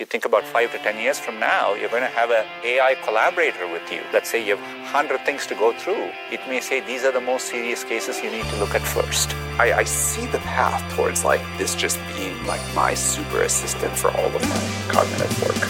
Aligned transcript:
You 0.00 0.06
think 0.06 0.24
about 0.24 0.44
five 0.44 0.70
to 0.70 0.78
10 0.78 1.00
years 1.00 1.18
from 1.18 1.40
now, 1.40 1.74
you're 1.74 1.88
going 1.88 2.04
to 2.04 2.16
have 2.20 2.30
an 2.30 2.44
AI 2.62 2.94
collaborator 3.02 3.66
with 3.66 3.90
you. 3.90 4.00
Let's 4.12 4.30
say 4.30 4.38
you 4.38 4.54
have 4.54 4.64
100 4.94 5.26
things 5.26 5.44
to 5.48 5.56
go 5.56 5.72
through. 5.72 6.12
It 6.30 6.38
may 6.48 6.60
say 6.60 6.78
these 6.78 7.04
are 7.04 7.10
the 7.10 7.20
most 7.20 7.48
serious 7.48 7.82
cases 7.82 8.22
you 8.22 8.30
need 8.30 8.44
to 8.44 8.56
look 8.60 8.74
at 8.76 8.80
first. 8.80 9.34
I, 9.58 9.80
I 9.80 9.84
see 9.84 10.26
the 10.26 10.38
path 10.38 10.94
towards 10.94 11.24
like 11.24 11.40
this 11.56 11.74
just 11.74 11.98
being 12.14 12.36
like 12.46 12.60
my 12.74 12.94
super 12.94 13.42
assistant 13.42 13.92
for 13.96 14.10
all 14.10 14.26
of 14.26 14.42
my 14.42 14.94
cognitive 14.94 15.42
work. 15.42 15.68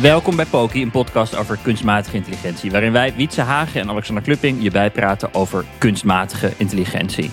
Welkom 0.00 0.36
bij 0.36 0.46
Poki, 0.46 0.82
een 0.82 0.90
podcast 0.90 1.36
over 1.36 1.58
kunstmatige 1.62 2.16
intelligentie, 2.16 2.70
waarin 2.70 2.92
wij, 2.92 3.14
Wietse 3.14 3.42
Hagen 3.42 3.80
en 3.80 3.90
Alexander 3.90 4.24
Klupping, 4.24 4.62
je 4.62 4.70
bijpraten 4.70 5.34
over 5.34 5.64
kunstmatige 5.78 6.52
intelligentie. 6.56 7.30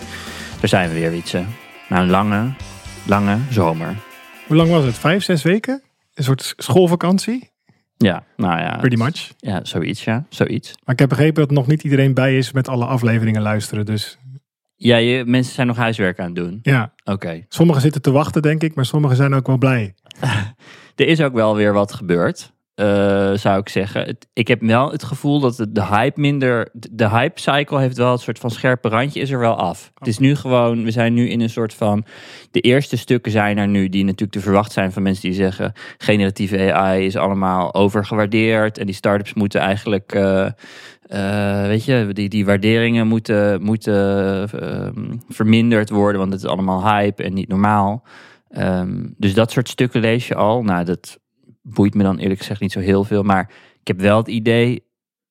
Daar 0.60 0.70
zijn 0.70 0.90
we 0.90 0.96
weer, 1.00 1.12
Wietse. 1.12 1.46
Na 1.90 2.00
een 2.00 2.10
lange, 2.10 2.54
lange 3.06 3.38
zomer. 3.50 3.96
Hoe 4.48 4.56
lang 4.56 4.70
was 4.70 4.84
het? 4.84 4.98
Vijf, 4.98 5.24
zes 5.24 5.44
weken? 5.44 5.84
Een 6.14 6.24
soort 6.24 6.54
schoolvakantie? 6.58 7.52
Ja, 7.98 8.24
nou 8.38 8.60
ja. 8.60 8.78
Pretty 8.78 8.96
much. 9.04 9.34
Ja, 9.38 9.66
zoiets, 9.66 10.04
ja. 10.04 10.26
Zoiets. 10.30 10.74
Maar 10.84 10.94
ik 10.94 11.00
heb 11.00 11.10
begrepen 11.10 11.42
dat 11.48 11.52
nog 11.52 11.68
niet 11.68 11.84
iedereen 11.84 12.14
bij 12.14 12.38
is 12.38 12.52
met 12.52 12.68
alle 12.68 12.86
afleveringen 12.86 13.42
luisteren. 13.42 13.86
Dus 13.86 14.18
Ja, 14.76 14.98
je, 14.98 15.26
mensen 15.26 15.54
zijn 15.54 15.68
nog 15.68 15.78
huiswerk 15.78 16.20
aan 16.20 16.26
het 16.26 16.36
doen. 16.36 16.60
ja, 16.62 16.94
Oké. 17.04 17.46
sommigen 17.48 17.82
zitten 17.82 18.02
te 18.02 18.12
wachten, 18.12 18.42
denk 18.42 18.64
ik. 18.64 18.76
Maar 18.76 18.86
sommigen 18.86 19.16
zijn 19.18 19.34
ook 19.34 19.48
wel 19.48 19.58
blij. 19.58 19.94
Er 20.96 21.08
is 21.08 21.22
ook 21.22 21.34
wel 21.34 21.56
weer 21.56 21.74
wat 21.74 21.94
gebeurd, 21.94 22.54
eh, 22.76 23.34
zou 23.34 23.60
ik 23.60 23.70
zeggen. 23.70 24.06
Het- 24.06 24.28
ik 24.34 24.48
heb 24.48 24.62
wel 24.62 24.92
het 24.92 25.04
gevoel 25.04 25.40
dat 25.40 25.56
de, 25.56 25.72
de 25.72 25.86
hype 25.86 26.20
minder... 26.20 26.70
De 26.74 27.10
hype 27.10 27.40
cycle 27.40 27.80
heeft 27.80 27.98
wel 27.98 28.12
een 28.12 28.18
soort 28.18 28.40
van 28.40 28.52
scherpe 28.52 28.90
randje, 28.90 29.20
is 29.20 29.32
er 29.32 29.40
wel 29.40 29.56
af. 29.56 29.92
Het 29.98 30.08
is 30.08 30.18
nu 30.18 30.36
gewoon, 30.36 30.84
we 30.84 30.92
zijn 30.92 31.14
nu 31.14 31.30
in 31.30 31.42
een 31.42 31.50
soort 31.50 31.74
van... 31.74 32.06
De 32.52 32.60
eerste 32.60 32.98
stukken 32.98 33.32
zijn 33.32 33.58
er 33.58 33.68
nu 33.68 33.90
die 33.90 34.04
natuurlijk 34.04 34.32
te 34.32 34.40
verwacht 34.40 34.72
zijn 34.72 34.92
van 34.92 35.04
mensen 35.04 35.24
die 35.24 35.34
zeggen... 35.34 35.74
generatieve 35.98 36.74
AI 36.74 37.06
is 37.06 37.16
allemaal 37.16 37.74
overgewaardeerd 37.74 38.78
en 38.78 38.86
die 38.86 38.96
start-ups 38.96 39.34
moeten 39.34 39.62
eigenlijk... 39.62 40.14
eh, 40.14 40.46
eh, 41.04 41.68
weet 41.68 41.86
je, 41.86 42.08
die, 42.12 42.30
die 42.30 42.46
waarderingen 42.46 43.08
moeten, 43.08 43.62
moeten 43.62 44.50
ehm, 44.50 45.16
verminderd 45.30 45.90
worden, 45.90 46.20
want 46.22 46.34
het 46.34 46.44
is 46.44 46.50
allemaal 46.50 46.84
hype 46.88 47.24
en 47.24 47.34
niet 47.34 47.48
normaal. 47.48 48.04
Ehm, 48.50 49.06
dus 49.18 49.34
dat 49.34 49.52
soort 49.52 49.70
stukken 49.70 50.02
lees 50.02 50.28
je 50.28 50.36
al. 50.36 50.64
Nou, 50.64 50.86
dat 50.86 51.20
boeit 51.64 51.94
me 51.94 52.04
dan 52.04 52.18
eerlijk 52.18 52.40
gezegd 52.40 52.60
niet 52.62 52.72
zo 52.72 52.80
heel 52.80 53.04
veel. 53.04 53.24
Maar 53.24 53.50
ik 53.80 53.88
heb 53.88 54.00
wel 54.00 54.18
het 54.18 54.28
idee, 54.28 54.84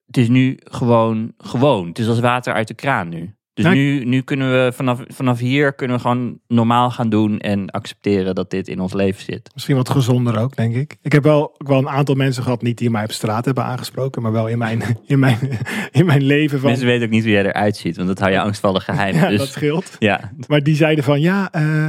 het 0.06 0.16
is 0.16 0.28
nu 0.28 0.58
gewoon 0.64 1.33
gewoon. 1.38 1.88
Het 1.88 1.98
is 1.98 2.08
als 2.08 2.20
water 2.20 2.52
uit 2.55 2.69
de 2.69 2.75
kraan 2.75 3.08
nu. 3.08 3.34
Dus 3.55 3.64
ik- 3.64 3.72
nu, 3.72 4.05
nu 4.05 4.20
kunnen 4.22 4.50
we 4.64 4.72
vanaf, 4.72 5.00
vanaf 5.06 5.38
hier 5.38 5.72
kunnen 5.72 5.97
we 5.97 6.03
gewoon 6.03 6.38
normaal 6.48 6.91
gaan 6.91 7.08
doen 7.08 7.38
en 7.38 7.70
accepteren 7.70 8.34
dat 8.34 8.50
dit 8.50 8.69
in 8.69 8.80
ons 8.80 8.92
leven 8.92 9.22
zit. 9.25 9.50
Misschien 9.55 9.77
wat 9.77 9.91
gezonder 9.91 10.38
ook, 10.38 10.56
denk 10.56 10.75
ik. 10.75 10.97
Ik 11.03 11.12
heb 11.12 11.22
wel, 11.22 11.55
wel 11.58 11.78
een 11.78 11.88
aantal 11.88 12.14
mensen 12.14 12.42
gehad, 12.42 12.62
niet 12.62 12.78
die 12.78 12.91
mij 12.91 13.05
op 13.05 13.12
straat 13.12 13.44
hebben 13.44 13.64
aangesproken. 13.64 14.22
Maar 14.22 14.33
wel 14.33 14.48
in 14.48 14.58
mijn, 14.58 14.83
in 15.06 15.19
mijn, 15.19 15.38
in 15.91 16.06
mijn 16.06 16.22
leven. 16.22 16.58
Van, 16.60 16.69
Mensen 16.69 16.86
weten 16.86 17.05
ook 17.06 17.12
niet 17.12 17.22
hoe 17.22 17.33
jij 17.33 17.44
eruit 17.47 17.77
ziet, 17.77 17.97
want 17.97 18.08
dat 18.08 18.19
hou 18.19 18.33
je 18.33 18.41
angstvallig 18.41 18.84
geheim. 18.84 19.14
ja, 19.14 19.28
dus, 19.28 19.38
dat 19.38 19.48
scheelt. 19.48 19.97
ja, 19.98 20.33
Maar 20.48 20.62
die 20.62 20.75
zeiden 20.77 21.05
van, 21.05 21.20
ja, 21.20 21.53
eh, 21.53 21.88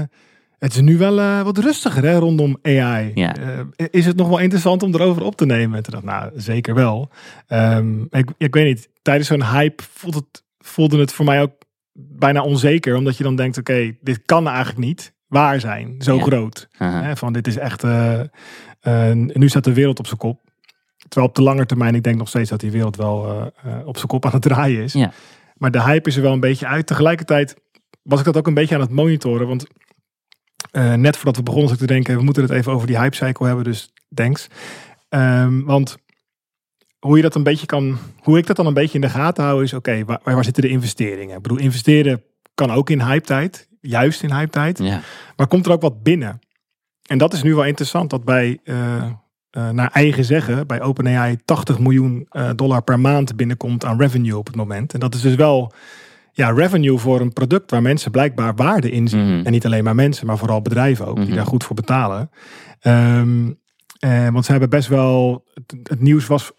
het 0.63 0.73
is 0.73 0.81
nu 0.81 0.97
wel 0.97 1.19
eh, 1.19 1.41
wat 1.41 1.57
rustiger 1.57 2.03
hè, 2.03 2.17
rondom 2.17 2.57
AI. 2.61 3.11
Ja. 3.13 3.35
Eh, 3.35 3.85
is 3.91 4.05
het 4.05 4.15
nog 4.15 4.27
wel 4.27 4.37
interessant 4.39 4.83
om 4.83 4.93
erover 4.93 5.23
op 5.23 5.35
te 5.35 5.45
nemen? 5.45 5.77
En 5.77 5.83
toen 5.83 5.93
dacht 5.93 6.05
nou, 6.05 6.31
zeker 6.35 6.75
wel. 6.75 7.09
Ehm, 7.47 8.01
ik, 8.09 8.31
ik 8.37 8.53
weet 8.53 8.65
niet, 8.65 8.89
tijdens 9.01 9.27
zo'n 9.27 9.43
hype 9.45 9.83
voelde 9.91 10.17
het, 10.17 10.43
voelde 10.57 10.99
het 10.99 11.11
voor 11.11 11.25
mij 11.25 11.41
ook 11.41 11.51
bijna 11.93 12.41
onzeker. 12.41 12.95
Omdat 12.95 13.17
je 13.17 13.23
dan 13.23 13.35
denkt, 13.35 13.57
oké, 13.57 13.95
dit 14.01 14.21
kan 14.25 14.47
eigenlijk 14.47 14.77
niet 14.77 15.13
waar 15.27 15.59
zijn. 15.59 15.95
Zo 15.99 16.15
Ja. 16.15 16.21
groot. 16.21 16.67
Hè, 16.77 17.15
van 17.15 17.33
dit 17.33 17.47
is 17.47 17.57
echt, 17.57 17.83
eh, 17.83 19.11
nu 19.13 19.49
staat 19.49 19.63
de 19.63 19.73
wereld 19.73 19.99
op 19.99 20.05
zijn 20.07 20.19
kop. 20.19 20.39
Terwijl 21.07 21.27
op 21.29 21.35
de 21.35 21.43
lange 21.43 21.65
termijn, 21.65 21.95
ik 21.95 22.03
denk 22.03 22.17
nog 22.17 22.27
steeds 22.27 22.49
dat 22.49 22.59
die 22.59 22.71
wereld 22.71 22.95
wel 22.95 23.51
op 23.85 23.95
zijn 23.95 24.07
kop 24.07 24.25
aan 24.25 24.31
het 24.31 24.41
draaien 24.41 24.83
is. 24.83 24.93
Ja. 24.93 25.11
Maar 25.57 25.71
de 25.71 25.83
hype 25.83 26.09
is 26.09 26.15
er 26.15 26.21
wel 26.21 26.33
een 26.33 26.39
beetje 26.39 26.67
uit. 26.67 26.87
Tegelijkertijd 26.87 27.55
was 28.03 28.19
ik 28.19 28.25
dat 28.25 28.37
ook 28.37 28.47
een 28.47 28.53
beetje 28.53 28.75
aan 28.75 28.81
het 28.81 28.89
monitoren. 28.89 29.47
Want 29.47 29.65
eh, 30.71 30.93
net 30.93 31.15
voordat 31.15 31.35
we 31.35 31.43
begonnen, 31.43 31.77
te 31.77 31.85
denken, 31.85 32.17
we 32.17 32.23
moeten 32.23 32.43
het 32.43 32.51
even 32.51 32.71
over 32.71 32.87
die 32.87 32.97
hype 32.97 33.15
cycle 33.15 33.45
hebben. 33.45 33.63
Dus 33.63 33.93
thanks. 34.13 34.47
Ehm, 35.09 35.63
want 35.63 35.97
hoe 36.99 37.15
je 37.15 37.21
dat 37.21 37.35
een 37.35 37.43
beetje 37.43 37.65
kan, 37.65 37.97
hoe 38.19 38.37
ik 38.37 38.47
dat 38.47 38.55
dan 38.55 38.65
een 38.65 38.73
beetje 38.73 38.95
in 38.95 39.01
de 39.01 39.09
gaten 39.09 39.43
hou, 39.43 39.63
is 39.63 39.73
oké, 39.73 40.05
waar, 40.05 40.19
waar 40.23 40.43
zitten 40.43 40.63
de 40.63 40.69
investeringen? 40.69 41.35
Ik 41.35 41.41
bedoel, 41.41 41.57
investeren 41.57 42.23
kan 42.53 42.71
ook 42.71 42.89
in 42.89 43.01
hype 43.01 43.25
tijd. 43.25 43.67
Juist 43.81 44.23
in 44.23 44.31
hype 44.31 44.51
tijd. 44.51 44.77
ja. 44.77 45.01
Maar 45.35 45.47
komt 45.47 45.65
er 45.65 45.71
ook 45.71 45.81
wat 45.81 46.03
binnen? 46.03 46.39
En 47.03 47.17
dat 47.17 47.33
is 47.33 47.43
nu 47.43 47.55
wel 47.55 47.65
interessant 47.65 48.09
dat 48.09 48.23
bij, 48.23 48.59
eh, 48.63 49.03
eh, 49.49 49.69
naar 49.69 49.91
eigen 49.91 50.25
zeggen, 50.25 50.67
bij 50.67 50.81
OpenAI 50.81 51.37
80 51.45 51.79
miljoen 51.79 52.27
dollar 52.55 52.81
per 52.81 52.99
maand 52.99 53.35
binnenkomt 53.35 53.85
aan 53.85 53.99
revenue 53.99 54.37
op 54.37 54.45
het 54.45 54.55
moment. 54.55 54.93
En 54.93 54.99
dat 54.99 55.15
is 55.15 55.21
dus 55.21 55.35
wel 55.35 55.73
ja, 56.35 56.49
revenue 56.51 56.97
voor 56.97 57.21
een 57.21 57.33
product 57.33 57.71
waar 57.71 57.81
mensen 57.81 58.11
blijkbaar 58.11 58.55
waarde 58.55 58.91
in 58.91 59.07
zien. 59.07 59.35
Mhm. 59.37 59.45
En 59.45 59.51
niet 59.51 59.65
alleen 59.65 59.83
maar 59.83 59.95
mensen, 59.95 60.27
maar 60.27 60.37
vooral 60.37 60.61
bedrijven 60.61 61.05
ook, 61.07 61.17
Mhm. 61.17 61.25
die 61.25 61.35
daar 61.35 61.45
goed 61.45 61.63
voor 61.63 61.75
betalen. 61.75 62.29
Ehm, 62.79 63.51
eh, 63.99 64.29
want 64.29 64.45
ze 64.45 64.51
hebben 64.51 64.69
best 64.69 64.87
wel, 64.87 65.43
het, 65.53 65.75
het 65.83 66.01
nieuws 66.01 66.27
was 66.27 66.51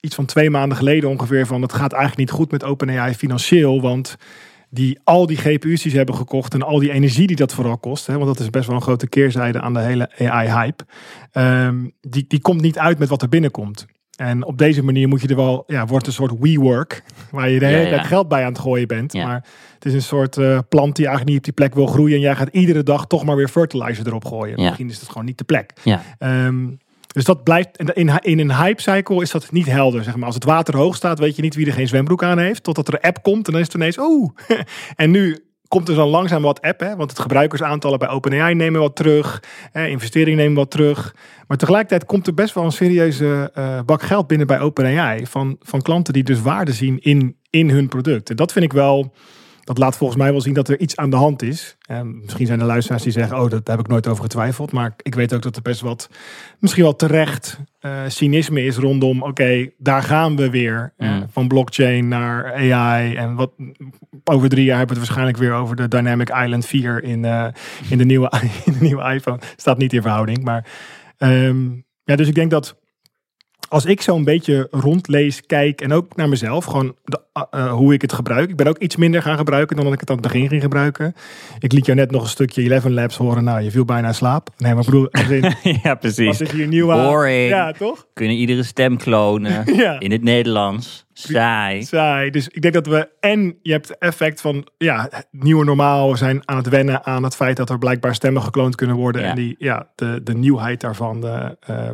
iets 0.00 0.14
van 0.14 0.24
twee 0.24 0.50
maanden 0.50 0.76
geleden 0.78 1.10
ongeveer 1.10 1.46
van 1.46 1.62
het 1.62 1.72
gaat 1.72 1.92
eigenlijk 1.92 2.20
niet 2.30 2.38
goed 2.38 2.50
met 2.50 2.64
OpenAI 2.64 3.14
financieel, 3.14 3.80
want 3.80 4.16
die 4.70 5.00
al 5.04 5.26
die 5.26 5.36
GPU's 5.36 5.82
die 5.82 5.90
ze 5.90 5.96
hebben 5.96 6.14
gekocht 6.14 6.54
en 6.54 6.62
al 6.62 6.78
die 6.78 6.92
energie 6.92 7.26
die 7.26 7.36
dat 7.36 7.54
vooral 7.54 7.78
kost, 7.78 8.06
hè, 8.06 8.14
want 8.14 8.26
dat 8.26 8.40
is 8.40 8.50
best 8.50 8.66
wel 8.66 8.76
een 8.76 8.82
grote 8.82 9.08
keerzijde 9.08 9.60
aan 9.60 9.74
de 9.74 9.80
hele 9.80 10.10
AI-hype, 10.18 10.84
ehm, 11.32 11.88
die, 12.00 12.24
die 12.28 12.40
komt 12.40 12.60
niet 12.60 12.78
uit 12.78 12.98
met 12.98 13.08
wat 13.08 13.22
er 13.22 13.28
binnenkomt. 13.28 13.86
En 14.20 14.44
op 14.44 14.58
deze 14.58 14.82
manier 14.82 15.08
moet 15.08 15.20
je 15.20 15.28
er 15.28 15.36
wel, 15.36 15.64
ja, 15.66 15.86
wordt 15.86 16.06
een 16.06 16.12
soort 16.12 16.32
WeWork, 16.38 17.02
waar 17.30 17.48
je 17.48 17.58
de 17.58 17.66
hele 17.66 17.88
tijd 17.88 18.06
geld 18.06 18.28
bij 18.28 18.44
aan 18.44 18.52
het 18.52 18.60
gooien 18.60 18.88
bent. 18.88 19.12
Ja. 19.12 19.26
Maar 19.26 19.44
het 19.74 19.84
is 19.84 19.92
een 19.92 20.02
soort 20.02 20.36
eh, 20.36 20.58
plant 20.68 20.96
die 20.96 21.06
eigenlijk 21.06 21.26
niet 21.26 21.38
op 21.38 21.44
die 21.44 21.52
plek 21.52 21.74
wil 21.74 21.86
groeien. 21.86 22.14
En 22.14 22.20
jij 22.20 22.36
gaat 22.36 22.48
iedere 22.52 22.82
dag 22.82 23.06
toch 23.06 23.24
maar 23.24 23.36
weer 23.36 23.48
fertilizer 23.48 24.06
erop 24.06 24.24
gooien. 24.24 24.60
Ja. 24.60 24.64
Misschien 24.64 24.88
is 24.88 25.00
het 25.00 25.08
gewoon 25.08 25.24
niet 25.24 25.38
de 25.38 25.44
plek. 25.44 25.72
Ja. 25.82 26.02
Ehm, 26.18 26.66
dus 27.06 27.24
dat 27.24 27.44
blijft, 27.44 27.76
en 27.76 27.94
in, 27.94 28.18
in 28.20 28.38
een 28.38 28.54
hype 28.54 28.82
cycle 28.82 29.22
is 29.22 29.30
dat 29.30 29.52
niet 29.52 29.66
helder. 29.66 30.04
Zeg 30.04 30.16
maar. 30.16 30.26
Als 30.26 30.34
het 30.34 30.44
water 30.44 30.76
hoog 30.76 30.96
staat, 30.96 31.18
weet 31.18 31.36
je 31.36 31.42
niet 31.42 31.54
wie 31.54 31.66
er 31.66 31.72
geen 31.72 31.88
zwembroek 31.88 32.22
aan 32.22 32.38
heeft. 32.38 32.62
Totdat 32.62 32.88
er 32.88 32.94
een 32.94 33.00
app 33.00 33.22
komt 33.22 33.46
en 33.46 33.52
dan 33.52 33.60
is 33.60 33.66
het 33.66 33.76
ineens, 33.76 33.98
oeh. 33.98 34.30
en 34.96 35.10
nu 35.10 35.44
komt 35.70 35.88
er 35.88 35.94
zo 35.94 36.06
langzaam 36.06 36.42
wat 36.42 36.60
app, 36.60 36.80
hè? 36.80 36.96
want 36.96 37.10
het 37.10 37.18
gebruikersaantallen 37.18 37.98
bij 37.98 38.08
OpenAI 38.08 38.54
nemen 38.54 38.80
wat 38.80 38.96
terug. 38.96 39.42
Hè? 39.72 39.86
Investeringen 39.86 40.38
nemen 40.38 40.56
wat 40.56 40.70
terug. 40.70 41.14
Maar 41.46 41.56
tegelijkertijd 41.56 42.04
komt 42.04 42.26
er 42.26 42.34
best 42.34 42.54
wel 42.54 42.64
een 42.64 42.72
serieuze 42.72 43.50
eh, 43.54 43.80
bak 43.86 44.02
geld 44.02 44.26
binnen 44.26 44.46
bij 44.46 44.60
OpenAI. 44.60 45.26
Van, 45.26 45.56
van 45.60 45.82
klanten 45.82 46.12
die 46.12 46.22
dus 46.22 46.40
waarde 46.40 46.72
zien 46.72 46.98
in, 47.00 47.36
in 47.50 47.70
hun 47.70 47.88
product. 47.88 48.30
En 48.30 48.36
dat 48.36 48.52
vind 48.52 48.64
ik 48.64 48.72
wel... 48.72 49.12
Dat 49.70 49.78
laat 49.78 49.96
volgens 49.96 50.18
mij 50.18 50.30
wel 50.30 50.40
zien 50.40 50.54
dat 50.54 50.68
er 50.68 50.80
iets 50.80 50.96
aan 50.96 51.10
de 51.10 51.16
hand 51.16 51.42
is. 51.42 51.76
En 51.86 52.20
misschien 52.20 52.46
zijn 52.46 52.60
er 52.60 52.66
luisteraars 52.66 53.02
die 53.02 53.12
zeggen: 53.12 53.36
Oh, 53.40 53.50
dat 53.50 53.66
daar 53.66 53.76
heb 53.76 53.84
ik 53.84 53.90
nooit 53.90 54.06
over 54.06 54.22
getwijfeld. 54.22 54.72
Maar 54.72 54.94
ik 55.02 55.14
weet 55.14 55.34
ook 55.34 55.42
dat 55.42 55.56
er 55.56 55.62
best 55.62 55.80
wat, 55.80 56.10
misschien 56.58 56.82
wel 56.82 56.96
terecht, 56.96 57.58
eh, 57.78 57.92
cynisme 58.08 58.64
is 58.64 58.76
rondom: 58.76 59.22
Oké, 59.22 59.70
daar 59.78 60.02
gaan 60.02 60.36
we 60.36 60.50
weer. 60.50 60.92
eh, 60.96 61.10
Mm. 61.10 61.26
van 61.30 61.48
blockchain 61.48 62.08
naar 62.08 62.54
AI. 62.54 63.14
En 63.14 63.34
wat, 63.34 63.52
over 64.24 64.48
drie 64.48 64.64
jaar 64.64 64.78
hebben 64.78 64.96
we 64.96 65.00
het 65.02 65.10
waarschijnlijk 65.10 65.36
weer 65.36 65.52
over 65.52 65.76
de 65.76 65.88
Dynamic 65.88 66.28
Island 66.28 66.66
4 66.66 67.02
in, 67.02 67.24
eh, 67.24 67.46
in, 67.90 67.98
de, 67.98 68.04
nieuwe, 68.04 68.32
in 68.66 68.72
de 68.72 68.78
nieuwe 68.80 69.12
iPhone. 69.14 69.38
Staat 69.56 69.78
niet 69.78 69.92
in 69.92 70.02
verhouding. 70.02 70.44
Maar 70.44 70.66
ehm, 71.18 71.68
ja, 72.04 72.16
dus 72.16 72.28
ik 72.28 72.34
denk 72.34 72.50
dat 72.50 72.78
als 73.68 73.84
ik 73.84 74.00
zo'n 74.00 74.24
beetje 74.24 74.68
rondlees, 74.70 75.46
kijk 75.46 75.80
en 75.80 75.92
ook 75.92 76.16
naar 76.16 76.28
mezelf, 76.28 76.64
gewoon 76.64 76.94
de, 77.04 77.20
uh, 77.34 77.42
uh, 77.54 77.72
hoe 77.72 77.94
ik 77.94 78.02
het 78.02 78.12
gebruik. 78.12 78.50
Ik 78.50 78.56
ben 78.56 78.66
ook 78.66 78.78
iets 78.78 78.96
minder 78.96 79.22
gaan 79.22 79.36
gebruiken 79.36 79.76
dan 79.76 79.84
dat 79.84 79.94
ik 79.94 80.00
het 80.00 80.10
aan 80.10 80.16
het 80.16 80.24
begin 80.26 80.48
ging 80.48 80.62
gebruiken. 80.62 81.14
Ik 81.58 81.72
liet 81.72 81.86
jou 81.86 81.98
net 81.98 82.10
nog 82.10 82.22
een 82.22 82.28
stukje 82.28 82.74
11 82.74 82.84
Labs 82.84 83.16
horen. 83.16 83.44
Nou, 83.44 83.60
je 83.60 83.70
viel 83.70 83.84
bijna 83.84 84.08
in 84.08 84.14
slaap. 84.14 84.48
Nee, 84.56 84.74
maar 84.74 84.84
ik 84.84 84.90
bedoel, 84.90 85.08
in, 85.30 85.54
ja, 85.82 85.94
precies. 85.94 86.38
wat 86.38 86.40
is 86.40 86.52
hier 86.52 86.66
nieuw 86.66 86.92
aan? 86.92 87.06
Boring. 87.06 87.48
Ja, 87.48 87.72
toch? 87.72 88.06
Kunnen 88.14 88.36
iedere 88.36 88.62
stem 88.62 88.96
klonen 88.96 89.64
Ja. 89.76 90.00
in 90.00 90.10
het 90.10 90.22
Nederlands. 90.22 91.06
Saai. 91.28 91.82
Saai. 91.82 92.30
Dus 92.30 92.48
ik 92.48 92.62
denk 92.62 92.74
dat 92.74 92.86
we 92.86 93.08
en 93.20 93.58
je 93.62 93.72
hebt 93.72 93.88
het 93.88 93.98
effect 93.98 94.40
van 94.40 94.66
ja, 94.78 95.06
het 95.10 95.26
nieuwe 95.30 95.64
normaal 95.64 96.10
we 96.10 96.16
zijn 96.16 96.42
aan 96.44 96.56
het 96.56 96.68
wennen 96.68 97.04
aan 97.04 97.22
het 97.22 97.36
feit 97.36 97.56
dat 97.56 97.70
er 97.70 97.78
blijkbaar 97.78 98.14
stemmen 98.14 98.42
gekloond 98.42 98.74
kunnen 98.74 98.96
worden. 98.96 99.22
Ja. 99.22 99.28
En 99.28 99.34
die, 99.34 99.54
ja, 99.58 99.88
de, 99.94 100.20
de 100.24 100.34
nieuwheid 100.34 100.80
daarvan, 100.80 101.20
de, 101.20 101.56
eh, 101.60 101.90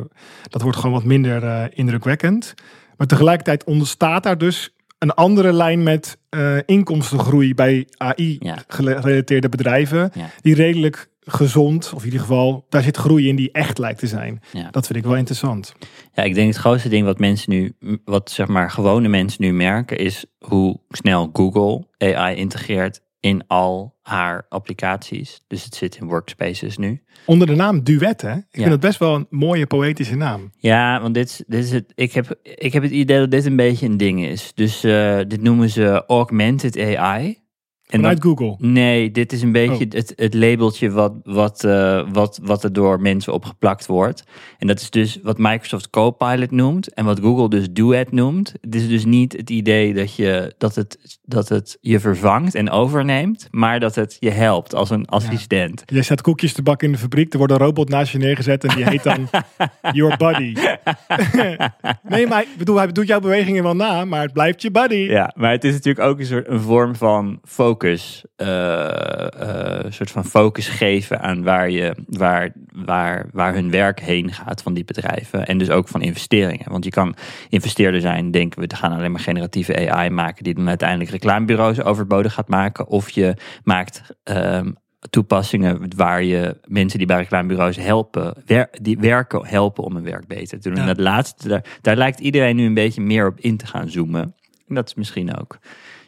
dat 0.49 0.61
wordt 0.61 0.77
gewoon 0.77 0.95
wat 0.95 1.03
minder 1.03 1.43
eh, 1.43 1.63
indrukwekkend. 1.73 2.53
Maar 2.97 3.07
tegelijkertijd 3.07 3.63
ontstaat 3.63 4.23
daar 4.23 4.37
dus 4.37 4.75
een 4.97 5.13
andere 5.13 5.53
lijn 5.53 5.83
met 5.83 6.17
eh, 6.29 6.57
inkomstengroei 6.65 7.53
bij 7.53 7.87
Ja. 7.97 8.13
AI-gerelateerde 8.15 9.49
bedrijven. 9.49 10.11
Ja. 10.13 10.29
Die 10.41 10.55
redelijk 10.55 11.09
gezond, 11.27 11.91
of 11.93 11.99
in 11.99 12.05
ieder 12.05 12.19
geval, 12.19 12.65
daar 12.69 12.83
zit 12.83 12.97
groei 12.97 13.27
in 13.27 13.35
die 13.35 13.51
echt 13.51 13.77
lijkt 13.77 13.99
te 13.99 14.07
zijn. 14.07 14.41
Ja. 14.51 14.69
Dat 14.71 14.85
vind 14.87 14.99
ik 14.99 15.05
wel 15.05 15.15
interessant. 15.15 15.73
Ja, 16.13 16.23
ik 16.23 16.33
denk 16.35 16.47
het 16.47 16.57
grootste 16.57 16.89
ding 16.89 17.05
wat 17.05 17.19
mensen 17.19 17.51
nu, 17.51 17.73
wat 18.05 18.31
zeg 18.31 18.47
maar 18.47 18.71
gewone 18.71 19.07
mensen 19.07 19.43
nu 19.43 19.53
merken, 19.53 19.97
is 19.97 20.25
hoe 20.39 20.79
snel 20.89 21.29
Google 21.33 21.87
AI 21.97 22.35
integreert 22.35 23.01
in 23.19 23.43
al 23.47 23.95
haar 24.01 24.45
applicaties. 24.49 25.41
Dus 25.47 25.63
het 25.63 25.75
zit 25.75 25.95
in 25.95 26.07
workspaces 26.07 26.77
nu. 26.77 27.03
Onder 27.25 27.47
de 27.47 27.55
naam 27.55 27.83
Duet, 27.83 28.21
hè? 28.21 28.31
Ik 28.35 28.43
Ja. 28.49 28.59
vind 28.59 28.69
het 28.69 28.79
best 28.79 28.99
wel 28.99 29.15
een 29.15 29.27
mooie 29.29 29.65
poëtische 29.67 30.15
naam. 30.15 30.51
Ja, 30.57 31.01
want 31.01 31.13
dit, 31.13 31.29
is- 31.29 31.43
dit 31.47 31.63
is 31.63 31.71
het. 31.71 31.91
Ik 31.95 32.13
heb, 32.13 32.39
ik 32.43 32.73
heb 32.73 32.83
het 32.83 32.91
idee 32.91 33.19
dat 33.19 33.31
dit 33.31 33.45
een 33.45 33.55
beetje 33.55 33.85
een 33.85 33.97
ding 33.97 34.25
is. 34.25 34.51
Dus 34.55 34.83
eh, 34.83 35.19
dit 35.27 35.41
noemen 35.41 35.69
ze 35.69 36.03
augmented 36.07 36.77
AI. 36.79 37.45
En 37.87 37.99
Vanuit 37.99 38.21
Google. 38.21 38.55
Nee, 38.57 39.11
dit 39.11 39.33
is 39.33 39.41
een 39.41 39.51
beetje 39.51 39.85
Oh. 39.85 39.91
het, 39.91 40.13
het 40.15 40.33
labeltje 40.33 40.91
wat, 40.91 41.13
wat, 41.23 41.63
eh, 41.63 42.01
wat, 42.11 42.39
wat 42.43 42.63
er 42.63 42.73
door 42.73 43.01
mensen 43.01 43.33
opgeplakt 43.33 43.85
wordt. 43.85 44.23
En 44.57 44.67
dat 44.67 44.79
is 44.79 44.89
dus 44.89 45.19
wat 45.23 45.37
Microsoft 45.37 45.89
Copilot 45.89 46.51
noemt 46.51 46.93
en 46.93 47.05
wat 47.05 47.19
Google 47.19 47.49
dus 47.49 47.67
Duet 47.71 48.11
noemt. 48.11 48.53
Het 48.61 48.75
is 48.75 48.87
dus 48.87 49.05
niet 49.05 49.33
het 49.33 49.49
idee 49.49 49.93
dat, 49.93 50.15
je, 50.15 50.53
dat, 50.57 50.75
het, 50.75 51.19
dat 51.23 51.49
het 51.49 51.77
je 51.81 51.99
vervangt 51.99 52.55
en 52.55 52.69
overneemt, 52.69 53.47
maar 53.51 53.79
dat 53.79 53.95
het 53.95 54.17
je 54.19 54.29
helpt 54.29 54.75
als 54.75 54.89
een 54.89 55.05
assistent. 55.05 55.83
Jij 55.85 56.01
staat 56.01 56.21
koekjes 56.21 56.53
te 56.53 56.61
bakken 56.61 56.87
in 56.87 56.93
de 56.93 56.99
fabriek. 56.99 57.31
Er 57.31 57.37
wordt 57.37 57.53
een 57.53 57.59
robot 57.59 57.89
naast 57.89 58.11
je 58.11 58.17
neergezet 58.17 58.63
en 58.63 58.75
die 58.75 58.89
heet 58.89 59.03
dan 59.03 59.29
Your 59.91 60.17
Buddy. 60.17 60.53
nee, 62.09 62.27
maar 62.27 62.41
ik 62.41 62.57
bedoel, 62.57 62.77
hij 62.77 62.91
doet 62.91 63.07
jouw 63.07 63.19
bewegingen 63.19 63.63
wel 63.63 63.75
na, 63.75 64.05
maar 64.05 64.21
het 64.21 64.33
blijft 64.33 64.61
je 64.61 64.71
buddy. 64.71 64.95
Ja, 64.95 65.33
maar 65.35 65.51
het 65.51 65.63
is 65.63 65.73
natuurlijk 65.73 66.07
ook 66.07 66.19
een 66.19 66.25
soort 66.25 66.47
een 66.47 66.61
vorm 66.61 66.95
van 66.95 67.39
focus. 67.43 67.75
Eh, 67.83 68.17
eh, 68.35 69.83
een 69.83 69.93
soort 69.93 70.11
van 70.11 70.25
focus 70.25 70.67
geven 70.67 71.19
aan 71.21 71.43
waar, 71.43 71.69
je, 71.69 71.95
waar, 72.07 72.53
waar, 72.71 73.29
waar 73.31 73.53
hun 73.53 73.71
werk 73.71 73.99
heen 73.99 74.33
gaat 74.33 74.61
van 74.61 74.73
die 74.73 74.85
bedrijven. 74.85 75.45
En 75.45 75.57
dus 75.57 75.69
ook 75.69 75.87
van 75.87 76.01
investeringen. 76.01 76.71
Want 76.71 76.83
je 76.83 76.89
kan 76.89 77.15
investeerder 77.49 78.01
zijn, 78.01 78.31
denken 78.31 78.61
we, 78.61 78.75
gaan 78.75 78.91
alleen 78.91 79.11
maar 79.11 79.19
generatieve 79.19 79.91
AI 79.91 80.09
maken, 80.09 80.43
die 80.43 80.53
dan 80.53 80.67
uiteindelijk 80.67 81.09
reclamebureaus 81.09 81.81
overbodig 81.81 82.33
gaat 82.33 82.47
maken. 82.47 82.87
Of 82.87 83.09
je 83.09 83.33
maakt 83.63 84.01
ehm, 84.23 84.71
toepassingen 85.09 85.87
waar 85.95 86.23
je 86.23 86.57
mensen 86.67 86.97
die 86.97 87.07
bij 87.07 87.17
reclamebureaus 87.17 87.75
helpen, 87.75 88.43
wer- 88.45 88.69
die 88.81 88.97
werken 88.97 89.45
helpen 89.45 89.83
om 89.83 89.95
hun 89.95 90.03
werk 90.03 90.27
beter 90.27 90.59
te 90.59 90.69
doen. 90.69 90.77
Ja. 90.77 90.81
En 90.81 90.87
dat 90.87 90.99
laatste, 90.99 91.47
daar, 91.47 91.63
daar 91.81 91.95
lijkt 91.95 92.19
iedereen 92.19 92.55
nu 92.55 92.65
een 92.65 92.73
beetje 92.73 93.01
meer 93.01 93.27
op 93.27 93.39
in 93.39 93.57
te 93.57 93.67
gaan 93.67 93.89
zoomen. 93.89 94.35
En 94.67 94.75
dat 94.75 94.87
is 94.87 94.95
misschien 94.95 95.37
ook, 95.39 95.57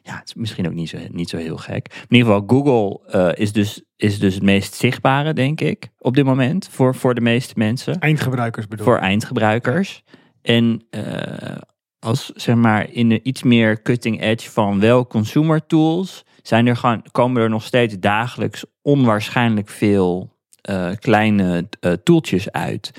ja, 0.04 0.18
het 0.18 0.28
is 0.28 0.34
misschien 0.34 0.68
ook 0.68 0.74
niet 0.74 0.90
zo, 0.90 0.98
niet 1.12 1.30
zo 1.30 1.38
heel 1.38 1.58
gek. 1.58 2.06
In 2.10 2.16
ieder 2.16 2.32
geval, 2.32 2.44
Google 2.48 3.12
eh, 3.12 3.42
is, 3.44 3.52
dus, 3.52 3.84
is 3.96 4.20
dus 4.20 4.34
het 4.34 4.44
meest 4.44 4.74
zichtbare, 4.74 5.34
denk 5.34 5.62
ik, 5.62 5.90
op 5.98 6.16
dit 6.16 6.26
moment 6.26 6.68
voor, 6.72 6.96
voor 6.96 7.16
de 7.16 7.22
meeste 7.22 7.54
mensen 7.58 8.00
Eindgebruikers 8.00 8.68
bedoel 8.68 8.86
voor 8.86 8.98
eindgebruikers. 8.98 10.04
En 10.42 10.86
eh, 10.90 11.58
als 12.00 12.32
zeg 12.36 12.56
maar 12.56 12.92
in 12.92 13.10
de 13.10 13.22
iets 13.22 13.44
meer 13.44 13.82
cutting 13.82 14.22
edge 14.22 14.50
van 14.50 14.80
wel 14.80 15.08
consumer 15.08 15.66
tools, 15.66 16.26
zijn 16.42 16.68
er 16.68 16.76
gewoon, 16.76 17.06
komen 17.12 17.42
er 17.42 17.50
nog 17.50 17.64
steeds 17.64 18.00
dagelijks 18.00 18.66
onwaarschijnlijk 18.82 19.70
veel 19.70 20.38
eh, 20.62 20.92
kleine 21.00 21.70
eh, 21.80 21.92
tooltjes 21.92 22.52
uit. 22.52 22.92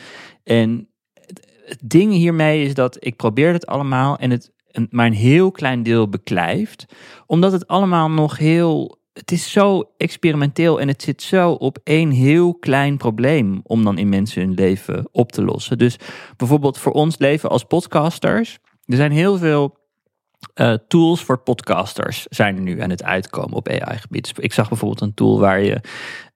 En 0.45 0.89
het, 1.15 1.53
het 1.65 1.81
ding 1.85 2.13
hiermee 2.13 2.65
is 2.65 2.75
dat 2.75 2.97
ik 3.05 3.17
probeer 3.17 3.53
het 3.53 3.67
allemaal 3.67 4.19
en 4.19 4.31
het 4.31 4.53
een, 4.73 4.87
maar 4.91 5.07
een 5.07 5.13
heel 5.13 5.51
klein 5.51 5.83
deel 5.83 6.09
beklijft, 6.09 6.87
omdat 7.27 7.53
het 7.53 7.67
allemaal 7.67 8.11
nog 8.11 8.39
heel 8.39 8.99
het 9.13 9.33
is 9.33 9.53
zo 9.53 9.91
experimenteel 9.97 10.81
en 10.81 10.89
het 10.89 11.03
zit 11.03 11.23
zo 11.23 11.51
op 11.51 11.79
één 11.85 12.11
heel 12.11 12.55
klein 12.55 12.97
probleem 12.97 13.61
om 13.63 13.85
dan 13.85 13.99
in 13.99 14.09
mensen 14.09 14.43
hun 14.43 14.55
leven 14.55 15.09
op 15.13 15.33
te 15.33 15.45
lossen. 15.45 15.79
Dus 15.79 15.97
bijvoorbeeld 16.37 16.79
voor 16.79 16.93
ons 16.93 17.19
leven 17.19 17.51
als 17.51 17.65
podcasters, 17.65 18.59
er 18.85 18.97
zijn 18.97 19.13
heel 19.13 19.39
veel 19.39 19.79
eh, 20.55 20.75
tools 20.89 21.23
voor 21.23 21.39
podcasters 21.39 22.27
zijn 22.29 22.57
er 22.57 22.63
nu 22.63 22.81
aan 22.81 22.91
het 22.91 23.03
uitkomen 23.03 23.57
op 23.57 23.69
AI-gebied. 23.69 24.33
Ik 24.37 24.53
zag 24.53 24.69
bijvoorbeeld 24.69 25.01
een 25.01 25.15
tool 25.15 25.39
waar 25.41 25.61
je 25.61 25.81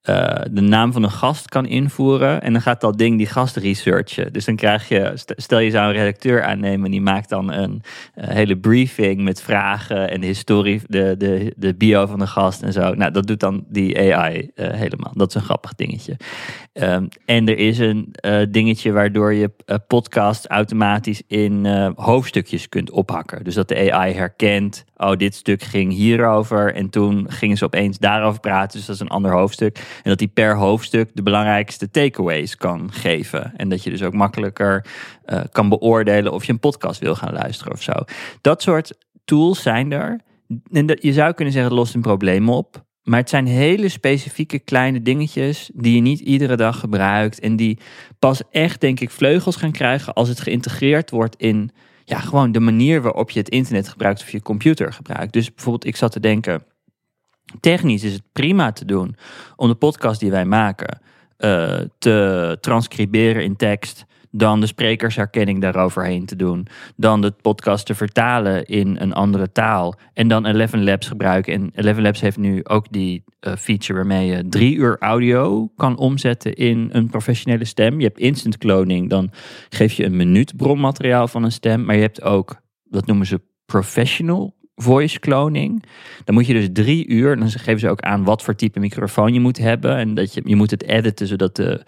eh, 0.05 0.41
de 0.51 0.61
naam 0.61 0.93
van 0.93 1.03
een 1.03 1.11
gast 1.11 1.49
kan 1.49 1.67
invoeren. 1.67 2.43
En 2.43 2.53
dan 2.53 2.63
gaat 2.63 2.81
dat 2.81 2.99
ding 2.99 3.19
die 3.19 3.27
gast 3.27 3.57
researchen. 3.57 4.33
Dus 4.33 4.45
dan 4.45 4.57
krijg 4.57 4.89
je, 4.89 5.13
st- 5.15 5.33
stel 5.37 5.59
je 5.59 5.71
zou 5.71 5.87
een 5.87 6.01
redacteur 6.01 6.43
aannemen, 6.43 6.85
en 6.85 6.91
die 6.91 7.01
maakt 7.01 7.29
dan 7.29 7.53
een 7.53 7.83
eh, 8.15 8.29
hele 8.29 8.57
briefing 8.57 9.21
met 9.23 9.43
vragen 9.43 10.11
en 10.11 10.21
de 10.21 10.27
historie, 10.27 10.81
de, 10.87 11.15
de, 11.19 11.53
de 11.57 11.75
bio 11.75 12.07
van 12.07 12.19
de 12.19 12.27
gast 12.27 12.63
en 12.63 12.73
zo. 12.73 12.95
Nou, 12.95 13.11
dat 13.13 13.27
doet 13.27 13.41
dan 13.41 13.65
die 13.69 14.15
AI 14.15 14.51
eh, 14.55 14.71
helemaal. 14.71 15.13
Dat 15.15 15.29
is 15.29 15.35
een 15.35 15.43
grappig 15.43 15.75
dingetje. 15.75 16.17
Ehm, 16.73 17.07
en 17.25 17.49
er 17.49 17.59
is 17.59 17.79
een 17.79 18.15
dingetje 18.51 18.93
waardoor 18.93 19.33
je 19.33 19.51
podcast 19.87 20.47
automatisch 20.47 21.23
in 21.27 21.67
hoofdstukjes 21.97 22.69
kunt 22.69 22.91
ophakken. 22.91 23.45
Dus 23.45 23.55
dat 23.55 23.69
de 23.69 23.93
AI 23.93 24.13
herkent, 24.13 24.85
oh, 24.97 25.17
dit 25.17 25.35
stuk 25.35 25.63
ging 25.63 25.93
hierover. 25.93 26.75
En 26.75 26.91
toen 26.91 27.27
gingen 27.29 27.57
ze 27.57 27.65
opeens 27.65 27.99
daarover 27.99 28.41
praten. 28.41 28.79
Dus 28.79 28.87
dat 28.87 28.95
is 28.95 29.01
een 29.01 29.09
ander 29.09 29.33
hoofdstuk. 29.33 29.77
En 29.77 30.11
dat 30.11 30.19
die 30.19 30.29
per 30.29 30.57
hoofdstuk 30.57 31.11
de 31.15 31.23
belangrijkste 31.23 31.91
takeaways 31.91 32.57
kan 32.57 32.93
geven. 32.93 33.53
En 33.57 33.69
dat 33.69 33.83
je 33.83 33.91
dus 33.91 34.03
ook 34.03 34.13
makkelijker 34.13 34.87
eh, 35.25 35.41
kan 35.53 35.69
beoordelen 35.69 36.33
of 36.33 36.45
je 36.45 36.53
een 36.53 36.59
podcast 36.59 37.01
wil 37.01 37.15
gaan 37.15 37.33
luisteren 37.33 37.73
of 37.73 37.83
zo. 37.83 37.93
Dat 38.41 38.63
soort 38.63 38.99
tools 39.25 39.63
zijn 39.63 39.93
er. 39.93 40.21
En 40.71 40.87
dat, 40.87 41.03
je 41.03 41.13
zou 41.13 41.33
kunnen 41.33 41.53
zeggen, 41.53 41.71
het 41.71 41.81
lost 41.81 41.95
een 41.95 42.01
probleem 42.01 42.49
op. 42.49 42.85
Maar 43.03 43.21
het 43.21 43.29
zijn 43.29 43.47
hele 43.47 43.89
specifieke 43.89 44.59
kleine 44.59 45.03
dingetjes 45.03 45.71
die 45.75 45.95
je 45.95 46.01
niet 46.01 46.21
iedere 46.21 46.57
dag 46.57 46.79
gebruikt. 46.79 47.41
En 47.41 47.57
die 47.57 47.79
pas 48.19 48.43
echt, 48.51 48.81
denk 48.81 49.01
ik, 49.01 49.11
vleugels 49.11 49.57
gaan 49.57 49.73
krijgen 49.73 50.15
als 50.15 50.29
het 50.29 50.41
geïntegreerd 50.41 51.11
wordt 51.11 51.37
in 51.37 51.71
ja, 52.05 52.19
gewoon 52.19 52.53
de 52.53 52.61
manier 52.61 53.03
waarop 53.03 53.31
je 53.31 53.39
het 53.39 53.49
internet 53.49 53.89
gebruikt 53.89 54.21
of 54.21 54.31
je 54.31 54.43
computer 54.43 54.93
gebruikt. 54.93 55.33
Dus 55.33 55.55
bijvoorbeeld, 55.55 55.87
ik 55.87 55.97
zat 55.97 56.13
te 56.13 56.21
denken, 56.21 56.65
technisch 57.61 58.03
is 58.03 58.13
het 58.13 58.23
prima 58.33 58.73
te 58.73 58.85
doen 58.85 59.17
om 59.57 59.69
de 59.69 59.75
podcast 59.75 60.21
die 60.21 60.31
wij 60.31 60.45
maken 60.45 61.01
eh, 61.37 61.81
te 61.99 62.59
transcriberen 62.61 63.45
in 63.45 63.57
tekst. 63.57 64.05
Dan 64.37 64.61
de 64.61 64.67
sprekersherkenning 64.67 65.61
daaroverheen 65.61 66.27
te 66.27 66.37
doen. 66.37 66.67
Dan 66.97 67.21
de 67.21 67.31
podcast 67.31 67.87
te 67.87 67.95
vertalen 67.95 68.65
in 68.65 68.97
een 69.01 69.13
andere 69.13 69.53
taal. 69.53 69.95
En 70.13 70.29
dan 70.29 70.47
Eleven 70.47 70.85
Labs 70.85 71.09
gebruiken. 71.09 71.53
En 71.53 71.71
Eleven 71.75 72.03
Labs 72.03 72.21
heeft 72.21 72.37
nu 72.37 72.65
ook 72.65 72.93
die 72.93 73.25
eh, 73.41 73.57
feature 73.57 73.95
waarmee 73.95 74.27
je 74.27 74.49
drie 74.49 74.77
uur 74.77 74.97
audio 74.99 75.71
kan 75.77 75.99
omzetten 75.99 76.55
in 76.55 76.89
een 76.93 77.09
professionele 77.09 77.65
stem. 77.65 77.99
Je 77.99 78.07
hebt 78.07 78.19
instant 78.19 78.59
cloning. 78.59 79.11
Dan 79.11 79.31
geef 79.69 79.93
je 79.93 80.05
een 80.05 80.17
minuut 80.17 80.57
bronmateriaal 80.57 81.29
van 81.29 81.45
een 81.45 81.53
stem. 81.53 81.85
Maar 81.85 81.95
je 81.95 82.01
hebt 82.01 82.23
ook, 82.23 82.61
dat 82.85 83.07
noemen 83.07 83.27
ze 83.27 83.41
professional 83.67 84.55
voice 84.75 85.19
cloning. 85.19 85.85
Dan 86.25 86.35
moet 86.35 86.47
je 86.47 86.53
dus 86.53 86.69
drie 86.73 87.09
uur, 87.09 87.37
dan 87.37 87.51
geven 87.51 87.81
ze 87.81 87.89
ook 87.89 88.01
aan 88.01 88.25
wat 88.25 88.43
voor 88.43 88.55
type 88.55 88.81
microfoon 88.81 89.33
je 89.33 89.41
moet 89.41 89.59
hebben. 89.59 89.97
En 89.97 90.15
dat 90.15 90.35
je, 90.35 90.43
je 90.45 90.57
moet 90.57 90.71
het 90.71 90.83
editen 90.83 91.27
zodat 91.27 91.57
de 91.57 91.85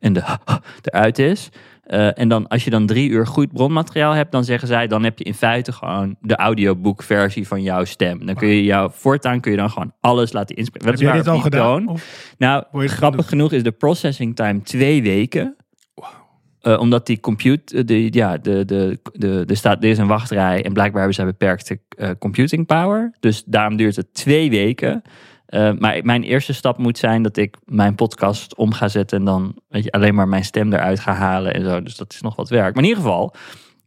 en 0.00 0.12
de 0.12 0.22
eruit 0.82 1.18
is. 1.18 1.48
Eh, 1.82 2.18
en 2.18 2.28
dan 2.28 2.48
als 2.48 2.64
je 2.64 2.70
dan 2.70 2.86
drie 2.86 3.08
uur 3.10 3.26
goed 3.26 3.52
bronmateriaal 3.52 4.12
hebt, 4.12 4.32
dan 4.32 4.44
zeggen 4.44 4.68
zij, 4.68 4.86
dan 4.86 5.04
heb 5.04 5.18
je 5.18 5.24
in 5.24 5.34
feite 5.34 5.72
gewoon 5.72 6.16
de 6.20 6.36
audioboekversie 6.36 7.46
van 7.46 7.62
jouw 7.62 7.84
stem. 7.84 8.26
Dan 8.26 8.34
kun 8.34 8.48
je 8.48 8.64
jouw 8.64 8.88
voortaan 8.90 9.40
kun 9.40 9.50
je 9.50 9.56
dan 9.56 9.70
gewoon 9.70 9.92
alles 10.00 10.32
laten 10.32 10.56
inspreken. 10.56 10.88
Heb 10.88 10.98
jij 10.98 11.12
dit 11.12 11.28
al 11.28 11.38
gedaan? 11.38 11.88
Of- 11.88 12.34
Nou, 12.38 12.64
je 12.72 12.88
grappig 12.88 13.28
genoeg 13.28 13.52
is 13.52 13.62
de 13.62 13.72
processing 13.72 14.36
time 14.36 14.62
twee 14.62 15.02
weken. 15.02 15.56
Eh, 16.60 16.78
omdat 16.80 17.06
die 17.06 17.20
compute, 17.20 17.84
de, 17.84 18.12
ja, 18.12 18.36
de, 18.38 18.64
de, 18.64 18.98
de, 19.12 19.42
de 19.46 19.54
staat, 19.54 19.82
er 19.84 19.90
is 19.90 19.98
een 19.98 20.06
wachtrij 20.06 20.64
en 20.64 20.72
blijkbaar 20.72 20.98
hebben 20.98 21.14
zij 21.14 21.24
beperkte 21.24 21.80
eh, 21.88 22.10
computing 22.18 22.66
power. 22.66 23.12
Dus 23.20 23.42
daarom 23.46 23.76
duurt 23.76 23.96
het 23.96 24.14
twee 24.14 24.50
weken. 24.50 25.02
Eh, 25.50 25.70
maar 25.78 26.00
mijn 26.02 26.22
eerste 26.22 26.52
stap 26.52 26.78
moet 26.78 26.98
zijn 26.98 27.22
dat 27.22 27.36
ik 27.36 27.56
mijn 27.64 27.94
podcast 27.94 28.54
om 28.54 28.72
ga 28.72 28.88
zetten 28.88 29.18
en 29.18 29.24
dan 29.24 29.54
weet 29.68 29.84
je, 29.84 29.92
alleen 29.92 30.14
maar 30.14 30.28
mijn 30.28 30.44
stem 30.44 30.72
eruit 30.72 31.00
ga 31.00 31.12
halen 31.12 31.54
en 31.54 31.64
zo. 31.64 31.82
Dus 31.82 31.96
dat 31.96 32.12
is 32.12 32.20
nog 32.20 32.36
wat 32.36 32.48
werk. 32.48 32.74
Maar 32.74 32.82
in 32.82 32.88
ieder 32.88 33.02
geval, 33.02 33.34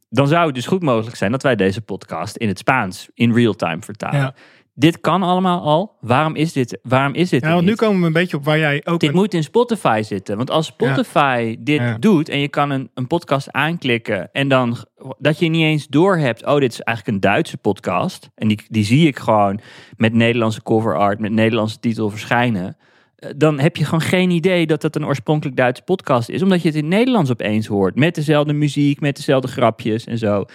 dan 0.10 0.28
zou 0.28 0.46
het 0.46 0.56
dus 0.56 0.66
goed 0.66 0.82
mogelijk 0.82 1.16
zijn 1.16 1.32
dat 1.32 1.44
wij 1.44 1.56
deze 1.56 1.82
podcast 1.82 2.36
in 2.36 2.48
het 2.48 2.58
Spaans 2.58 3.10
in 3.14 3.34
real 3.34 3.54
time 3.54 3.82
vertalen. 3.82 4.34
Dit 4.76 5.00
kan 5.02 5.24
allemaal 5.24 5.62
al. 5.62 5.98
Waarom 6.02 6.36
is 6.36 6.54
dit, 6.54 6.80
waarom 6.84 7.14
is 7.14 7.30
dit 7.30 7.44
Ja, 7.44 7.54
want 7.54 7.66
nu 7.66 7.76
komen 7.76 8.00
we 8.02 8.06
een 8.08 8.14
beetje 8.14 8.38
op 8.38 8.46
waar 8.46 8.58
jij 8.58 8.82
ook... 8.84 9.00
Dit 9.00 9.10
een- 9.10 9.16
moet 9.16 9.34
in 9.34 9.44
Spotify 9.44 10.02
zitten. 10.04 10.38
Want 10.38 10.50
als 10.52 10.66
Spotify 10.66 11.56
dit 11.60 11.80
Ja. 11.80 11.98
doet 12.00 12.30
en 12.30 12.40
je 12.40 12.48
kan 12.48 12.70
een, 12.70 12.90
een 12.94 13.08
podcast 13.08 13.52
aanklikken 13.52 14.32
en 14.32 14.48
dan 14.48 14.78
dat 15.20 15.40
je 15.40 15.48
niet 15.50 15.64
eens 15.64 15.88
doorhebt, 15.88 16.46
oh, 16.46 16.58
dit 16.60 16.72
is 16.72 16.82
eigenlijk 16.82 17.18
een 17.18 17.30
Duitse 17.32 17.58
podcast. 17.58 18.30
En 18.36 18.48
die, 18.48 18.60
die 18.70 18.84
zie 18.86 19.08
ik 19.08 19.20
gewoon 19.20 19.60
met 19.98 20.14
Nederlandse 20.14 20.64
cover 20.64 20.98
art, 20.98 21.20
met 21.20 21.32
Nederlandse 21.32 21.80
titel 21.80 22.10
verschijnen. 22.10 22.78
Eh, 23.16 23.30
Dan 23.36 23.60
heb 23.60 23.76
je 23.78 23.84
gewoon 23.86 24.02
geen 24.02 24.30
idee 24.30 24.68
dat 24.68 24.82
het 24.82 24.96
een 24.96 25.06
oorspronkelijk 25.06 25.58
Duitse 25.58 25.84
podcast 25.84 26.30
is. 26.30 26.42
Omdat 26.44 26.62
je 26.62 26.68
het 26.68 26.78
in 26.78 26.88
Nederlands 26.88 27.32
opeens 27.32 27.68
hoort. 27.68 27.96
Met 27.96 28.16
dezelfde 28.16 28.54
muziek, 28.54 29.00
met 29.00 29.16
dezelfde 29.16 29.48
grapjes 29.48 30.06
en 30.06 30.18
zo. 30.18 30.46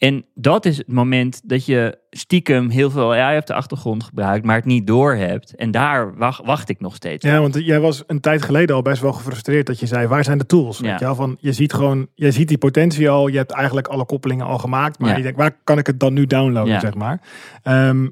En 0.00 0.24
dat 0.34 0.64
is 0.64 0.76
het 0.76 0.92
moment 0.92 1.40
dat 1.44 1.66
je 1.66 1.98
stiekem 2.10 2.68
heel 2.70 2.90
veel 2.90 3.14
AI 3.14 3.38
op 3.38 3.46
de 3.46 3.54
achtergrond 3.54 4.04
gebruikt, 4.04 4.44
maar 4.44 4.56
het 4.56 4.64
niet 4.64 4.86
doorhebt. 4.86 5.54
En 5.54 5.70
daar 5.70 6.16
wacht, 6.16 6.44
wacht 6.44 6.68
ik 6.68 6.80
nog 6.80 6.94
steeds. 6.94 7.24
op. 7.24 7.30
Ja, 7.30 7.40
want 7.40 7.54
jij 7.54 7.80
was 7.80 8.02
een 8.06 8.20
tijd 8.20 8.42
geleden 8.42 8.76
al 8.76 8.82
best 8.82 9.02
wel 9.02 9.12
gefrustreerd 9.12 9.66
dat 9.66 9.80
je 9.80 9.86
zei, 9.86 10.06
waar 10.06 10.24
zijn 10.24 10.38
de 10.38 10.46
tools? 10.46 10.78
Ja. 10.78 10.96
Je, 10.98 11.14
van, 11.14 11.36
je 11.40 11.52
ziet 11.52 11.72
gewoon, 11.72 12.06
je 12.14 12.30
ziet 12.30 12.48
die 12.48 12.58
potentie 12.58 13.10
al, 13.10 13.28
je 13.28 13.36
hebt 13.36 13.50
eigenlijk 13.52 13.88
alle 13.88 14.04
koppelingen 14.04 14.46
al 14.46 14.58
gemaakt, 14.58 14.98
maar 14.98 15.10
Ja. 15.10 15.16
je 15.16 15.22
denkt, 15.22 15.38
waar 15.38 15.56
kan 15.64 15.78
ik 15.78 15.86
het 15.86 16.00
dan 16.00 16.12
nu 16.12 16.26
downloaden, 16.26 16.72
Ja. 16.72 16.80
zeg 16.80 16.94
maar. 16.94 17.20
Ehm, 17.62 18.04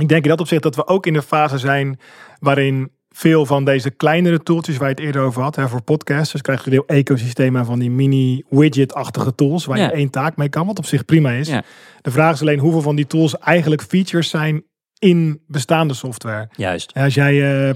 ik 0.00 0.08
denk 0.08 0.22
in 0.22 0.28
dat 0.30 0.40
opzicht 0.40 0.62
dat 0.62 0.76
we 0.76 0.86
ook 0.86 1.06
in 1.06 1.12
de 1.12 1.22
fase 1.22 1.58
zijn 1.58 1.98
waarin 2.38 2.90
veel 3.16 3.46
van 3.46 3.64
deze 3.64 3.90
kleinere 3.90 4.42
tooltjes 4.42 4.76
waar 4.76 4.88
je 4.88 4.94
het 4.94 5.04
eerder 5.04 5.22
over 5.22 5.42
had, 5.42 5.56
hè, 5.56 5.68
voor 5.68 5.82
podcasters, 5.82 6.42
krijg 6.42 6.60
je 6.60 6.66
een 6.66 6.72
heel 6.72 6.96
ecosysteem 6.96 7.64
van 7.64 7.78
die 7.78 7.90
mini-widget-achtige 7.90 9.34
tools 9.34 9.64
waar 9.64 9.78
Ja. 9.78 9.84
je 9.84 9.92
één 9.92 10.10
taak 10.10 10.36
mee 10.36 10.48
kan, 10.48 10.66
wat 10.66 10.78
op 10.78 10.86
zich 10.86 11.04
prima 11.04 11.30
is. 11.30 11.48
Ja. 11.48 11.62
De 12.00 12.10
vraag 12.10 12.34
is 12.34 12.40
alleen 12.40 12.58
hoeveel 12.58 12.80
van 12.80 12.96
die 12.96 13.06
tools 13.06 13.38
eigenlijk 13.38 13.82
features 13.82 14.28
zijn 14.30 14.62
in 14.98 15.40
bestaande 15.46 15.94
software. 15.94 16.48
Juist. 16.56 16.90
En 16.92 17.04
Als 17.04 17.14
jij 17.14 17.68
eh, 17.68 17.74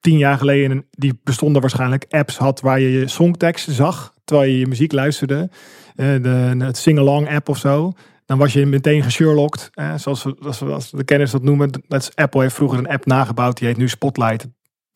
tien 0.00 0.18
jaar 0.18 0.38
geleden, 0.38 0.86
die 0.90 1.20
bestonden 1.24 1.60
waarschijnlijk 1.60 2.04
apps 2.08 2.36
had 2.36 2.60
waar 2.60 2.80
je 2.80 2.90
je 2.90 3.08
songtekst 3.08 3.70
zag, 3.70 4.14
terwijl 4.24 4.50
je 4.50 4.58
je 4.58 4.66
muziek 4.66 4.92
luisterde, 4.92 5.50
eh, 5.94 6.06
de, 6.22 6.54
het 6.58 6.76
sing-along 6.76 7.28
app 7.34 7.48
of 7.48 7.58
zo, 7.58 7.92
dan 8.26 8.38
was 8.38 8.52
je 8.52 8.66
meteen 8.66 9.02
gesherlocked. 9.02 9.70
Zoals, 9.96 10.22
we, 10.24 10.36
als, 10.42 10.58
we, 10.58 10.72
als 10.72 10.90
de 10.90 11.04
kenners 11.04 11.30
dat 11.30 11.42
noemen. 11.42 11.70
Dat 11.88 12.00
is, 12.02 12.10
Apple 12.14 12.40
heeft 12.42 12.54
vroeger 12.54 12.78
een 12.78 12.88
app 12.88 13.06
nabouwd, 13.06 13.58
die 13.58 13.68
heet 13.68 13.76
nu 13.76 13.88
Spotlight. 13.88 14.46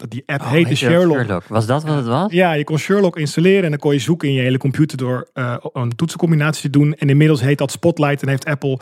Dat 0.01 0.11
Die 0.11 0.23
app 0.27 0.41
Oh, 0.41 0.51
heette 0.51 0.75
Sherlock. 0.75 1.43
Was 1.49 1.67
dat 1.67 1.83
wat 1.83 1.97
het 1.97 2.07
was? 2.07 2.33
Ja, 2.33 2.53
je 2.53 2.65
kon 2.65 2.79
Sherlock 2.79 3.17
installeren 3.17 3.65
en 3.65 3.71
dan 3.71 3.79
kon 3.79 3.93
je 3.93 3.99
zoeken 3.99 4.29
in 4.29 4.35
je 4.35 4.41
hele 4.41 4.59
computer 4.59 4.99
door 4.99 5.29
eh, 5.33 5.57
een 5.73 5.97
toetsencombinatie 5.97 6.63
te 6.63 6.79
doen. 6.79 6.95
En 6.95 7.09
inmiddels 7.09 7.41
heet 7.41 7.59
dat 7.59 7.71
Spotlight 7.71 8.23
en 8.23 8.29
heeft 8.29 8.45
Apple 8.45 8.79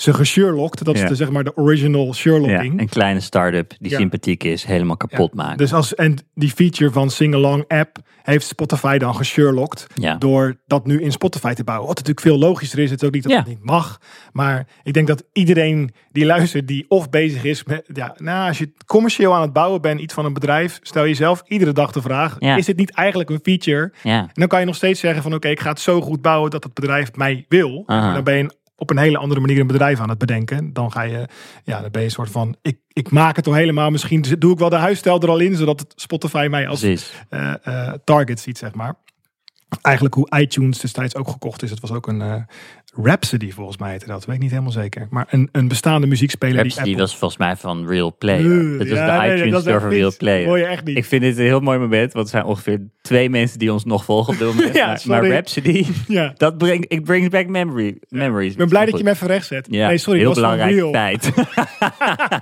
ze 0.00 0.14
gesherlocked. 0.14 0.84
Dat 0.84 0.94
is 0.94 1.00
Ja. 1.00 1.08
de, 1.08 1.14
zeg 1.14 1.30
maar 1.30 1.44
de 1.44 1.56
original 1.56 2.06
Ja, 2.06 2.12
Sherlocking. 2.12 2.80
een 2.80 2.88
kleine 2.88 3.20
start-up 3.20 3.74
die 3.78 3.90
Ja. 3.90 3.96
sympathiek 3.98 4.44
is, 4.44 4.64
helemaal 4.64 4.96
kapot 4.96 5.34
maken. 5.34 5.56
Dus 5.56 5.72
als, 5.72 5.94
en 5.94 6.16
die 6.34 6.50
feature 6.50 6.90
van 6.90 7.10
Sing-Along 7.10 7.64
app 7.68 7.96
heeft 8.22 8.46
Spotify 8.46 8.98
dan 8.98 9.14
gesherlocked. 9.14 9.86
Ja. 9.94 10.14
Door 10.14 10.56
dat 10.66 10.86
nu 10.86 11.02
in 11.02 11.12
Spotify 11.12 11.52
te 11.54 11.64
bouwen. 11.64 11.86
Wat 11.86 11.96
natuurlijk 11.96 12.26
veel 12.26 12.38
logischer 12.38 12.78
is. 12.78 12.90
Het 12.90 13.02
is 13.02 13.08
ook 13.08 13.14
niet 13.14 13.22
dat 13.22 13.32
het 13.32 13.46
niet 13.46 13.64
mag. 13.64 14.00
Maar 14.32 14.66
ik 14.82 14.92
denk 14.92 15.06
dat 15.06 15.24
iedereen 15.32 15.90
die 16.12 16.24
luistert, 16.26 16.66
die 16.68 16.84
of 16.88 17.10
bezig 17.10 17.44
is 17.44 17.64
met... 17.64 17.90
Ja, 17.92 18.14
nou, 18.18 18.48
als 18.48 18.58
je 18.58 18.72
commercieel 18.86 19.34
aan 19.34 19.42
het 19.42 19.52
bouwen 19.52 19.80
bent, 19.80 20.00
iets 20.00 20.14
van 20.14 20.24
een 20.24 20.32
bedrijf. 20.32 20.78
Stel 20.82 21.06
jezelf 21.06 21.42
iedere 21.46 21.72
dag 21.72 21.92
de 21.92 22.02
vraag. 22.02 22.36
Ja. 22.38 22.56
Is 22.56 22.66
dit 22.66 22.76
niet 22.76 22.90
eigenlijk 22.90 23.30
een 23.30 23.40
feature? 23.42 23.92
ja. 24.02 24.20
En 24.20 24.30
dan 24.34 24.48
kan 24.48 24.60
je 24.60 24.66
nog 24.66 24.74
steeds 24.74 25.00
zeggen 25.00 25.22
van 25.22 25.34
oké, 25.34 25.48
ik 25.48 25.60
ga 25.60 25.68
het 25.70 25.80
zo 25.80 26.00
goed 26.00 26.22
bouwen 26.22 26.50
dat 26.50 26.64
het 26.64 26.74
bedrijf 26.74 27.14
mij 27.16 27.44
wil. 27.48 27.82
Dan 27.86 28.24
ben 28.24 28.34
je 28.36 28.42
een- 28.42 28.52
op 28.78 28.90
een 28.90 28.98
hele 28.98 29.18
andere 29.18 29.40
manier 29.40 29.60
een 29.60 29.66
bedrijf 29.66 30.00
aan 30.00 30.08
het 30.08 30.18
bedenken. 30.18 30.72
Dan 30.72 30.92
ga 30.92 31.02
je, 31.02 31.28
ja, 31.64 31.80
dan 31.80 31.90
ben 31.90 32.00
je 32.00 32.06
een 32.06 32.12
soort 32.12 32.30
van, 32.30 32.56
ik, 32.62 32.78
ik 32.92 33.10
maak 33.10 33.36
het 33.36 33.44
toch 33.44 33.54
helemaal. 33.54 33.90
Misschien 33.90 34.24
doe 34.38 34.52
ik 34.52 34.58
wel 34.58 34.68
de 34.68 34.76
huisstijl 34.76 35.20
er 35.20 35.28
al 35.28 35.38
in, 35.38 35.56
zodat 35.56 35.80
het 35.80 35.92
Spotify 35.96 36.46
mij 36.50 36.68
als 36.68 36.82
eh, 36.82 37.92
target 38.04 38.40
ziet, 38.40 38.58
zeg 38.58 38.74
maar. 38.74 38.94
Eigenlijk 39.80 40.14
hoe 40.14 40.38
iTunes 40.38 40.78
destijds 40.78 41.14
ook 41.14 41.28
gekocht 41.28 41.62
is. 41.62 41.70
Het 41.70 41.80
was 41.80 41.92
ook 41.92 42.06
een 42.06 42.22
eh, 42.22 42.42
Rhapsody 43.02 43.52
volgens 43.52 43.76
mij 43.78 43.90
heette 43.90 44.06
dat. 44.06 44.24
Weet 44.24 44.34
ik 44.36 44.40
niet 44.42 44.50
helemaal 44.50 44.72
zeker. 44.72 45.06
Maar 45.10 45.26
een, 45.30 45.48
een 45.52 45.68
bestaande 45.68 46.06
muziekspeler 46.06 46.52
die 46.54 46.62
Rhapsody 46.62 46.88
Apple... 46.90 47.02
was 47.02 47.16
volgens 47.16 47.40
mij 47.40 47.56
van 47.56 47.86
Real 47.88 48.16
Player. 48.18 48.70
Eh, 48.72 48.78
Dat 48.78 48.88
was 48.88 48.98
ja, 48.98 49.20
de 49.20 49.26
nee, 49.26 49.36
iTunes 49.36 49.60
store 49.60 49.80
van 49.80 49.88
Real. 49.88 50.12
Player. 50.18 50.46
Hoor 50.46 50.58
je 50.58 50.64
echt 50.64 50.84
niet. 50.84 50.96
Ik 50.96 51.04
vind 51.04 51.22
dit 51.22 51.38
een 51.38 51.44
heel 51.44 51.60
mooi 51.60 51.78
moment, 51.78 52.12
want 52.12 52.24
er 52.24 52.30
zijn 52.30 52.44
ongeveer 52.44 52.80
twee 53.02 53.30
mensen 53.30 53.58
die 53.58 53.72
ons 53.72 53.84
nog 53.84 54.04
volgen 54.04 54.32
op 54.32 54.38
dit 54.38 54.48
moment. 54.48 54.74
Ja, 54.76 54.86
maar, 55.04 55.20
maar 55.22 55.30
Rhapsody, 55.30 55.86
Ja. 56.08 56.32
dat 56.36 56.58
brengt 56.58 56.92
ik 56.92 57.04
brings 57.04 57.28
back 57.28 57.46
memory, 57.46 57.98
memories. 58.08 58.52
Ik 58.52 58.58
ben 58.58 58.68
blij 58.68 58.84
dat 58.84 58.98
je 58.98 59.04
hem 59.04 59.12
even 59.14 59.26
recht 59.26 59.46
zet. 59.46 59.66
Ja, 59.70 59.88
nee, 59.88 59.98
sorry, 59.98 60.18
heel 60.20 60.34
belangrijk 60.34 60.72
Real. 60.74 60.92
feit. 60.92 61.26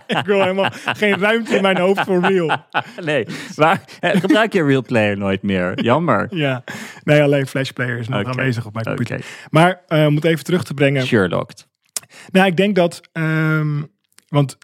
Ik 0.06 0.22
wil 0.26 0.40
helemaal 0.40 0.70
geen 0.72 1.18
ruimte 1.18 1.56
in 1.56 1.62
mijn 1.62 1.78
hoofd 1.78 2.00
voor 2.04 2.20
Real. 2.20 2.56
nee, 3.04 3.26
maar 3.56 3.84
eh, 4.00 4.20
gebruik 4.20 4.52
je 4.52 4.64
Real 4.64 4.82
Player 4.82 5.18
nooit 5.18 5.42
meer. 5.42 5.82
Jammer. 5.82 6.26
Ja, 6.30 6.64
nee, 7.04 7.22
alleen 7.22 7.46
Flash 7.46 7.70
Player 7.70 7.98
is 7.98 8.08
nog 8.08 8.24
aanwezig 8.24 8.66
op 8.66 8.72
mijn 8.74 8.86
computer. 8.86 9.20
Maar 9.50 9.80
eh, 9.88 10.06
om 10.06 10.14
het 10.14 10.24
even 10.24 10.44
terug 10.46 10.64
te 10.64 10.74
brengen. 10.74 11.06
Sherlocked. 11.06 11.68
Nou, 12.30 12.46
ik 12.46 12.56
denk 12.56 12.74
dat, 12.74 13.00
ehm, 13.12 13.82
want 14.28 14.58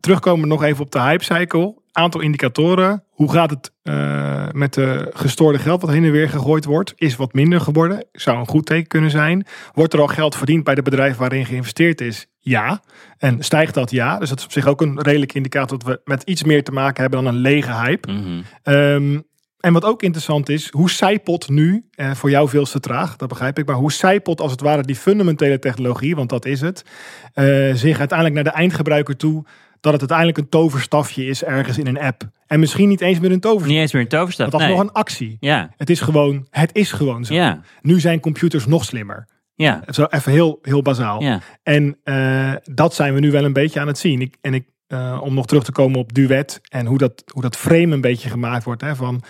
terugkomen 0.00 0.48
nog 0.48 0.62
even 0.62 0.84
op 0.84 0.90
de 0.90 1.00
hype 1.00 1.24
cycle. 1.24 1.74
Aantal 1.92 2.20
indicatoren. 2.20 3.04
Hoe 3.10 3.32
gaat 3.32 3.50
het 3.50 3.72
eh, 3.82 4.48
met 4.52 4.74
de 4.74 5.10
gestoorde 5.14 5.58
geld 5.58 5.80
wat 5.80 5.90
heen 5.90 6.04
en 6.04 6.10
weer 6.10 6.28
gegooid 6.28 6.64
wordt? 6.64 6.92
Is 6.96 7.16
wat 7.16 7.32
minder 7.32 7.60
geworden. 7.60 8.06
Zou 8.12 8.38
een 8.38 8.46
goed 8.46 8.66
teken 8.66 8.86
kunnen 8.86 9.10
zijn. 9.10 9.46
Wordt 9.72 9.92
er 9.92 10.00
al 10.00 10.06
geld 10.06 10.36
verdiend 10.36 10.64
bij 10.64 10.74
de 10.74 10.82
bedrijven 10.82 11.20
waarin 11.20 11.46
geïnvesteerd 11.46 12.00
is? 12.00 12.26
Ja. 12.38 12.82
En 13.18 13.42
stijgt 13.42 13.74
dat? 13.74 13.90
Ja. 13.90 14.18
Dus 14.18 14.28
dat 14.28 14.38
is 14.38 14.44
op 14.44 14.52
zich 14.52 14.66
ook 14.66 14.80
een 14.80 15.02
redelijke 15.02 15.34
indicator 15.34 15.78
dat 15.78 15.88
we 15.88 16.00
met 16.04 16.22
iets 16.22 16.42
meer 16.42 16.64
te 16.64 16.72
maken 16.72 17.00
hebben 17.00 17.24
dan 17.24 17.34
een 17.34 17.40
lege 17.40 17.72
hype. 17.72 18.12
Mhm. 18.12 18.42
Ehm, 18.62 19.20
en 19.66 19.72
wat 19.72 19.84
ook 19.84 20.02
interessant 20.02 20.48
is, 20.48 20.70
hoe 20.70 20.90
zijpelt 20.90 21.48
nu, 21.48 21.84
eh, 21.94 22.14
voor 22.14 22.30
jou 22.30 22.48
veel 22.48 22.64
te 22.64 22.80
traag, 22.80 23.16
dat 23.16 23.28
begrijp 23.28 23.58
ik, 23.58 23.66
maar 23.66 23.76
hoe 23.76 23.92
zijpelt 23.92 24.40
als 24.40 24.50
het 24.50 24.60
ware 24.60 24.82
die 24.82 24.96
fundamentele 24.96 25.58
technologie, 25.58 26.16
want 26.16 26.28
dat 26.28 26.44
is 26.44 26.60
het, 26.60 26.84
eh, 27.32 27.44
zich 27.74 27.98
uiteindelijk 27.98 28.34
naar 28.34 28.44
de 28.52 28.58
eindgebruiker 28.58 29.16
toe, 29.16 29.44
dat 29.80 29.92
het 29.92 30.00
uiteindelijk 30.00 30.38
een 30.38 30.48
toverstafje 30.48 31.24
is 31.26 31.44
ergens 31.44 31.78
in 31.78 31.86
een 31.86 31.98
app. 31.98 32.22
En 32.46 32.60
misschien 32.60 32.88
niet 32.88 33.00
eens 33.00 33.18
meer 33.18 33.32
een 33.32 33.40
toverstaf, 33.40 33.70
Niet 33.70 33.80
eens 33.80 33.92
meer 33.92 34.02
een 34.02 34.08
toverstaf. 34.08 34.48
dat 34.50 34.60
is 34.60 34.66
nee. 34.66 34.76
nog 34.76 34.84
een 34.84 34.92
actie. 34.92 35.36
Ja, 35.40 35.70
Het 35.76 35.90
is 35.90 36.00
gewoon, 36.00 36.46
het 36.50 36.70
is 36.74 36.92
gewoon 36.92 37.24
zo. 37.24 37.34
ja, 37.34 37.60
Nu 37.80 38.00
zijn 38.00 38.20
computers 38.20 38.66
nog 38.66 38.84
slimmer. 38.84 39.28
ja, 39.54 39.82
Zo 39.86 40.04
even 40.04 40.32
heel, 40.32 40.58
heel 40.62 40.82
bazaal. 40.82 41.22
ja. 41.22 41.40
En 41.62 41.96
eh, 42.04 42.52
dat 42.64 42.94
zijn 42.94 43.14
we 43.14 43.20
nu 43.20 43.30
wel 43.30 43.44
een 43.44 43.52
beetje 43.52 43.80
aan 43.80 43.86
het 43.86 43.98
zien. 43.98 44.20
Ik, 44.20 44.36
en 44.40 44.54
ik, 44.54 44.64
eh, 44.86 45.20
om 45.22 45.34
nog 45.34 45.46
terug 45.46 45.64
te 45.64 45.72
komen 45.72 45.98
op 45.98 46.14
duet 46.14 46.60
en 46.68 46.86
hoe 46.86 46.98
dat, 46.98 47.22
hoe 47.32 47.42
dat 47.42 47.56
frame 47.56 47.94
een 47.94 48.00
beetje 48.00 48.28
gemaakt 48.30 48.64
wordt. 48.64 48.82
Hè, 48.82 48.96
van, 48.96 49.22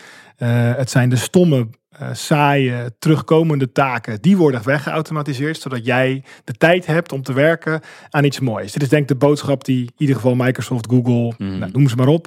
het 0.45 0.91
zijn 0.91 1.09
de 1.09 1.17
stomme, 1.17 1.69
eh, 1.89 2.09
saaie, 2.13 2.95
terugkomende 2.99 3.73
taken. 3.73 4.21
Die 4.21 4.37
worden 4.37 4.65
weggeautomatiseerd, 4.65 5.61
zodat 5.61 5.85
jij 5.85 6.25
de 6.45 6.53
tijd 6.53 6.87
hebt 6.87 7.13
om 7.13 7.23
te 7.23 7.33
werken 7.33 7.81
aan 8.11 8.25
iets 8.25 8.41
moois. 8.41 8.73
Dit 8.73 8.83
is 8.83 8.89
denk 8.89 9.03
ik 9.03 9.09
de 9.09 9.15
boodschap 9.27 9.65
die 9.65 9.81
in 9.83 9.93
ieder 9.97 10.15
geval 10.17 10.35
Microsoft, 10.35 10.87
Google, 10.91 11.35
Mhm. 11.39 11.59
nou, 11.59 11.71
noem 11.73 11.89
ze 11.89 11.97
maar 11.97 12.07
op, 12.07 12.27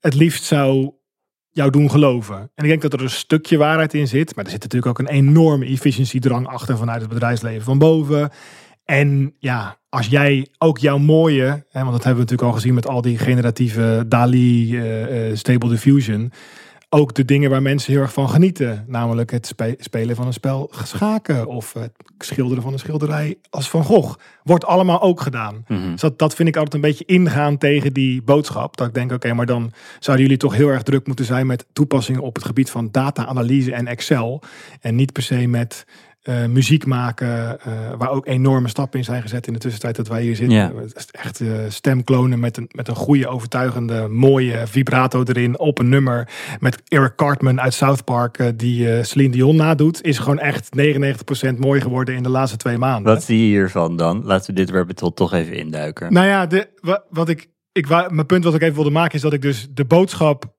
het 0.00 0.14
liefst 0.14 0.44
zou 0.44 0.90
jou 1.50 1.70
doen 1.70 1.90
geloven. 1.90 2.36
En 2.36 2.64
ik 2.64 2.68
denk 2.68 2.82
dat 2.82 2.92
er 2.92 3.02
een 3.02 3.10
stukje 3.10 3.56
waarheid 3.56 3.94
in 3.94 4.08
zit. 4.08 4.34
Maar 4.36 4.44
er 4.44 4.50
zit 4.50 4.62
natuurlijk 4.62 5.00
ook 5.00 5.06
een 5.08 5.14
enorme 5.14 5.66
efficiëntiedrang 5.66 6.46
achter 6.46 6.76
vanuit 6.76 7.00
het 7.00 7.10
bedrijfsleven 7.10 7.62
van 7.62 7.78
boven. 7.78 8.30
En 8.84 9.34
ja, 9.38 9.78
als 9.88 10.06
jij 10.06 10.48
ook 10.58 10.78
jouw 10.78 10.98
mooie, 10.98 11.44
hè, 11.44 11.80
want 11.80 11.92
dat 11.92 12.04
hebben 12.04 12.14
we 12.14 12.20
natuurlijk 12.20 12.42
al 12.48 12.52
gezien 12.52 12.74
met 12.74 12.86
al 12.88 13.02
die 13.02 13.18
generatieve 13.18 14.04
DALI, 14.08 14.76
eh, 14.78 15.28
eh, 15.30 15.36
Stable 15.36 15.68
Diffusion. 15.68 16.32
Ook 16.94 17.14
de 17.14 17.24
dingen 17.24 17.50
waar 17.50 17.62
mensen 17.62 17.92
heel 17.92 18.02
erg 18.02 18.12
van 18.12 18.28
genieten. 18.28 18.84
Namelijk 18.86 19.30
het 19.30 19.46
spe- 19.46 19.74
spelen 19.78 20.16
van 20.16 20.26
een 20.26 20.32
spel 20.32 20.70
schaken 20.84 21.46
of 21.46 21.72
het 21.72 21.92
schilderen 22.18 22.62
van 22.62 22.72
een 22.72 22.78
schilderij 22.78 23.38
als 23.50 23.70
Van 23.70 23.84
Gogh. 23.84 24.18
Wordt 24.42 24.64
allemaal 24.64 25.02
ook 25.02 25.20
gedaan. 25.20 25.64
Mhm. 25.68 25.90
Dus 25.90 26.00
dat, 26.00 26.18
dat 26.18 26.34
vind 26.34 26.48
ik 26.48 26.56
altijd 26.56 26.74
een 26.74 26.80
beetje 26.80 27.04
ingaan 27.04 27.58
tegen 27.58 27.92
die 27.92 28.22
boodschap. 28.22 28.76
Dat 28.76 28.86
ik 28.86 28.94
denk, 28.94 29.12
oké, 29.12 29.32
maar 29.32 29.46
dan 29.46 29.72
zouden 29.98 30.24
jullie 30.24 30.40
toch 30.40 30.54
heel 30.54 30.68
erg 30.68 30.82
druk 30.82 31.06
moeten 31.06 31.24
zijn 31.24 31.46
met 31.46 31.66
toepassingen 31.72 32.22
op 32.22 32.34
het 32.34 32.44
gebied 32.44 32.70
van 32.70 32.88
data-analyse 32.90 33.72
en 33.74 33.86
Excel. 33.86 34.42
En 34.80 34.94
niet 34.94 35.12
per 35.12 35.22
se 35.22 35.46
met 35.46 35.86
eh, 36.22 36.46
muziek 36.46 36.86
maken, 36.86 37.60
eh, 37.60 37.72
waar 37.98 38.10
ook 38.10 38.26
enorme 38.26 38.68
stappen 38.68 38.98
in 38.98 39.04
zijn 39.04 39.22
gezet 39.22 39.46
in 39.46 39.52
de 39.52 39.58
tussentijd 39.58 39.96
dat 39.96 40.08
wij 40.08 40.22
hier 40.22 40.36
zitten. 40.36 40.56
Ja. 40.56 40.72
Echt 41.10 41.40
eh, 41.40 41.48
stemklonen 41.68 42.40
met 42.40 42.56
een, 42.56 42.68
met 42.72 42.88
een 42.88 42.94
goede, 42.94 43.28
overtuigende, 43.28 44.08
mooie 44.08 44.66
vibrato 44.66 45.22
erin 45.24 45.58
op 45.58 45.78
een 45.78 45.88
nummer. 45.88 46.28
Met 46.60 46.82
Eric 46.88 47.16
Cartman 47.16 47.60
uit 47.60 47.74
South 47.74 48.04
Park, 48.04 48.58
die 48.58 49.04
Celine 49.04 49.32
Dion 49.32 49.56
nadoet, 49.56 50.02
is 50.02 50.18
gewoon 50.18 50.38
echt 50.38 50.68
99% 51.54 51.58
mooi 51.58 51.80
geworden 51.80 52.14
in 52.14 52.22
de 52.22 52.28
laatste 52.28 52.56
twee 52.56 52.78
maanden. 52.78 53.12
Wat 53.14 53.22
zie 53.22 53.38
je 53.38 53.44
hiervan 53.44 53.96
dan? 53.96 54.24
Laten 54.24 54.54
we 54.54 54.64
dit 54.64 55.00
hole 55.00 55.14
toch 55.14 55.32
even 55.32 55.56
induiken. 55.56 56.12
Nou 56.12 56.26
ja, 56.26 56.46
de, 56.46 56.68
wa- 56.80 57.04
wat 57.10 57.28
ik, 57.28 57.50
ik, 57.72 57.88
mijn 57.88 58.26
punt 58.26 58.44
wat 58.44 58.54
ik 58.54 58.62
even 58.62 58.74
wilde 58.74 58.90
maken 58.90 59.14
is 59.14 59.20
dat 59.20 59.32
ik 59.32 59.42
dus 59.42 59.68
de 59.70 59.84
boodschap, 59.84 60.54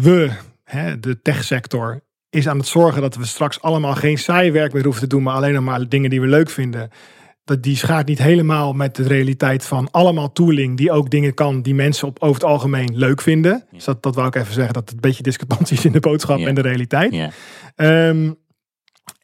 we, 0.00 0.30
hè, 0.64 1.00
de 1.00 1.22
techsector, 1.22 2.00
is 2.30 2.48
aan 2.48 2.58
het 2.58 2.66
zorgen 2.66 3.02
dat 3.02 3.16
we 3.16 3.26
straks 3.26 3.60
allemaal 3.62 3.94
geen 3.94 4.18
saai 4.18 4.50
werk 4.52 4.72
meer 4.72 4.84
hoeven 4.84 5.02
te 5.02 5.08
doen, 5.08 5.22
maar 5.22 5.34
alleen 5.34 5.54
nog 5.54 5.64
maar 5.64 5.88
dingen 5.88 6.10
die 6.10 6.20
we 6.20 6.26
leuk 6.26 6.50
vinden. 6.50 6.88
Dat 7.44 7.62
die 7.62 7.76
schaart 7.76 8.06
niet 8.06 8.18
helemaal 8.18 8.72
met 8.72 8.96
de 8.96 9.02
realiteit 9.02 9.64
van 9.64 9.90
allemaal 9.90 10.32
tooling 10.32 10.76
die 10.76 10.92
ook 10.92 11.10
dingen 11.10 11.34
kan 11.34 11.62
die 11.62 11.74
mensen 11.74 12.08
op, 12.08 12.22
over 12.22 12.34
het 12.34 12.50
algemeen 12.50 12.96
leuk 12.98 13.20
vinden. 13.22 13.64
Dus 13.70 13.84
dat, 13.84 14.02
dat 14.02 14.14
wou 14.14 14.26
ik 14.26 14.34
even 14.34 14.54
zeggen, 14.54 14.74
dat 14.74 14.82
het 14.84 14.92
een 14.92 15.00
beetje 15.00 15.22
discrepantie 15.22 15.76
is 15.76 15.84
in 15.84 15.92
de 15.92 16.00
boodschap 16.00 16.38
Ja. 16.38 16.46
en 16.46 16.54
de 16.54 16.60
realiteit. 16.60 17.12
Ja. 17.14 17.30
Ehm, 17.74 18.32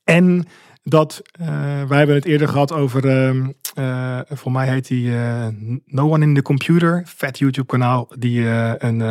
en 0.04 0.46
dat, 0.84 1.22
eh, 1.32 1.46
wij 1.88 1.98
hebben 1.98 2.16
het 2.16 2.24
eerder 2.24 2.48
gehad 2.48 2.72
over, 2.72 3.08
ehm 3.08 3.46
eh, 3.74 4.18
voor 4.30 4.52
mij 4.52 4.68
heet 4.68 4.88
die 4.88 5.14
eh, 5.16 5.46
No 5.86 6.10
One 6.10 6.24
in 6.24 6.34
the 6.34 6.42
Computer, 6.42 7.02
vet 7.06 7.38
YouTube 7.38 7.66
kanaal, 7.66 8.08
die 8.18 8.46
een 8.78 9.02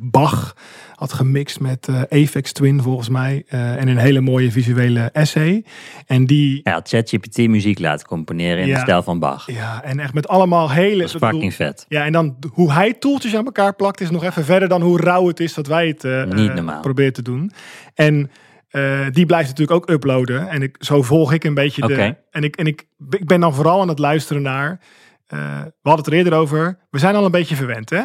Bach 0.00 0.56
had 0.94 1.12
gemixt 1.12 1.60
met 1.60 1.88
Apex 2.08 2.52
Twin 2.52 2.82
volgens 2.82 3.08
mij. 3.08 3.44
en 3.48 3.88
een 3.88 3.96
hele 3.96 4.20
mooie 4.20 4.50
visuele 4.52 5.00
essay. 5.12 5.64
En 6.06 6.26
die, 6.26 6.60
had 6.62 6.88
ChatGPT 6.88 7.36
muziek 7.38 7.78
laten 7.78 8.06
componeren 8.06 8.62
in 8.62 8.68
Ja. 8.68 8.74
de 8.74 8.80
stijl 8.80 9.02
van 9.02 9.18
Bach. 9.18 9.46
Dat 9.46 9.54
ja, 9.54 9.82
en 9.82 9.98
echt 10.00 10.14
met 10.14 10.28
allemaal 10.28 10.70
hele... 10.70 11.02
bedoel, 11.12 11.28
fucking 11.30 11.54
vet. 11.54 11.84
ja, 11.88 12.04
en 12.04 12.12
dan 12.12 12.36
hoe 12.52 12.72
hij 12.72 12.92
toeltjes 12.92 13.36
aan 13.36 13.44
elkaar 13.44 13.74
plakt 13.74 14.00
is 14.00 14.10
nog 14.10 14.24
even 14.24 14.44
verder 14.44 14.68
dan 14.68 14.82
hoe 14.82 15.00
rauw 15.00 15.26
het 15.26 15.40
is 15.40 15.54
dat 15.54 15.66
wij 15.66 15.86
het 15.98 16.32
Niet 16.34 16.54
normaal. 16.54 16.80
proberen 16.80 17.12
te 17.12 17.22
doen. 17.22 17.52
En 17.94 18.30
eh, 18.72 19.06
die 19.10 19.26
blijft 19.26 19.48
natuurlijk 19.48 19.78
ook 19.80 19.90
uploaden. 19.90 20.48
En 20.48 20.62
ik, 20.62 20.76
zo 20.78 21.02
volg 21.02 21.32
ik 21.32 21.44
een 21.44 21.54
beetje 21.54 21.86
de... 21.86 22.16
En, 22.30 22.44
ik, 22.44 22.56
en 22.56 22.66
ik, 22.66 22.86
ik 23.10 23.26
ben 23.26 23.40
dan 23.40 23.54
vooral 23.54 23.80
aan 23.80 23.88
het 23.88 23.98
luisteren 23.98 24.42
naar... 24.42 24.80
eh, 25.26 25.38
we 25.62 25.88
hadden 25.88 26.04
het 26.04 26.06
er 26.06 26.12
eerder 26.12 26.32
over. 26.34 26.78
We 26.90 26.98
zijn 26.98 27.14
al 27.14 27.24
een 27.24 27.30
beetje 27.30 27.56
verwend, 27.56 27.90
hè? 27.90 28.02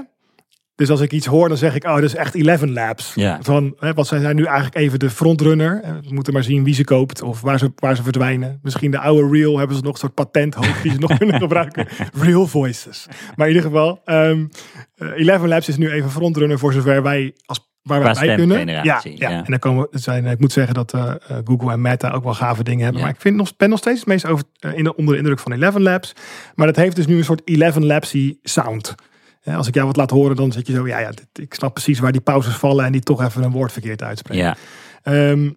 Dus 0.75 0.89
als 0.89 1.01
ik 1.01 1.11
iets 1.11 1.25
hoor, 1.25 1.47
dan 1.47 1.57
zeg 1.57 1.75
ik, 1.75 1.83
oh, 1.83 1.93
dat 1.93 2.03
is 2.03 2.15
echt 2.15 2.35
11 2.35 2.61
Labs. 2.65 3.11
Ja. 3.15 3.39
Van, 3.41 3.75
hè, 3.79 3.93
wat 3.93 4.07
zijn 4.07 4.21
zij 4.21 4.33
nu 4.33 4.43
eigenlijk 4.43 4.75
even 4.75 4.99
de 4.99 5.09
frontrunner? 5.09 5.81
Eh, 5.83 5.91
We 5.91 6.13
moeten 6.13 6.33
maar 6.33 6.43
zien 6.43 6.63
wie 6.63 6.73
ze 6.73 6.83
koopt 6.83 7.21
of 7.21 7.41
waar 7.41 7.59
ze, 7.59 7.71
waar 7.75 7.95
ze 7.95 8.03
verdwijnen. 8.03 8.59
Misschien 8.61 8.91
de 8.91 8.99
oude 8.99 9.37
Real 9.37 9.57
hebben 9.57 9.75
ze 9.77 9.83
nog 9.83 9.93
een 9.93 9.99
soort 9.99 10.13
patent 10.13 10.53
hoog 10.53 10.81
die 10.81 10.91
ze 10.91 10.99
nog 10.99 11.17
kunnen 11.17 11.39
gebruiken. 11.39 11.87
Real 12.13 12.47
Voices. 12.47 13.07
Maar 13.35 13.47
in 13.47 13.53
ieder 13.55 13.69
geval, 13.69 14.01
ehm 14.05 14.45
eh, 14.95 15.27
11 15.27 15.45
Labs 15.45 15.67
is 15.67 15.77
nu 15.77 15.91
even 15.91 16.09
frontrunner 16.11 16.59
voor 16.59 16.73
zover 16.73 17.03
wij 17.03 17.33
als 17.45 17.66
waar 17.87 18.03
wij 18.03 18.13
bij 18.13 18.35
kunnen. 18.35 18.67
Ja, 18.67 19.01
ja. 19.03 19.29
en 19.29 19.43
dan 19.45 19.59
komen 19.59 19.87
het 19.91 20.03
zijn. 20.03 20.25
Ik 20.25 20.39
moet 20.39 20.51
zeggen 20.51 20.73
dat 20.73 20.93
eh, 20.93 21.09
eh, 21.27 21.37
Google 21.43 21.71
en 21.71 21.81
Meta 21.81 22.11
ook 22.11 22.23
wel 22.23 22.33
gave 22.33 22.63
dingen 22.63 22.83
hebben. 22.83 22.99
Ja. 22.99 23.07
Maar 23.07 23.15
ik 23.15 23.21
vind 23.21 23.35
nog, 23.35 23.55
ben 23.57 23.69
nog 23.69 23.79
steeds 23.79 23.99
het 23.99 24.07
meest 24.07 24.25
over, 24.25 24.45
eh, 24.59 24.77
in 24.77 24.83
de, 24.83 24.95
onder 24.95 25.13
de 25.13 25.19
indruk 25.19 25.39
van 25.39 25.51
11 25.51 25.77
Labs. 25.77 26.13
Maar 26.55 26.67
dat 26.67 26.75
heeft 26.75 26.95
dus 26.95 27.07
nu 27.07 27.17
een 27.17 27.23
soort 27.23 27.43
11 27.43 27.75
Labsy 27.75 28.37
sound. 28.41 28.95
Ja, 29.41 29.55
als 29.55 29.67
ik 29.67 29.73
jou 29.73 29.87
wat 29.87 29.95
laat 29.95 30.09
horen, 30.09 30.35
dan 30.35 30.51
zit 30.51 30.67
je 30.67 30.73
zo, 30.73 30.87
ja, 30.87 30.99
ja, 30.99 31.11
dit- 31.11 31.39
ik 31.39 31.53
snap 31.53 31.73
precies 31.73 31.99
waar 31.99 32.11
die 32.11 32.21
pauzes 32.21 32.55
vallen 32.55 32.85
en 32.85 32.91
die 32.91 33.01
toch 33.01 33.23
even 33.23 33.43
een 33.43 33.51
woord 33.51 33.71
verkeerd 33.71 34.03
uitspreken. 34.03 34.43
Ja. 34.43 34.55
Ehm, 35.03 35.49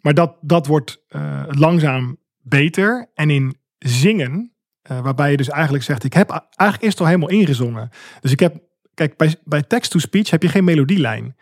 maar 0.00 0.14
dat, 0.14 0.36
dat 0.40 0.66
wordt 0.66 1.04
langzaam 1.48 2.16
beter. 2.42 3.10
En 3.14 3.30
in 3.30 3.56
zingen, 3.78 4.52
waarbij 4.82 5.30
je 5.30 5.36
dus 5.36 5.48
eigenlijk 5.48 5.84
zegt, 5.84 6.04
ik 6.04 6.12
heb 6.12 6.30
eigenlijk 6.30 6.82
eerst 6.82 7.00
al 7.00 7.06
helemaal 7.06 7.28
ingezongen. 7.28 7.88
Dus 8.20 8.32
ik 8.32 8.40
heb, 8.40 8.56
kijk, 8.94 9.16
bij, 9.16 9.34
bij 9.44 9.62
text-to-speech 9.62 10.30
heb 10.30 10.42
je 10.42 10.48
geen 10.48 10.64
melodielijn. 10.64 11.36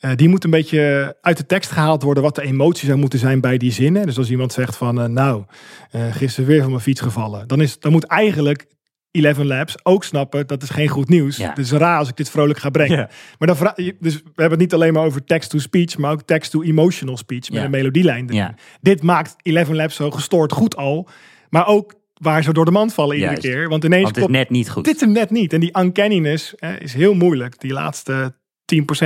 Eh, 0.00 0.10
die 0.16 0.28
moet 0.28 0.44
een 0.44 0.50
beetje 0.50 1.16
uit 1.20 1.36
de 1.36 1.46
tekst 1.46 1.70
gehaald 1.70 2.02
worden 2.02 2.22
wat 2.22 2.34
de 2.34 2.42
emotie 2.42 2.86
zou 2.86 2.98
moeten 2.98 3.18
zijn 3.18 3.40
bij 3.40 3.58
die 3.58 3.72
zinnen. 3.72 4.06
Dus 4.06 4.18
als 4.18 4.30
iemand 4.30 4.52
zegt 4.52 4.76
van, 4.76 5.00
eh, 5.00 5.06
nou, 5.08 5.44
eh, 5.90 6.14
gisteren 6.14 6.48
weer 6.48 6.60
van 6.60 6.70
mijn 6.70 6.82
fiets 6.82 7.00
gevallen. 7.00 7.48
Dan, 7.48 7.60
is, 7.60 7.78
dan 7.78 7.92
moet 7.92 8.04
eigenlijk 8.04 8.66
11 9.10 9.38
Labs 9.38 9.74
ook 9.82 10.04
snappen, 10.04 10.46
dat 10.46 10.62
is 10.62 10.70
geen 10.70 10.88
goed 10.88 11.08
nieuws. 11.08 11.36
Ja. 11.36 11.48
Het 11.48 11.58
is 11.58 11.72
raar 11.72 11.98
als 11.98 12.08
ik 12.08 12.16
dit 12.16 12.30
vrolijk 12.30 12.58
ga 12.58 12.70
brengen. 12.70 12.96
Ja. 12.98 13.10
Maar 13.38 13.56
dan 13.56 13.72
dus 14.00 14.14
we 14.14 14.20
hebben 14.24 14.50
het 14.50 14.58
niet 14.58 14.74
alleen 14.74 14.92
maar 14.92 15.04
over 15.04 15.24
text-to-speech, 15.24 15.98
maar 15.98 16.12
ook 16.12 16.22
text-to-emotional 16.22 17.16
speech 17.16 17.48
met 17.50 17.58
Ja. 17.58 17.64
een 17.64 17.70
melodielijn. 17.70 18.56
Dit 18.80 19.02
maakt 19.02 19.36
11 19.42 19.68
Labs 19.68 19.94
zo 19.96 20.10
gestoord 20.10 20.52
goed 20.52 20.76
al, 20.76 21.08
maar 21.48 21.66
ook 21.66 21.94
waar 22.14 22.42
ze 22.42 22.52
door 22.52 22.64
de 22.64 22.70
mand 22.70 22.94
vallen 22.94 23.14
iedere 23.16 23.32
Juist. 23.32 23.46
keer. 23.48 23.68
Want 23.68 23.84
ineens 23.84 24.02
Want 24.02 24.16
het 24.16 24.24
is 24.24 24.30
net 24.30 24.50
niet 24.50 24.70
goed. 24.70 24.84
dit 24.84 25.00
hem 25.00 25.12
net 25.12 25.30
niet. 25.30 25.52
En 25.52 25.60
die 25.60 25.78
uncanniness 25.78 26.52
hè, 26.56 26.76
is 26.76 26.92
heel 26.94 27.14
moeilijk. 27.14 27.60
Die 27.60 27.72
laatste 27.72 28.34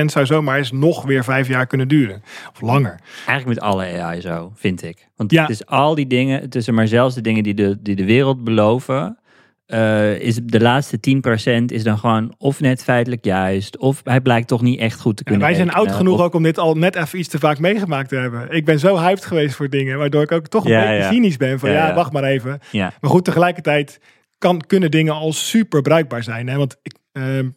10% 0.00 0.04
zou 0.04 0.26
zomaar 0.26 0.59
eens 0.59 0.73
nog 0.73 1.02
weer 1.02 1.25
vijf 1.25 1.49
jaar 1.49 1.66
kunnen 1.66 1.88
duren. 1.88 2.23
Of 2.52 2.61
langer. 2.61 3.00
Eigenlijk 3.26 3.47
met 3.47 3.61
alle 3.71 3.85
AI 4.02 4.21
zo, 4.21 4.52
vind 4.54 4.83
ik. 4.83 5.09
Want 5.16 5.30
Ja. 5.30 5.40
het 5.42 5.50
is 5.50 5.66
al 5.66 5.94
die 5.94 6.06
dingen, 6.06 6.40
het 6.40 6.54
is 6.54 6.71
maar 6.71 6.88
zelfs 6.88 7.14
de 7.14 7.21
dingen 7.21 7.42
die 7.42 7.54
de, 7.54 7.76
die 7.83 7.97
de 7.97 8.04
wereld 8.04 8.44
beloven. 8.44 9.18
eh, 9.66 10.21
is 10.21 10.40
de 10.44 10.61
laatste 10.61 11.00
10% 11.00 11.73
is 11.73 11.83
dan 11.83 11.99
gewoon 11.99 12.35
of 12.38 12.61
net 12.61 12.83
feitelijk 12.83 13.25
juist, 13.25 13.78
of 13.78 14.00
hij 14.04 14.21
blijkt 14.21 14.49
toch 14.49 14.62
niet 14.62 14.78
echt 14.80 15.00
goed 15.00 15.16
te 15.16 15.23
En 15.25 15.30
kunnen. 15.30 15.47
wij 15.49 15.56
zijn 15.56 15.71
oud 15.73 15.92
genoeg 15.92 16.18
of- 16.18 16.25
ook 16.25 16.35
om 16.35 16.42
dit 16.42 16.59
al 16.59 16.75
net 16.75 16.97
even 16.97 17.18
iets 17.18 17.28
te 17.28 17.38
vaak 17.38 17.59
meegemaakt 17.59 18.09
te 18.09 18.16
hebben. 18.16 18.50
Ik 18.50 18.64
ben 18.64 18.78
zo 18.78 18.99
hyped 18.99 19.25
geweest 19.25 19.54
voor 19.54 19.68
dingen, 19.68 19.99
waardoor 19.99 20.23
ik 20.23 20.33
ook 20.33 20.47
toch 20.47 20.64
een 20.64 20.71
Ja, 20.71 20.80
beetje 20.80 20.94
ja. 20.97 21.11
cynisch 21.11 21.37
ben. 21.37 21.59
Van 21.59 21.71
Ja, 21.71 21.94
wacht 21.94 22.12
maar 22.12 22.25
even. 22.25 22.59
Ja, 22.71 22.92
Maar 23.00 23.11
goed, 23.11 23.25
tegelijkertijd 23.25 24.00
kan, 24.38 24.61
kunnen 24.66 24.90
dingen 24.90 25.12
al 25.14 25.33
super 25.33 25.83
bruikbaar 25.83 26.23
zijn. 26.23 26.49
Hè? 26.49 26.56
Want 26.56 26.76
ik, 26.83 26.94
ehm, 27.12 27.49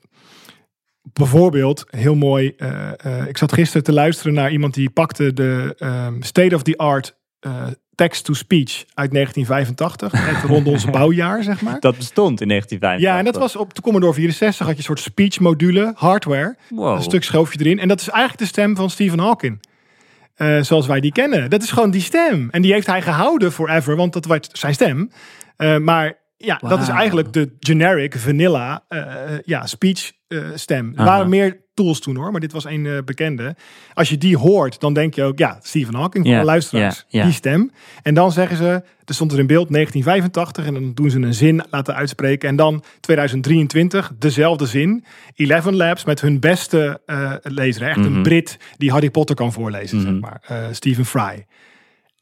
bijvoorbeeld, 1.13 1.85
heel 1.89 2.15
mooi. 2.15 2.53
eh, 2.57 2.89
eh, 3.05 3.27
ik 3.27 3.37
zat 3.37 3.53
gisteren 3.53 3.83
te 3.83 3.93
luisteren 3.93 4.33
naar 4.33 4.51
iemand 4.51 4.73
die 4.73 4.89
pakte 4.89 5.33
de 5.33 5.75
ehm, 5.77 6.21
state 6.21 6.55
of 6.55 6.61
the 6.63 6.77
art 6.77 7.15
eh, 7.39 7.67
text-to-speech 7.95 8.83
uit 8.93 9.11
1985. 9.11 10.11
net 10.11 10.43
rond 10.43 10.67
ons 10.67 10.85
bouwjaar, 10.85 11.43
zeg 11.43 11.61
maar. 11.61 11.79
dat 11.79 11.97
bestond 11.97 12.41
in 12.41 12.47
1985. 12.47 13.01
Ja, 13.01 13.17
en 13.17 13.25
dat 13.25 13.35
was 13.35 13.55
op 13.55 13.73
de 13.73 13.81
Commodore 13.81 14.13
64 14.13 14.65
had 14.65 14.75
je 14.75 14.77
een 14.77 14.85
soort 14.85 14.99
speech 14.99 15.39
module, 15.39 15.91
hardware. 15.95 16.55
Wow. 16.69 16.95
Een 16.95 17.01
stuk 17.01 17.23
schoof 17.23 17.53
je 17.53 17.59
erin. 17.59 17.79
En 17.79 17.87
dat 17.87 18.01
is 18.01 18.09
eigenlijk 18.09 18.39
de 18.39 18.47
stem 18.47 18.75
van 18.75 18.89
Stephen 18.89 19.19
Hawking. 19.19 19.65
Zoals 20.61 20.87
wij 20.87 20.99
die 20.99 21.11
kennen. 21.11 21.49
Dat 21.49 21.63
is 21.63 21.71
gewoon 21.71 21.91
die 21.91 22.01
stem. 22.01 22.47
En 22.51 22.61
die 22.61 22.73
heeft 22.73 22.87
hij 22.87 23.01
gehouden 23.01 23.51
forever, 23.51 23.95
want 23.95 24.13
dat 24.13 24.25
werd 24.25 24.49
zijn 24.51 24.73
stem. 24.73 25.11
Maar 25.79 26.17
ja, 26.37 26.61
dat 26.67 26.81
is 26.81 26.87
eigenlijk 26.87 27.33
de 27.33 27.55
generic 27.59 28.17
vanilla 28.17 28.83
eh, 28.87 29.03
ja, 29.45 29.65
speech 29.65 30.11
eh, 30.27 30.39
stem. 30.55 30.93
Er 30.95 31.03
waren 31.03 31.29
meer 31.29 31.65
tools 31.73 31.99
toen 31.99 32.15
hoor, 32.15 32.31
maar 32.31 32.41
dit 32.41 32.51
was 32.51 32.65
een 32.65 33.01
bekende. 33.05 33.55
Als 33.93 34.09
je 34.09 34.17
die 34.17 34.37
hoort, 34.37 34.79
dan 34.79 34.93
denk 34.93 35.13
je 35.13 35.23
ook, 35.23 35.39
ja, 35.39 35.59
Stephen 35.61 35.95
Hawking 35.95 36.23
voor 36.25 36.33
Ja, 36.33 36.39
de 36.39 36.45
luisteraars. 36.45 37.05
Die 37.09 37.31
stem. 37.31 37.71
En 38.01 38.13
dan 38.13 38.31
zeggen 38.31 38.57
ze, 38.57 38.83
er 39.05 39.13
stond 39.13 39.31
er 39.31 39.39
in 39.39 39.47
beeld 39.47 39.69
1985 39.71 40.65
en 40.65 40.73
dan 40.73 40.93
doen 40.93 41.09
ze 41.09 41.19
een 41.19 41.33
zin 41.33 41.63
laten 41.69 41.95
uitspreken. 41.95 42.49
En 42.49 42.55
dan 42.55 42.83
2023, 42.99 44.11
dezelfde 44.19 44.65
zin. 44.65 45.05
11 45.35 45.65
Labs 45.71 46.05
met 46.05 46.21
hun 46.21 46.39
beste 46.39 47.01
eh 47.05 47.33
lezer. 47.41 47.87
Echt 47.87 47.97
een 48.05 48.11
Mhm. 48.11 48.21
Brit 48.21 48.57
die 48.77 48.91
Harry 48.91 49.09
Potter 49.09 49.35
kan 49.35 49.53
voorlezen, 49.53 49.97
Mhm. 49.97 50.07
zeg 50.11 50.19
maar. 50.19 50.41
Eh, 50.47 50.57
Stephen 50.71 51.05
Fry. 51.05 51.45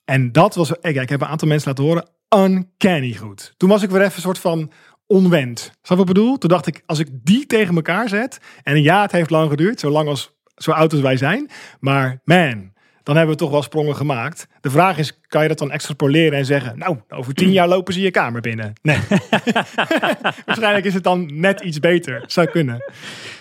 En 0.06 0.32
dat 0.32 0.56
was, 0.56 0.72
kijk, 0.82 0.96
ik 1.02 1.10
heb 1.10 1.22
een 1.22 1.28
aantal 1.28 1.48
mensen 1.48 1.68
laten 1.70 1.84
horen, 1.84 2.08
uncanny 2.36 3.14
goed. 3.14 3.54
Toen 3.58 3.70
was 3.70 3.84
ik 3.84 3.90
weer 3.90 4.02
even 4.02 4.16
een 4.16 4.22
soort 4.22 4.40
van 4.40 4.72
onwend. 5.08 5.60
Snap 5.60 5.74
je 5.82 5.96
wat 5.96 6.00
ik 6.00 6.14
bedoel? 6.14 6.38
Toen 6.38 6.50
dacht 6.50 6.68
ik, 6.68 6.84
als 6.86 7.00
ik 7.00 7.08
die 7.12 7.46
tegen 7.46 7.76
elkaar 7.76 8.10
zet, 8.10 8.40
en 8.64 8.82
ja, 8.82 9.02
het 9.02 9.12
heeft 9.12 9.30
lang 9.30 9.50
geduurd, 9.50 9.80
zo 9.80 9.90
lang 9.90 10.08
als, 10.08 10.36
zo 10.56 10.72
oud 10.72 10.92
als 10.92 11.02
wij 11.02 11.18
zijn, 11.18 11.50
maar 11.80 12.22
man, 12.24 12.74
dan 13.04 13.16
hebben 13.16 13.36
we 13.36 13.42
toch 13.42 13.52
wel 13.52 13.62
sprongen 13.62 13.96
gemaakt. 13.96 14.48
De 14.62 14.70
vraag 14.70 14.98
is, 14.98 15.20
kan 15.22 15.42
je 15.42 15.48
dat 15.48 15.58
dan 15.58 15.72
extrapoleren 15.72 16.38
en 16.38 16.46
zeggen, 16.46 16.78
nou, 16.78 16.98
over 17.10 17.34
tien 17.34 17.52
jaar 17.52 17.68
lopen 17.68 17.94
ze 17.94 18.02
je 18.02 18.12
kamer 18.12 18.42
binnen? 18.42 18.74
Nee. 18.82 19.00
Waarschijnlijk 20.46 20.86
is 20.86 20.94
het 20.94 21.04
dan 21.04 21.40
net 21.40 21.62
iets 21.62 21.80
beter. 21.80 22.24
Zou 22.28 22.48
kunnen. 22.48 22.94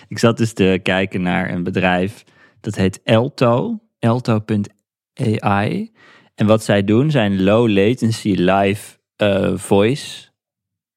Ik 0.07 0.19
zat 0.19 0.37
dus 0.37 0.53
te 0.53 0.79
kijken 0.83 1.21
naar 1.21 1.49
een 1.49 1.63
bedrijf 1.63 2.23
dat 2.61 2.75
heet 2.75 3.01
Elto, 3.03 3.79
elto.ai. 3.99 5.91
En 6.35 6.45
wat 6.45 6.63
zij 6.63 6.83
doen 6.83 7.11
zijn 7.11 7.43
low 7.43 7.69
latency 7.69 8.31
live 8.33 8.97
eh, 9.15 9.51
voice, 9.57 10.27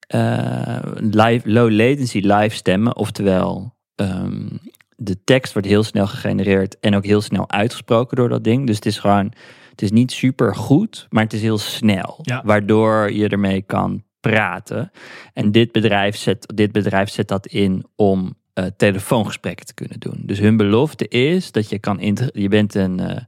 eh, 0.07 0.79
live, 0.95 1.49
low 1.51 1.71
latency 1.71 2.19
live 2.19 2.55
stemmen, 2.55 2.95
oftewel 2.95 3.77
ehm, 3.95 4.47
de 4.95 5.23
tekst 5.23 5.53
wordt 5.53 5.67
heel 5.67 5.83
snel 5.83 6.07
gegenereerd 6.07 6.79
en 6.79 6.95
ook 6.95 7.05
heel 7.05 7.21
snel 7.21 7.49
uitgesproken 7.49 8.17
door 8.17 8.29
dat 8.29 8.43
ding. 8.43 8.67
Dus 8.67 8.75
het 8.75 8.85
is 8.85 8.99
gewoon, 8.99 9.33
het 9.69 9.81
is 9.81 9.91
niet 9.91 10.11
super 10.11 10.55
goed, 10.55 11.07
maar 11.09 11.23
het 11.23 11.33
is 11.33 11.41
heel 11.41 11.57
snel, 11.57 12.19
Ja. 12.21 12.41
waardoor 12.45 13.11
je 13.11 13.27
ermee 13.27 13.61
kan 13.61 14.03
praten. 14.19 14.91
En 15.33 15.51
dit 15.51 15.71
bedrijf 15.71 16.15
zet, 16.15 16.51
dit 16.55 16.71
bedrijf 16.71 17.09
zet 17.09 17.27
dat 17.27 17.45
in 17.47 17.85
om 17.95 18.37
eh, 18.53 18.65
telefoongesprekken 18.77 19.65
te 19.65 19.73
kunnen 19.73 19.99
doen. 19.99 20.21
Dus 20.23 20.39
hun 20.39 20.57
belofte 20.57 21.07
is 21.07 21.51
dat 21.51 21.69
je 21.69 21.79
kan 21.79 21.97
je 22.33 22.47
bent 22.47 22.75
een, 22.75 23.27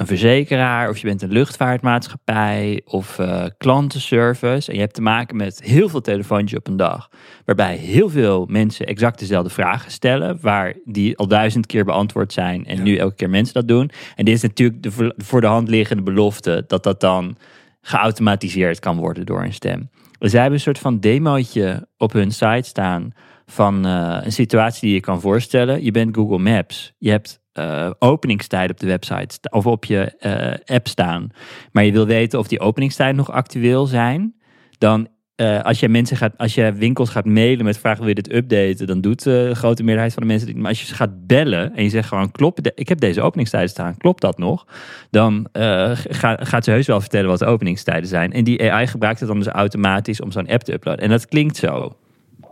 een 0.00 0.06
verzekeraar 0.06 0.88
of 0.88 0.98
je 0.98 1.06
bent 1.06 1.22
een 1.22 1.32
luchtvaartmaatschappij 1.32 2.80
of 2.84 3.18
eh, 3.18 3.44
klantenservice 3.58 4.68
en 4.68 4.74
je 4.74 4.80
hebt 4.80 4.94
te 4.94 5.02
maken 5.02 5.36
met 5.36 5.62
heel 5.62 5.88
veel 5.88 6.00
telefoontjes 6.00 6.58
op 6.58 6.66
een 6.66 6.76
dag, 6.76 7.08
waarbij 7.44 7.76
heel 7.76 8.08
veel 8.08 8.46
mensen 8.46 8.86
exact 8.86 9.18
dezelfde 9.18 9.50
vragen 9.50 9.90
stellen, 9.90 10.38
waar 10.40 10.74
die 10.84 11.16
al 11.16 11.26
duizend 11.28 11.66
keer 11.66 11.84
beantwoord 11.84 12.32
zijn 12.32 12.66
en 12.66 12.76
Ja. 12.76 12.82
nu 12.82 12.96
elke 12.96 13.14
keer 13.14 13.30
mensen 13.30 13.54
dat 13.54 13.68
doen. 13.68 13.90
En 14.16 14.24
dit 14.24 14.34
is 14.34 14.42
natuurlijk 14.42 14.82
de 14.82 14.90
voor- 14.90 15.14
voor 15.16 15.40
de 15.40 15.46
hand 15.46 15.68
liggende 15.68 16.02
belofte 16.02 16.64
dat 16.66 16.82
dat 16.82 17.00
dan 17.00 17.36
geautomatiseerd 17.80 18.78
kan 18.78 18.96
worden 18.96 19.26
door 19.26 19.42
een 19.44 19.52
stem. 19.52 19.90
Dus 20.18 20.30
zij 20.30 20.40
hebben 20.40 20.58
een 20.58 20.64
soort 20.64 20.78
van 20.78 21.00
demootje 21.00 21.88
op 21.96 22.12
hun 22.12 22.30
site 22.32 22.68
staan 22.68 23.12
van 23.46 23.86
eh, 23.86 24.18
een 24.22 24.32
situatie 24.32 24.80
die 24.80 24.94
je 24.94 25.00
kan 25.00 25.20
voorstellen. 25.20 25.84
Je 25.84 25.90
bent 25.90 26.14
Google 26.16 26.38
Maps. 26.38 26.92
Je 26.98 27.10
hebt 27.10 27.39
eh 27.52 27.90
openingstijden 27.98 28.70
op 28.70 28.80
de 28.80 28.86
website 28.86 29.38
of 29.50 29.66
op 29.66 29.84
je 29.84 30.16
eh, 30.18 30.74
app 30.76 30.88
staan. 30.88 31.28
Maar 31.72 31.84
je 31.84 31.92
wil 31.92 32.06
weten 32.06 32.38
of 32.38 32.48
die 32.48 32.60
openingstijden 32.60 33.16
nog 33.16 33.30
actueel 33.32 33.86
zijn. 33.86 34.34
Dan 34.78 35.08
eh, 35.36 35.60
als 35.62 35.80
je 35.80 35.88
mensen 35.88 36.16
gaat, 36.16 36.38
als 36.38 36.54
je 36.54 36.72
winkels 36.72 37.10
gaat 37.10 37.24
mailen 37.24 37.64
met 37.64 37.78
vragen 37.78 37.98
wil 37.98 38.08
je 38.08 38.14
dit 38.14 38.32
updaten, 38.32 38.86
dan 38.86 39.00
doet 39.00 39.22
de 39.22 39.50
grote 39.54 39.82
meerderheid 39.82 40.14
van 40.14 40.22
de 40.22 40.28
mensen 40.28 40.46
dit. 40.46 40.56
Maar 40.56 40.68
als 40.68 40.80
je 40.80 40.86
ze 40.86 40.94
gaat 40.94 41.26
bellen 41.26 41.74
en 41.76 41.82
je 41.82 41.88
zegt 41.88 42.08
gewoon 42.08 42.30
klopt, 42.30 42.72
ik 42.74 42.88
heb 42.88 43.00
deze 43.00 43.22
openingstijden 43.22 43.70
staan, 43.70 43.96
klopt 43.96 44.20
dat 44.20 44.38
nog? 44.38 44.66
Dan 45.10 45.46
ga- 45.52 46.38
gaat 46.40 46.64
ze 46.64 46.70
heus 46.70 46.86
wel 46.86 47.00
vertellen 47.00 47.28
wat 47.28 47.38
de 47.38 47.46
openingstijden 47.46 48.08
zijn. 48.08 48.32
En 48.32 48.44
die 48.44 48.72
AI 48.72 48.86
gebruikt 48.86 49.20
het 49.20 49.28
dan 49.28 49.38
dus 49.38 49.46
automatisch 49.48 50.20
om 50.20 50.30
zo'n 50.30 50.48
app 50.48 50.62
te 50.62 50.72
uploaden. 50.72 51.04
En 51.04 51.10
dat 51.10 51.26
klinkt 51.26 51.56
zo. 51.56 51.96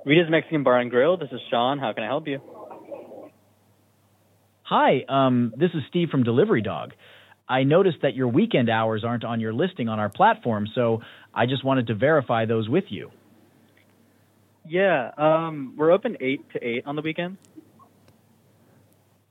Rita's 0.04 0.28
Mexican 0.28 0.62
Bar 0.62 0.80
and 0.82 0.90
Grill. 0.90 1.16
This 1.16 1.30
is 1.30 1.48
Sean. 1.48 1.78
How 1.78 1.94
can 1.94 2.04
I 2.04 2.06
help 2.06 2.26
you? 2.26 2.38
Hi, 4.68 5.02
um, 5.08 5.54
this 5.56 5.70
is 5.72 5.80
Steve 5.88 6.10
from 6.10 6.24
Delivery 6.24 6.60
Dog. 6.60 6.92
I 7.48 7.62
noticed 7.62 7.98
that 8.02 8.14
your 8.14 8.28
weekend 8.28 8.68
hours 8.68 9.02
aren't 9.02 9.24
on 9.24 9.40
your 9.40 9.54
listing 9.54 9.88
on 9.88 9.98
our 9.98 10.10
platform, 10.10 10.66
so 10.74 11.00
I 11.32 11.46
just 11.46 11.64
wanted 11.64 11.86
to 11.86 11.94
verify 11.94 12.44
those 12.44 12.68
with 12.68 12.84
you. 12.90 13.10
Yeah, 14.68 15.10
um, 15.16 15.72
we're 15.78 15.90
open 15.90 16.18
eight 16.20 16.44
to 16.52 16.62
eight 16.62 16.86
on 16.86 16.96
the 16.96 17.00
weekend. 17.00 17.38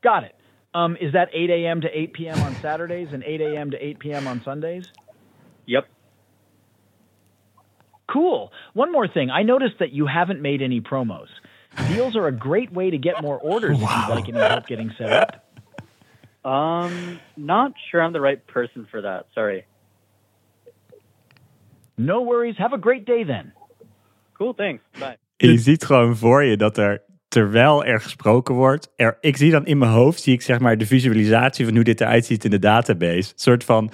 Got 0.02 0.24
it. 0.24 0.36
Um, 0.74 0.98
is 1.00 1.14
that 1.14 1.30
8 1.32 1.52
a.m. 1.52 1.82
to 1.82 1.88
8 1.88 2.14
p.m. 2.14 2.40
on 2.42 2.56
Saturdays 2.56 3.10
and 3.12 3.24
8 3.24 3.42
a.m. 3.42 3.72
to 3.72 3.78
8 3.78 4.00
p.m. 4.00 4.28
on 4.28 4.42
Sundays? 4.44 4.86
Yep. 5.68 5.88
Cool. 8.12 8.52
One 8.74 8.92
more 8.92 9.08
thing. 9.08 9.30
I 9.30 9.44
noticed 9.44 9.76
that 9.82 9.92
you 9.92 10.08
haven't 10.08 10.42
made 10.42 10.64
any 10.64 10.82
promos. 10.82 11.28
Deals 11.88 12.16
are 12.16 12.28
a 12.28 12.32
great 12.32 12.72
way 12.72 12.90
to 12.90 12.98
get 12.98 13.22
more 13.22 13.40
orders 13.40 13.78
if 13.82 13.90
you'd 13.90 14.16
like 14.16 14.28
any 14.28 14.40
help 14.40 14.68
getting 14.68 14.92
set 14.98 15.12
up. 15.12 15.44
Um, 16.44 17.20
not 17.36 17.74
sure 17.90 18.02
I'm 18.02 18.14
the 18.14 18.22
right 18.22 18.46
person 18.46 18.88
for 18.90 19.02
that. 19.02 19.26
Sorry. 19.34 19.66
No 21.96 22.22
worries. 22.22 22.58
Have 22.58 22.74
a 22.74 22.80
great 22.80 23.06
day 23.06 23.24
then. 23.26 23.54
Cool, 24.38 24.54
thanks. 24.54 24.84
Bye. 25.00 25.18
Je 25.38 25.58
ziet 25.58 25.86
gewoon 25.86 26.16
voor 26.16 26.44
je 26.44 26.58
dat 26.58 26.78
er, 26.78 27.02
terwijl 27.28 27.84
er 27.84 28.02
gesproken 28.02 28.56
wordt, 28.56 28.94
er, 28.96 29.18
ik 29.22 29.38
zie 29.38 29.52
dan 29.52 29.66
in 29.66 29.78
mijn 29.78 29.92
hoofd, 29.92 30.22
zie 30.22 30.34
ik 30.34 30.42
zeg 30.42 30.60
maar 30.60 30.78
de 30.78 30.86
visualisatie 30.86 31.66
van 31.66 31.76
hoe 31.76 31.84
dit 31.84 32.02
eruit 32.02 32.26
ziet 32.26 32.44
in 32.44 32.52
de 32.52 32.60
database. 32.60 33.32
Een 33.32 33.40
soort 33.40 33.64
van, 33.64 33.92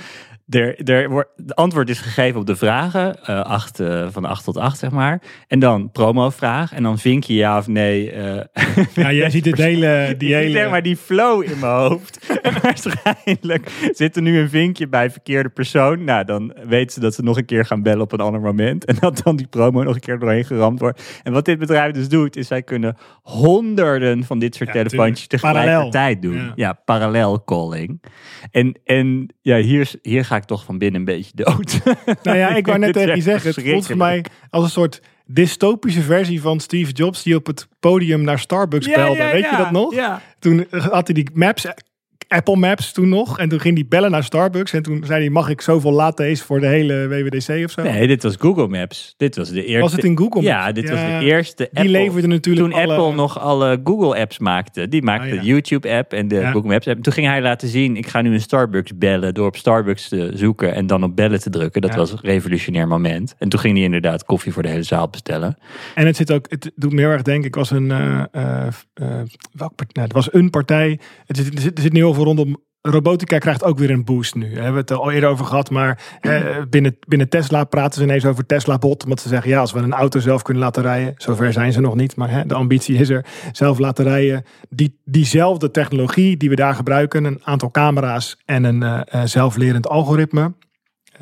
er, 0.49 0.89
er 0.89 1.09
wordt, 1.09 1.29
de 1.35 1.55
antwoord 1.55 1.89
is 1.89 1.99
gegeven 1.99 2.39
op 2.39 2.45
de 2.45 2.55
vragen, 2.55 3.23
eh, 3.23 3.41
acht, 3.41 3.79
eh, 3.79 4.07
van 4.11 4.25
8 4.25 4.43
tot 4.43 4.57
8 4.57 4.77
zeg 4.77 4.91
maar. 4.91 5.21
En 5.47 5.59
dan 5.59 5.91
promo-vraag 5.91 6.73
en 6.73 6.83
dan 6.83 6.99
vink 6.99 7.23
je 7.23 7.33
ja 7.33 7.57
of 7.57 7.67
nee. 7.67 8.11
eh, 8.11 8.41
Ja, 8.93 9.11
jij 9.11 9.29
ziet 9.29 9.45
het 9.45 9.57
hele, 9.69 10.15
die 10.17 10.33
hele... 10.35 10.51
zeg 10.51 10.69
maar 10.69 10.81
die 10.81 10.97
flow 10.97 11.43
in 11.43 11.59
mijn 11.59 11.73
hoofd. 11.73 12.19
En 12.43 12.53
waarschijnlijk 12.61 13.89
zit 13.93 14.15
er 14.15 14.21
nu 14.21 14.39
een 14.39 14.49
vinkje 14.49 14.87
bij 14.87 15.11
verkeerde 15.11 15.49
persoon. 15.49 16.03
Nou, 16.03 16.25
dan 16.25 16.53
weten 16.67 16.93
ze 16.93 16.99
dat 16.99 17.13
ze 17.13 17.23
nog 17.23 17.37
een 17.37 17.45
keer 17.45 17.65
gaan 17.65 17.81
bellen 17.81 18.01
op 18.01 18.11
een 18.11 18.19
ander 18.19 18.41
moment. 18.41 18.85
En 18.85 18.95
dat 18.99 19.21
dan 19.23 19.35
die 19.35 19.47
promo 19.47 19.83
nog 19.83 19.95
een 19.95 20.01
keer 20.01 20.19
doorheen 20.19 20.45
geramd 20.45 20.79
wordt. 20.79 21.21
En 21.23 21.33
wat 21.33 21.45
dit 21.45 21.59
bedrijf 21.59 21.93
dus 21.93 22.09
doet, 22.09 22.35
is 22.35 22.47
zij 22.47 22.61
kunnen 22.61 22.97
honderden 23.21 24.23
van 24.23 24.39
dit 24.39 24.55
soort 24.55 24.73
Ja, 24.73 24.83
telefoontjes 24.83 25.27
tegelijkertijd 25.27 26.21
doen. 26.21 26.35
Ja. 26.35 26.51
Ja, 26.55 26.73
parallel 26.85 27.43
calling. 27.43 28.03
En, 28.51 28.79
en 28.83 29.35
ja, 29.41 29.57
hier, 29.57 29.91
hier 30.01 30.25
ga 30.33 30.39
ik 30.39 30.47
toch 30.47 30.63
van 30.63 30.77
binnen 30.77 30.99
een 30.99 31.05
beetje 31.05 31.31
dood. 31.35 31.81
Nou 32.23 32.37
ja, 32.37 32.55
ik 32.55 32.65
wou 32.65 32.79
net 32.79 32.93
tegen 32.99 33.15
je 33.15 33.21
zeggen, 33.21 33.49
het 33.55 33.69
voelt 33.69 33.85
voor 33.85 33.97
mij 33.97 34.25
als 34.49 34.63
een 34.63 34.69
soort 34.69 35.01
dystopische 35.25 36.01
versie 36.01 36.41
van 36.41 36.59
Steve 36.59 36.91
Jobs 36.91 37.23
die 37.23 37.35
op 37.35 37.45
het 37.45 37.67
podium 37.79 38.21
naar 38.21 38.39
Starbucks 38.39 38.87
belde. 38.87 39.29
Weet 39.31 39.49
je 39.49 39.57
dat 39.57 39.71
nog? 39.71 39.93
Ja. 39.93 40.21
Toen 40.39 40.67
had 40.69 41.07
hij 41.07 41.13
die 41.13 41.29
Maps, 41.33 41.65
Apple 42.33 42.55
Maps 42.55 42.91
toen 42.91 43.09
nog. 43.09 43.39
En 43.39 43.49
toen 43.49 43.59
ging 43.59 43.75
hij 43.75 43.85
bellen 43.89 44.11
naar 44.11 44.23
Starbucks. 44.23 44.73
En 44.73 44.83
toen 44.83 45.03
zei 45.05 45.19
hij, 45.21 45.29
mag 45.29 45.49
ik 45.49 45.61
zoveel 45.61 45.91
lattes 45.91 46.41
voor 46.41 46.59
de 46.59 46.67
hele 46.67 47.07
WWDC 47.07 47.63
of 47.65 47.71
zo? 47.71 47.81
Nee, 47.83 48.07
dit 48.07 48.23
was 48.23 48.35
Google 48.39 48.67
Maps. 48.67 49.13
Dit 49.17 49.35
was 49.35 49.49
de 49.49 49.65
eerste. 49.65 49.81
Was 49.81 49.91
het 49.91 50.03
in 50.03 50.17
Google 50.17 50.41
Maps? 50.41 50.45
Ja, 50.53 50.71
dit 50.71 50.89
was 50.89 50.99
de 50.99 51.19
eerste. 51.25 51.69
die 51.71 51.89
leverde 51.89 52.27
natuurlijk 52.27 52.65
Toen 52.71 52.81
alle- 52.83 52.95
Apple 52.95 53.15
nog 53.15 53.39
alle 53.39 53.81
Google 53.83 54.19
apps 54.19 54.39
maakte. 54.39 54.87
Die 54.87 55.01
maakte 55.03 55.27
Ah, 55.27 55.33
ja. 55.33 55.39
de 55.41 55.47
YouTube 55.47 55.89
app 55.91 56.13
en 56.13 56.27
de 56.27 56.35
Ja. 56.35 56.51
Google 56.51 56.69
Maps 56.69 56.87
app. 56.87 57.03
Toen 57.03 57.13
ging 57.13 57.27
hij 57.27 57.41
laten 57.41 57.67
zien, 57.67 57.95
ik 57.97 58.07
ga 58.07 58.21
nu 58.21 58.33
een 58.33 58.41
Starbucks 58.41 58.97
bellen 58.97 59.33
door 59.33 59.47
op 59.47 59.55
Starbucks 59.55 60.07
te 60.09 60.31
zoeken 60.33 60.73
en 60.73 60.87
dan 60.87 61.03
op 61.03 61.15
bellen 61.15 61.39
te 61.39 61.49
drukken. 61.49 61.81
Dat 61.81 61.95
was 61.95 62.11
een 62.11 62.19
revolutionair 62.21 62.87
moment. 62.87 63.35
En 63.37 63.49
toen 63.49 63.59
ging 63.59 63.75
hij 63.75 63.83
inderdaad 63.83 64.25
koffie 64.25 64.53
voor 64.53 64.63
de 64.63 64.69
hele 64.69 64.83
zaal 64.83 65.09
bestellen. 65.09 65.57
En 65.95 66.05
het 66.05 66.15
zit 66.15 66.31
ook, 66.31 66.45
het 66.49 66.71
doet 66.75 66.93
me 66.93 66.99
heel 66.99 67.09
erg 67.09 67.21
denken. 67.21 67.47
Ik 67.47 67.55
was 67.55 67.71
een, 67.71 67.91
eh 67.91 68.23
eh 68.31 68.67
eh, 68.93 69.07
welk 69.51 69.73
nou, 69.77 70.07
het 70.07 70.13
was 70.13 70.33
een 70.33 70.49
partij. 70.49 70.99
Het 71.25 71.37
zit, 71.37 71.61
zit, 71.61 71.77
er 71.77 71.83
zit 71.83 71.93
nu 71.93 71.99
heel 71.99 72.13
veel 72.13 72.22
rondom. 72.23 72.57
Robotica 72.81 73.37
krijgt 73.37 73.63
ook 73.63 73.77
weer 73.77 73.89
een 73.89 74.05
boost 74.05 74.35
nu. 74.35 74.41
Daar 74.41 74.63
hebben 74.63 74.73
we 74.73 74.79
het 74.79 74.91
al 74.91 75.11
eerder 75.11 75.29
over 75.29 75.45
gehad. 75.45 75.69
Maar 75.69 76.19
binnen, 76.69 76.97
binnen 77.07 77.29
Tesla 77.29 77.63
praten 77.63 77.93
ze 77.93 78.03
ineens 78.03 78.25
over 78.25 78.45
Tesla 78.45 78.77
bot. 78.77 79.03
Omdat 79.03 79.19
ze 79.19 79.27
zeggen, 79.27 79.49
ja, 79.49 79.59
als 79.59 79.71
we 79.71 79.79
een 79.79 79.93
auto 79.93 80.19
zelf 80.19 80.41
kunnen 80.41 80.63
laten 80.63 80.83
rijden. 80.83 81.13
Zover 81.17 81.53
zijn 81.53 81.73
ze 81.73 81.81
nog 81.81 81.95
niet. 81.95 82.15
Maar 82.15 82.29
hè, 82.29 82.45
de 82.45 82.53
ambitie 82.53 82.97
is 82.97 83.09
er. 83.09 83.25
Zelf 83.51 83.79
laten 83.79 84.05
rijden. 84.05 84.43
Die, 84.69 84.99
diezelfde 85.05 85.71
technologie 85.71 86.37
die 86.37 86.49
we 86.49 86.55
daar 86.55 86.75
gebruiken. 86.75 87.23
Een 87.23 87.41
aantal 87.43 87.71
camera's 87.71 88.37
en 88.45 88.63
een 88.63 88.83
eh, 88.83 89.01
eh, 89.05 89.27
zelflerend 89.27 89.87
algoritme. 89.87 90.53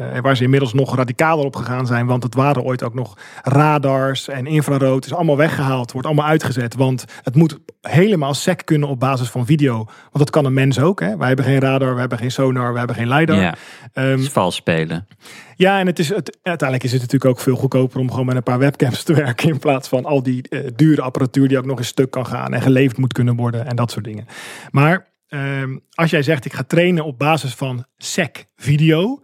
Eh, 0.01 0.21
waar 0.21 0.35
ze 0.37 0.43
inmiddels 0.43 0.73
nog 0.73 0.95
radicaler 0.95 1.45
op 1.45 1.55
gegaan 1.55 1.87
zijn. 1.87 2.05
Want 2.05 2.23
het 2.23 2.35
waren 2.35 2.63
ooit 2.63 2.83
ook 2.83 2.93
nog 2.93 3.17
radars 3.43 4.27
en 4.27 4.45
infrarood. 4.47 4.95
Het 4.95 5.05
is 5.05 5.13
allemaal 5.13 5.37
weggehaald. 5.37 5.91
Wordt 5.91 6.07
allemaal 6.07 6.25
uitgezet. 6.27 6.75
Want 6.75 7.05
het 7.23 7.35
moet 7.35 7.57
helemaal 7.81 8.33
sec 8.33 8.61
kunnen 8.65 8.89
op 8.89 8.99
basis 8.99 9.29
van 9.29 9.45
video. 9.45 9.75
Want 9.75 10.17
dat 10.17 10.29
kan 10.29 10.45
een 10.45 10.53
mens 10.53 10.79
ook. 10.79 10.99
Hè? 10.99 11.17
Wij 11.17 11.27
hebben 11.27 11.45
geen 11.45 11.59
radar, 11.59 11.93
we 11.93 11.99
hebben 11.99 12.17
geen 12.17 12.31
sonar, 12.31 12.71
we 12.71 12.77
hebben 12.77 12.95
geen 12.95 13.07
lidar. 13.09 13.37
Ja, 13.37 13.55
Ehm, 13.93 14.19
vals 14.19 14.55
spelen. 14.55 15.07
ja, 15.55 15.79
en 15.79 15.85
het 15.87 15.99
is, 15.99 16.09
het, 16.09 16.37
uiteindelijk 16.43 16.83
is 16.87 16.91
het 16.91 17.01
natuurlijk 17.01 17.31
ook 17.31 17.39
veel 17.39 17.55
goedkoper 17.55 17.99
om 17.99 18.09
gewoon 18.09 18.25
met 18.25 18.35
een 18.35 18.43
paar 18.43 18.59
webcams 18.59 19.03
te 19.03 19.13
werken. 19.23 19.49
In 19.49 19.59
plaats 19.59 19.87
van 19.87 20.05
al 20.05 20.23
die 20.23 20.49
eh, 20.49 20.59
dure 20.75 21.01
apparatuur 21.01 21.47
die 21.47 21.57
ook 21.57 21.65
nog 21.65 21.77
eens 21.77 21.87
stuk 21.87 22.11
kan 22.11 22.25
gaan 22.25 22.53
en 22.53 22.61
geleverd 22.61 22.97
moet 22.97 23.13
kunnen 23.13 23.35
worden 23.35 23.65
en 23.67 23.75
dat 23.75 23.91
soort 23.91 24.05
dingen. 24.05 24.25
Maar 24.71 25.07
ehm, 25.27 25.77
als 25.93 26.09
jij 26.11 26.23
zegt 26.23 26.45
ik 26.45 26.53
ga 26.53 26.63
trainen 26.67 27.05
op 27.05 27.17
basis 27.19 27.53
van 27.53 27.85
SEC 27.97 28.45
video 28.55 29.21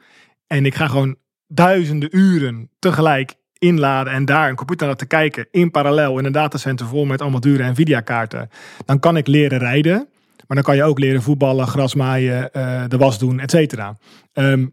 en 0.48 0.66
ik 0.66 0.76
ga 0.76 0.88
gewoon 0.88 1.16
duizenden 1.48 2.18
uren 2.18 2.70
tegelijk 2.80 3.36
inladen 3.60 4.14
en 4.14 4.26
daar 4.26 4.50
een 4.50 4.56
computer 4.56 4.88
naar 4.88 4.96
te 4.96 5.06
kijken 5.06 5.48
in 5.52 5.72
parallel 5.72 6.20
in 6.20 6.26
een 6.26 6.32
datacenter 6.32 6.88
vol 6.88 7.06
met 7.06 7.22
allemaal 7.22 7.40
dure 7.40 7.70
Nvidia 7.70 8.02
kaarten, 8.02 8.50
dan 8.86 9.00
kan 9.00 9.18
ik 9.18 9.28
leren 9.28 9.60
rijden. 9.60 10.08
Maar 10.48 10.58
dan 10.58 10.66
kan 10.66 10.76
je 10.76 10.84
ook 10.84 11.00
leren 11.00 11.22
voetballen, 11.22 11.68
grasmaaien, 11.68 12.54
eh 12.54 12.84
de 12.88 12.98
was 12.98 13.20
doen, 13.20 13.40
et 13.40 13.52
cetera. 13.52 13.98
Ehm, 14.34 14.68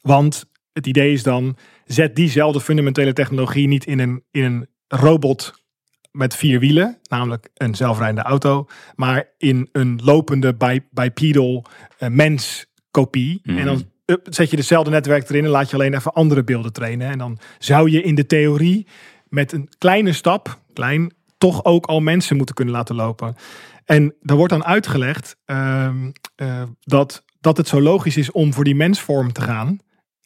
want 0.00 0.50
het 0.72 0.86
idee 0.86 1.12
is 1.12 1.22
dan, 1.22 1.56
zet 1.84 2.16
diezelfde 2.16 2.60
fundamentele 2.60 3.12
technologie 3.12 3.68
niet 3.68 3.84
in 3.84 3.98
een, 3.98 4.24
in 4.30 4.44
een 4.44 4.66
robot 4.88 5.62
met 6.10 6.36
vier 6.36 6.60
wielen, 6.60 6.98
namelijk 7.08 7.48
een 7.54 7.74
zelfrijdende 7.74 8.22
auto, 8.22 8.66
maar 8.94 9.30
in 9.38 9.68
een 9.72 10.00
lopende 10.04 10.54
bi- 10.54 10.86
bipedal 10.90 11.64
uh, 11.98 12.08
mens 12.08 12.66
kopie. 12.90 13.40
Mhm. 13.42 13.58
En 13.58 13.64
dan 13.64 13.76
up, 13.76 13.91
zet 14.24 14.50
je 14.50 14.56
dezelfde 14.56 14.90
netwerk 14.90 15.28
erin 15.28 15.44
en 15.44 15.50
laat 15.50 15.70
je 15.70 15.76
alleen 15.76 15.94
even 15.94 16.12
andere 16.12 16.44
beelden 16.44 16.72
trainen. 16.72 17.10
En 17.10 17.18
dan 17.18 17.38
zou 17.58 17.90
je 17.90 18.02
in 18.02 18.14
de 18.14 18.26
theorie 18.26 18.86
met 19.28 19.52
een 19.52 19.68
kleine 19.78 20.12
stap, 20.12 20.58
klein, 20.72 21.14
toch 21.38 21.64
ook 21.64 21.86
al 21.86 22.00
mensen 22.00 22.36
moeten 22.36 22.54
kunnen 22.54 22.74
laten 22.74 22.94
lopen. 22.94 23.36
En 23.84 24.14
daar 24.20 24.36
wordt 24.36 24.52
dan 24.52 24.64
uitgelegd 24.64 25.36
ehm, 25.44 26.10
eh, 26.34 26.62
dat, 26.80 27.24
dat 27.40 27.56
het 27.56 27.68
zo 27.68 27.80
logisch 27.80 28.16
is 28.16 28.30
om 28.30 28.52
voor 28.52 28.64
die 28.64 28.74
mensvorm 28.74 29.32
te 29.32 29.40
gaan 29.40 29.80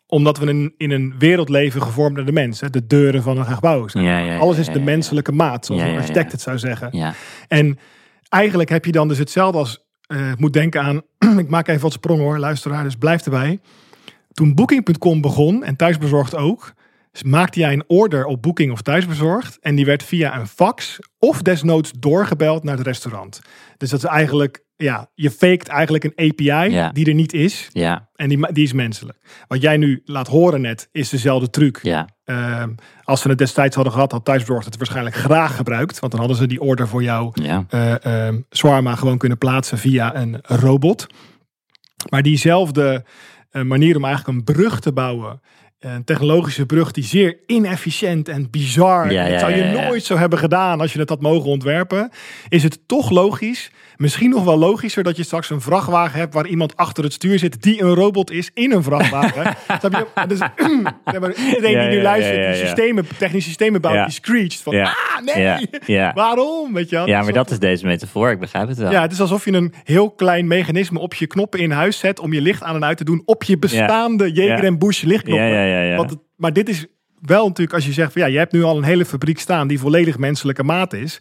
omdat 0.07 0.39
we 0.39 0.47
in, 0.47 0.75
in 0.77 0.91
een 0.91 1.15
wereld 1.19 1.49
leven 1.49 1.83
gevormd 1.83 2.17
naar 2.17 2.25
de 2.25 2.33
mens. 2.33 2.61
hè, 2.61 2.71
De 2.71 2.87
deuren 2.87 3.23
van 3.23 3.39
een 3.39 3.45
gebouw. 3.45 3.87
Ja, 3.87 4.01
maar. 4.01 4.03
ja, 4.03 4.19
ja, 4.19 4.39
Alles 4.39 4.59
is 4.59 4.67
de 4.67 4.81
menselijke 4.81 5.33
maat, 5.33 5.67
zoals 5.67 5.83
een 5.83 5.97
architect 5.97 6.33
het 6.33 6.41
zou 6.41 6.59
zeggen. 6.59 6.89
Ja. 6.93 7.15
En 7.49 7.79
eigenlijk 8.29 8.69
heb 8.69 8.85
je 8.85 8.93
dan 8.93 9.09
dus 9.09 9.19
hetzelfde 9.19 9.59
als... 9.59 9.86
ik 10.09 10.39
moet 10.39 10.53
denken 10.53 10.83
aan... 10.83 11.03
ik 11.39 11.49
maak 11.49 11.69
even 11.69 11.83
wat 11.83 11.93
sprong 11.93 12.21
hoor, 12.21 12.39
luisteraar, 12.39 12.85
dus 12.85 12.97
blijf 12.97 13.25
erbij. 13.25 13.61
Toen 14.33 14.55
Booking.com 14.55 15.21
begon, 15.21 15.65
en 15.65 15.77
thuisbezorgd 15.77 16.35
ook... 16.35 16.73
maakte 17.25 17.61
jij 17.61 17.73
een 17.73 17.85
order 17.87 18.25
op 18.25 18.43
Booking 18.43 18.73
of 18.73 18.83
thuisbezorgd... 18.83 19.59
en 19.61 19.75
die 19.75 19.85
werd 19.85 20.03
via 20.03 20.39
een 20.39 20.47
fax 20.47 20.99
of 21.19 21.43
desnoods 21.43 21.93
doorgebeld 21.99 22.63
naar 22.65 22.77
het 22.77 22.87
restaurant. 22.87 23.41
Dus 23.77 23.91
dat 23.91 23.99
is 23.99 24.09
eigenlijk... 24.09 24.65
Ja, 24.79 25.11
je 25.15 25.31
faked 25.31 25.69
eigenlijk 25.69 26.05
een 26.05 26.29
API 26.31 26.45
Ja. 26.75 26.91
die 26.93 27.07
er 27.07 27.15
niet 27.15 27.33
is. 27.33 27.69
Ja, 27.73 28.09
En 28.15 28.29
die, 28.29 28.53
die 28.53 28.65
is 28.65 28.73
menselijk. 28.73 29.19
Wat 29.49 29.63
jij 29.63 29.77
nu 29.77 30.03
laat 30.05 30.27
horen 30.27 30.61
net, 30.61 30.89
is 30.93 31.09
dezelfde 31.09 31.51
truc. 31.51 31.79
ja, 31.83 32.09
Ehm, 32.27 32.71
als 33.05 33.21
ze 33.21 33.29
het 33.29 33.39
destijds 33.39 33.75
hadden 33.75 33.93
gehad, 33.93 34.13
had 34.13 34.25
thuisbezorgd 34.25 34.65
het 34.65 34.77
waarschijnlijk 34.77 35.17
graag 35.17 35.57
gebruikt. 35.57 35.99
Want 35.99 36.13
dan 36.13 36.21
hadden 36.21 36.39
ze 36.39 36.47
die 36.47 36.61
order 36.61 36.89
voor 36.89 37.03
jou 37.03 37.31
ja. 37.33 37.65
eh 37.69 38.05
ehm, 38.05 38.41
Swarma 38.51 38.95
gewoon 38.95 39.19
kunnen 39.19 39.39
plaatsen 39.39 39.79
via 39.79 40.17
een 40.17 40.39
robot. 40.43 41.07
Maar 42.11 42.23
diezelfde 42.23 43.05
eh, 43.51 43.63
manier 43.63 43.97
om 43.97 44.05
eigenlijk 44.05 44.39
een 44.39 44.45
brug 44.45 44.81
te 44.81 44.93
bouwen. 44.93 45.41
Een 45.81 46.05
technologische 46.05 46.67
brug 46.67 46.91
die 46.91 47.05
zeer 47.05 47.37
inefficiënt 47.47 48.29
en 48.29 48.51
bizar. 48.51 49.13
Ja, 49.13 49.25
ja, 49.25 49.31
dat 49.31 49.41
zou 49.41 49.53
je 49.53 49.65
ja, 49.65 49.87
nooit 49.87 50.05
zo 50.05 50.17
hebben 50.17 50.39
gedaan 50.39 50.81
als 50.81 50.93
je 50.93 50.99
het 50.99 51.09
had 51.09 51.21
mogen 51.21 51.51
ontwerpen. 51.51 52.11
Is 52.49 52.63
het 52.63 52.79
toch 52.87 53.11
logisch, 53.11 53.71
misschien 53.97 54.31
nog 54.31 54.45
wel 54.45 54.59
logischer, 54.59 55.03
dat 55.03 55.17
je 55.17 55.23
straks 55.23 55.51
een 55.51 55.61
vrachtwagen 55.61 56.19
hebt 56.19 56.35
waar 56.35 56.47
iemand 56.47 56.77
achter 56.77 57.05
het 57.05 57.13
stuur 57.13 57.39
zit 57.39 57.63
die 57.63 57.83
een 57.83 57.95
robot 57.95 58.31
is 58.31 58.51
in 58.55 58.73
een 58.73 58.83
vrachtwagen. 58.83 59.57
Snap 59.81 59.93
je? 59.93 60.27
Dus, 60.27 60.39
iedereen 61.55 61.71
Ja, 61.71 61.81
die 61.81 61.89
nu 61.91 61.97
ja, 61.97 62.03
luistert, 62.03 62.47
die 62.47 62.67
systemen, 62.67 63.07
technische 63.19 63.49
systemen 63.49 63.81
bouwt, 63.81 64.05
die 64.05 64.15
screeched 64.15 64.61
van, 64.63 64.75
ah 64.75 64.93
nee, 65.25 65.67
waarom? 66.15 66.73
Weet 66.73 66.91
je? 66.91 67.03
Ja, 67.05 67.23
maar 67.23 67.33
dat 67.33 67.51
is 67.51 67.59
deze 67.59 67.87
metafoor. 67.87 68.31
Ik 68.31 68.41
begrijp 68.41 68.69
het 68.69 68.79
wel. 68.79 68.91
ja, 68.91 69.03
het 69.03 69.13
is 69.13 69.21
alsof 69.21 69.45
je 69.45 69.53
een 69.53 69.75
heel 69.85 70.11
klein 70.11 70.47
mechanisme 70.47 70.99
op 70.99 71.15
je 71.15 71.27
knoppen 71.27 71.61
in 71.61 71.71
huis 71.71 71.99
zet 71.99 72.21
om 72.21 72.33
je 72.33 72.41
licht 72.41 72.63
aan 72.63 72.75
en 72.75 72.85
uit 72.85 72.97
te 72.97 73.05
doen 73.05 73.23
op 73.25 73.43
je 73.43 73.59
bestaande 73.59 74.33
Jager 74.33 74.57
Ja. 74.57 74.63
en 74.63 74.79
Bush 74.79 75.03
lichtknoppen. 75.03 75.65
Ja, 75.67 75.83
ja, 75.83 76.07
maar 76.37 76.53
dit 76.53 76.69
is 76.69 76.87
wel 77.21 77.47
natuurlijk 77.47 77.75
als 77.77 77.87
je 77.87 77.93
zegt 77.93 78.13
van 78.13 78.23
ja, 78.23 78.29
je 78.29 78.39
hebt 78.39 78.53
nu 78.53 78.63
al 78.63 78.77
een 78.77 78.85
hele 78.85 79.05
fabriek 79.05 79.39
staan 79.39 79.69
die 79.69 79.79
volledig 79.79 80.19
menselijke 80.19 80.63
maat 80.63 80.93
is. 80.93 81.21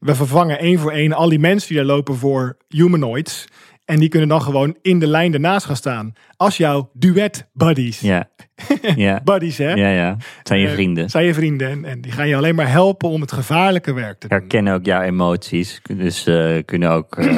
We 0.00 0.14
vervangen 0.14 0.58
één 0.58 0.78
voor 0.78 0.92
één 0.92 1.12
al 1.12 1.28
die 1.28 1.38
mensen 1.38 1.68
die 1.68 1.76
daar 1.76 1.86
lopen 1.86 2.14
voor 2.16 2.56
humanoids. 2.68 3.44
En 3.84 3.98
die 3.98 4.08
kunnen 4.08 4.28
dan 4.28 4.42
gewoon 4.42 4.76
in 4.82 4.98
de 4.98 5.06
lijn 5.06 5.32
ernaast 5.34 5.66
gaan 5.66 5.76
staan. 5.76 6.12
Als 6.36 6.56
jouw 6.56 6.90
duet 6.92 7.48
buddies. 7.52 8.00
Ja, 8.00 8.28
ja. 8.96 9.20
Buddies 9.24 9.58
hè. 9.58 9.72
ja, 9.72 9.88
ja. 9.88 10.16
Het 10.38 10.48
zijn 10.48 10.60
je 10.60 10.66
Eh, 10.66 10.72
vrienden. 10.72 11.10
Zijn 11.10 11.24
je 11.26 11.34
vrienden. 11.34 11.68
En, 11.70 11.84
en 11.84 12.00
die 12.00 12.12
gaan 12.12 12.28
je 12.28 12.36
alleen 12.36 12.54
maar 12.54 12.70
helpen 12.70 13.08
om 13.08 13.20
het 13.20 13.32
gevaarlijke 13.32 13.92
werk 13.92 14.18
te 14.20 14.28
doen. 14.28 14.38
Herkennen 14.38 14.74
ook 14.74 14.84
jouw 14.84 15.00
emoties. 15.00 15.80
Dus 15.96 16.26
eh, 16.26 16.56
kunnen 16.64 16.90
ook 16.90 17.16
eh, 17.16 17.26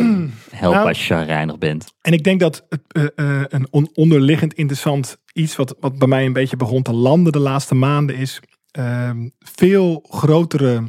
helpen 0.50 0.78
Nou, 0.78 0.88
als 0.88 1.06
je 1.06 1.14
chagrijnig 1.14 1.58
bent. 1.58 1.94
En 2.00 2.12
ik 2.12 2.24
denk 2.24 2.40
dat 2.40 2.66
het, 2.68 3.12
een 3.52 3.66
on- 3.70 3.90
onderliggend 3.94 4.54
interessant 4.54 5.16
iets 5.32 5.56
wat, 5.56 5.76
wat 5.80 5.98
bij 5.98 6.08
mij 6.08 6.24
een 6.26 6.32
beetje 6.32 6.56
begon 6.56 6.82
te 6.82 6.92
landen 6.92 7.32
de 7.32 7.38
laatste 7.38 7.74
maanden 7.74 8.16
is. 8.16 8.40
ehm, 8.70 9.28
veel 9.38 10.04
grotere 10.10 10.82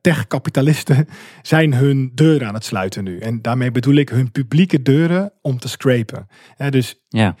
tech-kapitalisten 0.00 1.06
zijn 1.42 1.74
hun 1.74 2.10
deuren 2.14 2.48
aan 2.48 2.54
het 2.54 2.64
sluiten 2.64 3.04
nu. 3.04 3.18
En 3.18 3.42
daarmee 3.42 3.70
bedoel 3.70 3.94
ik 3.94 4.08
hun 4.08 4.30
publieke 4.30 4.82
deuren 4.82 5.32
om 5.42 5.58
te 5.58 5.68
scrapen. 5.68 6.26
Dus 6.70 7.00
Ja, 7.08 7.36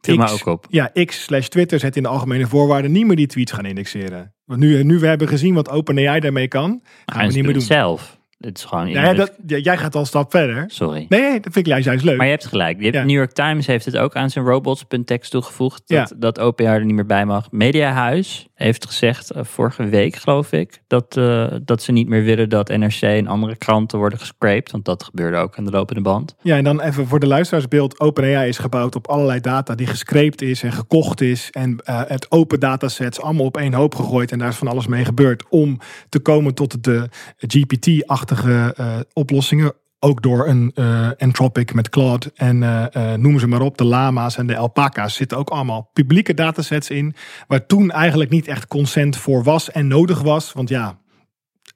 X- 0.00 0.32
ook 0.32 0.46
op. 0.46 0.66
ja, 0.68 0.90
X 1.04 1.22
slash 1.22 1.46
Twitter 1.46 1.78
zet 1.78 1.96
in 1.96 2.02
de 2.02 2.08
algemene 2.08 2.46
voorwaarden 2.46 2.92
niet 2.92 3.06
meer 3.06 3.16
die 3.16 3.26
tweets 3.26 3.52
gaan 3.52 3.64
indexeren. 3.64 4.34
Want 4.44 4.60
nu, 4.60 4.82
nu 4.84 4.98
we 4.98 5.06
hebben 5.06 5.28
gezien 5.28 5.54
wat 5.54 5.68
OpenAI 5.70 6.20
daarmee 6.20 6.48
kan, 6.48 6.82
gaan 7.06 7.26
we 7.28 7.32
niet 7.34 7.44
meer 7.44 7.52
doen 7.52 7.62
zelf. 7.62 8.19
Het 8.40 8.58
is 8.58 8.64
gewoon... 8.64 8.88
Ja, 8.88 9.12
dat, 9.12 9.32
jij 9.46 9.76
gaat 9.78 9.94
al 9.94 10.00
een 10.00 10.06
stap 10.06 10.30
verder. 10.30 10.64
Sorry. 10.66 11.06
Nee, 11.08 11.20
nee, 11.20 11.40
dat 11.40 11.52
vind 11.52 11.66
ik 11.66 11.82
juist 11.82 12.02
leuk. 12.04 12.16
Maar 12.16 12.26
je 12.26 12.32
hebt 12.32 12.46
gelijk. 12.46 12.76
Je 12.78 12.82
hebt, 12.84 12.96
Ja. 12.96 13.02
New 13.04 13.16
York 13.16 13.32
Times 13.32 13.66
heeft 13.66 13.84
het 13.84 13.96
ook 13.96 14.14
aan 14.16 14.30
zijn 14.30 14.44
robots.txt 14.44 15.30
toegevoegd. 15.30 15.82
Dat, 15.86 16.08
Ja. 16.08 16.16
dat 16.18 16.38
OpenAI 16.38 16.78
er 16.78 16.84
niet 16.84 16.94
meer 16.94 17.06
bij 17.06 17.24
mag. 17.26 17.50
Mediahuis 17.50 18.48
heeft 18.54 18.86
gezegd, 18.86 19.30
eh, 19.30 19.44
vorige 19.44 19.84
week 19.84 20.16
geloof 20.16 20.52
ik, 20.52 20.82
dat, 20.86 21.16
eh, 21.16 21.46
dat 21.64 21.82
ze 21.82 21.92
niet 21.92 22.08
meer 22.08 22.22
willen 22.22 22.48
dat 22.48 22.68
NRC 22.68 23.00
en 23.02 23.26
andere 23.26 23.56
kranten 23.56 23.98
worden 23.98 24.18
gescraped. 24.18 24.70
Want 24.70 24.84
dat 24.84 25.02
gebeurde 25.04 25.36
ook 25.36 25.56
aan 25.58 25.64
de 25.64 25.70
lopende 25.70 26.00
band. 26.02 26.34
Ja, 26.42 26.56
en 26.56 26.64
dan 26.64 26.80
even 26.80 27.06
voor 27.06 27.20
de 27.20 27.26
luisteraarsbeeld. 27.26 28.00
OpenAI 28.00 28.48
is 28.48 28.58
gebouwd 28.58 28.96
op 28.96 29.08
allerlei 29.08 29.40
data 29.40 29.74
die 29.74 29.86
gescreept 29.86 30.42
is 30.42 30.62
en 30.62 30.72
gekocht 30.72 31.20
is. 31.20 31.48
En 31.50 31.78
eh, 31.84 32.02
het 32.06 32.30
open 32.30 32.60
datasets 32.60 33.20
allemaal 33.20 33.46
op 33.46 33.56
één 33.56 33.72
hoop 33.74 33.94
gegooid. 33.94 34.32
En 34.32 34.38
daar 34.38 34.48
is 34.48 34.56
van 34.56 34.68
alles 34.68 34.86
mee 34.86 35.04
gebeurd 35.04 35.44
om 35.48 35.78
te 36.08 36.18
komen 36.18 36.54
tot 36.54 36.84
de 36.84 37.08
GPT-achtige 37.38 38.28
eh, 38.30 39.00
oplossingen. 39.12 39.72
Ook 40.02 40.22
door 40.22 40.48
een 40.48 40.72
eh 40.74 41.08
Anthropic 41.18 41.74
met 41.74 41.88
Claude 41.88 42.32
en 42.34 42.62
eh, 42.62 43.12
eh, 43.12 43.18
noem 43.20 43.38
ze 43.38 43.46
maar 43.46 43.60
op. 43.60 43.78
De 43.78 43.84
lama's 43.84 44.36
en 44.36 44.46
de 44.46 44.56
alpaca's 44.56 45.14
zitten 45.14 45.38
ook 45.38 45.48
allemaal 45.50 45.90
publieke 45.92 46.34
datasets 46.34 46.90
in. 46.90 47.14
Waar 47.46 47.66
toen 47.66 47.90
eigenlijk 47.90 48.30
niet 48.30 48.48
echt 48.48 48.66
consent 48.66 49.16
voor 49.16 49.42
was 49.42 49.70
en 49.70 49.86
nodig 49.88 50.22
was. 50.22 50.52
Want 50.52 50.68
ja, 50.68 50.98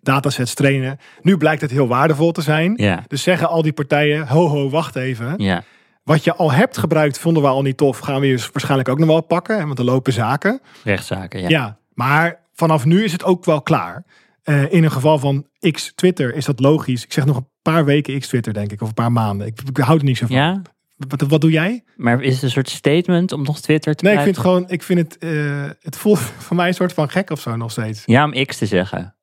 datasets 0.00 0.54
trainen. 0.54 0.98
Nu 1.22 1.36
blijkt 1.36 1.60
het 1.60 1.70
heel 1.70 1.88
waardevol 1.88 2.32
te 2.32 2.42
zijn. 2.42 2.74
Ja, 2.76 3.04
Dus 3.08 3.22
zeggen 3.22 3.48
al 3.48 3.62
die 3.62 3.72
partijen, 3.72 4.26
ho 4.28 4.48
ho, 4.48 4.70
wacht 4.70 4.96
even. 4.96 5.34
ja, 5.36 5.62
Wat 6.02 6.24
je 6.24 6.34
al 6.34 6.52
hebt 6.52 6.78
gebruikt, 6.78 7.18
vonden 7.18 7.42
we 7.42 7.48
al 7.48 7.62
niet 7.62 7.76
tof. 7.76 7.98
Gaan 7.98 8.20
we 8.20 8.26
je 8.26 8.48
waarschijnlijk 8.52 8.88
ook 8.88 8.98
nog 8.98 9.08
wel 9.08 9.20
pakken. 9.20 9.66
Want 9.66 9.78
er 9.78 9.84
lopen 9.84 10.12
zaken. 10.12 10.60
rechtszaken. 10.84 11.40
Ja. 11.40 11.48
Ja, 11.48 11.78
maar 11.94 12.40
vanaf 12.54 12.84
nu 12.84 13.04
is 13.04 13.12
het 13.12 13.24
ook 13.24 13.44
wel 13.44 13.62
klaar. 13.62 14.04
Eh, 14.44 14.72
in 14.72 14.84
een 14.84 14.90
geval 14.90 15.18
van 15.18 15.46
X 15.70 15.92
Twitter 15.94 16.34
is 16.34 16.44
dat 16.44 16.60
logisch. 16.60 17.04
Ik 17.04 17.12
zeg 17.12 17.24
nog 17.24 17.36
een 17.36 17.48
paar 17.62 17.84
weken 17.84 18.18
X 18.20 18.28
Twitter, 18.28 18.52
denk 18.52 18.72
ik. 18.72 18.82
Of 18.82 18.88
een 18.88 18.94
paar 18.94 19.12
maanden. 19.12 19.46
Ik, 19.46 19.60
ik 19.68 19.76
hou 19.76 19.98
er 19.98 20.04
niet 20.04 20.16
zo 20.16 20.26
van. 20.26 20.36
Ja? 20.36 20.62
Wat, 20.96 21.20
wat 21.20 21.40
doe 21.40 21.50
jij? 21.50 21.84
Maar 21.96 22.22
is 22.22 22.34
het 22.34 22.42
een 22.42 22.50
soort 22.50 22.68
statement 22.68 23.32
om 23.32 23.42
nog 23.42 23.60
Twitter 23.60 23.94
te 23.94 24.04
Nee, 24.04 24.14
ik 24.14 24.20
vind 24.20 24.36
het 24.36 24.44
gewoon... 24.44 24.64
Ik 24.68 24.82
vind 24.82 24.98
het... 24.98 25.18
eh, 25.18 25.70
het 25.80 25.96
voelt 25.96 26.18
voor 26.44 26.56
mij 26.56 26.68
een 26.68 26.74
soort 26.74 26.92
van 26.92 27.10
gek 27.10 27.30
of 27.30 27.40
zo 27.40 27.56
nog 27.56 27.70
steeds. 27.70 28.02
Ja, 28.06 28.24
om 28.24 28.44
X 28.44 28.58
te 28.58 28.66
zeggen. 28.66 29.14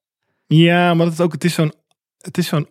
Ja, 0.47 0.93
maar 0.93 1.05
het, 1.05 1.13
is 1.15 1.21
ook, 1.21 1.31
het 1.31 1.43
is 1.43 1.53
zo'n... 1.53 1.73
Het 2.17 2.37
is 2.37 2.47
zo'n 2.47 2.67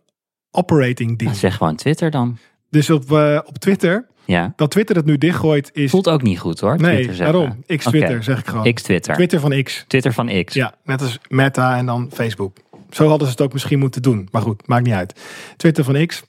operating 0.50 1.18
ding. 1.18 1.36
Zeg 1.36 1.56
gewoon 1.56 1.76
Twitter 1.76 2.10
dan. 2.10 2.38
Dus 2.70 2.90
op, 2.90 3.12
eh, 3.12 3.40
op 3.44 3.58
Twitter... 3.58 4.06
Ja. 4.24 4.52
Dat 4.56 4.70
Twitter 4.70 4.96
het 4.96 5.04
nu 5.04 5.18
dichtgooit 5.18 5.70
is... 5.72 5.90
Voelt 5.90 6.08
ook 6.08 6.22
niet 6.22 6.38
goed 6.38 6.60
hoor. 6.60 6.80
nee, 6.80 7.12
daarom. 7.16 7.64
X 7.66 7.84
Twitter 7.84 8.14
Oké. 8.14 8.22
zeg 8.22 8.38
ik 8.38 8.46
gewoon. 8.46 8.72
X 8.74 8.82
Twitter. 8.82 9.14
Twitter 9.14 9.40
van 9.40 9.62
X. 9.62 9.84
Twitter 9.88 10.12
van 10.12 10.44
X. 10.44 10.54
Ja, 10.54 10.74
net 10.84 11.00
als 11.02 11.18
Meta 11.28 11.76
en 11.76 11.86
dan 11.86 12.10
Facebook. 12.12 12.56
Zo 12.90 13.08
hadden 13.08 13.26
ze 13.26 13.32
het 13.32 13.42
ook 13.42 13.52
misschien 13.52 13.78
moeten 13.78 14.02
doen. 14.02 14.28
Maar 14.30 14.42
goed, 14.42 14.66
maakt 14.66 14.84
niet 14.84 14.94
uit. 14.94 15.20
Twitter 15.56 15.84
van 15.84 16.06
X. 16.06 16.22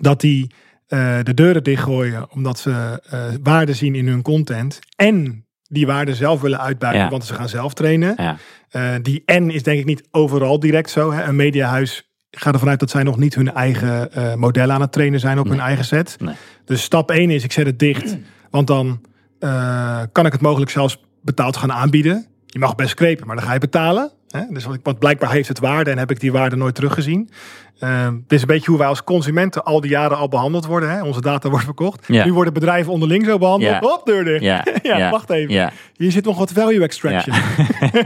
Dat 0.00 0.20
die 0.20 0.54
eh, 0.86 1.18
de 1.22 1.34
deuren 1.34 1.62
dichtgooien 1.64 2.30
omdat 2.30 2.58
ze 2.58 3.02
eh, 3.10 3.24
waarde 3.42 3.74
zien 3.74 3.94
in 3.94 4.08
hun 4.08 4.22
content. 4.22 4.78
En 4.96 5.46
die 5.62 5.86
waarde 5.86 6.14
zelf 6.14 6.40
willen 6.40 6.60
uitbuiten, 6.60 7.02
Ja. 7.02 7.08
want 7.10 7.24
ze 7.24 7.34
gaan 7.34 7.48
zelf 7.48 7.74
trainen. 7.74 8.14
Ja. 8.16 8.36
Eh, 8.68 8.94
die 9.02 9.22
en 9.24 9.50
is 9.50 9.62
denk 9.62 9.78
ik 9.78 9.84
niet 9.84 10.08
overal 10.10 10.60
direct 10.60 10.90
zo. 10.90 11.12
Hè. 11.12 11.22
Een 11.24 11.36
mediahuis 11.36 12.10
gaat 12.38 12.52
ervan 12.54 12.68
uit 12.68 12.80
dat 12.80 12.90
zij 12.90 13.02
nog 13.02 13.16
niet 13.18 13.34
hun 13.34 13.52
eigen 13.54 14.12
eh 14.12 14.34
modellen 14.34 14.74
aan 14.74 14.80
het 14.80 14.92
trainen 14.92 15.20
zijn 15.20 15.38
op 15.38 15.44
Nee. 15.44 15.54
hun 15.54 15.62
eigen 15.66 15.84
set. 15.84 16.16
Nee. 16.20 16.34
Dus 16.64 16.82
stap 16.82 17.10
1 17.10 17.30
is, 17.30 17.44
ik 17.44 17.52
zet 17.52 17.66
het 17.66 17.78
dicht. 17.78 18.16
Want 18.50 18.66
dan 18.66 19.00
eh, 19.38 20.00
kan 20.12 20.26
ik 20.26 20.32
het 20.32 20.40
mogelijk 20.40 20.70
zelfs 20.70 21.00
betaald 21.22 21.56
gaan 21.56 21.72
aanbieden. 21.72 22.26
Je 22.46 22.58
mag 22.58 22.74
best 22.74 22.90
scrapen, 22.90 23.26
maar 23.26 23.36
dan 23.36 23.44
ga 23.44 23.52
je 23.52 23.58
betalen. 23.58 24.10
Hè? 24.32 24.42
Dus 24.50 24.64
wat, 24.64 24.78
want 24.82 24.98
blijkbaar 24.98 25.30
heeft 25.30 25.48
het 25.48 25.58
waarde 25.58 25.90
en 25.90 25.98
heb 25.98 26.10
ik 26.10 26.20
die 26.20 26.32
waarde 26.32 26.56
nooit 26.56 26.74
teruggezien. 26.74 27.30
Ehm 27.78 28.12
dit 28.14 28.32
is 28.32 28.40
een 28.40 28.46
beetje 28.46 28.70
hoe 28.70 28.78
wij 28.78 28.88
als 28.88 29.04
consumenten 29.04 29.64
al 29.64 29.80
die 29.80 29.90
jaren 29.90 30.16
al 30.16 30.28
behandeld 30.28 30.66
worden. 30.66 30.90
Hè? 30.90 31.02
Onze 31.02 31.20
data 31.20 31.48
wordt 31.48 31.64
verkocht. 31.64 32.04
Ja. 32.06 32.24
Nu 32.24 32.32
worden 32.32 32.52
bedrijven 32.52 32.92
onderling 32.92 33.24
zo 33.24 33.38
behandeld. 33.38 33.72
Ja. 33.72 33.80
Hop, 33.80 34.06
deur 34.06 34.24
dicht. 34.24 34.42
Ja. 34.42 34.64
Ja, 34.82 35.10
wacht 35.10 35.30
even. 35.30 35.72
Hier 35.96 36.10
zit 36.12 36.24
nog 36.24 36.38
wat 36.38 36.52
value 36.52 36.82
extraction. 36.82 37.34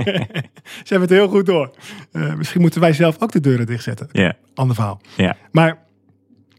Ze 0.84 0.88
hebben 0.88 1.08
het 1.08 1.18
heel 1.18 1.28
goed 1.28 1.46
door. 1.46 1.70
Eh, 2.12 2.34
misschien 2.34 2.60
moeten 2.60 2.80
wij 2.80 2.92
zelf 2.92 3.16
ook 3.18 3.32
de 3.32 3.40
deuren 3.40 3.66
dichtzetten. 3.66 4.08
Ja. 4.12 4.34
Ander 4.54 4.74
verhaal. 4.74 5.00
Ja. 5.16 5.36
Maar 5.50 5.78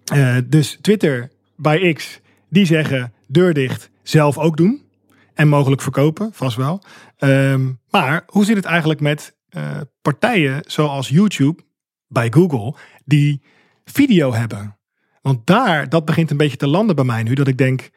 eh, 0.05 0.35
dus 0.45 0.77
Twitter 0.81 1.29
bij 1.55 1.93
X, 1.93 2.19
die 2.49 2.65
zeggen 2.65 3.13
deur 3.27 3.53
dicht, 3.53 3.89
zelf 4.03 4.37
ook 4.37 4.57
doen. 4.57 4.85
En 5.33 5.47
mogelijk 5.47 5.81
verkopen, 5.81 6.29
vast 6.33 6.57
wel. 6.57 6.83
Ehm, 7.17 7.71
maar 7.89 8.23
hoe 8.27 8.45
zit 8.45 8.55
het 8.55 8.65
eigenlijk 8.65 8.99
met 8.99 9.35
eh, 9.49 9.77
partijen 10.01 10.61
zoals 10.65 11.09
YouTube 11.09 11.61
bij 12.07 12.31
Google, 12.31 12.75
die 13.05 13.41
video 13.85 14.33
hebben? 14.33 14.77
Want 15.21 15.47
daar, 15.47 15.89
dat 15.89 16.05
begint 16.05 16.31
een 16.31 16.37
beetje 16.37 16.57
te 16.57 16.67
landen 16.67 16.95
bij 16.95 17.05
mij 17.05 17.23
nu, 17.23 17.33
dat 17.33 17.47
ik 17.47 17.57
denk, 17.57 17.89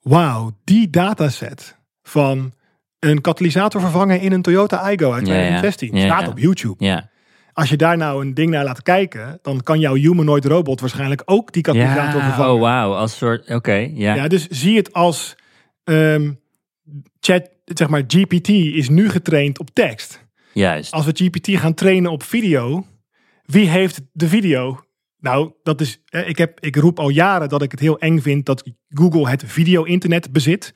wauw, 0.00 0.50
die 0.64 0.90
dataset 0.90 1.78
van 2.02 2.52
een 2.98 3.20
katalysator 3.20 3.80
vervangen 3.80 4.20
in 4.20 4.32
een 4.32 4.42
Toyota 4.42 4.76
Aygo 4.76 5.12
uit 5.12 5.26
Ja, 5.26 5.32
ja. 5.34 5.40
2016 5.40 5.94
Ja, 5.94 6.04
staat 6.04 6.28
op 6.28 6.38
YouTube. 6.38 6.84
Ja. 6.84 7.10
Als 7.52 7.68
je 7.68 7.76
daar 7.76 7.96
nou 7.96 8.24
een 8.24 8.34
ding 8.34 8.50
naar 8.50 8.64
laat 8.64 8.82
kijken, 8.82 9.38
dan 9.42 9.62
kan 9.62 9.80
jouw 9.80 9.94
humanoid 9.94 10.44
robot 10.44 10.80
waarschijnlijk 10.80 11.22
ook 11.24 11.52
die 11.52 11.62
katalysator 11.62 12.20
Ja, 12.20 12.26
vervangen. 12.26 12.54
oh 12.54 12.60
wauw, 12.60 12.94
als 12.94 13.16
soort, 13.16 13.50
oké, 13.50 13.90
ja. 13.94 14.14
Ja, 14.14 14.28
dus 14.28 14.48
zie 14.48 14.76
het 14.76 14.92
als 14.92 15.36
ehm, 15.84 16.32
chat, 17.20 17.50
zeg 17.64 17.88
maar, 17.88 18.02
GPT 18.06 18.48
is 18.48 18.88
nu 18.88 19.08
getraind 19.10 19.58
op 19.58 19.70
tekst. 19.72 20.21
Juist. 20.52 20.92
Als 20.92 21.04
we 21.04 21.12
GPT 21.14 21.48
gaan 21.60 21.74
trainen 21.74 22.10
op 22.10 22.22
video, 22.22 22.86
wie 23.44 23.68
heeft 23.68 24.00
de 24.12 24.28
video? 24.28 24.84
Nou, 25.18 25.52
dat 25.62 25.80
is, 25.80 26.02
ik, 26.26 26.38
heb, 26.38 26.60
ik 26.60 26.76
roep 26.76 26.98
al 26.98 27.08
jaren 27.08 27.48
dat 27.48 27.62
ik 27.62 27.70
het 27.70 27.80
heel 27.80 27.98
eng 27.98 28.18
vind 28.18 28.46
dat 28.46 28.62
Google 28.88 29.28
het 29.28 29.42
video-internet 29.46 30.32
bezit. 30.32 30.72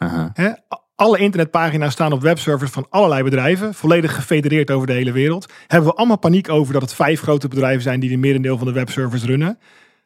Alle 0.94 1.18
internetpagina's 1.18 1.92
staan 1.92 2.12
op 2.12 2.20
webservers 2.20 2.70
van 2.70 2.86
allerlei 2.90 3.22
bedrijven, 3.22 3.74
volledig 3.74 4.14
gefedereerd 4.14 4.70
over 4.70 4.86
de 4.86 4.92
hele 4.92 5.12
wereld. 5.12 5.52
Hebben 5.66 5.90
we 5.90 5.96
allemaal 5.96 6.18
paniek 6.18 6.48
over 6.48 6.72
dat 6.72 6.82
het 6.82 6.94
vijf 6.94 7.20
grote 7.20 7.48
bedrijven 7.48 7.82
zijn 7.82 8.00
die 8.00 8.10
de 8.10 8.16
merendeel 8.16 8.58
van 8.58 8.66
de 8.66 8.72
webservers 8.72 9.24
runnen. 9.24 9.58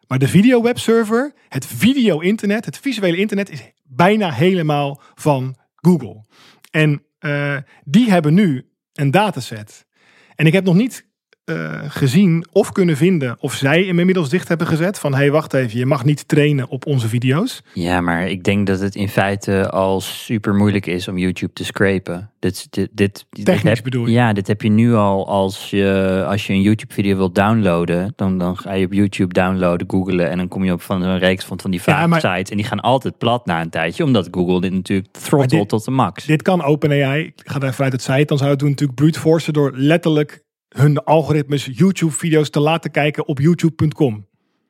Maar 0.06 0.18
de 0.18 0.28
video-webserver, 0.28 1.32
het 1.48 1.66
video-internet, 1.66 2.64
het 2.64 2.78
visuele 2.78 3.16
internet 3.16 3.50
is 3.50 3.72
bijna 3.84 4.30
helemaal 4.30 5.00
van 5.14 5.56
Google. 5.74 6.24
En 6.70 7.02
eh, 7.18 7.56
die 7.84 8.10
hebben 8.10 8.34
nu 8.34 8.69
een 9.00 9.10
dataset. 9.10 9.86
En 10.34 10.46
ik 10.46 10.52
heb 10.52 10.64
nog 10.64 10.74
niet 10.74 11.06
eh, 11.50 11.80
gezien 11.88 12.46
of 12.52 12.72
kunnen 12.72 12.96
vinden 12.96 13.36
of 13.40 13.54
zij 13.54 13.82
hem 13.84 13.98
inmiddels 13.98 14.28
dicht 14.28 14.48
hebben 14.48 14.66
gezet 14.66 14.98
van 14.98 15.12
hé, 15.12 15.18
hey, 15.18 15.30
wacht 15.30 15.54
even, 15.54 15.78
je 15.78 15.86
mag 15.86 16.04
niet 16.04 16.28
trainen 16.28 16.68
op 16.68 16.86
onze 16.86 17.08
video's. 17.08 17.62
Ja, 17.74 18.00
maar 18.00 18.28
ik 18.28 18.44
denk 18.44 18.66
dat 18.66 18.80
het 18.80 18.94
in 18.94 19.08
feite 19.08 19.70
al 19.70 20.00
super 20.00 20.54
moeilijk 20.54 20.86
is 20.86 21.08
om 21.08 21.18
YouTube 21.18 21.52
te 21.52 21.64
scrapen. 21.64 22.30
Dit, 22.38 22.66
dit, 22.70 22.88
dit, 22.92 23.26
dit 23.30 23.44
Technisch 23.44 23.74
heb- 23.74 23.84
bedoel 23.84 24.06
je? 24.06 24.12
Ja, 24.12 24.32
dit 24.32 24.46
heb 24.46 24.62
je 24.62 24.68
nu 24.70 24.94
al 24.94 25.28
als 25.28 25.70
je, 25.70 26.24
als 26.28 26.46
je 26.46 26.52
een 26.52 26.62
YouTube-video 26.62 27.16
wilt 27.16 27.34
downloaden. 27.34 28.12
Dan, 28.16 28.38
dan 28.38 28.56
ga 28.56 28.72
je 28.72 28.84
op 28.86 28.92
YouTube 28.92 29.32
downloaden, 29.34 29.90
googlen 29.90 30.30
en 30.30 30.36
dan 30.36 30.48
kom 30.48 30.64
je 30.64 30.72
op 30.72 30.82
van 30.82 31.02
een 31.02 31.18
reeks 31.18 31.44
van, 31.44 31.60
van 31.60 31.70
die 31.70 31.80
Ja, 31.84 31.92
vaak 31.92 32.08
maar- 32.08 32.20
sites. 32.20 32.50
En 32.50 32.56
die 32.56 32.66
gaan 32.66 32.80
altijd 32.80 33.18
plat 33.18 33.46
na 33.46 33.60
een 33.60 33.70
tijdje, 33.70 34.04
omdat 34.04 34.28
Google 34.30 34.60
dit 34.60 34.72
natuurlijk 34.72 35.08
throttle 35.12 35.58
dit- 35.58 35.68
tot 35.68 35.84
de 35.84 35.90
max. 35.90 36.24
Dit 36.24 36.42
kan 36.42 36.62
OpenAI. 36.62 37.22
Ik 37.24 37.32
ga 37.44 37.60
ervan 37.60 37.82
uit 37.84 37.92
dat 37.92 38.02
zij 38.02 38.18
het 38.18 38.28
dan 38.28 38.38
zou 38.38 38.56
doen. 38.56 38.68
Natuurlijk 38.68 38.98
brute 38.98 39.18
forcen 39.20 39.52
door 39.52 39.72
letterlijk 39.74 40.42
hun 40.76 41.04
algoritmes 41.04 41.68
YouTube-video's 41.72 42.50
te 42.50 42.60
laten 42.60 42.90
kijken 42.90 43.26
op 43.28 43.38
youtube.com. 43.38 44.26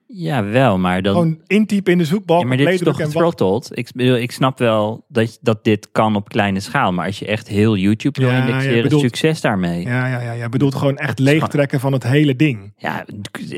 ja, 0.06 0.44
wel, 0.44 0.78
maar 0.78 1.02
dan... 1.02 1.12
Gewoon 1.14 1.40
intypen 1.46 1.92
in 1.92 1.98
de 1.98 2.04
zoekbalk, 2.04 2.40
Ja, 2.42 2.46
maar 2.46 2.56
dit 2.56 2.68
is 2.68 2.80
toch 2.80 3.00
throttled? 3.00 3.68
Ik, 3.72 3.88
bedoel, 3.94 4.16
ik 4.16 4.32
snap 4.32 4.58
wel 4.58 5.04
dat, 5.08 5.38
dat 5.40 5.64
dit 5.64 5.88
kan 5.92 6.16
op 6.16 6.28
kleine 6.28 6.60
schaal. 6.60 6.92
Maar 6.92 7.06
als 7.06 7.18
je 7.18 7.26
echt 7.26 7.48
heel 7.48 7.76
YouTube 7.76 8.20
wil 8.20 8.30
Ja, 8.30 8.36
je 8.36 8.48
indexeren, 8.48 8.82
bedoelt- 8.82 9.02
succes 9.02 9.40
daarmee. 9.40 9.82
Ja, 9.82 10.06
ja, 10.06 10.20
ja, 10.20 10.32
ja. 10.32 10.48
bedoelt 10.48 10.74
gewoon 10.74 10.96
echt 10.96 11.18
leegtrekken 11.18 11.80
van 11.80 11.92
het 11.92 12.02
hele 12.02 12.36
ding. 12.36 12.72
Ja, 12.76 13.04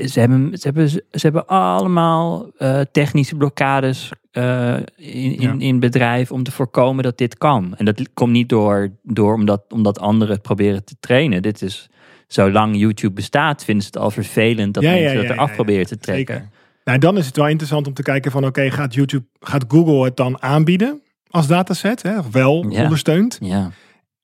ze 0.07 0.21
hebben, 0.21 0.59
ze 0.59 0.61
hebben, 0.63 0.89
ze 0.91 1.03
hebben 1.11 1.47
allemaal 1.47 2.51
eh, 2.59 2.81
technische 2.93 3.37
blokkades 3.37 4.11
eh, 4.31 4.77
in, 4.97 5.39
in, 5.39 5.61
in 5.61 5.81
bedrijf 5.81 6.33
om 6.33 6.43
te 6.43 6.51
voorkomen 6.53 7.03
dat 7.05 7.19
dit 7.19 7.39
kan. 7.39 7.75
En 7.77 7.85
dat 7.85 8.09
komt 8.15 8.33
niet 8.33 8.49
door, 8.49 8.91
door 9.03 9.35
omdat, 9.35 9.63
omdat 9.69 9.99
anderen 10.01 10.35
het 10.35 10.43
proberen 10.43 10.85
te 10.85 10.95
trainen. 11.01 11.43
Dit 11.43 11.63
is, 11.63 11.89
zolang 12.33 12.77
YouTube 12.77 13.15
bestaat, 13.15 13.65
vinden 13.65 13.85
ze 13.85 13.91
het 13.93 14.03
al 14.03 14.11
vervelend 14.11 14.75
dat 14.75 14.83
Ja, 14.83 14.91
mensen 14.91 15.17
dat 15.17 15.31
eraf 15.31 15.49
ja, 15.49 15.55
proberen 15.55 15.87
te 15.87 15.99
trekken. 15.99 16.35
Zeker. 16.35 16.51
Nou, 16.85 16.99
dan 16.99 17.19
is 17.19 17.27
het 17.27 17.37
wel 17.37 17.49
interessant 17.49 17.87
om 17.87 17.95
te 17.95 18.03
kijken 18.03 18.31
van 18.31 18.47
oké, 18.47 18.71
gaat 18.71 18.95
YouTube, 18.95 19.27
gaat 19.41 19.65
Google 19.69 20.05
het 20.05 20.17
dan 20.17 20.43
aanbieden 20.43 21.03
als 21.29 21.47
dataset? 21.47 22.03
Hè? 22.03 22.31
Wel 22.31 22.59
ondersteund? 22.59 23.39
Ja, 23.41 23.71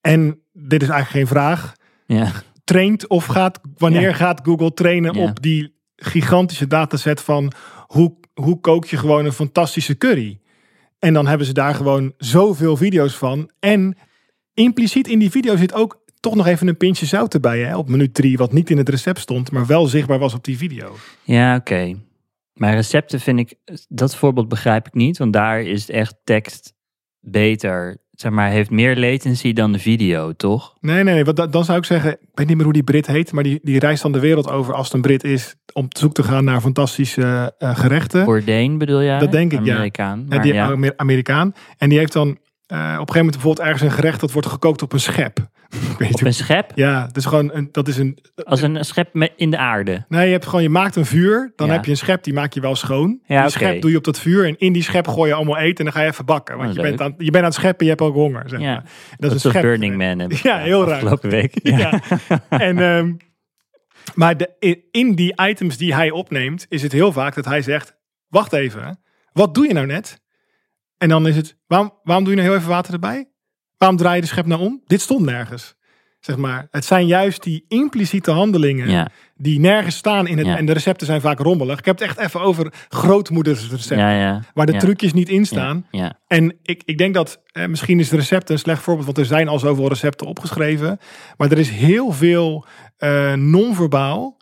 En 0.01 0.41
dit 0.53 0.83
is 0.83 0.89
eigenlijk 0.89 1.11
geen 1.11 1.37
vraag. 1.37 1.73
Ja. 2.07 2.33
Traint 2.65 3.09
of 3.09 3.27
gaat, 3.27 3.61
wanneer 3.77 4.15
gaat 4.15 4.41
Google 4.43 4.75
trainen 4.75 5.15
op 5.15 5.43
die 5.43 5.75
gigantische 5.97 6.67
dataset 6.67 7.21
van 7.21 7.53
hoe, 7.87 8.15
hoe 8.35 8.61
kook 8.61 8.85
je 8.85 8.97
gewoon 8.97 9.25
een 9.25 9.33
fantastische 9.33 9.99
curry? 9.99 10.39
En 10.99 11.13
dan 11.13 11.27
hebben 11.27 11.47
ze 11.47 11.53
daar 11.53 11.75
gewoon 11.75 12.13
zoveel 12.17 12.77
video's 12.77 13.17
van. 13.17 13.51
En 13.59 13.97
impliciet 14.55 15.09
in 15.09 15.19
die 15.19 15.31
video 15.31 15.57
zit 15.57 15.75
ook 15.75 16.03
toch 16.21 16.35
nog 16.35 16.47
even 16.47 16.69
een 16.69 16.77
pintje 16.77 17.07
zout 17.07 17.35
erbij. 17.35 17.59
Hè? 17.61 17.77
Op 17.77 17.89
minuut 17.89 18.15
drie, 18.15 18.37
wat 18.37 18.53
niet 18.53 18.71
in 18.71 18.77
het 18.79 18.89
recept 18.89 19.21
stond, 19.21 19.51
maar 19.51 19.67
wel 19.67 19.87
zichtbaar 19.87 20.19
was 20.19 20.35
op 20.35 20.45
die 20.45 20.57
video. 20.59 20.97
Ja, 21.23 21.57
oké. 21.57 21.95
Maar 22.55 22.75
recepten 22.75 23.21
vind 23.21 23.39
ik, 23.39 23.55
dat 23.89 24.17
voorbeeld 24.17 24.49
begrijp 24.49 24.87
ik 24.87 24.95
niet, 24.95 25.19
want 25.19 25.33
daar 25.33 25.63
is 25.63 25.91
echt 25.91 26.15
tekst 26.25 26.73
beter, 27.21 27.97
zeg 28.11 28.33
maar, 28.33 28.51
heeft 28.51 28.71
meer 28.71 28.97
latency 28.97 29.53
dan 29.53 29.73
de 29.73 29.79
video, 29.79 30.33
toch? 30.33 30.75
Nee, 30.81 31.03
nee, 31.05 31.15
nee. 31.15 31.25
Want 31.25 31.37
da- 31.37 31.47
dan 31.47 31.65
zou 31.65 31.79
ik 31.79 31.85
zeggen, 31.85 32.13
ik 32.13 32.29
weet 32.35 32.47
niet 32.47 32.57
meer 32.57 32.65
hoe 32.65 32.73
die 32.75 32.83
Brit 32.83 33.07
heet, 33.07 33.33
maar 33.33 33.43
die, 33.43 33.59
die 33.63 33.79
reist 33.79 34.03
dan 34.03 34.13
de 34.13 34.19
wereld 34.21 34.49
over 34.51 34.75
als 34.75 34.87
het 34.87 34.95
een 34.95 35.01
Brit 35.01 35.25
is 35.25 35.55
om 35.73 35.89
te 35.89 36.01
zoek 36.01 36.15
te 36.15 36.23
gaan 36.23 36.45
naar 36.45 36.61
fantastische 36.61 37.55
eh, 37.59 37.77
gerechten. 37.79 38.25
Bourdain 38.25 38.79
bedoel 38.79 39.03
jij? 39.03 39.19
Dat 39.19 39.33
denk 39.33 39.53
ik, 39.53 39.65
ja. 39.65 39.75
Amerikaan. 39.75 40.19
Ja, 40.19 40.25
maar 40.29 40.43
die 40.43 40.53
ja. 40.55 40.71
Amer- 40.71 40.93
Amerikaan. 40.97 41.53
En 41.79 41.89
die 41.89 41.99
heeft 41.99 42.13
dan 42.13 42.39
op 42.69 42.77
een 42.77 42.87
gegeven 42.89 43.15
moment 43.15 43.31
bijvoorbeeld 43.33 43.67
ergens 43.67 43.83
een 43.83 43.91
gerecht 43.91 44.21
dat 44.21 44.33
wordt 44.33 44.49
gekookt 44.49 44.83
op 44.83 44.93
een 44.93 45.01
schep. 45.01 45.39
weet 45.99 46.13
Op 46.15 46.21
een 46.21 46.35
schep? 46.35 46.73
Ja, 46.75 47.07
dus 47.13 47.25
gewoon 47.25 47.51
een, 47.53 47.69
dat 47.73 47.89
is 47.89 47.97
een. 47.97 48.19
Als 48.45 48.63
een 48.63 48.85
schep 48.85 49.09
met 49.15 49.33
in 49.37 49.51
de 49.51 49.57
aarde. 49.59 50.05
Nee, 50.09 50.27
je 50.27 50.33
hebt 50.33 50.45
gewoon, 50.47 50.63
je 50.63 50.69
maakt 50.69 50.97
een 50.97 51.07
vuur, 51.07 51.53
dan 51.57 51.67
Ja. 51.67 51.73
heb 51.73 51.85
je 51.85 51.91
een 51.91 51.97
schep, 51.97 52.23
die 52.25 52.33
maak 52.33 52.53
je 52.53 52.61
wel 52.61 52.75
schoon. 52.77 53.21
Ja, 53.27 53.43
die 53.43 53.51
schep 53.51 53.81
doe 53.81 53.91
je 53.91 53.97
op 53.97 54.05
dat 54.05 54.21
vuur 54.21 54.47
en 54.47 54.59
in 54.59 54.73
die 54.73 54.83
schep 54.83 55.09
gooi 55.09 55.29
je 55.29 55.35
allemaal 55.37 55.57
eten 55.59 55.77
en 55.79 55.85
dan 55.85 55.93
ga 55.93 56.01
je 56.01 56.09
even 56.09 56.25
bakken. 56.25 56.57
Want 56.57 56.69
Oh, 56.71 56.75
je, 56.77 56.83
bent 56.83 57.01
aan, 57.01 57.15
je 57.19 57.25
bent 57.31 57.37
aan 57.37 57.45
het 57.45 57.55
scheppen, 57.55 57.85
je 57.85 57.91
hebt 57.91 58.03
ook 58.05 58.15
honger. 58.15 58.49
Zeg 58.49 58.61
Ja. 58.61 58.73
maar. 58.73 58.83
Dat, 58.83 58.91
Dat 59.19 59.33
is 59.35 59.45
een 59.45 59.51
schep. 59.51 59.63
Burning 59.63 59.97
Man. 59.97 60.19
Heb 60.19 60.31
Ja, 60.33 60.39
gedaan 60.39 60.61
heel 60.61 60.85
raar. 60.85 60.95
Afgelopen 60.95 61.31
week. 61.31 61.55
Ja. 61.63 62.01
en, 62.49 62.79
ehm, 62.79 63.13
maar 64.15 64.37
de, 64.37 64.87
in 64.91 65.15
die 65.15 65.35
items 65.43 65.77
die 65.77 65.95
hij 65.95 66.11
opneemt, 66.11 66.67
is 66.69 66.83
het 66.83 66.93
heel 66.93 67.13
vaak 67.13 67.35
dat 67.35 67.45
hij 67.45 67.63
zegt: 67.63 67.97
Wacht 68.29 68.53
even, 68.53 69.01
wat 69.33 69.55
doe 69.55 69.67
je 69.67 69.73
nou 69.75 69.87
net? 69.87 70.21
En 70.99 71.09
dan 71.09 71.27
is 71.27 71.37
het: 71.37 71.57
Waarom, 71.67 71.93
waarom 72.03 72.25
doe 72.25 72.35
je 72.35 72.41
nou 72.41 72.51
heel 72.53 72.61
even 72.61 72.73
water 72.75 72.93
erbij? 72.93 73.29
Waarom 73.77 73.99
draai 73.99 74.15
je 74.15 74.21
de 74.21 74.27
schep 74.27 74.47
nou 74.47 74.61
om? 74.61 74.83
Dit 74.87 75.01
stond 75.01 75.25
nergens. 75.25 75.77
Zeg 76.21 76.37
maar, 76.37 76.69
het 76.71 76.85
zijn 76.85 77.07
juist 77.07 77.43
die 77.43 77.65
impliciete 77.69 78.31
handelingen 78.31 78.91
Ja, 78.91 79.09
die 79.35 79.61
nergens 79.61 79.97
staan 79.97 80.27
in 80.27 80.39
het. 80.39 80.47
Ja. 80.47 80.57
En 80.57 80.67
de 80.67 80.73
recepten 80.73 81.07
zijn 81.07 81.21
vaak 81.21 81.39
rommelig. 81.39 81.79
Ik 81.79 81.85
heb 81.85 81.99
het 81.99 82.09
echt 82.09 82.19
even 82.19 82.41
over 82.41 82.73
grootmoeders 82.89 83.71
recepten. 83.71 83.99
ja. 83.99 84.43
Waar 84.55 84.67
de 84.67 84.77
trucjes 84.77 85.13
niet 85.13 85.29
in 85.29 85.47
staan. 85.47 85.87
En 86.27 86.59
ik, 86.63 86.83
ik 86.85 86.99
denk 86.99 87.15
dat, 87.15 87.43
eh, 87.53 87.67
misschien 87.67 88.01
is 88.01 88.11
het 88.11 88.19
recept 88.21 88.51
een 88.51 88.59
slecht 88.59 88.83
voorbeeld, 88.83 89.07
want 89.07 89.19
er 89.19 89.25
zijn 89.25 89.49
al 89.49 89.59
zoveel 89.59 89.89
recepten 89.89 90.27
opgeschreven. 90.27 90.99
Maar 91.37 91.51
er 91.51 91.59
is 91.59 91.71
heel 91.71 92.13
veel 92.13 92.67
eh, 92.97 93.33
non-verbaal. 93.33 94.37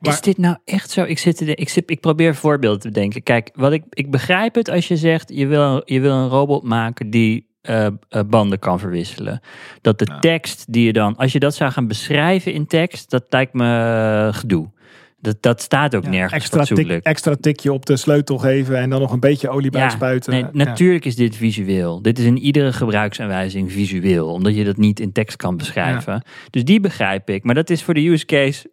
Maar 0.00 0.12
is 0.12 0.20
dit 0.20 0.38
nou 0.38 0.56
echt 0.64 0.90
zo? 0.90 1.02
Ik, 1.04 1.18
zit 1.18 1.38
de- 1.38 1.54
ik, 1.54 1.68
zit, 1.68 1.90
ik 1.90 2.00
probeer 2.00 2.34
voorbeelden 2.34 2.80
te 2.80 2.88
bedenken. 2.88 3.22
Kijk, 3.22 3.50
wat 3.54 3.72
ik, 3.72 3.82
ik 3.90 4.10
begrijp 4.10 4.54
het 4.54 4.68
als 4.68 4.88
je 4.88 4.96
zegt, 4.96 5.30
je 5.34 5.46
wil, 5.46 5.82
je 5.84 6.00
wil 6.00 6.12
een 6.14 6.28
robot 6.28 6.62
maken 6.62 7.10
die 7.10 7.46
eh, 7.62 7.86
eh, 7.86 7.92
banden 8.26 8.58
kan 8.58 8.78
verwisselen. 8.78 9.40
Dat 9.80 9.98
de 9.98 10.16
tekst 10.20 10.72
die 10.72 10.84
je 10.86 10.92
dan, 10.92 11.16
als 11.16 11.32
je 11.32 11.38
dat 11.38 11.54
zou 11.54 11.70
gaan 11.72 11.86
beschrijven 11.88 12.52
in 12.52 12.66
tekst, 12.66 13.10
dat 13.10 13.24
lijkt 13.28 13.52
me 13.52 13.64
eh, 14.28 14.34
gedoe. 14.34 14.70
Dat, 15.20 15.36
dat 15.42 15.62
staat 15.62 15.94
ook 15.94 16.04
Ja, 16.04 16.10
nergens 16.10 16.32
extra, 16.32 16.64
tik, 16.64 16.88
extra 16.90 17.34
tikje 17.40 17.72
op 17.72 17.86
de 17.86 17.96
sleutel 17.96 18.38
geven 18.38 18.78
en 18.78 18.90
dan 18.90 19.00
nog 19.00 19.12
een 19.12 19.20
beetje 19.20 19.48
olie 19.48 19.70
bij 19.70 19.80
Ja, 19.80 19.88
spuiten. 19.88 20.32
Nee, 20.32 20.40
Ja. 20.42 20.50
natuurlijk 20.52 21.04
is 21.04 21.16
dit 21.16 21.36
visueel. 21.36 22.02
Dit 22.02 22.18
is 22.18 22.24
in 22.24 22.38
iedere 22.38 22.72
gebruiksaanwijzing 22.72 23.72
visueel, 23.72 24.28
omdat 24.32 24.56
je 24.56 24.64
dat 24.64 24.76
niet 24.76 25.00
in 25.00 25.12
tekst 25.12 25.36
kan 25.36 25.56
beschrijven. 25.56 26.22
Dus 26.50 26.64
die 26.64 26.80
begrijp 26.80 27.30
ik. 27.30 27.44
Maar 27.44 27.54
dat 27.54 27.70
is 27.70 27.82
voor 27.82 27.94
de 27.94 28.08
use 28.08 28.24
case. 28.26 28.70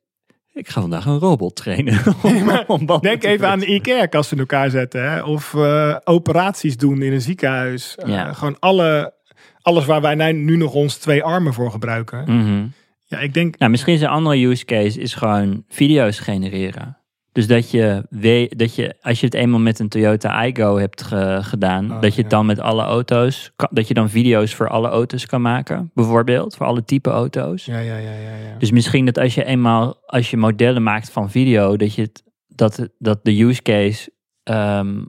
Ik 0.54 0.70
ga 0.70 0.82
vandaag 0.82 1.06
een 1.06 1.20
robot 1.20 1.56
trainen. 1.56 2.00
Denk 3.02 3.24
even 3.24 3.48
aan 3.48 3.60
de 3.60 3.66
IKEA-kast 3.66 4.32
in 4.32 4.40
elkaar 4.40 4.70
zetten. 4.70 5.12
Hè? 5.12 5.22
Of 5.24 5.54
eh, 5.54 5.96
operaties 6.04 6.78
doen 6.78 7.02
in 7.02 7.14
een 7.14 7.22
ziekenhuis. 7.22 7.96
Eh, 7.96 8.10
Ja. 8.10 8.34
gewoon 8.34 8.60
alle, 8.60 9.14
alles 9.62 9.86
waar 9.86 10.02
wij 10.02 10.16
nu- 10.16 10.32
nu 10.44 10.58
nog 10.58 10.74
ons 10.74 10.98
twee 10.98 11.24
armen 11.24 11.54
voor 11.54 11.72
gebruiken. 11.72 12.24
Mhm. 12.28 12.66
Ja, 13.06 13.20
ik 13.20 13.34
denk... 13.34 13.58
Nou, 13.58 13.72
misschien 13.72 13.94
is 13.94 14.02
een 14.02 14.08
andere 14.08 14.46
use 14.48 14.66
case 14.66 15.00
is 15.00 15.14
gewoon 15.14 15.64
video's 15.70 16.20
genereren. 16.20 16.98
Dus 17.32 17.48
dat 17.48 17.72
je, 17.72 18.04
weet, 18.10 18.60
dat 18.60 18.76
je, 18.76 18.96
als 19.02 19.20
je 19.20 19.26
het 19.26 19.36
eenmaal 19.36 19.60
met 19.60 19.80
een 19.80 19.90
Toyota 19.90 20.46
Igo 20.46 20.78
hebt 20.78 21.02
ge- 21.02 21.40
gedaan, 21.42 21.86
Oh, 21.92 22.02
dat 22.02 22.12
je 22.12 22.16
ja. 22.18 22.22
het 22.22 22.30
dan 22.30 22.46
met 22.46 22.60
alle 22.60 22.84
auto's, 22.84 23.52
kan, 23.56 23.68
dat 23.72 23.88
je 23.88 23.94
dan 23.94 24.10
video's 24.10 24.54
voor 24.56 24.70
alle 24.70 24.88
auto's 24.90 25.26
kan 25.26 25.42
maken, 25.42 25.92
bijvoorbeeld, 25.94 26.56
voor 26.56 26.66
alle 26.66 26.84
type 26.84 27.10
auto's. 27.10 27.66
Ja, 27.66 27.80
ja, 27.80 27.96
ja, 27.98 28.12
ja. 28.12 28.36
ja. 28.36 28.58
Dus 28.58 28.72
misschien 28.72 29.06
dat 29.06 29.18
als 29.20 29.36
je 29.36 29.44
eenmaal, 29.46 29.98
als 30.06 30.30
je 30.30 30.38
modellen 30.38 30.84
maakt 30.84 31.10
van 31.12 31.30
video, 31.32 31.78
dat 31.78 31.94
je 31.96 32.02
het, 32.02 32.24
dat, 32.48 32.90
dat 32.98 33.20
de 33.24 33.42
use 33.42 33.62
case 33.62 34.12
ehm, 34.44 35.04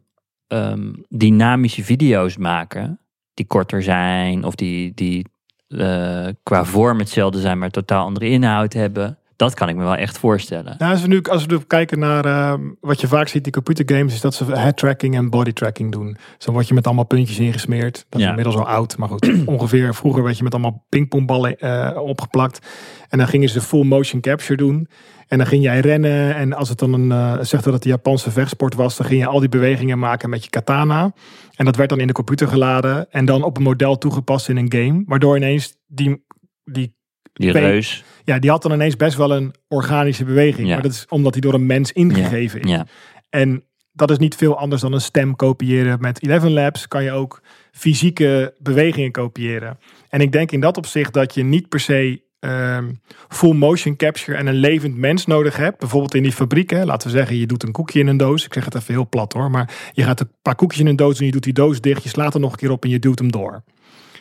ehm, 0.46 0.92
dynamische 1.08 1.84
video's 1.84 2.36
maken, 2.36 3.00
die 3.34 3.46
korter 3.46 3.82
zijn 3.82 4.44
of 4.44 4.54
die, 4.54 4.92
die 4.94 5.26
eh, 5.68 6.26
qua 6.42 6.64
vorm 6.64 6.98
hetzelfde 6.98 7.40
zijn, 7.40 7.58
maar 7.58 7.70
totaal 7.70 8.04
andere 8.04 8.28
inhoud 8.28 8.72
hebben. 8.72 9.18
Dat 9.40 9.54
kan 9.54 9.68
ik 9.68 9.76
me 9.76 9.82
wel 9.84 9.96
echt 9.96 10.18
voorstellen. 10.18 10.74
Nou, 10.78 10.92
als 10.92 11.02
we 11.02 11.08
nu, 11.08 11.22
als 11.22 11.46
we 11.46 11.52
nu 11.54 11.60
kijken 11.66 11.98
naar 11.98 12.24
ehm, 12.24 12.60
wat 12.80 13.00
je 13.00 13.06
vaak 13.06 13.28
ziet 13.28 13.46
in 13.46 13.52
computergames, 13.52 14.14
is 14.14 14.20
dat 14.20 14.34
ze 14.34 14.44
head 14.44 14.76
tracking 14.76 15.14
en 15.16 15.30
body 15.30 15.52
tracking 15.52 15.92
doen. 15.92 16.16
Zo 16.38 16.52
word 16.52 16.68
je 16.68 16.74
met 16.74 16.86
allemaal 16.86 17.04
puntjes 17.06 17.38
ingesmeerd. 17.38 18.06
Dat 18.08 18.18
is 18.18 18.24
Ja. 18.24 18.28
inmiddels 18.28 18.56
al 18.56 18.68
oud, 18.68 18.96
maar 18.96 19.08
goed. 19.08 19.30
ongeveer 19.46 19.94
vroeger 19.94 20.22
werd 20.22 20.36
je 20.36 20.42
met 20.42 20.52
allemaal 20.52 20.86
pingpongballen 20.88 21.58
eh, 21.58 22.00
opgeplakt. 22.02 22.66
En 23.08 23.18
dan 23.18 23.28
gingen 23.28 23.48
ze 23.48 23.60
full 23.60 23.84
motion 23.84 24.20
capture 24.20 24.56
doen. 24.56 24.88
En 25.28 25.38
dan 25.38 25.46
ging 25.46 25.62
jij 25.62 25.80
rennen. 25.80 26.34
En 26.34 26.52
als 26.52 26.68
het 26.68 26.78
dan 26.78 26.92
een, 26.92 27.12
eh 27.12 27.32
zegt 27.44 27.64
dat 27.64 27.72
het 27.72 27.82
de 27.82 27.88
Japanse 27.88 28.30
vechtsport 28.30 28.74
was, 28.74 28.96
dan 28.96 29.06
ging 29.06 29.20
je 29.20 29.26
al 29.26 29.40
die 29.40 29.48
bewegingen 29.48 29.98
maken 29.98 30.30
met 30.30 30.44
je 30.44 30.50
katana. 30.50 31.12
En 31.56 31.64
dat 31.64 31.76
werd 31.76 31.88
dan 31.88 32.00
in 32.00 32.06
de 32.06 32.12
computer 32.12 32.48
geladen. 32.48 33.10
En 33.10 33.24
dan 33.24 33.42
op 33.42 33.56
een 33.56 33.62
model 33.62 33.98
toegepast 33.98 34.48
in 34.48 34.56
een 34.56 34.72
game. 34.72 35.02
Waardoor 35.06 35.36
ineens 35.36 35.76
die, 35.86 36.24
die 36.64 36.98
Die 37.32 37.50
reus. 37.52 38.04
ja, 38.24 38.38
die 38.38 38.50
had 38.50 38.62
dan 38.62 38.72
ineens 38.72 38.96
best 38.96 39.16
wel 39.16 39.32
een 39.32 39.54
organische 39.68 40.24
beweging. 40.24 40.66
Ja. 40.68 40.74
Maar 40.74 40.82
dat 40.82 40.92
is 40.92 41.06
omdat 41.08 41.32
die 41.32 41.42
door 41.42 41.54
een 41.54 41.66
mens 41.66 41.92
ingegeven 41.92 42.60
is. 42.60 42.70
Ja. 42.70 42.86
En 43.30 43.64
dat 43.92 44.10
is 44.10 44.18
niet 44.18 44.34
veel 44.34 44.58
anders 44.58 44.80
dan 44.80 44.92
een 44.92 45.00
stem 45.00 45.36
kopiëren. 45.36 46.00
Met 46.00 46.22
Eleven 46.22 46.52
Labs 46.52 46.88
kan 46.88 47.04
je 47.04 47.12
ook 47.12 47.42
fysieke 47.72 48.54
bewegingen 48.58 49.10
kopiëren. 49.10 49.78
En 50.08 50.20
ik 50.20 50.32
denk 50.32 50.52
in 50.52 50.60
dat 50.60 50.76
opzicht 50.76 51.12
dat 51.12 51.34
je 51.34 51.42
niet 51.42 51.68
per 51.68 51.80
se 51.80 52.22
ehm, 52.40 52.92
full 53.28 53.54
motion 53.54 53.96
capture 53.96 54.36
en 54.36 54.46
een 54.46 54.54
levend 54.54 54.96
mens 54.96 55.26
nodig 55.26 55.56
hebt. 55.56 55.78
Bijvoorbeeld 55.78 56.14
in 56.14 56.22
die 56.22 56.32
fabriek. 56.32 56.70
Hè. 56.70 56.84
Laten 56.84 57.10
we 57.10 57.16
zeggen, 57.16 57.36
je 57.36 57.46
doet 57.46 57.62
een 57.62 57.72
koekje 57.72 58.00
in 58.00 58.06
een 58.06 58.16
doos. 58.16 58.44
Ik 58.44 58.54
zeg 58.54 58.64
het 58.64 58.74
even 58.74 58.94
heel 58.94 59.08
plat 59.08 59.32
hoor. 59.32 59.50
Maar 59.50 59.90
je 59.92 60.02
gaat 60.02 60.20
een 60.20 60.30
paar 60.42 60.54
koekjes 60.54 60.80
in 60.80 60.86
een 60.86 60.96
doos 60.96 61.18
en 61.18 61.24
je 61.24 61.32
doet 61.32 61.42
die 61.42 61.52
doos 61.52 61.80
dicht. 61.80 62.02
Je 62.02 62.08
slaat 62.08 62.34
er 62.34 62.40
nog 62.40 62.52
een 62.52 62.58
keer 62.58 62.70
op 62.70 62.84
en 62.84 62.90
je 62.90 62.98
duwt 62.98 63.18
hem 63.18 63.30
door. 63.32 63.62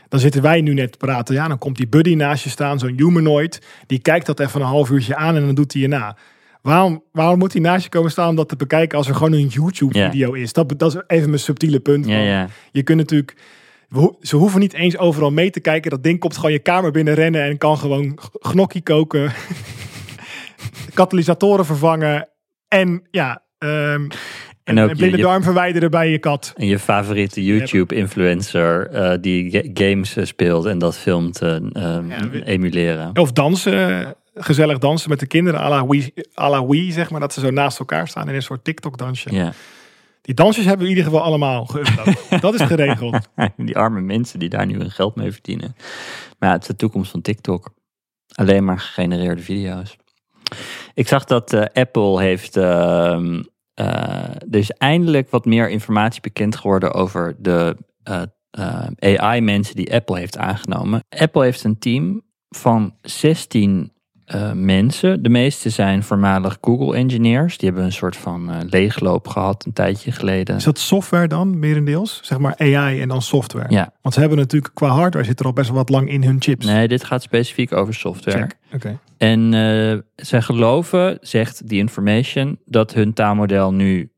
Dan 0.10 0.20
zitten 0.20 0.42
wij 0.42 0.62
nu 0.62 0.74
net 0.74 0.92
te 0.92 0.98
praten. 0.98 1.36
Ja, 1.36 1.48
dan 1.48 1.58
komt 1.58 1.78
die 1.78 1.88
buddy 1.88 2.14
naast 2.16 2.44
je 2.44 2.50
staan, 2.50 2.80
zo'n 2.80 2.94
humanoid. 2.98 3.62
Die 3.88 4.00
kijkt 4.00 4.26
dat 4.26 4.40
even 4.40 4.62
een 4.62 4.68
half 4.68 4.90
uurtje 4.90 5.16
aan 5.16 5.36
en 5.36 5.46
dan 5.46 5.56
doet 5.56 5.74
hij 5.74 5.82
je 5.82 5.88
na. 5.88 6.18
Waarom, 6.62 7.04
waarom 7.12 7.38
moet 7.38 7.54
hij 7.54 7.62
naast 7.62 7.84
je 7.84 7.90
komen 7.90 8.12
staan 8.12 8.30
om 8.30 8.36
dat 8.36 8.50
te 8.50 8.56
bekijken 8.56 8.98
als 8.98 9.08
er 9.08 9.16
gewoon 9.16 9.34
een 9.34 9.48
YouTube-video 9.48 10.34
is? 10.34 10.54
Dat, 10.54 10.80
dat 10.80 10.96
is 10.96 11.02
even 11.08 11.30
mijn 11.30 11.42
subtiele 11.42 11.80
punt. 11.80 12.06
Ja. 12.06 12.48
Je 12.72 12.84
kunt 12.84 12.98
natuurlijk... 12.98 13.36
Ze 14.22 14.36
hoeven 14.36 14.60
niet 14.60 14.74
eens 14.74 14.98
overal 14.98 15.32
mee 15.32 15.50
te 15.50 15.60
kijken. 15.60 15.92
Dat 15.92 16.04
ding 16.04 16.20
komt 16.20 16.36
gewoon 16.36 16.52
je 16.52 16.60
kamer 16.60 16.92
binnen 16.92 17.14
rennen 17.14 17.44
en 17.44 17.58
kan 17.58 17.78
gewoon 17.78 18.20
gnocchi 18.40 18.84
koken. 18.84 19.32
katalysatoren 20.94 21.66
vervangen. 21.66 22.30
En 22.68 23.08
ja, 23.12 23.44
ehm 23.58 24.08
En 24.70 24.80
ook 24.84 24.90
je- 24.90 24.96
blinde 24.96 25.18
je- 25.18 25.24
darm 25.24 25.44
verwijderen 25.44 25.92
bij 25.92 26.10
je 26.10 26.18
kat. 26.20 26.54
En 26.58 26.66
je 26.66 26.80
favoriete 26.80 27.44
YouTube-influencer 27.46 28.88
eh, 28.90 29.18
die 29.22 29.50
ga- 29.52 29.70
games 29.86 30.16
eh, 30.16 30.26
speelt 30.26 30.66
en 30.66 30.78
dat 30.80 30.98
filmt 30.98 31.42
eh, 31.42 31.56
ehm, 31.56 32.10
Ja, 32.10 32.30
emuleren. 32.44 33.18
Of 33.18 33.32
dansen, 33.32 34.16
gezellig 34.34 34.78
dansen 34.78 35.10
met 35.10 35.20
de 35.20 35.28
kinderen, 35.28 35.60
à 35.60 35.70
la 35.70 35.88
Wii, 35.88 36.14
à 36.40 36.50
la 36.50 36.66
Wii 36.66 36.92
zeg 36.92 37.10
maar. 37.10 37.20
Dat 37.20 37.34
ze 37.34 37.40
zo 37.40 37.50
naast 37.50 37.80
elkaar 37.80 38.08
staan 38.08 38.30
in 38.30 38.36
een 38.36 38.42
soort 38.42 38.64
TikTok-dansje. 38.64 39.34
Ja. 39.36 39.54
Die 40.22 40.36
dansjes 40.36 40.66
hebben 40.66 40.86
we 40.86 40.92
in 40.92 40.98
ieder 40.98 41.12
geval 41.12 41.26
allemaal 41.28 41.68
geüpload. 41.76 42.40
dat 42.40 42.54
is 42.54 42.62
geregeld. 42.62 43.18
Die 43.58 43.78
arme 43.78 44.02
mensen 44.02 44.40
die 44.40 44.50
daar 44.50 44.66
nu 44.66 44.78
hun 44.78 44.92
geld 44.92 45.16
mee 45.16 45.32
verdienen. 45.32 45.76
Maar 46.40 46.50
ja, 46.50 46.56
het 46.56 46.62
is 46.62 46.68
de 46.68 46.76
toekomst 46.76 47.12
van 47.12 47.22
TikTok. 47.22 47.70
Alleen 48.36 48.64
maar 48.66 48.80
gegenereerde 48.80 49.42
video's. 49.42 49.98
Ik 50.94 51.08
zag 51.08 51.24
dat 51.26 51.74
Apple 51.74 52.22
heeft. 52.22 52.58
ehm, 52.58 53.34
eh, 53.36 53.40
er 53.80 54.56
is 54.56 54.72
eindelijk 54.72 55.30
wat 55.30 55.46
meer 55.46 55.70
informatie 55.70 56.22
bekend 56.22 56.56
geworden 56.56 56.94
over 56.94 57.36
de 57.40 57.76
eh, 58.04 58.22
eh, 58.50 59.16
AI-mensen 59.20 59.76
die 59.76 59.94
Apple 59.94 60.18
heeft 60.18 60.38
aangenomen. 60.38 61.04
Apple 61.10 61.44
heeft 61.44 61.64
een 61.64 61.80
team 61.80 62.22
van 62.50 62.96
16 63.02 63.92
eh, 64.30 64.52
mensen. 64.52 65.24
De 65.24 65.30
meeste 65.30 65.70
zijn 65.70 66.04
voormalig 66.04 66.58
Google 66.62 66.96
engineers. 66.96 67.58
Die 67.58 67.68
hebben 67.68 67.86
een 67.86 67.92
soort 67.94 68.18
van 68.18 68.52
eh, 68.52 68.58
leegloop 68.70 69.28
gehad 69.28 69.66
een 69.66 69.74
tijdje 69.74 70.12
geleden. 70.12 70.56
Is 70.56 70.64
dat 70.64 70.80
software 70.80 71.28
dan, 71.28 71.60
merendeels? 71.60 72.20
Zeg 72.24 72.38
maar 72.38 72.56
AI 72.58 73.02
en 73.02 73.08
dan 73.08 73.22
software. 73.22 73.66
Ja. 73.70 73.94
Want 74.02 74.14
ze 74.14 74.20
hebben 74.20 74.38
natuurlijk 74.38 74.74
qua 74.74 74.88
hardware 74.88 75.26
zit 75.26 75.40
er 75.40 75.46
al 75.46 75.54
best 75.54 75.68
wel 75.68 75.78
wat 75.78 75.90
lang 75.90 76.10
in 76.10 76.24
hun 76.24 76.36
chips. 76.40 76.66
Nee, 76.66 76.88
dit 76.88 77.04
gaat 77.04 77.22
specifiek 77.22 77.74
over 77.74 77.94
software. 77.94 78.38
Check. 78.38 78.58
Oké. 78.74 79.00
En 79.18 79.54
eh 79.54 79.98
zij 80.16 80.42
geloven, 80.42 81.18
zegt 81.22 81.68
die 81.68 81.80
information, 81.80 82.60
dat 82.66 82.94
hun 82.94 83.14
taalmodel 83.14 83.74
nu 83.74 84.12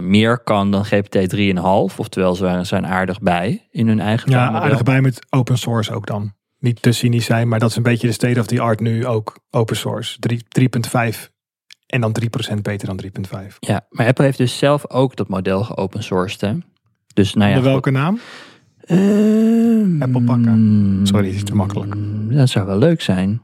meer 0.00 0.38
kan 0.38 0.70
dan 0.70 0.84
GPT 0.84 1.36
3,5. 1.36 1.96
Oftewel, 1.96 2.34
ze 2.34 2.58
zijn 2.62 2.86
aardig 2.86 3.20
bij 3.20 3.68
in 3.70 3.88
hun 3.88 4.00
eigen 4.00 4.30
Ja, 4.30 4.36
taalmodel. 4.36 4.62
aardig 4.62 4.82
bij 4.82 5.00
met 5.00 5.26
open 5.30 5.58
source 5.58 5.92
ook 5.92 6.06
dan. 6.06 6.32
Niet 6.62 6.82
te 6.82 6.92
cynisch 6.92 7.24
zijn, 7.24 7.48
maar 7.48 7.58
dat 7.58 7.70
is 7.70 7.76
een 7.76 7.82
beetje 7.82 8.06
de 8.06 8.12
state 8.12 8.40
of 8.40 8.46
the 8.46 8.60
art 8.60 8.80
nu 8.80 9.06
ook 9.06 9.38
open 9.50 9.76
source. 9.76 10.18
Drie- 10.18 10.44
3.5 10.48 11.30
en 11.86 12.00
dan 12.00 12.12
3% 12.12 12.62
beter 12.62 12.86
dan 12.86 12.96
3.5. 12.96 13.56
Ja, 13.60 13.86
maar 13.90 14.06
Apple 14.06 14.24
heeft 14.24 14.38
dus 14.38 14.58
zelf 14.58 14.90
ook 14.90 15.16
dat 15.16 15.28
model 15.28 15.64
geopen 15.64 16.02
sourced. 16.02 16.40
Hè? 16.40 16.54
Dus 17.14 17.34
nou 17.34 17.50
ja, 17.50 17.56
Onder 17.56 17.72
goed. 17.72 17.84
welke 17.84 17.98
naam? 17.98 18.18
Ehm, 18.80 20.02
Apple 20.02 20.22
pakken. 20.22 21.00
Sorry, 21.02 21.28
is 21.28 21.44
te 21.44 21.54
makkelijk. 21.54 21.94
Dat 22.30 22.48
zou 22.48 22.66
wel 22.66 22.78
leuk 22.78 23.00
zijn. 23.00 23.42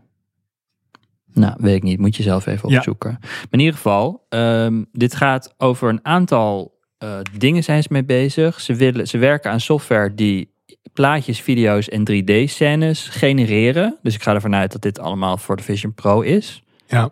Nou, 1.33 1.55
weet 1.59 1.77
ik 1.77 1.83
niet. 1.83 1.99
Moet 1.99 2.17
je 2.17 2.23
zelf 2.23 2.47
even 2.47 2.69
Ja. 2.69 2.77
opzoeken. 2.77 3.17
Maar 3.21 3.47
in 3.51 3.59
ieder 3.59 3.75
geval, 3.75 4.27
ehm, 4.29 4.83
dit 4.93 5.15
gaat 5.15 5.55
over 5.57 5.89
een 5.89 6.05
aantal 6.05 6.77
eh, 6.99 7.19
dingen 7.39 7.65
zijn 7.65 7.83
ze 7.83 7.89
mee 7.93 8.05
bezig. 8.05 8.61
Ze, 8.61 8.75
willen, 8.75 9.07
ze 9.09 9.19
werken 9.19 9.51
aan 9.51 9.61
software 9.61 10.15
die 10.15 10.55
plaatjes, 10.93 11.41
video's 11.41 11.89
en 11.89 12.01
3D-scènes 12.11 13.09
genereren. 13.09 13.99
Dus 14.03 14.15
ik 14.15 14.23
ga 14.23 14.35
ervan 14.35 14.55
uit 14.55 14.73
dat 14.73 14.83
dit 14.83 14.99
allemaal 14.99 15.37
voor 15.37 15.57
de 15.57 15.63
Vision 15.63 15.95
Pro 15.95 16.21
is. 16.21 16.63
Ja. 16.87 17.11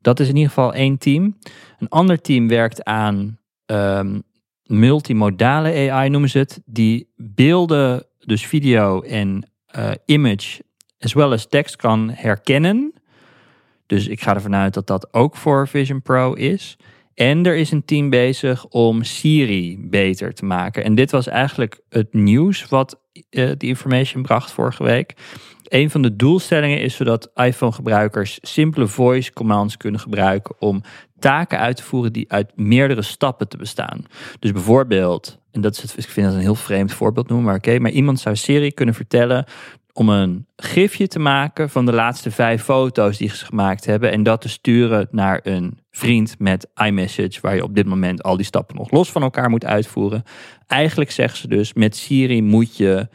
Dat 0.00 0.20
is 0.20 0.28
in 0.28 0.36
ieder 0.36 0.48
geval 0.48 0.74
één 0.74 0.98
team. 0.98 1.36
Een 1.78 1.88
ander 1.88 2.20
team 2.20 2.48
werkt 2.48 2.84
aan 2.84 3.38
ehm, 3.66 4.20
multimodale 4.62 5.90
AI, 5.90 6.08
noemen 6.08 6.30
ze 6.30 6.38
het. 6.38 6.60
Die 6.64 7.12
beelden, 7.16 8.06
dus 8.18 8.46
video 8.46 9.00
en 9.00 9.50
eh, 9.66 9.90
image, 10.04 10.62
as 10.98 11.12
well 11.12 11.32
as 11.32 11.46
tekst 11.46 11.76
kan 11.76 12.10
herkennen. 12.14 12.92
Dus 13.86 14.06
ik 14.06 14.20
ga 14.20 14.34
ervan 14.34 14.54
uit 14.54 14.74
dat 14.74 14.86
dat 14.86 15.14
ook 15.14 15.36
voor 15.36 15.68
Vision 15.68 16.02
Pro 16.02 16.32
is. 16.32 16.76
En 17.18 17.46
er 17.46 17.56
is 17.56 17.70
een 17.70 17.84
team 17.84 18.10
bezig 18.10 18.66
om 18.66 19.02
Siri 19.02 19.78
beter 19.80 20.34
te 20.34 20.44
maken. 20.44 20.84
En 20.84 20.94
dit 20.94 21.10
was 21.10 21.26
eigenlijk 21.26 21.80
het 21.88 22.14
nieuws 22.14 22.68
wat 22.68 23.00
eh 23.30 23.50
die 23.56 23.68
information 23.68 24.22
bracht 24.22 24.50
vorige 24.50 24.84
week. 24.84 25.16
Een 25.62 25.90
van 25.90 26.02
de 26.02 26.16
doelstellingen 26.16 26.80
is 26.80 26.96
zodat 26.96 27.30
iPhone-gebruikers 27.34 28.38
simpele 28.42 28.86
voice 28.86 29.32
commands 29.32 29.76
kunnen 29.76 30.00
gebruiken 30.00 30.54
om 30.58 30.82
taken 31.18 31.58
uit 31.58 31.76
te 31.76 31.82
voeren 31.82 32.12
die 32.12 32.32
uit 32.32 32.52
meerdere 32.56 33.02
stappen 33.02 33.48
te 33.48 33.56
bestaan. 33.56 34.04
Dus 34.38 34.52
bijvoorbeeld, 34.52 35.38
en 35.50 35.60
dat 35.60 35.76
is 35.76 35.82
het, 35.82 35.96
ik 35.96 36.10
vind 36.10 36.26
dat 36.26 36.34
een 36.34 36.40
heel 36.40 36.54
vreemd 36.54 36.92
voorbeeld 36.92 37.28
noemen, 37.28 37.46
maar 37.46 37.56
oké, 37.56 37.78
maar 37.78 37.90
iemand 37.90 38.20
zou 38.20 38.36
Siri 38.36 38.72
kunnen 38.72 38.94
vertellen 38.94 39.44
om 39.98 40.08
een 40.08 40.46
gifje 40.56 41.06
te 41.06 41.18
maken 41.18 41.70
van 41.70 41.86
de 41.86 41.92
laatste 41.92 42.30
vijf 42.30 42.62
foto's 42.62 43.18
die 43.18 43.28
ze 43.28 43.44
gemaakt 43.44 43.84
hebben 43.84 44.10
en 44.10 44.22
dat 44.22 44.40
te 44.40 44.48
sturen 44.48 45.08
naar 45.10 45.40
een 45.42 45.78
vriend 45.90 46.38
met 46.38 46.68
iMessage, 46.74 47.40
waar 47.40 47.54
je 47.54 47.62
op 47.62 47.74
dit 47.74 47.86
moment 47.86 48.22
al 48.22 48.36
die 48.36 48.44
stappen 48.44 48.76
nog 48.76 48.90
los 48.90 49.10
van 49.10 49.22
elkaar 49.22 49.50
moet 49.50 49.64
uitvoeren. 49.64 50.22
Eigenlijk 50.66 51.10
zeggen 51.10 51.38
ze 51.38 51.48
dus, 51.48 51.72
met 51.72 51.96
Siri 51.96 52.42
moet 52.42 52.76
je 52.76 53.08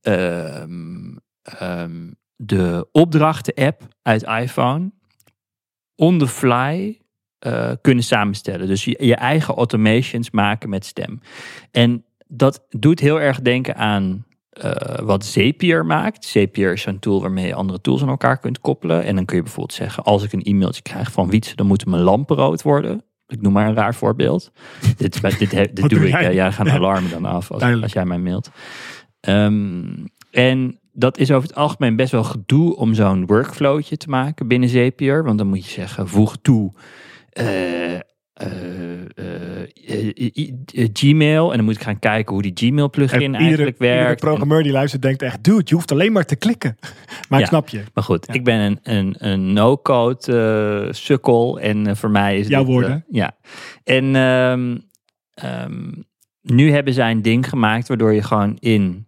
ehm, 0.00 1.16
ehm, 1.42 2.10
de 2.36 2.88
opdrachten-app 2.92 3.82
uit 4.02 4.22
iPhone 4.22 4.92
on 5.94 6.18
the 6.18 6.28
fly 6.28 7.00
eh, 7.38 7.72
kunnen 7.80 8.04
samenstellen. 8.04 8.66
Dus 8.66 8.84
je, 8.84 8.96
je 9.04 9.14
eigen 9.14 9.54
automations 9.54 10.30
maken 10.30 10.68
met 10.68 10.84
stem. 10.84 11.20
En 11.70 12.04
dat 12.26 12.66
doet 12.68 13.00
heel 13.00 13.20
erg 13.20 13.40
denken 13.40 13.76
aan 13.76 14.26
eh, 14.58 15.04
wat 15.04 15.24
Zapier 15.24 15.86
maakt. 15.86 16.24
Zapier 16.24 16.72
is 16.72 16.86
een 16.86 16.98
tool 16.98 17.20
waarmee 17.20 17.46
je 17.46 17.54
andere 17.54 17.80
tools 17.80 18.02
aan 18.02 18.08
elkaar 18.08 18.38
kunt 18.38 18.60
koppelen. 18.60 19.04
En 19.04 19.14
dan 19.14 19.24
kun 19.24 19.36
je 19.36 19.42
bijvoorbeeld 19.42 19.78
zeggen, 19.78 20.04
als 20.04 20.22
ik 20.22 20.32
een 20.32 20.42
e-mailtje 20.42 20.82
krijg 20.82 21.12
van 21.12 21.30
Wietse, 21.30 21.56
dan 21.56 21.66
moeten 21.66 21.90
mijn 21.90 22.02
lampen 22.02 22.36
rood 22.36 22.62
worden. 22.62 23.02
Ik 23.26 23.40
noem 23.42 23.52
maar 23.52 23.68
een 23.68 23.74
raar 23.74 23.94
voorbeeld. 23.94 24.52
dit, 24.96 25.20
dit, 25.38 25.76
doe 25.76 25.88
doe 25.88 26.06
ik. 26.06 26.10
jij? 26.10 26.22
Ja, 26.22 26.28
ja, 26.28 26.50
gaan 26.50 26.66
Ja. 26.66 26.72
alarmen 26.72 27.10
dan 27.10 27.24
af 27.24 27.50
als, 27.50 27.92
jij 27.92 28.04
mij 28.04 28.18
mailt. 28.18 28.50
Ehm, 29.20 29.84
en 30.30 30.78
dat 30.92 31.18
is 31.18 31.30
over 31.30 31.48
het 31.48 31.56
algemeen 31.56 31.96
best 31.96 32.12
wel 32.12 32.24
gedoe 32.24 32.76
om 32.76 32.94
zo'n 32.94 33.26
workflowtje 33.26 33.96
te 33.96 34.08
maken 34.08 34.48
binnen 34.48 34.68
Zapier. 34.68 35.24
Want 35.24 35.38
dan 35.38 35.46
moet 35.46 35.64
je 35.64 35.70
zeggen, 35.70 36.08
voeg 36.08 36.36
toe 36.42 36.72
eh, 37.28 37.46
Gmail. 40.92 41.50
En 41.50 41.56
dan 41.56 41.64
moet 41.64 41.74
ik 41.74 41.82
gaan 41.82 41.98
kijken 41.98 42.32
hoe 42.34 42.42
die 42.42 42.52
Gmail 42.54 42.90
plugin 42.90 43.18
En 43.18 43.22
iedere, 43.24 43.42
eigenlijk 43.44 43.78
iedere 43.80 43.94
werkt. 44.04 44.20
programmeur 44.20 44.62
die 44.62 44.72
luistert 44.72 45.02
denkt 45.02 45.22
echt, 45.22 45.44
dude, 45.44 45.62
je 45.64 45.74
hoeft 45.74 45.92
alleen 45.92 46.12
maar 46.12 46.24
te 46.24 46.36
klikken. 46.36 46.76
Maar 47.28 47.40
ik 47.40 47.46
snap 47.46 47.68
je. 47.68 47.82
Maar 47.94 48.04
goed, 48.04 48.26
Ja. 48.26 48.34
ik 48.34 48.44
ben 48.44 48.58
een, 48.60 48.78
een, 48.82 49.14
een 49.18 49.52
no-code 49.52 50.32
eh, 50.86 50.92
sukkel 50.92 51.60
en 51.60 51.86
eh, 51.86 51.94
voor 51.94 52.10
mij 52.10 52.38
is 52.38 52.48
Jouw 52.48 52.58
dit, 52.64 52.68
eh, 52.68 52.74
woorden. 52.74 53.04
ja. 53.10 53.36
En 53.84 54.16
ehm, 54.16 54.76
ehm, 55.34 55.92
nu 56.42 56.70
hebben 56.72 56.92
zij 56.92 57.10
een 57.10 57.22
ding 57.22 57.48
gemaakt 57.48 57.88
waardoor 57.88 58.12
je 58.12 58.22
gewoon 58.22 58.56
in 58.60 59.06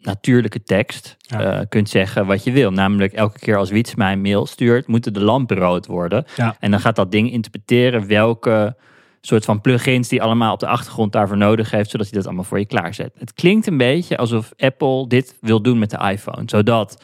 natuurlijke 0.00 0.62
tekst 0.62 1.16
Ja. 1.18 1.40
eh, 1.40 1.66
kunt 1.68 1.88
zeggen 1.88 2.26
wat 2.26 2.44
je 2.44 2.52
wil. 2.52 2.70
Namelijk 2.72 3.12
elke 3.12 3.38
keer 3.38 3.56
als 3.56 3.70
Wiets 3.70 3.94
mij 3.94 4.12
een 4.12 4.20
mail 4.20 4.46
stuurt, 4.46 4.86
moeten 4.86 5.12
de 5.12 5.20
lampen 5.20 5.56
rood 5.56 5.86
worden. 5.86 6.24
Ja. 6.36 6.56
En 6.60 6.70
dan 6.70 6.80
gaat 6.80 6.96
dat 6.96 7.10
ding 7.12 7.32
interpreteren 7.32 8.06
welke 8.06 8.76
soort 9.20 9.44
van 9.44 9.60
plugins 9.60 10.08
die 10.08 10.22
allemaal 10.22 10.52
op 10.52 10.60
de 10.60 10.66
achtergrond 10.66 11.12
daarvoor 11.12 11.36
nodig 11.36 11.70
heeft, 11.70 11.90
zodat 11.90 12.06
hij 12.06 12.16
dat 12.16 12.26
allemaal 12.26 12.44
voor 12.44 12.58
je 12.58 12.66
klaarzet. 12.66 13.12
Het 13.18 13.32
klinkt 13.32 13.66
een 13.66 13.76
beetje 13.76 14.16
alsof 14.16 14.52
Apple 14.56 15.06
dit 15.08 15.36
wil 15.40 15.62
doen 15.62 15.78
met 15.78 15.90
de 15.90 16.08
iPhone, 16.10 16.42
zodat 16.46 17.02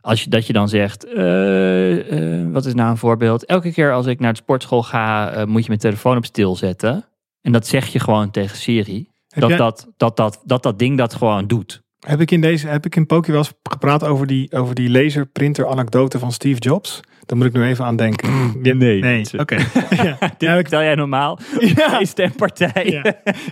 als 0.00 0.24
je, 0.24 0.30
dat 0.30 0.46
je 0.46 0.52
dan 0.52 0.68
zegt, 0.68 1.04
eh, 1.14 2.40
eh, 2.42 2.52
wat 2.52 2.64
is 2.66 2.74
nou 2.74 2.90
een 2.90 2.96
voorbeeld? 2.96 3.44
Elke 3.44 3.72
keer 3.72 3.92
als 3.92 4.06
ik 4.06 4.20
naar 4.20 4.32
de 4.32 4.38
sportschool 4.38 4.82
ga, 4.82 5.32
moet 5.46 5.62
je 5.62 5.68
mijn 5.68 5.80
telefoon 5.80 6.16
op 6.16 6.24
stil 6.24 6.56
zetten. 6.56 7.04
En 7.42 7.52
dat 7.52 7.66
zeg 7.66 7.86
je 7.86 7.98
gewoon 8.00 8.30
tegen 8.30 8.56
Siri. 8.56 9.10
Heb 9.28 9.40
Dat, 9.40 9.48
jij- 9.50 9.58
dat, 9.58 9.86
dat, 9.96 10.16
dat, 10.16 10.40
dat 10.44 10.62
dat 10.62 10.78
ding 10.78 10.98
dat 10.98 11.14
gewoon 11.14 11.46
doet. 11.46 11.82
Heb 12.00 12.20
ik 12.20 12.30
in 12.30 12.40
deze, 12.40 12.68
heb 12.68 12.86
ik 12.86 12.96
in 12.96 13.06
Poké 13.06 13.30
wel 13.30 13.40
eens 13.40 13.52
gepraat 13.62 14.04
over 14.04 14.26
die, 14.26 14.52
over 14.52 14.74
die 14.74 14.90
laserprinter 14.90 15.66
anekdote 15.66 16.18
van 16.18 16.32
Steve 16.32 16.60
Jobs? 16.60 17.00
Daar 17.26 17.38
moet 17.38 17.46
ik 17.46 17.52
nu 17.52 17.64
even 17.64 17.84
aan 17.84 17.96
denken. 17.96 18.28
Ja, 18.62 18.74
nee. 18.74 19.00
Nee, 19.00 19.24
oké. 19.36 19.54
ja. 20.04 20.16
Dit 20.20 20.34
Ja, 20.38 20.50
ik- 20.52 20.60
vertel 20.60 20.82
jij 20.82 20.94
normaal. 20.94 21.38
Ja. 21.76 21.88
Geen 21.88 22.06
stempartij. 22.06 22.86
Ja. 22.86 23.02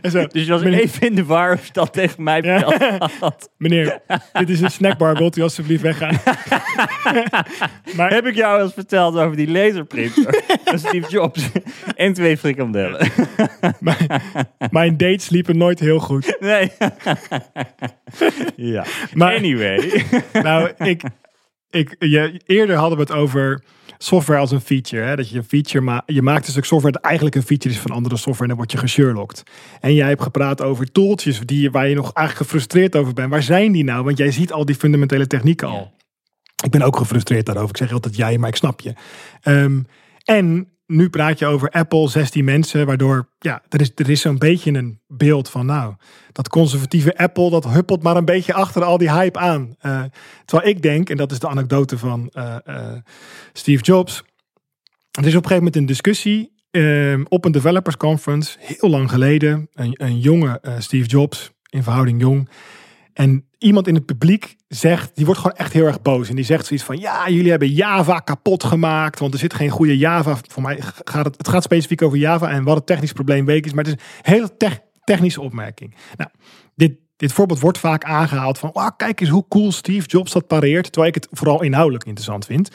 En 0.02 0.10
zo, 0.10 0.26
Dus 0.32 0.44
je 0.44 0.50
was 0.50 0.62
meneer, 0.62 0.80
even 0.80 1.06
in 1.06 1.14
de 1.14 1.24
war 1.24 1.52
of 1.52 1.66
je 1.66 1.72
dat 1.72 1.92
tegen 1.92 2.22
mij 2.22 2.40
Ja. 2.42 2.72
had. 3.20 3.50
meneer, 3.58 3.98
dit 4.32 4.48
is 4.48 4.60
een 4.60 4.70
snackbar, 4.70 5.16
wilt 5.16 5.36
u 5.36 5.42
alsjeblieft 5.42 5.82
weggaan? 5.82 6.14
maar 7.96 8.10
Heb 8.12 8.26
ik 8.26 8.34
jou 8.34 8.62
eens 8.62 8.72
verteld 8.72 9.16
over 9.16 9.36
die 9.36 9.50
laserprinter 9.50 10.42
van 10.64 10.78
Steve 10.78 11.08
Jobs 11.10 11.48
en 11.96 12.12
twee 12.12 12.36
frikandellen? 12.38 13.08
mijn 14.70 14.96
dates 14.96 15.28
liepen 15.28 15.56
nooit 15.56 15.80
heel 15.80 15.98
goed. 15.98 16.36
Nee. 16.40 16.70
ja. 18.56 18.84
Maar- 19.14 19.34
Anyway. 19.36 20.04
Nou, 20.42 20.70
ik, 20.78 21.02
ik, 21.74 21.96
je, 21.98 22.40
eerder 22.46 22.76
hadden 22.76 22.98
we 22.98 23.04
het 23.04 23.12
over 23.12 23.62
software 23.98 24.40
als 24.40 24.50
een 24.50 24.60
feature. 24.60 25.02
Hè? 25.02 25.16
Dat 25.16 25.30
je 25.30 25.36
een 25.36 25.44
feature 25.44 25.80
ma 25.80 26.02
je 26.06 26.22
maakt 26.22 26.46
een 26.46 26.52
stuk 26.52 26.64
software 26.64 26.92
dat 26.94 27.02
eigenlijk 27.02 27.34
een 27.34 27.42
feature 27.42 27.74
is 27.74 27.80
van 27.80 27.90
andere 27.90 28.16
software 28.16 28.42
en 28.42 28.48
dan 28.48 28.56
word 28.56 28.72
je 28.72 28.78
gesherlocked. 28.78 29.42
En 29.80 29.94
jij 29.94 30.08
hebt 30.08 30.22
gepraat 30.22 30.62
over 30.62 30.92
tooltjes 30.92 31.40
die, 31.40 31.70
waar 31.70 31.88
je 31.88 31.94
nog 31.94 32.12
eigenlijk 32.12 32.48
gefrustreerd 32.48 32.96
over 32.96 33.12
bent. 33.12 33.30
Waar 33.30 33.42
zijn 33.42 33.72
die 33.72 33.84
nou? 33.84 34.04
Want 34.04 34.18
jij 34.18 34.30
ziet 34.30 34.52
al 34.52 34.64
die 34.64 34.74
fundamentele 34.74 35.26
technieken 35.26 35.68
al. 35.68 35.92
Ik 36.64 36.70
ben 36.70 36.82
ook 36.82 36.96
gefrustreerd 36.96 37.46
daarover. 37.46 37.70
Ik 37.70 37.76
zeg 37.76 37.92
altijd 37.92 38.16
jij, 38.16 38.38
maar 38.38 38.48
ik 38.48 38.56
snap 38.56 38.80
je. 38.80 38.92
Ehm, 39.40 39.80
en 40.24 40.68
nu 40.86 41.08
praat 41.08 41.38
je 41.38 41.46
over 41.46 41.70
Apple, 41.70 42.08
16 42.08 42.44
mensen, 42.44 42.86
waardoor 42.86 43.28
ja, 43.38 43.62
er 43.68 43.80
is, 43.80 43.92
er 43.94 44.10
is 44.10 44.20
zo'n 44.20 44.38
beetje 44.38 44.72
een 44.72 45.00
beeld 45.06 45.50
van, 45.50 45.66
nou, 45.66 45.94
dat 46.32 46.48
conservatieve 46.48 47.16
Apple, 47.16 47.50
dat 47.50 47.64
huppelt 47.68 48.02
maar 48.02 48.16
een 48.16 48.24
beetje 48.24 48.54
achter 48.54 48.84
al 48.84 48.98
die 48.98 49.12
hype 49.12 49.38
aan. 49.38 49.74
Eh, 49.78 50.02
terwijl 50.44 50.70
ik 50.70 50.82
denk, 50.82 51.10
en 51.10 51.16
dat 51.16 51.32
is 51.32 51.38
de 51.38 51.48
anekdote 51.48 51.98
van 51.98 52.28
eh, 52.32 52.56
eh, 52.64 52.96
Steve 53.52 53.82
Jobs, 53.82 54.22
er 55.10 55.26
is 55.26 55.34
op 55.34 55.42
een 55.42 55.48
gegeven 55.48 55.56
moment 55.56 55.76
een 55.76 55.86
discussie 55.86 56.52
ehm, 56.70 57.24
op 57.28 57.44
een 57.44 57.52
developers 57.52 57.96
conference, 57.96 58.56
heel 58.60 58.90
lang 58.90 59.10
geleden, 59.10 59.68
een, 59.74 59.94
een 59.96 60.18
jonge 60.18 60.60
Steve 60.78 61.06
Jobs, 61.06 61.52
in 61.70 61.82
verhouding 61.82 62.20
jong, 62.20 62.48
en 63.14 63.48
iemand 63.58 63.88
in 63.88 63.94
het 63.94 64.04
publiek 64.06 64.56
zegt, 64.68 65.10
die 65.14 65.24
wordt 65.24 65.40
gewoon 65.40 65.56
echt 65.56 65.72
heel 65.72 65.86
erg 65.86 66.02
boos. 66.02 66.28
En 66.28 66.36
die 66.36 66.44
zegt 66.44 66.66
zoiets 66.66 66.86
van, 66.86 66.98
ja, 66.98 67.28
jullie 67.28 67.50
hebben 67.50 67.68
Java 67.68 68.18
kapot 68.18 68.64
gemaakt. 68.64 69.18
Want 69.18 69.32
er 69.32 69.38
zit 69.38 69.54
geen 69.54 69.70
goede 69.70 69.98
Java. 69.98 70.36
Voor 70.48 70.62
mij 70.62 70.78
gaat 71.04 71.24
het, 71.24 71.36
het 71.36 71.48
gaat 71.48 71.62
specifiek 71.62 72.02
over 72.02 72.18
Java 72.18 72.50
en 72.50 72.64
wat 72.64 72.76
het 72.76 72.86
technisch 72.86 73.12
probleem 73.12 73.44
week 73.44 73.66
is. 73.66 73.72
Maar 73.72 73.84
het 73.84 73.94
is 73.94 74.00
een 74.22 74.32
hele 74.32 74.56
tech- 74.56 74.80
technische 75.04 75.40
opmerking. 75.40 75.94
Nou, 76.16 76.30
dit, 76.74 76.92
dit 77.16 77.32
voorbeeld 77.32 77.60
wordt 77.60 77.78
vaak 77.78 78.04
aangehaald 78.04 78.58
van, 78.58 78.92
kijk 78.96 79.20
eens 79.20 79.30
hoe 79.30 79.48
cool 79.48 79.72
Steve 79.72 80.06
Jobs 80.06 80.32
dat 80.32 80.46
pareert. 80.46 80.92
Terwijl 80.92 81.14
ik 81.14 81.22
het 81.22 81.28
vooral 81.30 81.62
inhoudelijk 81.62 82.04
interessant 82.04 82.46
vind. 82.46 82.70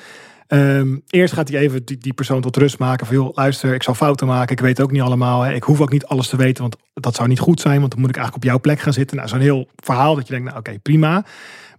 Ehm, 0.49 0.97
eerst 1.09 1.33
gaat 1.33 1.49
hij 1.49 1.59
even 1.59 1.85
die, 1.85 1.97
die 1.97 2.13
persoon 2.13 2.41
tot 2.41 2.57
rust 2.57 2.79
maken. 2.79 3.05
Van 3.05 3.15
joh, 3.15 3.35
luister, 3.35 3.73
ik 3.73 3.83
zal 3.83 3.93
fouten 3.93 4.27
maken. 4.27 4.51
Ik 4.51 4.59
weet 4.59 4.81
ook 4.81 4.91
niet 4.91 5.01
allemaal. 5.01 5.41
Hè. 5.41 5.53
Ik 5.53 5.63
hoef 5.63 5.81
ook 5.81 5.91
niet 5.91 6.05
alles 6.05 6.27
te 6.27 6.37
weten, 6.37 6.61
want 6.61 6.75
dat 6.93 7.15
zou 7.15 7.27
niet 7.27 7.39
goed 7.39 7.59
zijn. 7.59 7.79
Want 7.79 7.91
dan 7.91 7.99
moet 7.99 8.09
ik 8.09 8.15
eigenlijk 8.15 8.45
op 8.45 8.51
jouw 8.51 8.61
plek 8.61 8.79
gaan 8.79 8.93
zitten. 8.93 9.17
Nou, 9.17 9.29
zo'n 9.29 9.39
heel 9.39 9.69
verhaal 9.75 10.15
dat 10.15 10.27
je 10.27 10.33
denkt, 10.33 10.47
nou 10.47 10.59
oké, 10.59 10.79
prima. 10.79 11.25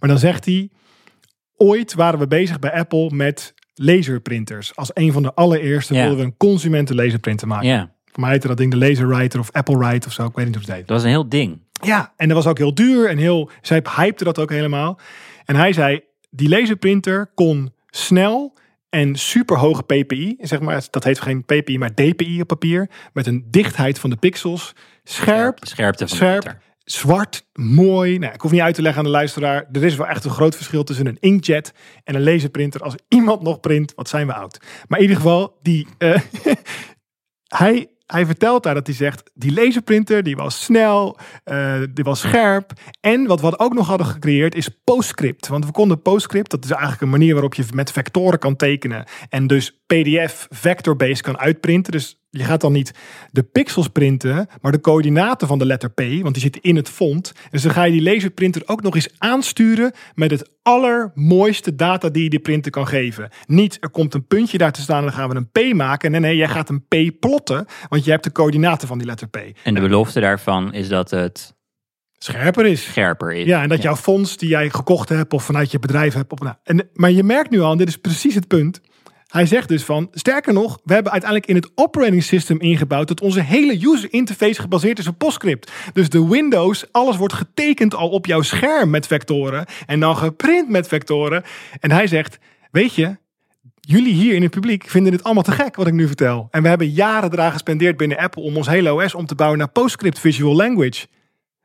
Maar 0.00 0.08
dan 0.08 0.18
zegt 0.18 0.44
hij, 0.44 0.70
ooit 1.56 1.94
waren 1.94 2.18
we 2.18 2.26
bezig 2.26 2.58
bij 2.58 2.72
Apple 2.72 3.10
met 3.10 3.54
laserprinters. 3.74 4.76
Als 4.76 4.90
een 4.94 5.12
van 5.12 5.22
de 5.22 5.34
allereerste 5.34 5.94
wilden 5.94 6.16
we 6.16 6.22
een 6.22 6.36
consumenten 6.36 6.96
laserprinter 6.96 7.46
maken. 7.48 7.90
Voor 8.12 8.20
mij 8.20 8.30
heette 8.30 8.48
dat 8.48 8.56
ding 8.56 8.70
de 8.70 8.76
Laserwriter 8.76 9.40
of 9.40 9.52
Apple 9.52 9.78
Write 9.78 10.06
of 10.06 10.12
zo. 10.12 10.24
Ik 10.24 10.34
weet 10.34 10.46
niet 10.46 10.54
hoe 10.54 10.64
het 10.64 10.74
heet. 10.74 10.86
dat 10.86 10.96
was 10.96 11.04
een 11.04 11.10
heel 11.10 11.28
ding. 11.28 11.62
Ja, 11.82 12.12
en 12.16 12.28
dat 12.28 12.36
was 12.36 12.46
ook 12.46 12.58
heel 12.58 12.74
duur 12.74 13.08
en 13.08 13.18
heel. 13.18 13.50
Zij 13.62 13.84
hypte 13.96 14.24
dat 14.24 14.38
ook 14.38 14.50
helemaal. 14.50 14.98
En 15.44 15.56
hij 15.56 15.72
zei: 15.72 16.00
die 16.30 16.48
laserprinter 16.48 17.30
kon 17.34 17.72
snel 17.91 18.59
en 18.88 19.16
super 19.16 19.57
hoge 19.59 19.82
PPI, 19.82 20.36
zeg 20.38 20.61
maar, 20.61 20.86
dat 20.91 21.05
heet 21.05 21.20
geen 21.20 21.45
PPI, 21.45 21.78
maar 21.78 21.95
DPI 21.95 22.41
op 22.41 22.47
papier, 22.47 22.91
met 23.12 23.26
een 23.26 23.47
dichtheid 23.51 23.99
van 23.99 24.11
de 24.11 24.16
pixels, 24.16 24.74
scherp, 25.05 25.59
Scherpte 25.62 26.09
van 26.09 26.16
scherp, 26.16 26.43
de 26.43 26.57
zwart, 26.84 27.47
mooi. 27.53 28.18
Nou, 28.18 28.34
ik 28.34 28.41
hoef 28.41 28.51
niet 28.51 28.61
uit 28.61 28.74
te 28.74 28.82
leggen 28.82 29.01
aan 29.01 29.07
de 29.07 29.16
luisteraar. 29.16 29.68
Er 29.72 29.84
is 29.84 29.97
wel 29.97 30.07
echt 30.07 30.24
een 30.24 30.30
groot 30.30 30.57
verschil 30.57 30.84
tussen 30.84 31.07
een 31.07 31.20
inkjet 31.20 31.72
en 32.05 32.14
een 32.14 32.22
laserprinter. 32.22 32.82
Als 32.82 32.95
iemand 33.09 33.43
nog 33.43 33.61
print, 33.61 33.93
wat 33.95 34.09
zijn 34.09 34.26
we 34.26 34.34
oud. 34.34 34.61
Maar 34.88 34.99
in 34.99 35.05
ieder 35.05 35.20
geval, 35.20 35.59
die, 35.62 35.86
eh, 35.99 36.20
hij, 37.62 37.88
hij 38.11 38.26
vertelt 38.26 38.62
daar 38.62 38.74
dat 38.74 38.86
hij 38.86 38.96
zegt, 38.96 39.30
die 39.34 39.52
laserprinter 39.52 40.22
die 40.22 40.36
was 40.36 40.62
snel, 40.62 41.18
eh, 41.44 41.82
die 41.94 42.04
was 42.04 42.20
scherp. 42.20 42.72
En 43.00 43.26
wat 43.26 43.40
we 43.40 43.58
ook 43.58 43.74
nog 43.74 43.86
hadden 43.86 44.06
gecreëerd 44.06 44.54
is 44.54 44.68
PostScript. 44.84 45.48
Want 45.48 45.64
we 45.64 45.72
konden 45.72 46.02
PostScript, 46.02 46.50
dat 46.50 46.64
is 46.64 46.70
eigenlijk 46.70 47.02
een 47.02 47.11
manier 47.11 47.32
waarop 47.32 47.54
je 47.54 47.64
met 47.72 47.92
vectoren 47.92 48.38
kan 48.38 48.56
tekenen. 48.56 49.04
En 49.28 49.46
dus 49.46 49.79
PDF 49.97 50.47
vector-based 50.51 51.22
kan 51.22 51.38
uitprinten. 51.38 51.93
Dus 51.93 52.20
je 52.30 52.45
gaat 52.45 52.61
dan 52.61 52.72
niet 52.72 52.95
de 53.30 53.43
pixels 53.43 53.88
printen, 53.88 54.49
maar 54.61 54.72
de 54.72 54.80
coördinaten 54.80 55.47
van 55.49 55.59
de 55.59 55.66
letter 55.66 55.91
P, 55.91 56.01
want 56.01 56.34
die 56.34 56.43
zitten 56.43 56.62
in 56.62 56.76
het 56.76 56.88
font. 56.88 57.32
Dus 57.51 57.62
dan 57.62 57.72
ga 57.72 57.84
je 57.84 57.93
die 57.93 58.03
laserprinter 58.03 58.62
ook 58.66 58.82
nog 58.82 58.95
eens 58.95 59.09
aansturen 59.18 59.93
met 60.14 60.30
het 60.30 60.51
allermooiste 60.62 61.74
data 61.74 62.09
die 62.09 62.22
je 62.22 62.30
die 62.30 62.38
printer 62.38 62.70
kan 62.70 62.86
geven. 62.86 63.28
Niet 63.47 63.76
er 63.80 63.91
komt 63.91 64.14
een 64.14 64.26
puntje 64.26 64.59
daar 64.59 64.72
te 64.72 64.80
staan 64.80 64.99
en 64.99 65.05
dan 65.05 65.12
gaan 65.12 65.28
we 65.28 65.36
een 65.36 65.72
P 65.72 65.74
maken. 65.74 66.11
Nee, 66.11 66.20
nee, 66.20 66.36
jij 66.36 66.49
gaat 66.49 66.68
een 66.68 66.84
P 66.88 67.20
plotten, 67.20 67.66
want 67.88 68.05
je 68.05 68.11
hebt 68.11 68.24
de 68.24 68.32
coördinaten 68.32 68.88
van 68.88 68.99
die 68.99 69.07
letter 69.07 69.28
P. 69.28 69.36
En 69.64 69.74
de 69.74 69.80
belofte 69.80 70.20
daarvan 70.20 70.72
is 70.72 70.88
dat 70.88 71.11
het 71.11 71.55
Scherper 72.18 72.66
is. 72.66 72.84
scherper 72.84 73.32
is. 73.32 73.47
Ja, 73.47 73.62
en 73.62 73.68
dat 73.68 73.82
jouw 73.82 73.97
fonds 73.97 74.36
die 74.36 74.49
jij 74.49 74.70
gekocht 74.70 75.09
hebt 75.09 75.32
of 75.32 75.45
vanuit 75.45 75.70
je 75.70 75.78
bedrijf 75.78 76.14
hebt. 76.14 76.32
Op, 76.32 76.41
nou, 76.41 76.55
en, 76.64 76.88
maar 76.95 77.11
je 77.11 77.22
merkt 77.22 77.51
nu 77.51 77.61
al, 77.61 77.72
en 77.72 77.78
dit 77.78 77.88
is 77.88 77.97
precies 77.97 78.34
het 78.34 78.49
punt. 78.49 78.80
Hij 79.30 79.46
zegt 79.46 79.68
dus 79.68 79.84
van, 79.84 80.08
sterker 80.12 80.52
nog, 80.52 80.78
we 80.84 80.92
hebben 80.92 81.12
uiteindelijk 81.12 81.50
in 81.50 81.56
het 81.56 81.70
operating 81.74 82.22
system 82.22 82.60
ingebouwd 82.60 83.08
dat 83.08 83.20
onze 83.20 83.40
hele 83.40 83.86
user 83.86 84.12
interface 84.12 84.60
gebaseerd 84.60 84.98
is 84.98 85.06
op 85.06 85.18
PostScript. 85.18 85.72
Dus 85.92 86.08
de 86.08 86.28
Windows, 86.28 86.92
alles 86.92 87.16
wordt 87.16 87.34
getekend 87.34 87.94
al 87.94 88.08
op 88.08 88.26
jouw 88.26 88.42
scherm 88.42 88.90
met 88.90 89.06
vectoren 89.06 89.66
en 89.86 90.00
dan 90.00 90.16
geprint 90.16 90.68
met 90.68 90.88
vectoren. 90.88 91.42
En 91.80 91.90
hij 91.90 92.06
zegt, 92.06 92.38
weet 92.70 92.94
je, 92.94 93.16
jullie 93.80 94.14
hier 94.14 94.34
in 94.34 94.42
het 94.42 94.50
publiek 94.50 94.84
vinden 94.88 95.12
dit 95.12 95.22
allemaal 95.22 95.42
te 95.42 95.52
gek 95.52 95.76
wat 95.76 95.86
ik 95.86 95.92
nu 95.92 96.06
vertel. 96.06 96.48
En 96.50 96.62
we 96.62 96.68
hebben 96.68 96.90
jaren 96.90 97.32
eraan 97.32 97.52
gespendeerd 97.52 97.96
binnen 97.96 98.18
Apple 98.18 98.42
om 98.42 98.56
ons 98.56 98.68
hele 98.68 98.94
OS 98.94 99.14
om 99.14 99.26
te 99.26 99.34
bouwen 99.34 99.58
naar 99.58 99.68
PostScript 99.68 100.18
Visual 100.18 100.56
Language. 100.56 101.06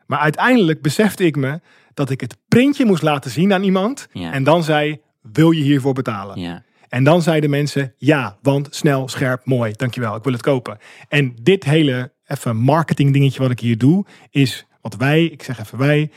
Maar 0.06 0.20
uiteindelijk 0.20 0.82
besefte 0.82 1.26
ik 1.26 1.36
me 1.36 1.60
dat 1.94 2.10
ik 2.10 2.22
het 2.22 2.38
printje 2.48 2.86
moest 2.86 3.02
laten 3.02 3.32
zien 3.32 3.54
aan 3.54 3.64
iemand. 3.64 4.08
Ja. 4.12 4.32
En 4.32 4.44
dan 4.44 4.64
zei, 4.64 5.02
wil 5.22 5.52
je 5.52 5.62
hiervoor 5.62 5.94
betalen? 5.94 6.40
Ja. 6.40 6.64
En 6.90 7.04
dan 7.04 7.22
zeiden 7.22 7.50
mensen, 7.50 7.94
ja, 7.98 8.38
want 8.42 8.68
snel, 8.72 9.08
scherp, 9.08 9.46
mooi, 9.46 9.74
dankjewel, 9.76 10.16
ik 10.16 10.24
wil 10.24 10.34
het 10.34 10.42
kopen. 10.42 10.78
En 11.10 11.36
dit 11.42 11.64
hele 11.64 12.14
even 12.28 12.58
marketing 12.58 13.14
dingetje 13.14 13.40
wat 13.40 13.52
ik 13.52 13.60
hier 13.60 13.78
doe, 13.78 14.06
is 14.30 14.66
wat 14.82 14.96
wij, 14.96 15.24
ik 15.24 15.44
zeg 15.44 15.60
even 15.60 15.78
wij, 15.78 16.12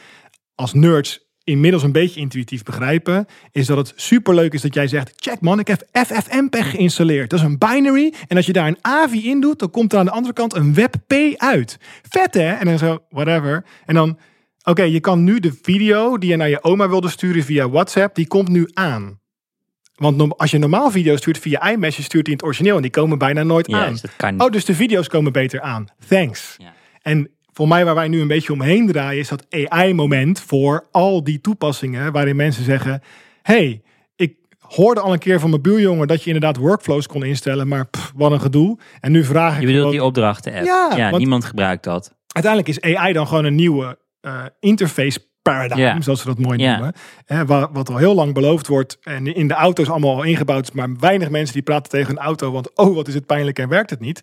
als 0.54 0.74
nerds 0.74 1.26
inmiddels 1.48 1.82
een 1.82 1.92
beetje 1.92 2.20
intuïtief 2.20 2.62
begrijpen, 2.62 3.26
is 3.52 3.66
dat 3.66 3.76
het 3.76 3.92
superleuk 3.96 4.52
is 4.52 4.62
dat 4.62 4.74
jij 4.74 4.86
zegt, 4.86 5.12
check 5.16 5.40
man, 5.40 5.58
ik 5.58 5.66
heb 5.66 5.86
FFmpeg 5.92 6.70
geïnstalleerd. 6.70 7.30
Dat 7.30 7.38
is 7.38 7.44
een 7.44 7.58
binary 7.58 8.14
en 8.26 8.36
als 8.36 8.46
je 8.46 8.52
daar 8.52 8.66
een 8.66 8.78
AVI 8.80 9.30
in 9.30 9.40
doet, 9.40 9.58
dan 9.58 9.70
komt 9.70 9.92
er 9.92 9.98
aan 9.98 10.04
de 10.04 10.10
andere 10.10 10.34
kant 10.34 10.54
een 10.54 10.74
WebP 10.74 11.12
uit. 11.36 11.78
Vet 12.08 12.34
hè? 12.34 12.52
En 12.52 12.64
dan 12.66 12.78
zo, 12.78 12.98
whatever. 13.10 13.64
En 13.86 13.94
dan, 13.94 14.18
oké, 14.62 14.82
je 14.82 15.00
kan 15.00 15.24
nu 15.24 15.40
de 15.40 15.58
video 15.62 16.18
die 16.18 16.30
je 16.30 16.36
naar 16.36 16.48
je 16.48 16.62
oma 16.62 16.88
wilde 16.88 17.08
sturen 17.08 17.44
via 17.44 17.68
WhatsApp, 17.68 18.14
die 18.14 18.26
komt 18.26 18.48
nu 18.48 18.68
aan. 18.72 19.20
Want 19.98 20.38
als 20.38 20.50
je 20.50 20.58
normaal 20.58 20.90
video 20.90 21.16
stuurt 21.16 21.38
via 21.38 21.70
iMessage, 21.70 22.02
stuurt 22.02 22.26
hij 22.26 22.32
in 22.34 22.38
het 22.38 22.42
origineel 22.48 22.76
en 22.76 22.82
die 22.82 22.90
komen 22.90 23.18
bijna 23.18 23.42
nooit 23.42 23.72
aan. 23.72 23.90
dus 23.92 24.00
dat 24.00 24.16
kan 24.16 24.32
niet. 24.32 24.42
Oh, 24.42 24.50
dus 24.50 24.64
de 24.64 24.74
video's 24.74 25.08
komen 25.08 25.32
beter 25.32 25.60
aan. 25.60 25.86
Thanks. 26.08 26.54
Ja. 26.58 26.72
En 27.02 27.30
voor 27.52 27.68
mij 27.68 27.84
waar 27.84 27.94
wij 27.94 28.08
nu 28.08 28.20
een 28.20 28.26
beetje 28.28 28.52
omheen 28.52 28.86
draaien, 28.86 29.20
is 29.20 29.28
dat 29.28 29.46
AI-moment 29.50 30.40
voor 30.40 30.86
al 30.90 31.24
die 31.24 31.40
toepassingen 31.40 32.12
waarin 32.12 32.36
mensen 32.36 32.64
zeggen: 32.64 33.02
hey, 33.42 33.82
ik 34.16 34.34
hoorde 34.58 35.00
al 35.00 35.12
een 35.12 35.18
keer 35.18 35.40
van 35.40 35.50
mijn 35.50 35.62
buurjongen 35.62 36.06
dat 36.08 36.20
je 36.22 36.26
inderdaad 36.26 36.56
workflows 36.56 37.06
kon 37.06 37.24
instellen, 37.24 37.68
maar 37.68 37.86
pff, 37.86 38.12
wat 38.16 38.32
een 38.32 38.40
gedoe. 38.40 38.78
En 39.00 39.12
nu 39.12 39.24
vraag 39.24 39.54
ik 39.54 39.60
Je 39.60 39.66
bedoelt 39.66 39.76
gewoon- 39.78 39.92
die 39.96 40.04
opdrachten 40.04 40.54
app. 40.54 40.64
Ja, 40.96 41.16
niemand 41.16 41.44
gebruikt 41.44 41.84
dat. 41.84 42.14
uiteindelijk 42.26 42.76
is 42.84 42.96
AI 42.96 43.12
dan 43.12 43.26
gewoon 43.26 43.44
een 43.44 43.54
nieuwe 43.54 43.98
eh, 44.20 44.44
interface 44.60 45.18
paradigm, 45.52 46.02
zoals 46.02 46.20
ze 46.20 46.26
dat 46.26 46.38
mooi 46.38 46.58
noemen. 46.76 46.94
Hè, 47.24 47.46
wa- 47.46 47.68
wat 47.72 47.88
al 47.90 47.96
heel 47.96 48.14
lang 48.14 48.34
beloofd 48.34 48.66
wordt 48.66 48.98
en 49.02 49.34
in 49.34 49.48
de 49.48 49.54
auto's 49.54 49.88
allemaal 49.88 50.14
al 50.14 50.22
ingebouwd 50.22 50.62
is, 50.68 50.72
maar 50.72 50.88
weinig 51.00 51.30
mensen 51.30 51.54
die 51.54 51.62
praten 51.62 51.90
tegen 51.90 52.10
een 52.10 52.22
auto, 52.22 52.50
want 52.52 52.76
oh, 52.76 52.94
wat 52.94 53.08
is 53.08 53.14
het 53.14 53.26
pijnlijk 53.26 53.58
en 53.58 53.68
werkt 53.68 53.90
het 53.90 54.00
niet. 54.00 54.22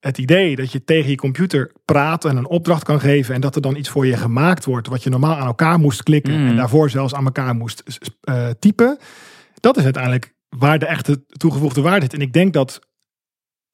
Het 0.00 0.18
idee 0.18 0.56
dat 0.56 0.72
je 0.72 0.84
tegen 0.84 1.10
je 1.10 1.16
computer 1.16 1.72
praat 1.84 2.24
en 2.24 2.36
een 2.36 2.48
opdracht 2.48 2.82
kan 2.84 3.00
geven 3.00 3.34
en 3.34 3.40
dat 3.40 3.54
er 3.54 3.60
dan 3.62 3.76
iets 3.76 3.88
voor 3.88 4.06
je 4.06 4.16
gemaakt 4.16 4.64
wordt 4.64 4.88
wat 4.88 5.02
je 5.02 5.10
normaal 5.10 5.36
aan 5.36 5.46
elkaar 5.46 5.78
moest 5.78 6.02
klikken 6.02 6.40
Mm. 6.40 6.48
en 6.48 6.56
daarvoor 6.56 6.90
zelfs 6.90 7.14
aan 7.14 7.24
elkaar 7.24 7.54
moest 7.54 7.82
eh, 8.20 8.48
typen, 8.58 8.98
dat 9.60 9.76
is 9.76 9.84
uiteindelijk 9.84 10.34
waar 10.48 10.78
de 10.78 10.86
echte 10.86 11.24
toegevoegde 11.26 11.80
waarde 11.80 12.00
zit. 12.02 12.14
En 12.14 12.20
ik 12.20 12.32
denk 12.32 12.52
dat 12.52 12.80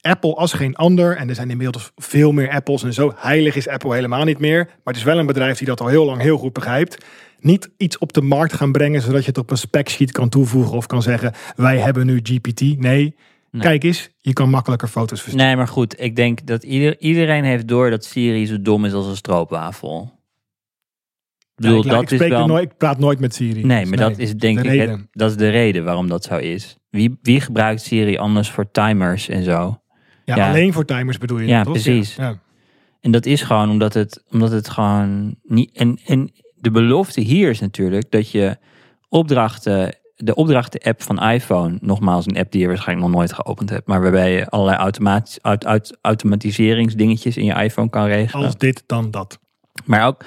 Apple 0.02 0.34
als 0.34 0.52
geen 0.52 0.74
ander, 0.76 1.16
en 1.16 1.28
er 1.28 1.34
zijn 1.34 1.50
inmiddels 1.50 1.92
veel 1.96 2.32
meer 2.32 2.50
Apples 2.50 2.82
en 2.82 2.92
zo 2.92 3.12
heilig 3.16 3.56
is 3.56 3.68
Apple 3.68 3.94
helemaal 3.94 4.24
niet 4.24 4.38
meer, 4.38 4.64
maar 4.64 4.74
het 4.84 4.96
is 4.96 5.02
wel 5.02 5.18
een 5.18 5.26
bedrijf 5.26 5.58
die 5.58 5.66
dat 5.66 5.80
al 5.80 5.86
heel 5.86 6.04
lang 6.04 6.20
heel 6.20 6.38
goed 6.38 6.52
begrijpt. 6.52 7.04
Niet 7.40 7.70
iets 7.76 7.98
op 7.98 8.12
de 8.12 8.20
markt 8.22 8.52
gaan 8.52 8.72
brengen 8.72 9.02
zodat 9.02 9.20
je 9.20 9.28
het 9.28 9.38
op 9.38 9.50
een 9.50 9.56
spec 9.56 9.88
sheet 9.88 10.12
kan 10.12 10.28
toevoegen 10.28 10.76
of 10.76 10.86
kan 10.86 11.02
zeggen 11.02 11.32
wij 11.56 11.78
hebben 11.78 12.06
nu 12.06 12.20
GPT. 12.22 12.60
Nee, 12.60 13.16
Nee. 13.50 13.62
kijk 13.62 13.82
eens, 13.82 14.10
je 14.20 14.32
kan 14.32 14.50
makkelijker 14.50 14.88
foto's 14.88 15.20
versturen. 15.20 15.46
Nee, 15.46 15.56
maar 15.56 15.68
goed. 15.68 16.00
Ik 16.00 16.16
denk 16.16 16.46
dat 16.46 16.62
ieder, 16.62 16.98
iedereen 17.00 17.44
heeft 17.44 17.68
door 17.68 17.90
dat 17.90 18.04
Siri 18.04 18.46
zo 18.46 18.62
dom 18.62 18.84
is 18.84 18.92
als 18.92 19.06
een 19.06 19.16
stroopwafel. 19.16 20.02
Ik 21.56 21.64
Ja, 21.64 21.68
bedoel, 21.68 21.84
ik, 21.84 21.90
dat 21.90 22.02
ik, 22.12 22.20
is 22.20 22.28
wel... 22.28 22.46
nooit, 22.46 22.70
ik 22.70 22.76
praat 22.76 22.98
nooit 22.98 23.20
met 23.20 23.34
Siri. 23.34 23.64
Nee, 23.64 23.80
Dus 23.80 23.88
maar 23.88 23.98
dat 24.08 24.18
is 24.18 24.34
denk 24.34 24.62
de 24.62 24.68
ik 24.74 24.88
het, 24.88 25.06
dat 25.12 25.30
is 25.30 25.36
de 25.36 25.48
reden 25.48 25.84
waarom 25.84 26.08
dat 26.08 26.24
zo 26.24 26.36
is. 26.36 26.76
Wie, 26.90 27.18
wie 27.22 27.40
gebruikt 27.40 27.80
Siri 27.80 28.16
anders 28.16 28.50
voor 28.50 28.70
timers 28.70 29.28
en 29.28 29.42
zo? 29.44 29.81
Ja, 30.24 30.36
ja. 30.36 30.48
alleen 30.48 30.72
voor 30.72 30.84
timers 30.84 31.18
bedoel 31.18 31.38
je. 31.38 31.46
Ja, 31.46 31.62
precies. 31.62 32.14
Ja. 32.14 32.38
En 33.00 33.10
dat 33.10 33.26
is 33.26 33.42
gewoon 33.42 33.70
omdat 33.70 33.94
het, 33.94 34.24
omdat 34.30 34.50
het 34.50 34.68
gewoon 34.68 35.36
niet. 35.42 35.70
En, 35.72 35.98
en 36.06 36.32
de 36.54 36.70
belofte 36.70 37.20
hier 37.20 37.50
is 37.50 37.60
natuurlijk 37.60 38.10
dat 38.10 38.30
je 38.30 38.56
opdrachten. 39.08 39.96
De 40.16 40.34
opdrachten-app 40.34 41.02
van 41.02 41.22
iPhone, 41.22 41.78
nogmaals 41.80 42.26
een 42.26 42.36
app 42.36 42.52
die 42.52 42.60
je 42.60 42.66
waarschijnlijk 42.66 43.08
nog 43.08 43.16
nooit 43.16 43.32
geopend 43.32 43.70
hebt, 43.70 43.86
maar 43.86 44.02
waarbij 44.02 44.32
je 44.32 44.48
allerlei 44.48 44.78
automatisch, 44.78 45.38
auto, 45.42 45.68
auto- 45.68 45.94
automatiseringsdingetjes 46.00 47.36
in 47.36 47.44
je 47.44 47.54
iPhone 47.54 47.90
kan 47.90 48.06
regelen. 48.06 48.46
Als 48.46 48.56
dit, 48.56 48.82
dan 48.86 49.10
dat. 49.10 49.38
Maar 49.84 50.06
ook 50.06 50.24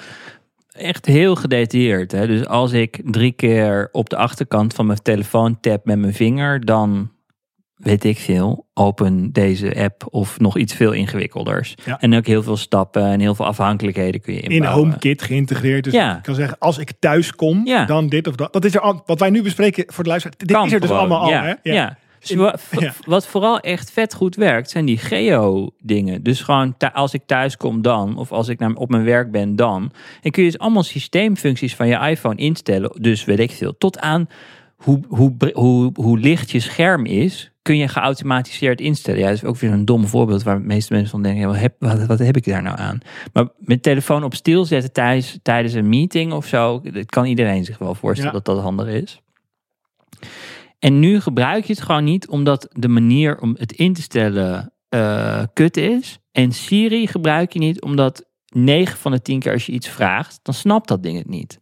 echt 0.72 1.06
heel 1.06 1.34
gedetailleerd. 1.34 2.12
Hè? 2.12 2.26
Dus 2.26 2.46
als 2.46 2.72
ik 2.72 3.00
drie 3.04 3.32
keer 3.32 3.88
op 3.92 4.08
de 4.10 4.16
achterkant 4.16 4.74
van 4.74 4.86
mijn 4.86 5.02
telefoon 5.02 5.60
tap 5.60 5.84
met 5.84 5.98
mijn 5.98 6.14
vinger, 6.14 6.64
dan 6.64 7.10
weet 7.76 8.04
ik 8.04 8.18
veel, 8.18 8.66
open 8.74 9.32
deze 9.32 9.82
app 9.82 10.06
of 10.10 10.38
nog 10.40 10.56
iets 10.56 10.74
veel 10.74 10.92
ingewikkelders. 10.92 11.74
Ja. 11.84 12.00
En 12.00 12.14
ook 12.14 12.26
heel 12.26 12.42
veel 12.42 12.56
stappen 12.56 13.04
en 13.06 13.20
heel 13.20 13.34
veel 13.34 13.46
afhankelijkheden 13.46 14.20
kun 14.20 14.34
je 14.34 14.40
In. 14.40 14.64
HomeKit 14.64 15.22
geïntegreerd. 15.22 15.84
Dus 15.84 15.92
Ja. 15.92 16.16
ik 16.16 16.22
kan 16.22 16.34
zeggen, 16.34 16.58
als 16.58 16.78
ik 16.78 16.92
thuis 16.98 17.34
kom, 17.34 17.66
Ja. 17.66 17.84
dan 17.84 18.08
dit 18.08 18.26
of 18.26 18.34
dat. 18.34 18.52
Dat 18.52 18.64
is 18.64 18.74
er 18.74 18.80
al, 18.80 19.02
wat 19.06 19.20
wij 19.20 19.30
nu 19.30 19.42
bespreken 19.42 19.84
voor 19.86 20.02
de 20.04 20.10
luisteraar. 20.10 20.38
Dit 20.38 20.52
Kan 20.52 20.66
is 20.66 20.72
er 20.72 20.80
dus 20.80 20.90
allemaal 20.90 21.20
al. 21.20 21.30
Hè? 21.30 21.54
Ja. 21.62 21.96
Dus 22.20 22.30
Ja. 22.78 22.92
Wat 23.04 23.26
vooral 23.26 23.60
echt 23.60 23.90
vet 23.90 24.14
goed 24.14 24.34
werkt, 24.36 24.70
zijn 24.70 24.84
die 24.84 24.98
geo-dingen. 24.98 26.22
Dus 26.22 26.40
gewoon 26.40 26.74
als 26.92 27.14
ik 27.14 27.22
thuis 27.26 27.56
kom 27.56 27.82
dan, 27.82 28.16
of 28.18 28.32
als 28.32 28.48
ik 28.48 28.58
naar, 28.58 28.72
op 28.72 28.90
mijn 28.90 29.04
werk 29.04 29.30
ben 29.30 29.56
dan. 29.56 29.92
En 30.22 30.30
kun 30.30 30.42
je 30.44 30.50
dus 30.50 30.58
allemaal 30.58 30.82
systeemfuncties 30.82 31.74
van 31.74 31.88
je 31.88 31.98
iPhone 32.08 32.36
instellen. 32.36 32.90
Dus 33.02 33.24
weet 33.24 33.38
ik 33.38 33.50
veel. 33.50 33.78
Tot 33.78 33.98
aan 33.98 34.28
hoe, 34.86 35.00
hoe, 35.08 35.52
hoe, 35.54 35.90
hoe 35.94 36.18
licht 36.18 36.50
je 36.50 36.60
scherm 36.60 37.04
is, 37.04 37.50
kun 37.62 37.76
je 37.76 37.88
geautomatiseerd 37.88 38.80
instellen. 38.80 39.20
Ja, 39.20 39.26
dat 39.26 39.36
is 39.36 39.44
ook 39.44 39.56
weer 39.56 39.72
een 39.72 39.84
dom 39.84 40.06
voorbeeld 40.06 40.42
waar 40.42 40.58
de 40.58 40.64
meeste 40.64 40.92
mensen 40.92 41.10
van 41.10 41.22
denken, 41.22 41.40
ja, 41.40 41.46
wat, 41.46 41.56
heb, 41.56 41.74
wat, 41.78 42.06
wat 42.06 42.18
heb 42.18 42.36
ik 42.36 42.44
daar 42.44 42.62
nou 42.62 42.78
aan? 42.78 42.98
Maar 43.32 43.48
met 43.58 43.82
telefoon 43.82 44.24
op 44.24 44.34
stil 44.34 44.64
zetten 44.64 44.92
tijdens, 44.92 45.38
tijdens 45.42 45.74
een 45.74 45.88
meeting 45.88 46.32
of 46.32 46.46
zo, 46.46 46.80
dat 46.80 47.06
kan 47.06 47.24
iedereen 47.24 47.64
zich 47.64 47.78
wel 47.78 47.94
voorstellen 47.94 48.32
Ja. 48.32 48.38
dat 48.42 48.54
dat 48.54 48.64
handig 48.64 48.86
is. 48.88 49.20
En 50.78 50.98
nu 50.98 51.20
gebruik 51.20 51.64
je 51.64 51.72
het 51.72 51.82
gewoon 51.82 52.04
niet 52.04 52.28
omdat 52.28 52.68
de 52.72 52.88
manier 52.88 53.40
om 53.40 53.54
het 53.58 53.72
in 53.72 53.92
te 53.92 54.02
stellen 54.02 54.72
eh, 54.88 55.42
kut 55.52 55.76
is. 55.76 56.18
En 56.32 56.52
Siri 56.52 57.06
gebruik 57.06 57.52
je 57.52 57.58
niet 57.58 57.82
omdat 57.82 58.24
9 58.46 58.98
van 58.98 59.12
de 59.12 59.22
10 59.22 59.40
keer 59.40 59.52
als 59.52 59.66
je 59.66 59.72
iets 59.72 59.88
vraagt, 59.88 60.38
dan 60.42 60.54
snapt 60.54 60.88
dat 60.88 61.02
ding 61.02 61.18
het 61.18 61.28
niet. 61.28 61.60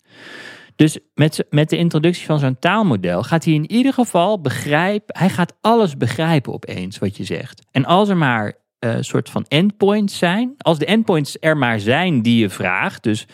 Dus 0.76 0.98
met, 1.14 1.44
met 1.50 1.70
de 1.70 1.76
introductie 1.76 2.26
van 2.26 2.38
zo'n 2.38 2.58
taalmodel 2.58 3.22
gaat 3.22 3.44
hij 3.44 3.54
in 3.54 3.70
ieder 3.70 3.92
geval 3.92 4.40
begrijpen. 4.40 5.18
Hij 5.18 5.28
gaat 5.28 5.56
alles 5.60 5.96
begrijpen 5.96 6.52
opeens 6.52 6.98
wat 6.98 7.16
je 7.16 7.24
zegt. 7.24 7.62
En 7.70 7.84
als 7.84 8.08
er 8.08 8.16
maar 8.16 8.62
een 8.78 9.04
soort 9.04 9.30
van 9.30 9.44
endpoints 9.48 10.18
zijn. 10.18 10.54
Als 10.58 10.78
de 10.78 10.86
endpoints 10.86 11.36
er 11.40 11.56
maar 11.56 11.80
zijn 11.80 12.22
die 12.22 12.38
je 12.38 12.50
vraagt. 12.50 13.02
Dus 13.02 13.26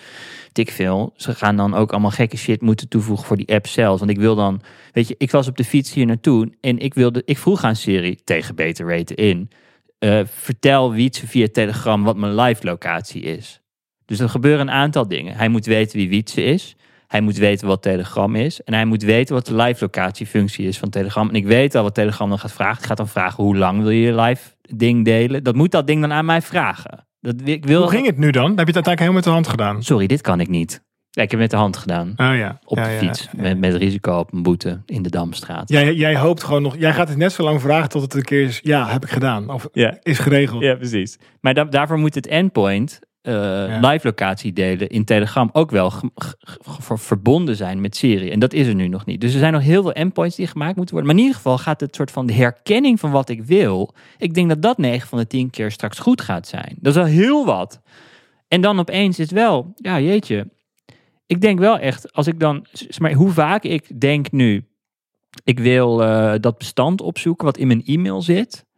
dik 0.52 0.70
veel. 0.70 1.12
Ze 1.16 1.34
gaan 1.34 1.56
dan 1.56 1.74
ook 1.74 1.90
allemaal 1.92 2.10
gekke 2.10 2.36
shit 2.36 2.60
moeten 2.60 2.88
toevoegen 2.88 3.26
voor 3.26 3.36
die 3.36 3.54
app 3.54 3.66
zelf. 3.66 3.98
Want 3.98 4.10
ik 4.10 4.18
wil 4.18 4.34
dan. 4.34 4.60
Weet 4.92 5.08
je, 5.08 5.14
ik 5.18 5.30
was 5.30 5.48
op 5.48 5.56
de 5.56 5.64
fiets 5.64 5.92
hier 5.94 6.06
naartoe. 6.06 6.52
En 6.60 6.78
ik, 6.78 6.94
wilde, 6.94 7.22
ik 7.24 7.38
vroeg 7.38 7.64
aan 7.64 7.76
Siri 7.76 8.16
tegen 8.24 8.54
beter 8.54 8.86
weten 8.86 9.16
in. 9.16 9.50
eh, 9.98 10.20
vertel 10.24 10.92
Wietse 10.92 11.26
via 11.26 11.46
Telegram 11.52 12.04
wat 12.04 12.16
mijn 12.16 12.34
live 12.34 12.66
locatie 12.66 13.22
is. 13.22 13.60
Dus 14.04 14.20
er 14.20 14.28
gebeuren 14.28 14.60
een 14.60 14.70
aantal 14.74 15.08
dingen. 15.08 15.36
Hij 15.36 15.48
moet 15.48 15.66
weten 15.66 15.98
wie 15.98 16.08
Wietse 16.08 16.42
is. 16.42 16.76
Hij 17.10 17.20
moet 17.20 17.36
weten 17.36 17.66
wat 17.66 17.82
Telegram 17.82 18.34
is. 18.36 18.62
En 18.62 18.74
hij 18.74 18.84
moet 18.84 19.02
weten 19.02 19.34
wat 19.34 19.46
de 19.46 19.54
live 19.56 19.76
locatiefunctie 19.84 20.66
is 20.66 20.78
van 20.78 20.90
Telegram. 20.90 21.28
En 21.28 21.34
ik 21.34 21.46
weet 21.46 21.74
al 21.74 21.82
wat 21.82 21.94
Telegram 21.94 22.28
dan 22.28 22.38
gaat 22.38 22.52
vragen. 22.52 22.76
Het 22.76 22.86
gaat 22.86 22.96
dan 22.96 23.08
vragen 23.08 23.44
hoe 23.44 23.56
lang 23.56 23.80
wil 23.82 23.90
je 23.90 24.00
je 24.00 24.14
live 24.20 24.50
ding 24.74 25.04
delen. 25.04 25.42
Dat 25.44 25.54
moet 25.54 25.70
dat 25.70 25.86
ding 25.86 26.00
dan 26.00 26.12
aan 26.12 26.24
mij 26.24 26.42
vragen. 26.42 27.06
Dat, 27.20 27.34
ik 27.44 27.64
wil... 27.66 27.80
Hoe 27.80 27.90
ging 27.90 28.06
het 28.06 28.18
nu 28.18 28.30
dan? 28.30 28.48
Heb 28.56 28.58
je 28.68 28.72
het 28.72 28.86
uiteindelijk 28.86 28.98
helemaal 28.98 29.14
met 29.14 29.24
de 29.24 29.30
hand 29.30 29.48
gedaan? 29.48 29.82
Sorry, 29.82 30.06
dit 30.06 30.20
kan 30.20 30.40
ik 30.40 30.48
niet. 30.48 30.82
Ja, 31.10 31.22
ik 31.22 31.30
heb 31.30 31.40
het 31.40 31.50
met 31.50 31.50
de 31.50 31.56
hand 31.56 31.76
gedaan. 31.76 32.08
Oh 32.16 32.36
ja. 32.36 32.58
Op 32.64 32.76
Ja, 32.76 32.84
de 32.84 32.90
fiets. 32.90 33.28
ja. 33.32 33.42
Met, 33.42 33.58
met 33.58 33.74
risico 33.74 34.18
op 34.18 34.32
een 34.32 34.42
boete 34.42 34.82
in 34.86 35.02
de 35.02 35.10
Damstraat. 35.10 35.68
Jij, 35.68 35.94
jij 35.94 36.16
hoopt 36.16 36.42
gewoon 36.42 36.62
nog. 36.62 36.76
Jij 36.78 36.92
gaat 36.92 37.08
het 37.08 37.18
net 37.18 37.32
zo 37.32 37.42
lang 37.42 37.60
vragen 37.60 37.88
tot 37.88 38.02
het 38.02 38.14
een 38.14 38.22
keer 38.22 38.42
is. 38.44 38.60
Ja, 38.62 38.88
heb 38.88 39.02
ik 39.04 39.10
gedaan. 39.10 39.48
Of 39.50 39.68
Ja. 39.72 39.98
is 40.02 40.18
geregeld. 40.18 40.62
Ja, 40.62 40.74
precies. 40.74 41.18
Maar 41.40 41.54
da- 41.54 41.64
daarvoor 41.64 41.98
moet 41.98 42.14
het 42.14 42.26
endpoint, 42.26 42.98
eh, 43.20 43.78
live 43.80 44.06
locatie 44.06 44.52
delen 44.52 44.88
in 44.88 45.04
Telegram, 45.04 45.50
ook 45.52 45.70
wel 45.70 45.92
verbonden 46.98 47.56
zijn 47.56 47.80
met 47.80 47.96
Siri. 47.96 48.30
En 48.30 48.38
dat 48.38 48.52
is 48.52 48.66
er 48.66 48.74
nu 48.74 48.88
nog 48.88 49.06
niet. 49.06 49.20
Dus 49.20 49.32
er 49.32 49.38
zijn 49.38 49.52
nog 49.52 49.62
heel 49.62 49.82
veel 49.82 49.92
endpoints 49.92 50.36
die 50.36 50.46
gemaakt 50.46 50.76
moeten 50.76 50.94
worden. 50.94 51.12
Maar 51.12 51.20
in 51.20 51.26
ieder 51.28 51.42
geval 51.42 51.58
gaat 51.58 51.80
het 51.80 51.94
soort 51.94 52.10
van 52.10 52.26
de 52.26 52.32
herkenning 52.32 53.00
van 53.00 53.10
wat 53.10 53.28
ik 53.28 53.42
wil. 53.42 53.94
Ik 54.18 54.34
denk 54.34 54.48
dat 54.48 54.62
dat 54.62 54.78
9 54.78 55.08
van 55.08 55.18
de 55.18 55.26
10 55.26 55.50
keer 55.50 55.70
straks 55.70 55.98
goed 55.98 56.20
gaat 56.20 56.48
zijn. 56.48 56.76
Dat 56.80 56.96
is 56.96 57.02
wel 57.02 57.10
heel 57.10 57.44
wat. 57.44 57.80
En 58.48 58.60
dan 58.60 58.78
opeens 58.78 59.18
is 59.18 59.24
het 59.24 59.34
wel, 59.34 59.72
ja 59.76 60.00
jeetje. 60.00 60.48
Ik 61.26 61.40
denk 61.40 61.58
wel 61.58 61.78
echt, 61.78 62.12
als 62.12 62.26
ik 62.26 62.40
dan, 62.40 62.66
maar 62.98 63.12
hoe 63.12 63.30
vaak 63.30 63.62
ik 63.62 64.00
denk 64.00 64.30
nu, 64.30 64.68
ik 65.44 65.58
wil 65.58 66.02
eh, 66.02 66.34
dat 66.40 66.58
bestand 66.58 67.00
opzoeken 67.00 67.44
wat 67.44 67.56
in 67.56 67.66
mijn 67.66 67.84
e-mail 67.84 68.22
zit. 68.22 68.68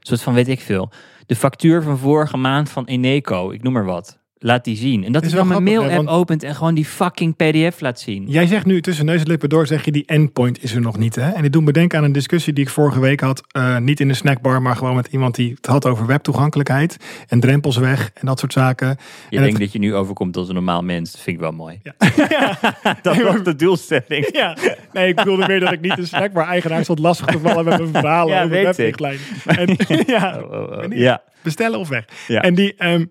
Soort 0.00 0.22
van, 0.22 0.34
weet 0.34 0.48
ik 0.48 0.60
veel. 0.60 0.90
De 1.26 1.36
factuur 1.36 1.82
van 1.82 1.98
vorige 1.98 2.36
maand 2.36 2.70
van 2.70 2.84
Eneco, 2.84 3.50
ik 3.50 3.62
noem 3.62 3.72
maar 3.72 3.84
wat. 3.84 4.19
Laat 4.42 4.64
die 4.64 4.76
zien. 4.76 5.04
En 5.04 5.12
dat 5.12 5.22
Is 5.22 5.28
is 5.28 5.34
wel 5.34 5.44
dan 5.48 5.62
mijn 5.62 5.78
mail-app 5.80 6.08
opent 6.08 6.42
en 6.42 6.54
gewoon 6.54 6.74
die 6.74 6.84
fucking 6.84 7.36
pdf 7.36 7.80
laat 7.80 8.00
zien. 8.00 8.24
Jij 8.28 8.46
zegt 8.46 8.66
nu 8.66 8.80
tussen 8.80 9.04
neus 9.04 9.20
en 9.20 9.26
lippen 9.26 9.48
door, 9.48 9.66
zeg 9.66 9.84
je 9.84 9.92
die 9.92 10.02
endpoint 10.06 10.62
is 10.62 10.74
er 10.74 10.80
nog 10.80 10.98
niet. 10.98 11.14
Hè? 11.14 11.30
En 11.30 11.42
dit 11.42 11.52
doet 11.52 11.64
me 11.64 11.72
denken 11.72 11.98
aan 11.98 12.04
een 12.04 12.12
discussie 12.12 12.52
die 12.52 12.64
ik 12.64 12.70
vorige 12.70 13.00
week 13.00 13.20
had. 13.20 13.42
eh, 13.50 13.76
niet 13.78 14.00
in 14.00 14.08
een 14.08 14.16
snackbar, 14.16 14.62
maar 14.62 14.76
gewoon 14.76 14.94
met 14.94 15.06
iemand 15.06 15.34
die 15.34 15.50
het 15.54 15.66
had 15.66 15.86
over 15.86 16.06
webtoegankelijkheid. 16.06 16.96
En 17.28 17.40
drempels 17.40 17.76
weg 17.76 18.10
en 18.14 18.26
dat 18.26 18.38
soort 18.38 18.52
zaken. 18.52 18.88
Je 18.88 18.94
en 19.36 19.42
denkt 19.42 19.48
het- 19.52 19.58
dat 19.62 19.72
je 19.72 19.78
nu 19.78 19.94
overkomt 19.94 20.36
als 20.36 20.48
een 20.48 20.54
normaal 20.54 20.82
mens. 20.82 21.12
Dat 21.12 21.20
vind 21.20 21.36
ik 21.36 21.42
wel 21.42 21.52
mooi. 21.52 21.80
Ja. 21.82 21.94
dat 23.02 23.16
was 23.22 23.42
de 23.42 23.54
doelstelling. 23.56 24.28
Ja, 24.32 24.56
nee, 24.92 25.08
ik 25.08 25.16
bedoelde 25.16 25.46
meer 25.46 25.60
dat 25.60 25.72
ik 25.72 25.80
niet 25.80 25.98
een 25.98 26.06
snackbar 26.06 26.46
eigenaar 26.46 26.82
stond 26.82 26.98
lastig 26.98 27.26
te 27.26 27.38
vallen 27.38 27.64
met 27.64 27.78
mijn 27.78 27.92
verhalen 27.92 28.34
Ja, 28.34 28.38
over 28.44 28.50
weet 28.50 28.66
ik. 28.66 28.76
webrichtlijn. 28.76 29.18
En, 29.46 29.76
ja, 30.14 30.38
Oh, 30.42 30.52
oh, 30.52 30.78
oh. 30.78 30.84
Ja. 30.96 31.22
bestellen 31.42 31.78
of 31.78 31.88
weg. 31.88 32.04
Ja. 32.28 32.42
En 32.42 32.54
die, 32.54 32.74
ehm, 32.74 33.04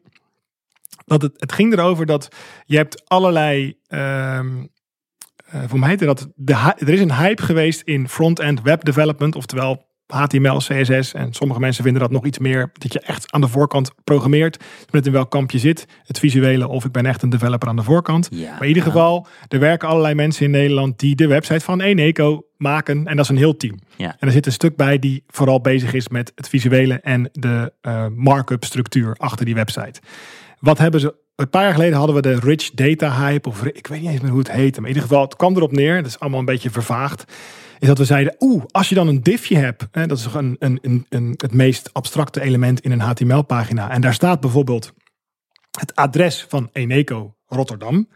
dat 1.10 1.22
het, 1.22 1.34
het 1.36 1.52
ging 1.52 1.74
erover 1.74 2.06
dat 2.06 2.30
je 2.66 2.78
hebt 2.78 3.10
allerlei, 3.10 3.78
ehm 3.88 4.48
eh, 5.46 5.62
voor 5.68 5.80
mij 5.80 5.90
heette 5.90 6.06
dat, 6.06 6.28
de, 6.36 6.54
er 6.78 6.90
is 6.90 7.02
een 7.02 7.14
hype 7.14 7.42
geweest 7.42 7.82
in 7.82 8.10
front-end 8.10 8.62
web 8.62 8.84
development, 8.84 9.36
oftewel 9.36 9.88
HTML, 10.14 10.58
CSS. 10.58 11.14
En 11.14 11.34
sommige 11.34 11.60
mensen 11.60 11.84
vinden 11.84 12.02
dat 12.02 12.12
nog 12.12 12.26
iets 12.26 12.40
meer, 12.40 12.70
dat 12.74 12.94
je 12.94 13.00
echt 13.00 13.32
aan 13.32 13.42
de 13.42 13.48
voorkant 13.48 13.92
programmeert. 14.04 14.64
Net 14.92 15.06
in 15.06 15.12
welk 15.12 15.32
kamp 15.32 15.52
je 15.52 15.60
zit, 15.60 15.86
het 16.04 16.20
visuele 16.20 16.68
of 16.68 16.86
ik 16.86 16.92
ben 16.92 17.06
echt 17.06 17.22
een 17.22 17.30
developer 17.30 17.68
aan 17.68 17.76
de 17.76 17.84
voorkant. 17.84 18.28
Ja. 18.32 18.52
Maar 18.52 18.62
in 18.62 18.68
ieder 18.68 18.84
geval, 18.84 19.28
er 19.48 19.60
werken 19.60 19.88
allerlei 19.88 20.14
mensen 20.14 20.46
in 20.46 20.52
Nederland 20.52 21.00
die 21.00 21.16
de 21.16 21.28
website 21.28 21.60
van 21.60 21.82
Eneco 21.82 22.46
maken. 22.58 23.08
En 23.08 23.16
dat 23.16 23.26
is 23.26 23.32
een 23.32 23.38
heel 23.38 23.58
team. 23.58 23.80
Ja. 23.98 24.16
En 24.20 24.28
er 24.28 24.32
zit 24.32 24.46
een 24.46 24.52
stuk 24.52 24.76
bij 24.76 25.00
die 25.00 25.24
vooral 25.28 25.62
bezig 25.62 25.94
is 25.94 26.08
met 26.08 26.32
het 26.36 26.50
visuele 26.50 27.00
en 27.00 27.30
de 27.32 27.74
eh, 27.82 28.06
markup 28.16 28.64
structuur 28.64 29.16
achter 29.18 29.46
die 29.46 29.56
website. 29.56 30.02
Wat 30.60 30.78
hebben 30.78 31.00
ze? 31.00 31.16
Een 31.36 31.50
paar 31.50 31.64
jaar 31.64 31.74
geleden 31.74 31.98
hadden 31.98 32.16
we 32.16 32.22
de 32.22 32.40
rich 32.40 32.72
data 32.72 33.18
hype, 33.18 33.50
of 33.50 33.64
ik 33.64 33.88
weet 33.88 34.02
niet 34.02 34.10
eens 34.10 34.22
meer 34.22 34.32
hoe 34.32 34.40
het 34.40 34.52
heette. 34.52 34.82
Maar 34.82 34.90
in 34.90 34.96
ieder 34.96 35.10
geval, 35.10 35.24
het 35.24 35.36
kwam 35.36 35.56
erop 35.56 35.72
neer, 35.72 35.96
dat 35.96 36.06
is 36.06 36.20
allemaal 36.20 36.40
een 36.40 36.46
beetje 36.46 36.70
vervaagd. 36.70 37.24
Is 37.80 37.88
dat 37.88 37.98
we 37.98 38.06
zeiden, 38.06 38.36
oeh, 38.40 38.64
als 38.72 38.90
je 38.90 38.96
dan 38.96 39.08
een 39.08 39.24
diffje 39.24 39.58
hebt, 39.58 39.88
hè, 39.92 40.08
dat 40.08 40.18
is 40.18 40.26
een, 40.34 40.56
een, 40.60 41.06
een, 41.10 41.34
het 41.38 41.54
meest 41.54 41.94
abstracte 41.94 42.42
element 42.42 42.80
in 42.80 42.92
een 42.92 43.00
HTML-pagina. 43.00 43.90
En 43.90 44.02
daar 44.02 44.14
staat 44.14 44.40
bijvoorbeeld 44.40 44.94
het 45.80 45.96
adres 45.96 46.46
van 46.50 46.70
Eneco 46.74 47.36
Rotterdam. 47.46 48.10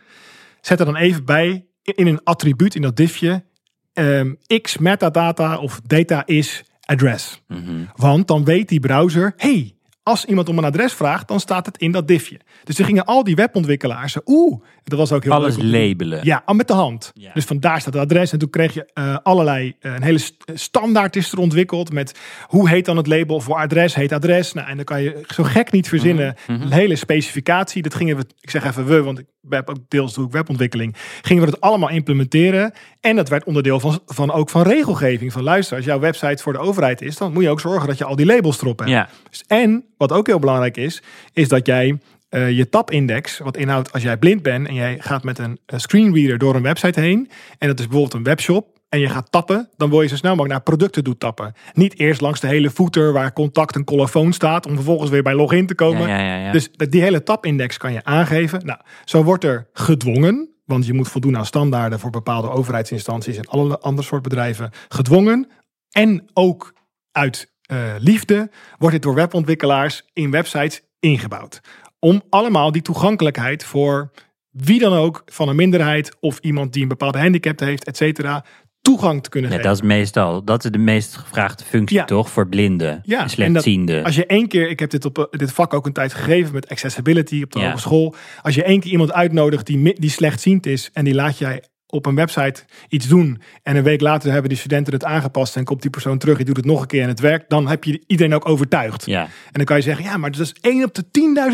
Zet 0.62 0.80
er 0.80 0.86
dan 0.86 0.96
even 0.96 1.26
bij 1.26 1.66
in 1.82 2.08
een 2.08 2.24
attribuut 2.24 2.76
in 2.76 2.82
dat 2.82 2.96
diffje 2.96 3.46
ehm, 3.94 4.34
x 4.62 4.78
metadata 4.78 5.58
of 5.58 5.82
data 5.84 6.26
is 6.26 6.64
address. 6.82 7.42
Mhm. 7.48 7.86
Want 7.96 8.28
dan 8.28 8.44
weet 8.44 8.70
die 8.70 8.80
browser, 8.80 9.34
hey, 9.38 9.76
als 10.04 10.26
iemand 10.26 10.50
om 10.50 10.58
een 10.58 10.64
adres 10.64 10.94
vraagt, 10.94 11.28
dan 11.28 11.40
staat 11.40 11.66
het 11.66 11.78
in 11.78 11.92
dat 11.92 12.08
diffje. 12.08 12.40
Dus 12.64 12.80
er 12.80 12.86
gingen 12.86 13.06
al 13.06 13.24
die 13.24 13.36
webontwikkelaars, 13.36 14.18
oeh, 14.26 14.62
dat 14.84 15.00
was 15.00 15.12
ook 15.12 15.24
heel 15.24 15.32
Alles 15.34 15.58
leuk 15.58 15.72
labelen. 15.72 16.20
Ja, 16.24 16.42
al 16.46 16.56
met 16.56 16.68
de 16.68 16.74
hand. 16.74 17.12
Ja. 17.14 17.32
Dus 17.34 17.46
vandaar 17.46 17.82
staat 17.82 17.94
het 17.94 18.04
adres. 18.04 18.32
En 18.32 18.40
toen 18.40 18.50
kreeg 18.50 18.74
je 18.74 18.90
eh, 18.94 19.18
allerlei, 19.24 19.76
eh, 19.80 19.94
een 19.94 20.04
hele 20.04 20.18
st- 20.18 20.44
standaard 20.54 21.16
is 21.16 21.32
er 21.32 21.38
ontwikkeld 21.40 21.92
met 21.94 22.20
hoe 22.48 22.70
heet 22.70 22.86
dan 22.86 22.98
het 22.98 23.08
label 23.08 23.40
voor 23.42 23.56
adres, 23.56 23.96
heet 23.96 24.12
adres. 24.12 24.54
Nou, 24.54 24.68
en 24.70 24.76
dan 24.76 24.86
kan 24.86 25.02
je 25.02 25.22
zo 25.28 25.44
gek 25.44 25.72
niet 25.72 25.88
verzinnen, 25.88 26.36
Mhm, 26.48 26.62
een 26.62 26.72
hele 26.72 26.96
specificatie. 26.96 27.82
Dat 27.82 27.96
gingen 27.96 28.18
we, 28.18 28.24
ik 28.42 28.50
zeg 28.50 28.64
even 28.66 28.86
we, 28.86 29.02
want 29.04 29.20
ik 29.20 29.26
heb 29.50 29.70
ook 29.70 29.78
deels 29.88 30.14
doe 30.14 30.26
ik 30.26 30.32
webontwikkeling. 30.32 30.96
Gingen 31.22 31.44
we 31.46 31.50
dat 31.52 31.62
allemaal 31.62 31.90
implementeren. 31.90 32.72
En 33.00 33.16
dat 33.16 33.30
werd 33.30 33.44
onderdeel 33.44 33.80
van, 33.80 34.00
van 34.06 34.32
ook 34.32 34.50
van 34.50 34.62
regelgeving. 34.62 35.32
Van 35.34 35.44
luister, 35.44 35.76
als 35.78 35.86
jouw 35.86 36.00
website 36.00 36.44
voor 36.44 36.54
de 36.54 36.60
overheid 36.60 37.02
is, 37.02 37.18
dan 37.18 37.34
moet 37.34 37.44
je 37.44 37.50
ook 37.50 37.60
zorgen 37.60 37.88
dat 37.88 37.98
je 37.98 38.06
al 38.06 38.16
die 38.16 38.26
labels 38.26 38.62
erop 38.62 38.80
hebt. 38.80 38.92
Ja. 38.92 39.10
Dus 39.30 39.44
En 39.48 39.86
wat 39.98 40.12
ook 40.12 40.28
heel 40.28 40.40
belangrijk 40.40 40.78
is, 40.78 41.02
is 41.34 41.48
dat 41.48 41.66
jij 41.66 41.98
eh, 42.30 42.52
je 42.52 42.70
tabindex, 42.70 43.38
wat 43.38 43.58
inhoudt 43.58 43.94
als 43.94 44.04
jij 44.04 44.18
blind 44.18 44.42
bent 44.42 44.68
en 44.68 44.74
jij 44.74 44.98
gaat 45.00 45.24
met 45.24 45.40
een, 45.40 45.60
eh, 45.66 45.80
screenreader 45.80 46.38
door 46.38 46.56
een 46.56 46.62
website 46.62 47.00
heen, 47.00 47.30
en 47.58 47.68
dat 47.68 47.80
is 47.80 47.86
bijvoorbeeld 47.86 48.14
een 48.14 48.24
webshop, 48.24 48.74
en 48.94 49.00
je 49.00 49.10
gaat 49.10 49.32
tappen, 49.32 49.70
dan 49.78 49.90
wil 49.90 50.02
je 50.02 50.08
zo 50.08 50.16
snel 50.16 50.36
mogelijk 50.36 50.54
naar 50.54 50.64
producten 50.64 51.04
doet 51.04 51.20
tappen. 51.20 51.54
Niet 51.74 52.00
eerst 52.00 52.22
langs 52.22 52.40
de 52.40 52.48
hele 52.48 52.70
footer 52.70 53.14
waar 53.14 53.34
contact 53.34 53.76
en 53.76 53.84
collofoon 53.84 54.34
staat, 54.34 54.66
om 54.66 54.76
vervolgens 54.76 55.10
weer 55.10 55.24
bij 55.24 55.34
login 55.34 55.68
te 55.68 55.76
komen. 55.76 56.08
Ja, 56.08 56.18
ja, 56.18 56.36
ja, 56.36 56.46
ja. 56.46 56.52
Dus 56.52 56.70
die 56.72 57.02
hele 57.02 57.24
tabindex 57.24 57.78
kan 57.78 57.94
je 57.94 58.04
aangeven. 58.04 58.66
Nou, 58.66 58.80
zo 59.06 59.24
wordt 59.24 59.44
er 59.44 59.68
gedwongen, 59.74 60.50
want 60.66 60.86
je 60.86 60.94
moet 60.94 61.08
voldoen 61.08 61.38
aan 61.38 61.46
standaarden 61.46 62.00
voor 62.00 62.10
bepaalde 62.10 62.50
overheidsinstanties 62.50 63.38
en 63.38 63.46
alle 63.46 63.80
andere 63.80 64.08
soort 64.08 64.22
bedrijven 64.22 64.72
gedwongen. 64.88 65.48
En 65.92 66.30
ook 66.34 66.74
uit 67.12 67.53
eh, 67.74 67.94
liefde 68.00 68.50
wordt 68.78 68.94
dit 68.96 69.04
door 69.04 69.16
webontwikkelaars 69.16 70.04
in 70.14 70.32
websites 70.32 70.82
ingebouwd. 71.00 71.62
Om 72.00 72.22
allemaal 72.30 72.72
die 72.72 72.82
toegankelijkheid 72.82 73.64
voor 73.64 74.12
wie 74.52 74.80
dan 74.80 74.94
ook 74.94 75.22
van 75.26 75.50
een 75.50 75.56
minderheid 75.56 76.16
of 76.20 76.40
iemand 76.40 76.74
die 76.74 76.82
een 76.82 76.88
bepaalde 76.88 77.20
handicap 77.20 77.60
heeft, 77.60 77.84
et 77.84 77.98
cetera, 77.98 78.46
toegang 78.82 79.24
te 79.24 79.30
kunnen 79.30 79.50
Ja, 79.52 79.56
geven. 79.56 79.72
dat 79.72 79.82
is 79.84 79.88
meestal, 79.88 80.44
dat 80.44 80.64
is 80.64 80.72
de 80.72 80.78
meest 80.78 81.16
gevraagde 81.18 81.64
functie 81.64 81.98
Ja. 81.98 82.06
toch? 82.06 82.30
Voor 82.30 82.48
blinden 82.48 83.02
Ja, 83.04 83.18
en 83.18 83.24
en 83.24 83.30
slechtzienden. 83.30 83.96
dat- 83.96 84.06
Als 84.06 84.16
je 84.16 84.26
één 84.26 84.48
keer, 84.48 84.70
ik 84.70 84.80
heb 84.80 84.90
dit 84.90 85.06
op 85.06 85.18
eh, 85.18 85.26
dit 85.30 85.52
vak 85.52 85.74
ook 85.74 85.86
een 85.86 85.94
tijd 85.94 86.14
gegeven 86.14 86.54
met 86.54 86.70
accessibility 86.70 87.42
op 87.44 87.52
de 87.52 87.60
Ja. 87.60 87.66
hogeschool. 87.66 88.16
Als 88.42 88.56
je 88.56 88.64
één 88.64 88.80
keer 88.80 88.92
iemand 88.92 89.12
uitnodigt 89.14 89.66
die, 89.66 90.00
die 90.00 90.10
slechtziend 90.10 90.66
is 90.66 90.90
en 90.94 91.04
die 91.06 91.14
laat 91.14 91.38
jij 91.38 91.64
op 91.94 92.06
een 92.06 92.16
website 92.16 92.64
iets 92.90 93.08
doen 93.08 93.42
en 93.64 93.76
een 93.76 93.84
week 93.84 94.02
later 94.02 94.32
hebben 94.32 94.50
die 94.50 94.58
studenten 94.58 94.94
het 94.94 95.04
aangepast 95.04 95.56
en 95.56 95.64
komt 95.64 95.82
die 95.82 95.92
persoon 95.92 96.18
terug, 96.18 96.36
die 96.36 96.46
doet 96.46 96.58
het 96.58 96.66
nog 96.66 96.82
een 96.82 96.88
keer 96.88 97.02
en 97.02 97.08
het 97.08 97.20
werkt, 97.20 97.50
dan 97.50 97.68
heb 97.68 97.84
je 97.84 98.04
iedereen 98.08 98.34
ook 98.34 98.48
overtuigd. 98.48 99.06
ja. 99.06 99.22
En 99.22 99.30
dan 99.52 99.66
kan 99.66 99.76
je 99.76 99.82
zeggen, 99.84 100.04
ja, 100.04 100.18
maar 100.18 100.32
dat 100.32 100.40
is 100.40 100.56
1 100.62 100.84
op 100.84 100.94
de 100.94 101.04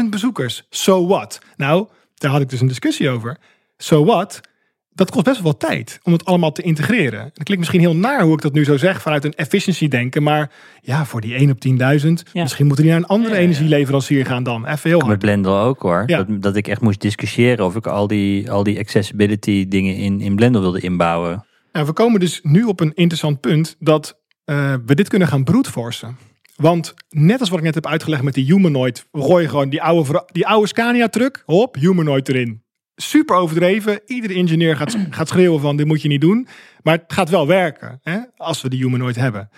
10.000 0.04 0.10
bezoekers. 0.10 0.68
So 0.70 1.08
what? 1.08 1.40
Nou, 1.56 1.88
daar 2.16 2.32
had 2.32 2.42
ik 2.42 2.50
dus 2.50 2.62
een 2.62 2.68
discussie 2.68 3.10
over. 3.10 3.38
So 3.78 4.06
what? 4.06 4.42
Dat 5.00 5.12
kost 5.12 5.26
best 5.26 5.42
wel 5.42 5.52
wat 5.52 5.60
tijd 5.60 6.00
om 6.04 6.14
het 6.14 6.26
allemaal 6.26 6.52
te 6.52 6.62
integreren. 6.62 7.20
Dat 7.24 7.44
klinkt 7.44 7.58
misschien 7.58 7.80
heel 7.80 7.96
naar 7.96 8.22
hoe 8.22 8.34
ik 8.34 8.42
dat 8.42 8.54
nu 8.54 8.64
zo 8.64 8.78
zeg 8.78 9.02
vanuit 9.02 9.26
een 9.26 9.34
efficiency 9.34 9.88
denken. 9.88 10.24
Maar 10.24 10.52
ja, 10.82 11.06
voor 11.06 11.22
die 11.22 11.36
1 11.36 11.50
op 11.52 11.60
10.000, 11.60 11.74
Ja. 12.34 12.42
misschien 12.42 12.66
moeten 12.66 12.84
die 12.84 12.94
naar 12.94 13.02
een 13.04 13.08
andere 13.08 13.30
Ja, 13.34 13.36
ja, 13.40 13.42
ja. 13.48 13.50
energieleverancier 13.52 14.26
gaan 14.26 14.44
dan. 14.44 14.66
Even 14.68 14.90
heel 14.90 15.00
Met. 15.00 15.20
Blender 15.20 15.52
ook 15.52 15.82
hoor. 15.82 16.04
Ja. 16.06 16.18
Dat, 16.24 16.42
dat 16.42 16.56
ik 16.56 16.68
echt 16.68 16.82
moest 16.82 17.02
discussiëren 17.02 17.66
of 17.66 17.76
ik 17.76 17.88
al 17.88 18.08
die, 18.08 18.52
al 18.52 18.64
die 18.64 18.80
accessibility 18.80 19.68
dingen 19.68 19.96
in, 19.96 20.22
in 20.22 20.36
Blender 20.36 20.62
wilde 20.62 20.80
inbouwen. 20.80 21.46
Nou, 21.72 21.86
we 21.86 21.94
komen 21.94 22.20
dus 22.20 22.40
nu 22.44 22.64
op 22.64 22.80
een 22.80 22.94
interessant 22.94 23.40
punt 23.40 23.76
dat 23.80 24.20
eh, 24.46 24.74
we 24.86 24.96
dit 24.96 25.08
kunnen 25.10 25.28
gaan 25.28 25.44
brute-forcen. 25.44 26.18
Want 26.56 26.94
net 27.10 27.40
als 27.40 27.50
wat 27.50 27.58
ik 27.60 27.66
net 27.66 27.76
heb 27.76 27.88
uitgelegd 27.88 28.24
met 28.24 28.34
die 28.34 28.46
humanoid, 28.46 29.06
we 29.12 29.22
gooien 29.22 29.50
gewoon 29.50 29.70
die 29.70 29.82
oude, 29.82 30.24
die 30.32 30.48
oude 30.48 30.68
Scania-truck, 30.68 31.44
hop, 31.46 31.76
humanoid 31.76 32.30
erin. 32.30 32.64
Super 33.02 33.36
overdreven. 33.36 34.02
Iedere 34.06 34.34
ingenieur 34.34 34.76
gaat, 34.76 34.98
gaat 35.10 35.28
schreeuwen 35.28 35.62
van 35.62 35.78
dit 35.78 35.86
moet 35.86 36.02
je 36.02 36.08
niet 36.08 36.22
doen. 36.22 36.48
Maar 36.82 36.94
het 36.98 37.14
gaat 37.14 37.30
wel 37.30 37.48
werken, 37.48 38.00
hè, 38.04 38.20
als 38.36 38.62
we 38.62 38.70
die 38.70 38.84
humanoid 38.84 39.16
hebben. 39.16 39.50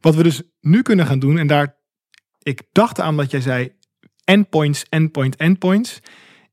Wat 0.00 0.14
we 0.14 0.22
dus 0.22 0.42
nu 0.60 0.82
kunnen 0.82 1.06
gaan 1.06 1.18
doen, 1.18 1.38
en 1.38 1.46
daar, 1.46 1.76
ik 2.42 2.62
dacht 2.72 3.00
aan 3.00 3.16
wat 3.16 3.30
jij 3.30 3.40
zei, 3.40 3.72
endpoints, 4.24 4.84
endpoint, 4.88 5.36
endpoints. 5.36 6.00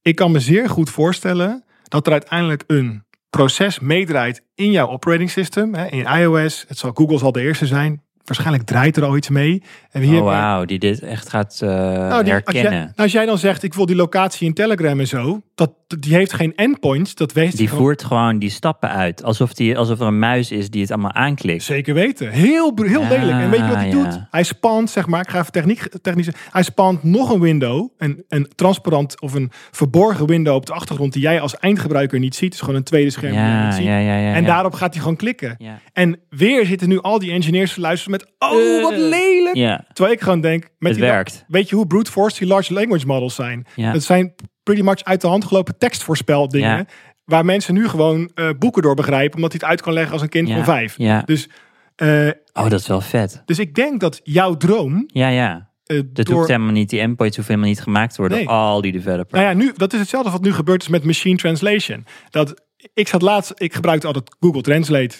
Ik 0.02 0.16
kan 0.16 0.32
me 0.32 0.40
zeer 0.40 0.70
goed 0.70 0.90
voorstellen 0.90 1.64
dat 1.84 2.06
er 2.06 2.12
uiteindelijk 2.12 2.64
een 2.68 3.04
proces 3.30 3.80
meedraait 3.80 4.42
in 4.56 4.72
jouw 4.72 4.88
operating 4.88 5.30
system, 5.30 5.74
hè, 5.74 5.86
in 5.88 6.06
iOS. 6.06 6.66
Het 6.68 6.78
zal, 6.78 6.92
Google 6.94 7.18
zal 7.18 7.32
de 7.32 7.42
eerste 7.42 7.66
zijn. 7.68 8.04
Waarschijnlijk 8.24 8.64
draait 8.66 8.98
er 8.98 9.04
al 9.04 9.18
iets 9.18 9.30
mee. 9.30 9.64
En 9.92 10.02
hier, 10.02 10.20
oh, 10.20 10.26
wauw, 10.26 10.66
die 10.66 10.80
dit 10.80 11.00
echt 11.02 11.30
gaat 11.30 11.60
eh, 11.62 11.70
nou, 11.70 12.24
die- 12.24 12.34
als, 12.34 12.42
herkennen. 12.44 12.72
jij, 12.72 12.80
nou, 12.80 12.92
als 12.96 13.12
jij 13.12 13.26
dan 13.26 13.38
zegt, 13.38 13.64
ik 13.64 13.74
wil 13.74 13.86
die 13.86 13.96
locatie 13.96 14.48
in 14.48 14.54
Telegram 14.54 15.00
en 15.00 15.08
zo, 15.08 15.42
dat, 15.56 15.74
die 15.98 16.14
heeft 16.14 16.34
geen 16.34 16.56
endpoints, 16.56 17.16
dat 17.16 17.34
weet 17.34 17.58
Die 17.58 17.68
gewoon- 17.68 17.84
voert 17.84 18.04
gewoon 18.04 18.40
die 18.40 18.50
stappen 18.50 18.90
uit. 18.90 19.24
Alsof, 19.24 19.54
die, 19.54 19.78
alsof 19.78 20.00
er 20.00 20.06
een 20.08 20.20
muis 20.20 20.52
is 20.52 20.70
die 20.70 20.82
het 20.82 20.92
allemaal 20.92 21.12
aanklikt. 21.14 21.64
Zeker 21.64 21.94
weten. 21.94 22.30
Heel, 22.32 22.74
heel 22.76 23.02
Ja, 23.02 23.10
lelijk. 23.10 23.32
En 23.42 23.50
weet 23.50 23.60
je 23.60 23.66
wat 23.68 23.76
hij 23.76 23.88
ja. 23.90 24.04
doet? 24.04 24.20
Hij 24.32 24.44
spant, 24.44 24.90
zeg 24.90 25.08
maar, 25.08 25.22
ik 25.22 25.30
ga 25.30 25.40
even 25.40 25.52
techniek, 25.52 25.88
technisch 26.02 26.28
Hij 26.52 26.64
spant 26.64 27.04
nog 27.04 27.30
een 27.34 27.40
window, 27.40 27.90
een, 27.98 28.24
een 28.28 28.48
transparant 28.56 29.22
of 29.22 29.34
een 29.34 29.52
verborgen 29.72 30.26
window 30.28 30.56
op 30.56 30.66
de 30.66 30.74
achtergrond 30.74 31.14
die 31.14 31.22
jij 31.22 31.42
als 31.42 31.58
eindgebruiker 31.58 32.20
niet 32.20 32.36
ziet. 32.36 32.44
Het 32.44 32.54
is 32.54 32.60
gewoon 32.60 32.76
een 32.76 32.84
tweede 32.84 33.10
scherm 33.10 33.32
die 33.32 33.40
jij 33.42 33.50
Ja, 33.50 33.66
niet 33.66 33.76
ziet. 33.76 33.86
ja, 33.86 33.98
ja, 33.98 34.18
ja. 34.18 34.34
en 34.34 34.42
ja. 34.42 34.48
daarop 34.48 34.74
gaat 34.74 34.92
hij 34.94 35.02
gewoon 35.02 35.18
klikken. 35.18 35.56
Ja. 35.58 35.80
En 35.94 36.20
weer 36.30 36.66
zitten 36.66 36.90
nu 36.90 37.02
al 37.02 37.20
die 37.20 37.32
engineers 37.32 37.74
te 37.74 37.80
luisteren 37.82 38.12
met, 38.12 38.32
oh, 38.40 38.82
wat 38.84 38.92
Eh. 38.92 38.98
lelijk. 38.98 39.56
Ja, 39.56 39.86
Terwijl 39.94 40.16
ik 40.16 40.22
gewoon 40.22 40.42
denk, 40.42 40.62
met 40.78 40.92
het 40.92 41.00
die, 41.02 41.10
werkt. 41.10 41.46
weet 41.48 41.70
je 41.70 41.76
hoe 41.76 41.88
brute 41.88 42.12
force 42.12 42.40
die 42.40 42.48
large 42.48 42.74
language 42.74 43.06
models 43.06 43.36
zijn? 43.36 43.66
Ja. 43.76 43.92
Het 43.92 44.04
zijn 44.04 44.34
pretty 44.64 44.82
much 44.84 45.03
uit 45.03 45.22
de 45.22 45.28
hand 45.28 45.45
gelopen 45.45 45.78
tekstvoorspel 45.78 46.47
dingen. 46.47 46.78
Ja. 46.78 46.86
Waar 47.26 47.45
mensen 47.45 47.74
nu 47.74 47.88
gewoon 47.88 48.32
eh, 48.36 48.49
boeken 48.60 48.82
door 48.82 48.95
begrijpen, 48.95 49.36
omdat 49.36 49.51
hij 49.51 49.60
het 49.62 49.70
uit 49.70 49.82
kan 49.82 49.93
leggen 49.93 50.14
als 50.14 50.22
een 50.22 50.30
kind 50.30 50.47
Ja. 50.47 50.55
van 50.55 50.64
vijf. 50.64 50.97
Ja. 50.97 51.22
Dus, 51.26 51.49
eh, 51.95 52.28
Oh, 52.53 52.70
dat 52.70 52.80
is 52.80 52.88
wel 52.88 53.01
vet. 53.01 53.41
dus 53.45 53.60
ik 53.60 53.76
denk 53.76 53.99
dat 53.99 54.20
jouw 54.24 54.57
droom. 54.57 55.03
Ja, 55.07 55.28
ja. 55.28 55.70
eh, 55.86 55.99
Dat 56.14 56.26
door, 56.26 56.36
hoeft 56.36 56.47
helemaal 56.47 56.72
niet. 56.72 56.89
Die 56.89 56.99
endpoints 56.99 57.36
hoeven 57.36 57.53
helemaal 57.55 57.76
niet 57.76 57.84
gemaakt 57.84 58.12
te 58.14 58.20
worden 58.20 58.38
Nee. 58.38 58.45
door 58.47 58.55
al 58.55 58.82
die 58.82 58.91
developers. 58.91 59.32
nou 59.32 59.45
ja, 59.45 59.53
nu, 59.53 59.72
dat 59.76 59.93
is 59.93 59.99
hetzelfde 59.99 60.32
wat 60.32 60.41
nu 60.41 60.53
gebeurd 60.53 60.82
is 60.82 60.88
met 60.88 61.03
machine 61.03 61.36
translation. 61.38 62.05
Dat, 62.30 62.62
ik 62.93 63.07
zat 63.07 63.22
laatst, 63.22 63.51
ik 63.55 63.74
gebruikte 63.74 64.07
altijd 64.07 64.36
Google 64.39 64.62
Translate. 64.62 65.16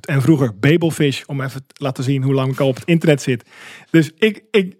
en 0.00 0.22
vroeger 0.22 0.58
Babelfish, 0.58 1.22
om 1.26 1.40
even 1.40 1.66
te 1.66 1.82
laten 1.82 2.04
zien 2.04 2.22
hoe 2.22 2.34
lang 2.34 2.52
ik 2.52 2.60
al 2.60 2.68
op 2.68 2.74
het 2.74 2.84
internet 2.84 3.22
zit. 3.22 3.48
Dus 3.90 4.10
ik, 4.18 4.42
ik 4.50 4.76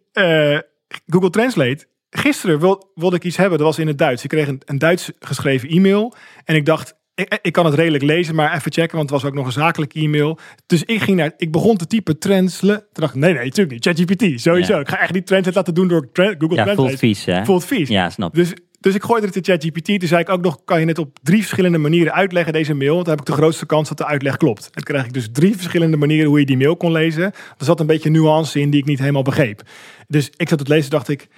Google 1.06 1.30
Translate. 1.30 1.86
Gisteren 2.14 2.58
wil, 2.60 2.90
wilde 2.94 3.16
ik 3.16 3.24
iets 3.24 3.36
hebben, 3.36 3.58
dat 3.58 3.66
was 3.66 3.78
in 3.78 3.86
het 3.86 3.98
Duits. 3.98 4.22
Ik 4.22 4.28
kreeg 4.30 4.48
een, 4.48 4.62
een 4.64 4.78
Duits 4.78 5.10
geschreven 5.18 5.68
e-mail. 5.68 6.14
En 6.44 6.54
ik 6.54 6.66
dacht, 6.66 6.94
ik, 7.14 7.38
ik 7.42 7.52
kan 7.52 7.64
het 7.64 7.74
redelijk 7.74 8.04
lezen, 8.04 8.34
maar 8.34 8.54
even 8.54 8.72
checken, 8.72 8.96
want 8.96 9.10
het 9.10 9.20
was 9.20 9.30
ook 9.30 9.36
nog 9.36 9.46
een 9.46 9.52
zakelijke 9.52 10.00
e-mail. 10.00 10.38
Dus 10.66 10.82
ik 10.84 11.00
ging 11.00 11.16
naar, 11.16 11.32
ik 11.36 11.52
begon 11.52 11.76
te 11.76 11.86
typen 11.86 12.18
translate. 12.18 12.78
Toen 12.80 12.88
dacht 12.92 13.14
ik, 13.14 13.20
nee, 13.20 13.34
nee, 13.34 13.44
natuurlijk 13.44 13.70
niet. 13.70 13.84
ChatGPT, 13.84 14.40
sowieso. 14.40 14.74
Ja. 14.74 14.80
Ik 14.80 14.88
ga 14.88 14.98
echt 14.98 15.12
niet 15.12 15.26
translate 15.26 15.56
laten 15.56 15.74
doen 15.74 15.88
door 15.88 16.12
tra- 16.12 16.34
Google 16.38 16.56
ja, 16.56 16.64
Translate. 16.64 16.88
voelt 16.88 16.98
vies, 16.98 17.24
hè? 17.24 17.44
Voelt 17.44 17.64
vies. 17.64 17.88
Ja, 17.88 18.10
snap. 18.10 18.34
Dus, 18.34 18.52
dus 18.80 18.94
ik 18.94 19.02
gooide 19.02 19.26
het 19.26 19.36
in 19.36 19.44
ChatGPT. 19.44 19.84
Toen 19.84 20.08
zei 20.08 20.20
ik 20.20 20.28
ook 20.28 20.42
nog, 20.42 20.64
kan 20.64 20.80
je 20.80 20.86
het 20.86 20.98
op 20.98 21.18
drie 21.22 21.40
verschillende 21.40 21.78
manieren 21.78 22.12
uitleggen, 22.12 22.52
deze 22.52 22.74
mail? 22.74 22.94
Want 22.94 23.06
dan 23.06 23.16
heb 23.16 23.26
ik 23.28 23.34
de 23.34 23.40
grootste 23.40 23.66
kans 23.66 23.88
dat 23.88 23.98
de 23.98 24.06
uitleg 24.06 24.36
klopt. 24.36 24.70
En 24.72 24.82
krijg 24.82 25.04
ik 25.04 25.12
dus 25.12 25.28
drie 25.32 25.54
verschillende 25.54 25.96
manieren 25.96 26.28
hoe 26.28 26.38
je 26.38 26.46
die 26.46 26.56
mail 26.56 26.76
kon 26.76 26.92
lezen. 26.92 27.22
Er 27.24 27.64
zat 27.64 27.80
een 27.80 27.86
beetje 27.86 28.10
nuance 28.10 28.60
in 28.60 28.70
die 28.70 28.80
ik 28.80 28.86
niet 28.86 28.98
helemaal 28.98 29.22
begreep. 29.22 29.62
Dus 30.08 30.30
ik 30.36 30.48
zat 30.48 30.58
het 30.58 30.68
lezen, 30.68 30.90
dacht 30.90 31.08
ik, 31.08 31.28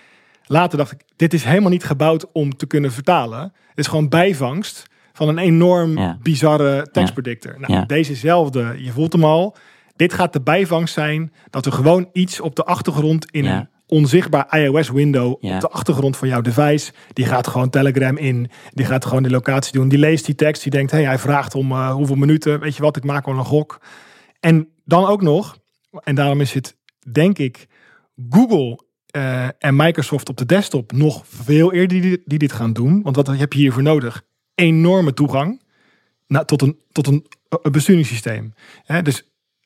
later 0.46 0.78
dacht 0.78 0.92
ik, 0.92 1.00
dit 1.16 1.34
is 1.34 1.44
helemaal 1.44 1.70
niet 1.70 1.84
gebouwd 1.84 2.32
om 2.32 2.56
te 2.56 2.66
kunnen 2.66 2.92
vertalen. 2.92 3.40
Het 3.68 3.78
is 3.78 3.86
gewoon 3.86 4.08
bijvangst 4.08 4.82
van 5.12 5.28
een 5.28 5.38
enorm 5.38 5.98
Ja. 5.98 6.18
bizarre 6.22 6.88
tekstpredictor. 6.92 7.54
Nou, 7.58 7.86
dezezelfde, 7.86 8.74
je 8.78 8.90
voelt 8.92 9.12
hem 9.12 9.24
al. 9.24 9.56
Dit 9.96 10.12
gaat 10.12 10.32
de 10.32 10.40
bijvangst 10.40 10.94
zijn 10.94 11.32
dat 11.50 11.66
er 11.66 11.72
gewoon 11.72 12.08
iets 12.12 12.40
op 12.40 12.56
de 12.56 12.64
achtergrond 12.64 13.30
in 13.30 13.44
een 13.44 13.68
onzichtbaar 13.86 14.58
iOS-window 14.60 15.36
Ja. 15.40 15.54
op 15.54 15.60
de 15.60 15.68
achtergrond 15.68 16.16
van 16.16 16.28
jouw 16.28 16.40
device. 16.40 16.92
Die 17.12 17.26
gaat 17.26 17.46
gewoon 17.46 17.70
Telegram 17.70 18.16
in. 18.16 18.50
Die 18.70 18.84
gaat 18.86 19.04
gewoon 19.04 19.22
de 19.22 19.30
locatie 19.30 19.72
doen. 19.72 19.88
Die 19.88 19.98
leest 19.98 20.26
die 20.26 20.34
tekst. 20.34 20.62
Die 20.62 20.72
denkt, 20.72 20.90
hey, 20.90 21.04
hij 21.04 21.18
vraagt 21.18 21.54
om 21.54 21.72
eh, 21.72 21.92
hoeveel 21.92 22.16
minuten. 22.16 22.60
Weet 22.60 22.76
je 22.76 22.82
wat, 22.82 22.96
ik 22.96 23.04
maak 23.04 23.26
wel 23.26 23.38
een 23.38 23.44
gok. 23.44 23.80
En 24.40 24.68
dan 24.84 25.06
ook 25.06 25.22
nog, 25.22 25.58
en 26.02 26.14
daarom 26.14 26.40
is 26.40 26.52
het, 26.52 26.76
denk 27.12 27.38
ik, 27.38 27.66
Google 28.30 28.83
eh, 29.14 29.48
en 29.58 29.76
Microsoft 29.76 30.28
op 30.28 30.36
de 30.36 30.46
desktop 30.46 30.92
nog 30.92 31.22
veel 31.26 31.72
eerder 31.72 32.00
die, 32.00 32.22
die 32.24 32.38
dit 32.38 32.52
gaan 32.52 32.72
doen. 32.72 33.02
Want 33.02 33.16
wat 33.16 33.26
heb 33.26 33.52
je 33.52 33.58
hiervoor 33.58 33.82
nodig? 33.82 34.22
Enorme 34.54 35.14
toegang 35.14 35.62
nou, 36.26 36.46
tot, 36.46 36.62
een, 36.62 36.78
tot 36.92 37.06
een, 37.06 37.26
een 37.62 37.72
besturingssysteem. 37.72 38.54
Hè, 38.84 39.02
dus 39.02 39.22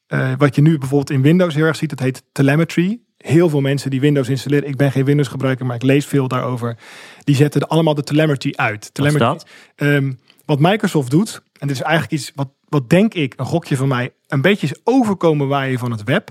eh, 0.06 0.32
wat 0.38 0.54
je 0.54 0.62
nu 0.62 0.78
bijvoorbeeld 0.78 1.10
in 1.10 1.22
Windows 1.22 1.54
heel 1.54 1.64
erg 1.64 1.76
ziet, 1.76 1.90
dat 1.90 1.98
heet 1.98 2.22
telemetry. 2.32 3.00
Heel 3.16 3.48
veel 3.48 3.60
mensen 3.60 3.90
die 3.90 4.00
Windows 4.00 4.28
installeren, 4.28 4.68
ik 4.68 4.76
ben 4.76 4.92
geen 4.92 5.04
Windows 5.04 5.28
gebruiker, 5.28 5.66
maar 5.66 5.76
ik 5.76 5.82
lees 5.82 6.06
veel 6.06 6.28
daarover. 6.28 6.78
Die 7.24 7.34
zetten 7.34 7.68
allemaal 7.68 7.94
de 7.94 8.02
telemetry 8.02 8.52
uit. 8.56 8.84
Wat 8.84 8.94
Telemetry, 8.94 9.26
dat? 9.26 9.46
Ehm, 9.74 10.12
wat 10.44 10.58
Microsoft 10.58 11.10
doet, 11.10 11.42
en 11.58 11.66
dit 11.66 11.76
is 11.76 11.82
eigenlijk 11.82 12.12
iets 12.12 12.32
wat, 12.34 12.48
wat 12.68 12.90
denk 12.90 13.14
ik, 13.14 13.34
een 13.36 13.46
gokje 13.46 13.76
van 13.76 13.88
mij, 13.88 14.12
een 14.26 14.40
beetje 14.40 14.66
is 14.66 14.80
overkomen 14.84 15.48
waaien 15.48 15.78
van 15.78 15.90
het 15.90 16.04
web. 16.04 16.30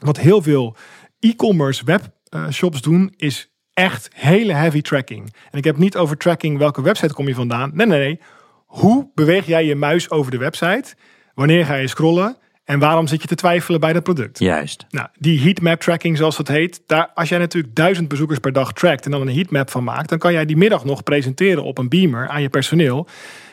Wat 0.00 0.18
heel 0.18 0.42
veel 0.42 0.76
e-commerce 1.20 1.84
webshops 2.30 2.82
doen, 2.82 3.12
is 3.16 3.52
echt 3.72 4.10
hele 4.14 4.52
heavy 4.52 4.80
tracking. 4.80 5.34
En 5.50 5.58
ik 5.58 5.64
heb 5.64 5.76
niet 5.76 5.96
over 5.96 6.16
tracking, 6.16 6.58
welke 6.58 6.82
website 6.82 7.14
kom 7.14 7.28
je 7.28 7.34
vandaan. 7.34 7.70
Nee, 7.74 7.86
nee, 7.86 7.98
nee. 7.98 8.20
Hoe 8.66 9.10
beweeg 9.14 9.46
jij 9.46 9.64
je 9.64 9.74
muis 9.74 10.10
over 10.10 10.30
de 10.30 10.38
website? 10.38 10.94
Wanneer 11.34 11.64
ga 11.64 11.74
je 11.74 11.88
scrollen? 11.88 12.36
En 12.64 12.78
waarom 12.78 13.06
zit 13.06 13.22
je 13.22 13.28
te 13.28 13.34
twijfelen 13.34 13.80
bij 13.80 13.92
dat 13.92 14.02
product? 14.02 14.38
Juist. 14.38 14.86
Nou, 14.90 15.08
die 15.18 15.40
heatmap 15.40 15.80
tracking, 15.80 16.16
zoals 16.16 16.36
dat 16.36 16.48
heet, 16.48 16.82
daar, 16.86 17.10
als 17.14 17.28
jij 17.28 17.38
natuurlijk 17.38 17.74
duizend 17.74 18.08
bezoekers 18.08 18.38
per 18.38 18.52
dag 18.52 18.72
trackt 18.72 19.04
en 19.04 19.10
dan 19.10 19.20
een 19.20 19.34
heatmap 19.34 19.70
van 19.70 19.84
maakt, 19.84 20.08
dan 20.08 20.18
kan 20.18 20.32
jij 20.32 20.44
die 20.44 20.56
middag 20.56 20.84
nog 20.84 21.02
presenteren 21.02 21.64
op 21.64 21.78
een 21.78 21.88
beamer 21.88 22.28
aan 22.28 22.42
je 22.42 22.48
personeel. 22.48 23.06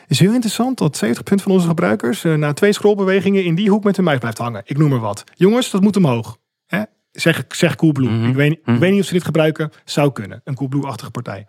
Is 0.06 0.20
heel 0.20 0.32
interessant 0.32 0.78
dat 0.78 1.04
70% 1.04 1.10
van 1.18 1.52
onze 1.52 1.66
gebruikers 1.66 2.24
eh, 2.24 2.34
na 2.34 2.52
twee 2.52 2.72
scrollbewegingen 2.72 3.44
in 3.44 3.54
die 3.54 3.70
hoek 3.70 3.84
met 3.84 3.96
hun 3.96 4.04
muis 4.04 4.18
blijft 4.18 4.38
hangen. 4.38 4.62
Ik 4.64 4.78
noem 4.78 4.90
maar 4.90 5.00
wat. 5.00 5.24
Jongens, 5.34 5.70
dat 5.70 5.80
moet 5.80 5.96
omhoog. 5.96 6.38
Zeg, 7.16 7.44
zeg 7.48 7.76
Coolblue. 7.76 8.10
Mhm. 8.10 8.28
ik, 8.28 8.34
weet, 8.34 8.48
niet- 8.48 8.60
Mhm. 8.66 8.74
ik 8.74 8.80
weet 8.80 8.90
niet 8.90 9.00
of 9.00 9.06
ze 9.06 9.12
dit 9.12 9.24
gebruiken. 9.24 9.70
Zou 9.84 10.12
kunnen. 10.12 10.40
Een 10.44 10.54
Coolblue-achtige 10.54 11.10
partij. 11.10 11.46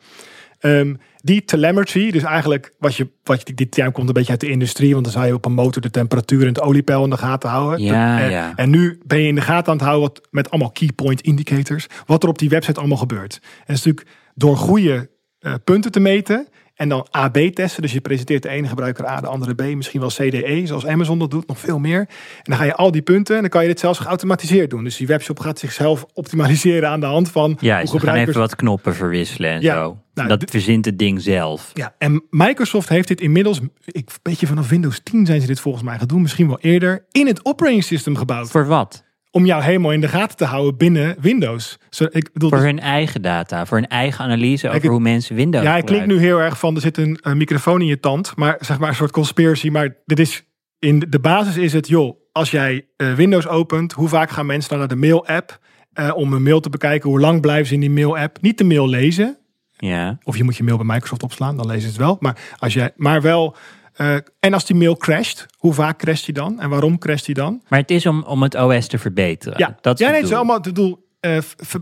Ehm, 0.60 0.94
die 1.18 1.46
telemetry, 1.46 2.12
dus 2.12 2.24
eigenlijk 2.24 2.74
wat 2.80 2.96
je, 2.96 3.10
wat 3.24 3.48
je, 3.48 3.54
die 3.54 3.70
term 3.70 3.92
komt 3.92 4.08
een 4.08 4.14
beetje 4.14 4.32
uit 4.32 4.40
de 4.40 4.50
industrie, 4.50 4.92
want 4.92 5.04
dan 5.04 5.14
zou 5.14 5.26
je 5.26 5.34
op 5.34 5.46
een 5.46 5.54
motor 5.54 5.82
de 5.82 5.90
temperatuur 5.90 6.42
en 6.42 6.48
het 6.48 6.62
oliepeil 6.62 7.04
in 7.04 7.10
de 7.10 7.18
gaten 7.18 7.50
houden. 7.50 7.82
Ja, 7.82 8.20
En- 8.22 8.30
ja. 8.32 8.54
En 8.56 8.70
nu 8.70 9.00
ben 9.06 9.20
je 9.22 9.28
in 9.28 9.36
de 9.36 9.42
gaten 9.42 9.72
aan 9.72 9.78
het 9.78 9.86
houden 9.88 10.08
wat, 10.08 10.28
met 10.32 10.50
allemaal 10.52 10.72
key 10.72 10.90
point 10.96 11.22
indicators, 11.22 11.88
wat 12.06 12.24
er 12.24 12.30
op 12.30 12.40
die 12.40 12.50
website 12.50 12.80
allemaal 12.80 12.98
gebeurt. 12.98 13.34
En 13.42 13.64
dat 13.66 13.78
is 13.78 13.84
natuurlijk 13.84 14.16
door 14.36 14.58
goede 14.58 15.10
eh, 15.40 15.54
punten 15.64 15.92
te 15.92 16.00
meten 16.00 16.48
en 16.78 16.90
dan 16.90 17.08
AB 17.12 17.38
testen. 17.38 17.82
Dus 17.82 17.94
je 17.94 18.02
presenteert 18.02 18.44
de 18.44 18.50
ene 18.50 18.68
gebruiker 18.68 19.08
A, 19.08 19.22
de 19.22 19.28
andere 19.28 19.54
B, 19.54 19.76
misschien 19.76 20.00
wel 20.00 20.10
CDE, 20.10 20.62
zoals 20.66 20.86
Amazon 20.86 21.20
dat 21.20 21.32
doet, 21.32 21.48
nog 21.48 21.60
veel 21.60 21.80
meer. 21.80 22.00
En 22.00 22.08
dan 22.44 22.58
ga 22.58 22.64
je 22.64 22.76
al 22.76 22.92
die 22.92 23.02
punten 23.02 23.36
en 23.36 23.42
dan 23.42 23.50
kan 23.50 23.62
je 23.62 23.68
dit 23.68 23.80
zelfs 23.80 24.00
geautomatiseerd 24.00 24.70
doen. 24.70 24.84
Dus 24.84 24.98
die 24.98 25.08
webshop 25.08 25.40
gaat 25.40 25.60
zichzelf 25.60 26.06
optimaliseren 26.14 26.90
aan 26.90 27.00
de 27.00 27.06
hand 27.06 27.32
van 27.32 27.58
Ja, 27.60 27.78
hoe 27.78 27.86
ze 27.86 27.92
gaan 27.92 28.00
gebruikers 28.00 28.30
even 28.30 28.40
wat 28.42 28.56
knoppen 28.56 28.96
verwisselen 28.96 29.50
en 29.50 29.62
Ja. 29.62 29.74
zo. 29.74 29.98
Nou, 30.14 30.28
dat 30.30 30.44
verzint 30.50 30.86
het 30.86 31.00
ding 31.00 31.22
zelf. 31.22 31.72
Ja, 31.74 31.96
en 31.98 32.24
Microsoft 32.30 32.90
heeft 32.90 33.08
dit 33.08 33.22
inmiddels, 33.22 33.60
ik 33.86 34.10
beetje 34.22 34.48
vanaf 34.48 34.70
Windows 34.70 35.00
10 35.04 35.26
zijn 35.26 35.42
ze 35.42 35.48
dit 35.48 35.60
volgens 35.60 35.84
mij 35.84 35.98
gaan 35.98 36.08
doen, 36.08 36.22
misschien 36.22 36.48
wel 36.48 36.60
eerder, 36.60 37.06
in 37.12 37.28
het 37.28 37.46
operating 37.46 37.84
system 37.84 38.16
gebouwd. 38.16 38.50
Voor 38.50 38.68
wat? 38.68 39.04
Om 39.38 39.46
jou 39.46 39.64
helemaal 39.64 39.92
in 39.92 40.02
de 40.02 40.08
gaten 40.08 40.38
te 40.38 40.46
houden 40.46 40.78
binnen 40.78 41.16
Windows. 41.20 41.78
Zo, 41.90 42.04
ik 42.04 42.34
bedoel, 42.34 42.50
Voor 42.50 42.58
dus- 42.58 42.68
hun 42.68 42.80
eigen 42.80 43.22
data, 43.22 43.66
voor 43.66 43.78
hun 43.78 43.88
eigen 43.88 44.26
analyse 44.26 44.70
over 44.70 44.90
hoe 44.90 45.00
mensen 45.00 45.36
Windows 45.36 45.64
ja, 45.64 45.70
klinkt 45.72 45.90
gebruiken. 45.90 46.18
nu 46.18 46.24
heel 46.24 46.42
erg 46.42 46.60
van, 46.60 46.76
er 46.76 46.82
zit 46.82 46.98
een, 46.98 47.20
microfoon 47.34 47.82
in 47.82 47.88
je 47.88 48.00
tand, 48.00 48.36
maar 48.36 48.58
zeg 48.60 48.80
maar 48.80 48.90
een 48.90 48.96
soort 48.96 49.12
conspiracy. 49.12 49.70
Maar 49.70 49.96
dit 50.06 50.20
is, 50.20 50.44
in 50.80 51.04
de 51.10 51.20
basis 51.20 51.58
is 51.58 51.74
het, 51.74 51.88
joh, 51.88 52.18
als 52.32 52.52
jij 52.52 52.86
eh, 52.96 53.14
Windows 53.14 53.48
opent, 53.48 53.94
hoe 53.94 54.08
vaak 54.08 54.30
gaan 54.30 54.46
mensen 54.46 54.70
dan 54.70 54.80
naar 54.80 54.88
de 54.88 54.96
mail-app 54.96 55.60
eh, 55.94 56.12
om 56.16 56.34
een 56.34 56.44
mail 56.44 56.60
te 56.60 56.70
bekijken? 56.70 57.10
Hoe 57.10 57.20
lang 57.20 57.42
blijven 57.42 57.68
ze 57.68 57.74
in 57.74 57.80
die 57.80 57.90
mail-app? 57.90 58.38
Niet 58.42 58.58
de 58.58 58.64
mail 58.64 58.90
lezen, 58.90 59.38
Ja, 59.78 60.18
Of 60.24 60.38
je 60.38 60.44
moet 60.44 60.58
je 60.58 60.64
mail 60.64 60.78
bij 60.78 60.86
Microsoft 60.86 61.24
opslaan, 61.24 61.58
dan 61.58 61.66
lezen 61.66 61.82
ze 61.82 61.88
het 61.88 61.98
wel. 61.98 62.18
Maar, 62.20 62.38
als 62.58 62.74
jij, 62.74 62.92
maar 62.96 63.22
wel. 63.22 63.56
Eh, 63.98 64.16
en 64.40 64.54
als 64.54 64.66
die 64.66 64.76
mail 64.76 64.98
crasht, 64.98 65.46
hoe 65.58 65.74
vaak 65.74 65.98
crasht 65.98 66.26
die 66.26 66.34
dan? 66.34 66.60
En 66.60 66.70
waarom 66.70 66.98
crasht 66.98 67.26
die 67.26 67.36
dan? 67.36 67.62
maar 67.68 67.80
het 67.80 67.92
is 67.92 68.06
om, 68.06 68.24
om 68.24 68.44
het 68.44 68.56
OS 68.56 68.88
te 68.88 68.98
verbeteren. 68.98 69.58
Ja, 69.60 69.78
dat 69.82 69.94
is 70.00 70.06
ja 70.06 70.12
nee, 70.12 70.22
het 70.22 70.30
is 70.30 70.36
allemaal 70.36 70.62
het 70.62 70.76
doel. 70.76 71.06
eh, 71.20 71.38
ver- 71.42 71.82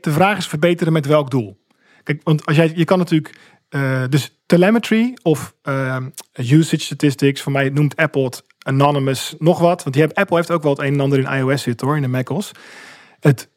de 0.00 0.12
vraag 0.12 0.38
is 0.38 0.46
verbeteren 0.46 0.92
met 0.92 1.06
welk 1.06 1.30
doel? 1.30 1.60
Kijk, 2.02 2.20
want 2.24 2.46
als 2.46 2.56
jij, 2.56 2.72
je 2.74 2.84
kan 2.84 2.98
natuurlijk. 2.98 3.38
eh, 3.68 4.04
dus 4.08 4.40
telemetry 4.46 5.16
of 5.22 5.54
usage 6.32 6.78
statistics, 6.84 7.40
voor 7.42 7.52
mij 7.52 7.68
noemt 7.68 7.96
Apple 7.96 8.24
het 8.24 8.44
Anonymous, 8.58 9.34
nog 9.38 9.58
wat. 9.58 9.82
Want 9.82 9.94
die 9.94 10.04
hebben, 10.04 10.22
Apple 10.22 10.36
heeft 10.36 10.50
ook 10.50 10.62
wel 10.62 10.72
het 10.72 10.80
een 10.80 10.92
en 10.92 11.00
ander 11.00 11.18
in 11.18 11.38
iOS 11.38 11.62
zitten 11.62 11.86
hoor, 11.86 11.96
in 11.96 12.02
de 12.02 12.08
macOS. 12.08 12.50
Het, 13.20 13.48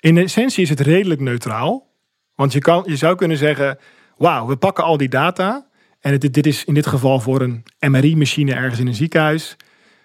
in 0.00 0.18
essentie 0.18 0.62
is 0.62 0.68
het 0.68 0.80
redelijk 0.80 1.20
neutraal. 1.20 1.94
Want 2.34 2.52
je, 2.52 2.58
kan, 2.60 2.82
je 2.86 2.96
zou 2.96 3.16
kunnen 3.16 3.36
zeggen, 3.36 3.78
wauw, 4.16 4.46
we 4.46 4.56
pakken 4.56 4.84
al 4.84 4.96
die 4.96 5.08
data. 5.08 5.65
En 6.06 6.18
dit 6.18 6.46
is 6.46 6.64
in 6.64 6.74
dit 6.74 6.86
geval 6.86 7.20
voor 7.20 7.40
een 7.40 7.62
MRI-machine 7.80 8.54
ergens 8.54 8.80
in 8.80 8.86
een 8.86 8.94
ziekenhuis. 8.94 9.56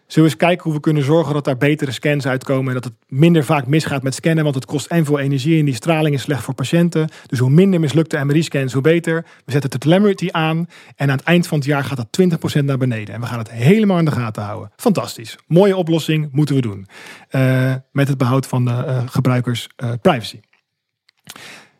Zullen 0.07 0.29
we 0.29 0.35
eens 0.35 0.35
kijken 0.35 0.63
hoe 0.63 0.73
we 0.73 0.79
kunnen 0.79 1.03
zorgen 1.03 1.33
dat 1.33 1.45
daar 1.45 1.57
betere 1.57 1.91
scans 1.91 2.27
uitkomen. 2.27 2.67
En 2.67 2.73
dat 2.73 2.83
het 2.83 2.93
minder 3.07 3.43
vaak 3.43 3.67
misgaat 3.67 4.03
met 4.03 4.15
scannen. 4.15 4.43
Want 4.43 4.55
het 4.55 4.65
kost 4.65 4.85
en 4.85 5.05
veel 5.05 5.19
energie 5.19 5.59
en 5.59 5.65
die 5.65 5.73
straling 5.73 6.15
is 6.15 6.21
slecht 6.21 6.43
voor 6.43 6.53
patiënten. 6.53 7.09
Dus 7.25 7.39
hoe 7.39 7.49
minder 7.49 7.79
mislukte 7.79 8.23
MRI-scans, 8.25 8.73
hoe 8.73 8.81
beter. 8.81 9.25
We 9.45 9.51
zetten 9.51 9.69
de 9.69 9.77
telemetry 9.77 10.29
aan. 10.31 10.67
En 10.95 11.09
aan 11.09 11.17
het 11.17 11.25
eind 11.25 11.47
van 11.47 11.57
het 11.57 11.67
jaar 11.67 11.83
gaat 11.83 11.97
dat 11.97 12.59
20% 12.61 12.63
naar 12.63 12.77
beneden. 12.77 13.15
En 13.15 13.21
we 13.21 13.27
gaan 13.27 13.39
het 13.39 13.51
helemaal 13.51 13.97
in 13.97 14.05
de 14.05 14.11
gaten 14.11 14.43
houden. 14.43 14.71
Fantastisch. 14.75 15.35
Mooie 15.47 15.75
oplossing, 15.75 16.29
moeten 16.31 16.55
we 16.55 16.61
doen. 16.61 16.87
Eh, 17.29 17.73
met 17.91 18.07
het 18.07 18.17
behoud 18.17 18.47
van 18.47 18.65
de 18.65 18.71
eh, 18.71 19.01
gebruikers 19.05 19.69
eh, 19.75 19.91
privacy. 20.01 20.39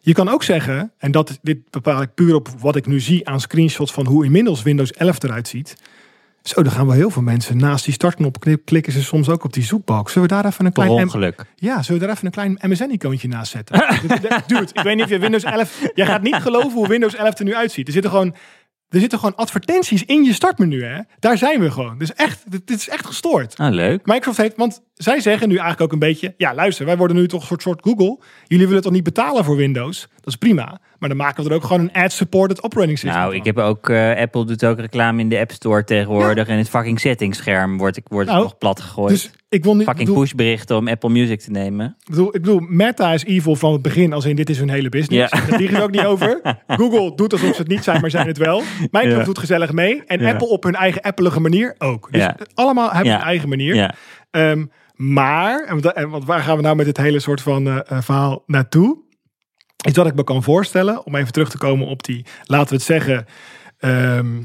Je 0.04 0.14
kan 0.14 0.30
ook 0.30 0.44
zeggen, 0.44 0.92
en 0.98 1.12
dat, 1.12 1.40
dit 1.42 1.58
bepaal 1.70 2.02
ik 2.02 2.14
puur 2.14 2.36
op 2.36 2.48
wat 2.60 2.76
ik 2.76 2.86
nu 2.86 3.00
zie 3.00 3.28
aan 3.28 3.40
screenshots 3.42 3.92
van 3.92 4.06
hoe 4.08 4.26
inmiddels 4.26 4.62
Windows 4.62 4.92
11 4.92 5.24
eruit 5.24 5.48
ziet. 5.48 5.76
Zo, 6.44 6.64
dan 6.64 6.72
gaan 6.72 6.86
wel 6.86 6.96
heel 6.96 7.10
veel 7.10 7.22
mensen 7.22 7.58
naast 7.58 7.86
die 7.86 7.94
startknop 7.94 8.40
klik- 8.40 8.66
klikken 8.66 8.94
ze 8.94 9.04
soms 9.04 9.30
ook 9.30 9.44
op 9.44 9.54
die 9.54 9.64
zoekbalk. 9.64 10.10
Zullen 10.10 10.28
we 10.28 10.34
daar 10.36 10.46
even 10.46 10.66
een 10.66 10.72
klein 10.72 10.90
ongeluk. 10.90 11.46
ja, 11.56 11.82
zullen 11.82 12.00
we 12.02 12.06
daar 12.08 12.16
even 12.16 12.26
een 12.26 12.32
klein 12.32 12.58
MSN-icoontje 12.62 13.28
naast 13.28 13.52
zetten? 13.52 13.80
Dude, 14.48 14.68
ik 14.74 14.82
weet 14.84 14.96
niet 14.96 15.04
of 15.04 15.10
je 15.10 15.20
Windows 15.20 15.44
11... 15.44 15.82
Jij 15.94 16.06
gaat 16.06 16.22
niet 16.22 16.36
geloven 16.36 16.72
hoe 16.72 16.88
Windows 16.88 17.16
11 17.16 17.40
er 17.40 17.46
nu 17.46 17.56
uitziet. 17.56 17.88
Er 17.88 17.94
zitten 17.94 18.12
gewoon, 18.12 18.36
er 18.92 19.00
zitten 19.00 19.20
gewoon 19.20 19.36
advertenties 19.36 20.06
in 20.06 20.24
je 20.24 20.34
startmenu, 20.34 20.84
hè? 20.84 21.02
Daar 21.20 21.38
zijn 21.38 21.60
we 21.60 21.72
gewoon. 21.72 21.98
Dus 21.98 22.14
echt, 22.14 22.52
dit, 22.52 22.68
dit 22.68 22.78
is 22.78 22.90
echt 22.90 23.06
gestoord. 23.06 23.56
Ah, 23.58 23.74
leuk. 23.74 24.06
Microsoft 24.06 24.38
heeft, 24.38 24.56
want 24.56 24.82
zij 24.94 25.20
zeggen 25.20 25.48
nu 25.48 25.54
eigenlijk 25.54 25.82
ook 25.82 25.92
een 25.92 26.08
beetje... 26.08 26.34
Ja, 26.38 26.54
luister, 26.54 26.86
wij 26.86 26.98
worden 26.98 27.18
nu 27.18 27.28
toch 27.28 27.42
een 27.42 27.48
soort, 27.48 27.62
soort 27.62 27.82
Google. 27.82 28.20
Jullie 28.48 28.68
willen 28.68 28.82
toch 28.82 28.92
niet 28.92 29.04
betalen 29.04 29.44
voor 29.44 29.56
Windows? 29.56 30.08
Dat 30.16 30.28
is 30.28 30.36
prima. 30.36 30.80
Maar 31.02 31.10
dan 31.10 31.18
maken 31.20 31.44
we 31.44 31.50
er 31.50 31.56
ook 31.56 31.64
gewoon 31.64 31.82
een 31.82 31.94
ad-supported 32.04 32.64
operating 32.64 32.98
system 33.00 33.20
Nou, 33.20 33.32
van. 33.32 33.40
ik 33.40 33.46
heb 33.46 33.58
ook, 33.58 33.90
eh, 33.90 34.16
Apple 34.16 34.46
doet 34.46 34.66
ook 34.66 34.80
reclame 34.80 35.22
in 35.22 35.30
de 35.30 35.40
App 35.40 35.52
Store 35.52 35.84
tegenwoordig. 35.84 36.48
En 36.48 36.58
het 36.58 36.70
fucking 36.70 37.00
settingsscherm 37.00 37.78
wordt, 37.78 37.98
ik, 37.98 38.04
wordt 38.08 38.30
Nou, 38.30 38.42
nog 38.44 38.58
plat 38.58 38.80
gegooid. 38.82 39.10
Dus 39.10 39.32
ik 39.50 39.64
wil 39.64 39.76
niet... 39.76 39.84
fucking 39.88 40.08
bedoel- 40.08 40.22
pushberichten 40.24 40.78
om 40.78 40.88
Apple 40.88 41.10
Music 41.10 41.40
te 41.42 41.52
nemen. 41.52 41.96
Ik 42.00 42.10
bedoel, 42.10 42.28
ik 42.36 42.42
bedoel, 42.42 42.60
Meta 42.60 43.14
is 43.14 43.24
evil 43.26 43.56
van 43.56 43.72
het 43.74 43.82
begin, 43.82 44.14
als 44.14 44.26
in 44.26 44.36
dit 44.36 44.50
is 44.50 44.58
hun 44.60 44.70
hele 44.70 44.90
business. 44.90 45.32
Ja. 45.40 45.46
Daar 45.48 45.60
liegen 45.60 45.76
ze 45.78 45.84
ook 45.84 45.92
niet 45.92 46.06
over. 46.06 46.42
Google 46.68 47.16
doet 47.16 47.34
alsof 47.34 47.56
ze 47.56 47.62
het 47.62 47.68
niet 47.72 47.84
zijn, 47.84 48.02
maar 48.02 48.10
zijn 48.10 48.28
het 48.28 48.38
wel. 48.38 48.62
Microsoft 48.80 49.18
Ja. 49.18 49.24
doet 49.24 49.40
gezellig 49.40 49.72
mee. 49.72 50.04
En 50.06 50.20
Ja. 50.20 50.32
Apple 50.32 50.48
op 50.48 50.64
hun 50.64 50.76
eigen 50.76 51.02
appelige 51.02 51.40
manier 51.40 51.76
ook. 51.78 52.08
Dus 52.12 52.22
Ja. 52.22 52.36
allemaal 52.54 52.90
hebben 52.92 53.12
Ja. 53.12 53.18
hun 53.18 53.26
eigen 53.28 53.50
manier. 53.50 53.76
Ja. 53.76 53.94
Ehm, 54.32 54.66
maar, 54.96 55.64
en 55.68 55.82
wat- 55.82 55.94
en 55.96 56.10
want 56.10 56.26
waar 56.26 56.40
gaan 56.40 56.56
we 56.56 56.62
nou 56.62 56.76
met 56.76 56.86
dit 56.86 56.98
hele 56.98 57.20
soort 57.20 57.42
van 57.42 57.68
eh, 57.68 57.78
eh, 57.88 58.02
verhaal 58.02 58.44
naartoe? 58.46 58.98
Is 59.82 59.94
dat 59.94 60.08
ik 60.08 60.16
me 60.16 60.24
kan 60.24 60.44
voorstellen, 60.44 61.06
om 61.06 61.16
even 61.16 61.34
terug 61.34 61.50
te 61.50 61.58
komen 61.58 61.88
op 61.88 62.04
die, 62.04 62.26
laten 62.44 62.70
we 62.70 62.76
het 62.76 62.84
zeggen, 62.84 63.26
ehm, 63.78 64.42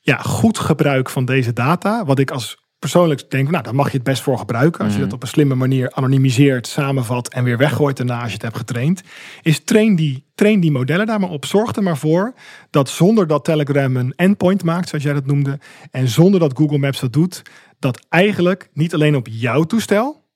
ja, 0.00 0.16
goed 0.16 0.58
gebruik 0.58 1.10
van 1.10 1.24
deze 1.24 1.52
data. 1.52 2.04
Wat 2.04 2.18
ik 2.18 2.30
als 2.30 2.66
persoonlijk 2.78 3.30
denk, 3.30 3.50
nou, 3.50 3.62
daar 3.62 3.74
mag 3.74 3.90
je 3.90 3.96
het 3.96 4.06
best 4.06 4.22
voor 4.22 4.38
gebruiken. 4.38 4.84
Als 4.84 4.94
je 4.94 5.00
dat 5.00 5.12
op 5.12 5.22
een 5.22 5.28
slimme 5.28 5.54
manier 5.54 5.92
anonimiseert, 5.92 6.66
samenvat 6.66 7.28
en 7.28 7.44
weer 7.44 7.56
weggooit 7.56 7.96
daarna 7.96 8.18
als 8.18 8.26
je 8.26 8.32
het 8.32 8.42
hebt 8.42 8.56
getraind. 8.56 9.02
Is 9.42 9.64
train 9.64 9.96
die, 9.96 10.26
train 10.34 10.60
die 10.60 10.70
modellen 10.70 11.06
daar 11.06 11.20
maar 11.20 11.30
op. 11.30 11.44
Zorg 11.44 11.76
er 11.76 11.82
maar 11.82 11.96
voor 11.96 12.34
dat 12.70 12.88
zonder 12.88 13.26
dat 13.26 13.44
Telegram 13.44 13.96
een 13.96 14.12
endpoint 14.16 14.64
maakt, 14.64 14.88
zoals 14.88 15.04
jij 15.04 15.12
dat 15.12 15.26
noemde. 15.26 15.58
En 15.90 16.08
zonder 16.08 16.40
dat 16.40 16.56
Google 16.56 16.78
Maps 16.78 17.00
dat 17.00 17.12
doet, 17.12 17.42
dat 17.78 18.06
eigenlijk 18.08 18.68
niet 18.72 18.94
alleen 18.94 19.16
op 19.16 19.26
jouw 19.30 19.62
toestel, 19.62 20.27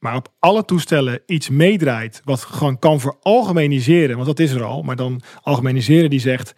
maar 0.00 0.16
op 0.16 0.28
alle 0.38 0.64
toestellen 0.64 1.22
iets 1.26 1.48
meedraait 1.48 2.20
wat 2.24 2.40
gewoon 2.40 2.78
kan 2.78 3.00
veralgemeniseren, 3.00 4.14
want 4.14 4.26
dat 4.26 4.38
is 4.38 4.50
er 4.52 4.62
al, 4.62 4.82
maar 4.82 4.96
dan 4.96 5.20
algemeniseren 5.42 6.10
die 6.10 6.20
zegt, 6.20 6.54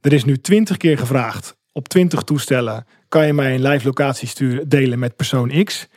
er 0.00 0.12
is 0.12 0.24
nu 0.24 0.38
twintig 0.38 0.76
keer 0.76 0.98
gevraagd 0.98 1.56
op 1.72 1.88
20 1.88 2.22
toestellen, 2.22 2.86
kan 3.08 3.26
je 3.26 3.32
mij 3.32 3.54
een 3.54 3.62
live 3.62 3.84
locatie 3.86 4.28
sturen, 4.28 4.68
delen 4.68 4.98
met 4.98 5.16
persoon 5.16 5.64
X. 5.64 5.88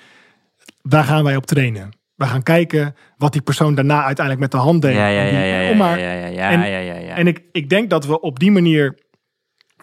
Daar 0.82 1.04
gaan 1.04 1.24
wij 1.24 1.36
op 1.36 1.46
trainen. 1.46 1.90
We 2.16 2.26
gaan 2.26 2.44
kijken 2.44 2.96
wat 3.18 3.32
die 3.32 3.42
persoon 3.42 3.76
daarna 3.76 4.04
uiteindelijk 4.04 4.40
met 4.40 4.52
de 4.62 4.68
hand 4.68 4.82
deed. 4.82 4.96
Ja, 4.96 5.08
ja, 6.68 6.80
ja, 6.80 6.98
ja, 7.00 7.16
en- 7.16 7.28
ik, 7.28 7.42
ik 7.52 7.70
denk 7.70 7.90
dat 7.90 8.06
we 8.06 8.20
op 8.22 8.40
die 8.40 8.52
manier. 8.52 8.98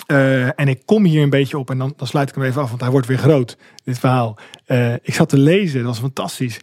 eh, 0.07 0.61
en 0.61 0.69
ik 0.69 0.83
kom 0.85 1.05
hier 1.05 1.23
een 1.23 1.31
beetje 1.31 1.59
op 1.59 1.71
en 1.71 1.79
dan, 1.79 1.93
dan 1.97 2.07
sluit 2.07 2.29
ik 2.29 2.35
hem 2.35 2.45
even 2.45 2.63
af, 2.63 2.69
want 2.69 2.81
hij 2.81 2.91
wordt 2.91 3.07
weer 3.07 3.19
groot, 3.19 3.57
dit 3.85 3.99
verhaal. 3.99 4.39
Eh, 4.65 4.93
ik 4.93 5.15
zat 5.15 5.29
te 5.29 5.39
lezen, 5.39 5.79
dat 5.79 5.87
was 5.89 5.99
fantastisch. 5.99 6.59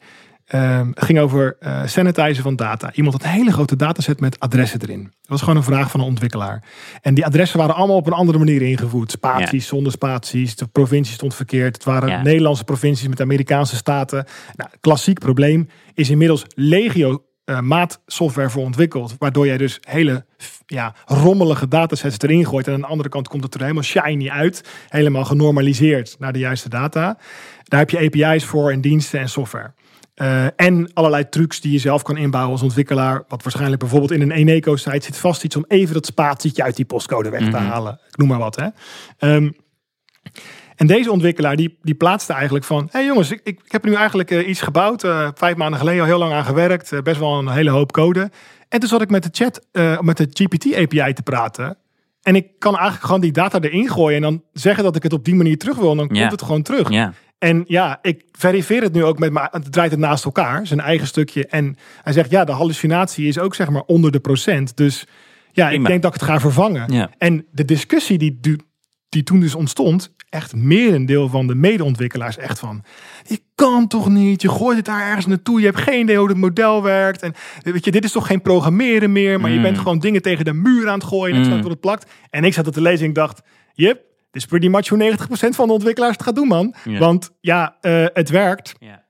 Ehm, 0.52 0.88
het 0.94 1.06
ging 1.06 1.20
over 1.20 1.56
eh 1.60 1.82
sanitizen 1.86 2.44
van 2.44 2.56
data. 2.56 2.92
Iemand 2.94 3.14
had 3.16 3.24
een 3.24 3.30
hele 3.38 3.52
grote 3.52 3.76
dataset 3.76 4.20
met 4.20 4.40
adressen 4.40 4.82
erin. 4.82 5.04
Dat 5.04 5.12
was 5.30 5.40
gewoon 5.40 5.56
een 5.56 5.64
vraag 5.64 5.92
van 5.92 6.00
een 6.00 6.06
ontwikkelaar. 6.06 6.64
En 7.02 7.14
die 7.14 7.26
adressen 7.26 7.60
waren 7.60 7.76
allemaal 7.76 7.96
op 7.96 8.08
een 8.08 8.14
andere 8.14 8.38
manier 8.38 8.62
ingevoerd. 8.62 9.12
Spaties, 9.12 9.68
zonder 9.68 9.92
spaties. 9.92 10.56
De 10.56 10.68
provincie 10.68 11.14
stond 11.14 11.36
verkeerd. 11.36 11.76
Het 11.76 11.84
waren 11.84 12.10
Ja. 12.10 12.22
Nederlandse 12.22 12.64
provincies 12.64 13.08
met 13.08 13.22
Amerikaanse 13.22 13.76
staten. 13.76 14.26
Nou, 14.56 14.70
klassiek 14.80 15.20
probleem 15.20 15.70
is 15.94 16.10
inmiddels 16.10 16.46
legio 16.56 17.24
eh, 17.46 17.60
maatsoftware 17.60 18.50
voor 18.50 18.64
ontwikkeld. 18.64 19.16
Waardoor 19.18 19.46
jij 19.46 19.58
dus 19.58 19.78
hele 19.82 20.26
ja, 20.66 20.94
rommelige 21.06 21.68
datasets 21.68 22.20
erin 22.20 22.46
gooit. 22.46 22.68
En 22.68 22.74
aan 22.74 22.82
de 22.82 22.88
andere 22.88 23.10
kant 23.10 23.28
komt 23.28 23.44
het 23.44 23.54
er 23.54 23.62
helemaal 23.62 23.84
shiny 23.84 24.30
uit. 24.30 24.64
Helemaal 24.88 25.26
genormaliseerd 25.26 26.16
naar 26.20 26.34
de 26.34 26.40
juiste 26.40 26.70
data. 26.70 27.18
Daar 27.64 27.80
heb 27.80 27.90
je 27.90 27.98
API's 27.98 28.46
voor 28.46 28.72
en 28.72 28.82
diensten 28.82 29.20
en 29.20 29.30
software. 29.30 29.74
Eh, 30.22 30.46
en 30.56 30.94
allerlei 30.94 31.30
trucs 31.30 31.62
die 31.62 31.72
je 31.72 31.80
zelf 31.80 32.02
kan 32.02 32.18
inbouwen 32.18 32.52
als 32.52 32.62
ontwikkelaar. 32.62 33.24
Wat 33.28 33.44
waarschijnlijk 33.44 33.80
bijvoorbeeld 33.80 34.12
in 34.12 34.22
een 34.22 34.32
Eneco-site 34.32 35.06
zit 35.06 35.18
vast 35.18 35.44
iets 35.44 35.56
om 35.56 35.66
even 35.68 35.94
dat 35.94 36.06
spatietje 36.06 36.64
uit 36.64 36.76
die 36.76 36.86
postcode 36.86 37.30
weg 37.30 37.50
te 37.50 37.58
halen. 37.58 38.00
Ik 38.10 38.18
noem 38.18 38.28
maar 38.28 38.40
wat. 38.40 38.56
Hè. 38.56 38.68
Ehm, 39.18 39.50
en 40.76 40.88
deze 40.88 41.12
ontwikkelaar 41.12 41.56
die, 41.56 41.78
die 41.82 41.96
plaatste 41.96 42.34
eigenlijk 42.34 42.66
van... 42.66 42.84
Hé 42.84 42.90
hey 42.92 43.06
jongens, 43.06 43.32
ik, 43.32 43.40
ik, 43.44 43.60
ik 43.64 43.72
heb 43.72 43.84
nu 43.84 43.94
eigenlijk 43.94 44.32
eh, 44.32 44.48
iets 44.48 44.62
gebouwd. 44.62 45.04
eh, 45.04 45.30
vijf 45.34 45.56
maanden 45.56 45.80
geleden 45.80 46.02
al 46.02 46.08
heel 46.08 46.18
lang 46.18 46.34
aan 46.34 46.46
gewerkt. 46.46 47.04
best 47.04 47.20
wel 47.20 47.40
een 47.40 47.50
hele 47.50 47.70
hoop 47.70 47.92
code. 47.92 48.32
En 48.70 48.80
toen 48.80 48.90
zat 48.90 49.02
ik 49.02 49.10
met 49.10 49.24
de 49.24 49.30
chat, 49.32 49.68
met 50.02 50.18
de 50.18 50.28
GPT-API 50.30 51.14
te 51.14 51.24
praten. 51.24 51.78
En 52.22 52.36
ik 52.36 52.48
kan 52.60 52.74
eigenlijk 52.74 53.06
gewoon 53.06 53.22
die 53.22 53.32
data 53.32 53.60
erin 53.60 53.90
gooien. 53.90 54.16
En 54.16 54.22
dan 54.22 54.44
zeggen 54.54 54.84
dat 54.84 54.96
ik 54.96 55.04
het 55.04 55.14
op 55.14 55.26
die 55.26 55.36
manier 55.36 55.58
terug 55.58 55.78
wil. 55.78 55.92
En 55.92 55.98
dan 55.98 56.08
komt 56.08 56.32
het 56.32 56.42
gewoon 56.42 56.62
terug. 56.62 56.90
Ja. 56.90 57.14
En 57.38 57.64
ja, 57.68 58.00
ik 58.02 58.24
verifieer 58.32 58.82
het 58.82 58.94
nu 58.94 59.04
ook 59.04 59.20
met, 59.20 59.32
maar 59.32 59.48
het 59.52 59.72
draait 59.72 59.92
het 59.92 60.00
naast 60.00 60.26
elkaar, 60.26 60.68
zijn 60.68 60.80
eigen 60.80 61.08
stukje. 61.08 61.48
En 61.48 61.78
hij 62.04 62.14
zegt, 62.14 62.30
ja, 62.30 62.46
de 62.46 62.52
hallucinatie 62.52 63.28
is 63.28 63.40
ook 63.40 63.56
zeg 63.56 63.70
maar 63.70 63.82
onder 63.82 64.12
de 64.12 64.20
procent. 64.20 64.78
Dus 64.78 65.08
ja, 65.52 65.68
Prima. 65.68 65.82
ik 65.82 65.88
denk 65.88 66.02
dat 66.02 66.14
ik 66.14 66.22
het 66.22 66.30
ga 66.30 66.40
vervangen. 66.40 66.94
Ja. 66.94 67.10
En 67.18 67.46
de 67.52 67.66
discussie 67.66 68.18
die, 68.18 68.40
die 69.10 69.24
toen 69.24 69.40
dus 69.40 69.56
ontstond, 69.56 70.14
echt 70.32 70.56
merendeel 70.56 71.30
van 71.30 71.48
de 71.48 71.56
medeontwikkelaars 71.56 72.38
echt 72.38 72.60
van, 72.60 72.84
je 73.28 73.40
kan 73.56 73.88
toch 73.88 74.10
niet, 74.10 74.42
je 74.42 74.50
gooit 74.50 74.78
het 74.78 74.86
daar 74.86 75.08
ergens 75.08 75.26
naartoe, 75.26 75.60
je 75.60 75.66
hebt 75.66 75.78
geen 75.80 76.02
idee 76.02 76.18
hoe 76.18 76.28
het 76.28 76.38
model 76.38 76.84
werkt. 76.84 77.22
En 77.22 77.34
weet 77.62 77.86
je, 77.86 77.92
dit 77.92 78.04
is 78.04 78.12
toch 78.12 78.28
geen 78.28 78.42
programmeren 78.42 79.12
meer, 79.12 79.40
maar 79.40 79.50
je 79.50 79.56
Mm. 79.58 79.62
bent 79.64 79.78
gewoon 79.78 80.00
dingen 80.00 80.22
tegen 80.22 80.46
de 80.46 80.54
muur 80.54 80.88
aan 80.90 81.00
het 81.00 81.08
gooien 81.08 81.36
en 81.36 81.42
het 81.42 81.50
Mm. 81.54 81.62
tot 81.62 81.72
het 81.72 81.80
plakt. 81.80 82.12
En 82.30 82.44
ik 82.44 82.54
zat 82.54 82.66
het 82.66 82.74
te 82.74 82.82
lezen 82.82 83.04
en 83.04 83.10
ik 83.10 83.16
dacht, 83.16 83.42
yep, 83.74 83.98
dit 84.32 84.42
is 84.42 84.46
pretty 84.46 84.68
much 84.68 84.88
hoe 84.88 84.98
90% 84.98 85.56
van 85.56 85.68
de 85.68 85.74
ontwikkelaars 85.74 86.14
het 86.14 86.24
gaat 86.24 86.36
doen, 86.36 86.48
man. 86.48 86.76
Want 87.00 87.32
ja, 87.42 87.76
eh, 87.82 88.06
het 88.14 88.30
werkt 88.30 88.74
Ja. 88.80 89.04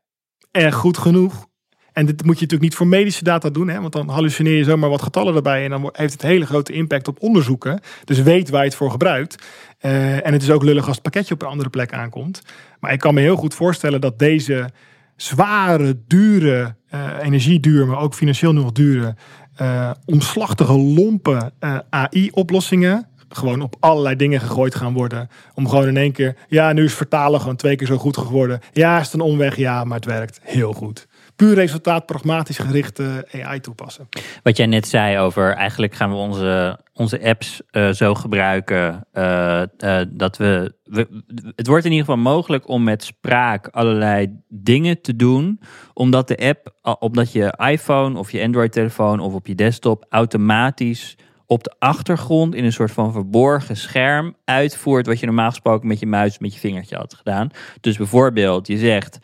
en 0.52 0.72
goed 0.72 0.98
genoeg. 0.98 1.50
En 1.94 2.06
dit 2.06 2.16
moet 2.26 2.36
je 2.36 2.42
natuurlijk 2.42 2.62
niet 2.62 2.76
voor 2.76 2.88
medische 2.88 3.24
data 3.24 3.50
doen, 3.50 3.68
hè? 3.70 3.80
want 3.82 3.94
dan 3.94 4.10
hallucineer 4.10 4.58
je 4.58 4.64
zomaar 4.64 4.90
wat 4.90 5.02
getallen 5.02 5.36
erbij 5.36 5.64
en 5.64 5.70
dan 5.70 5.90
heeft 5.92 6.14
het 6.14 6.22
hele 6.22 6.46
grote 6.46 6.74
impact 6.74 7.08
op 7.08 7.22
onderzoeken. 7.22 7.80
Dus 8.04 8.22
weet 8.22 8.50
waar 8.50 8.60
je 8.62 8.68
het 8.68 8.76
voor 8.76 8.92
gebruikt. 8.92 9.44
Eh, 9.82 10.26
en 10.26 10.34
het 10.34 10.42
is 10.42 10.50
ook 10.50 10.64
lullig 10.64 10.86
als 10.86 10.94
het 10.94 11.04
pakketje 11.04 11.34
op 11.34 11.42
een 11.42 11.48
andere 11.48 11.70
plek 11.70 11.94
aankomt. 11.94 12.42
Maar 12.80 12.94
ik 12.94 13.00
kan 13.00 13.14
me 13.14 13.22
heel 13.22 13.36
goed 13.36 13.54
voorstellen 13.54 14.02
dat 14.02 14.20
deze 14.20 14.70
zware, 15.16 15.98
dure, 16.08 16.76
eh 16.90 17.10
energieduur, 17.22 17.88
maar 17.88 18.00
ook 18.00 18.14
financieel 18.14 18.54
nog 18.54 18.72
dure, 18.72 19.16
eh, 19.56 19.92
omslachtige, 20.06 20.78
lompe 20.78 21.52
AI-oplossingen 21.90 23.10
gewoon 23.36 23.62
op 23.62 23.76
allerlei 23.80 24.16
dingen 24.16 24.40
gegooid 24.40 24.76
gaan 24.76 24.94
worden. 24.94 25.30
Om 25.54 25.70
gewoon 25.70 25.88
in 25.88 25.98
één 25.98 26.12
keer, 26.12 26.36
ja, 26.48 26.74
nu 26.74 26.84
is 26.84 26.94
vertalen 26.94 27.40
gewoon 27.40 27.56
twee 27.56 27.76
keer 27.76 27.88
zo 27.88 27.98
goed 27.98 28.18
geworden. 28.18 28.60
Ja, 28.72 29.00
is 29.00 29.06
het 29.06 29.14
een 29.14 29.22
omweg? 29.22 29.56
Ja, 29.56 29.84
maar 29.84 29.96
het 29.96 30.06
werkt 30.06 30.40
heel 30.44 30.74
goed. 30.74 31.08
Puur 31.42 31.56
resultaat, 31.56 32.06
pragmatisch 32.06 32.58
gerichte 32.58 33.28
AI 33.32 33.60
toepassen. 33.60 34.10
Wat 34.44 34.58
jij 34.58 34.66
net 34.66 34.88
zei 34.88 35.18
over 35.18 35.54
eigenlijk 35.54 35.94
gaan 35.94 36.10
we 36.10 36.16
onze, 36.16 36.80
onze 36.94 37.24
apps 37.24 37.62
eh, 37.72 37.90
zo 37.90 38.14
gebruiken 38.14 39.08
eh, 39.12 39.62
eh, 39.62 40.08
dat 40.10 40.38
we, 40.38 40.74
we. 40.84 41.24
Het 41.56 41.68
wordt 41.68 41.86
in 41.86 41.92
ieder 41.92 42.06
geval 42.06 42.22
mogelijk 42.22 42.68
om 42.68 42.84
met 42.84 43.04
spraak 43.04 43.68
allerlei 43.68 44.42
dingen 44.48 45.02
te 45.02 45.16
doen. 45.16 45.60
Omdat 45.94 46.28
de 46.28 46.38
app, 46.38 46.96
omdat 47.00 47.32
je 47.32 47.58
iPhone 47.58 48.20
of 48.20 48.32
je 48.32 48.44
Android-telefoon 48.44 49.20
of 49.20 49.34
op 49.34 49.48
je 49.48 49.56
desktop 49.56 50.06
automatisch 50.10 51.18
op 51.46 51.64
de 51.64 51.76
achtergrond 51.80 52.56
in 52.56 52.64
een 52.64 52.74
soort 52.74 52.92
van 52.92 53.12
verborgen 53.12 53.78
scherm 53.78 54.36
uitvoert 54.46 55.06
wat 55.06 55.20
je 55.20 55.26
normaal 55.26 55.50
gesproken 55.50 55.88
met 55.88 56.00
je 56.00 56.08
muis 56.08 56.40
met 56.40 56.54
je 56.54 56.60
vingertje 56.60 56.96
had 56.96 57.14
gedaan. 57.14 57.50
Dus 57.80 57.98
bijvoorbeeld, 57.98 58.68
je 58.68 58.78
zegt: 58.78 59.20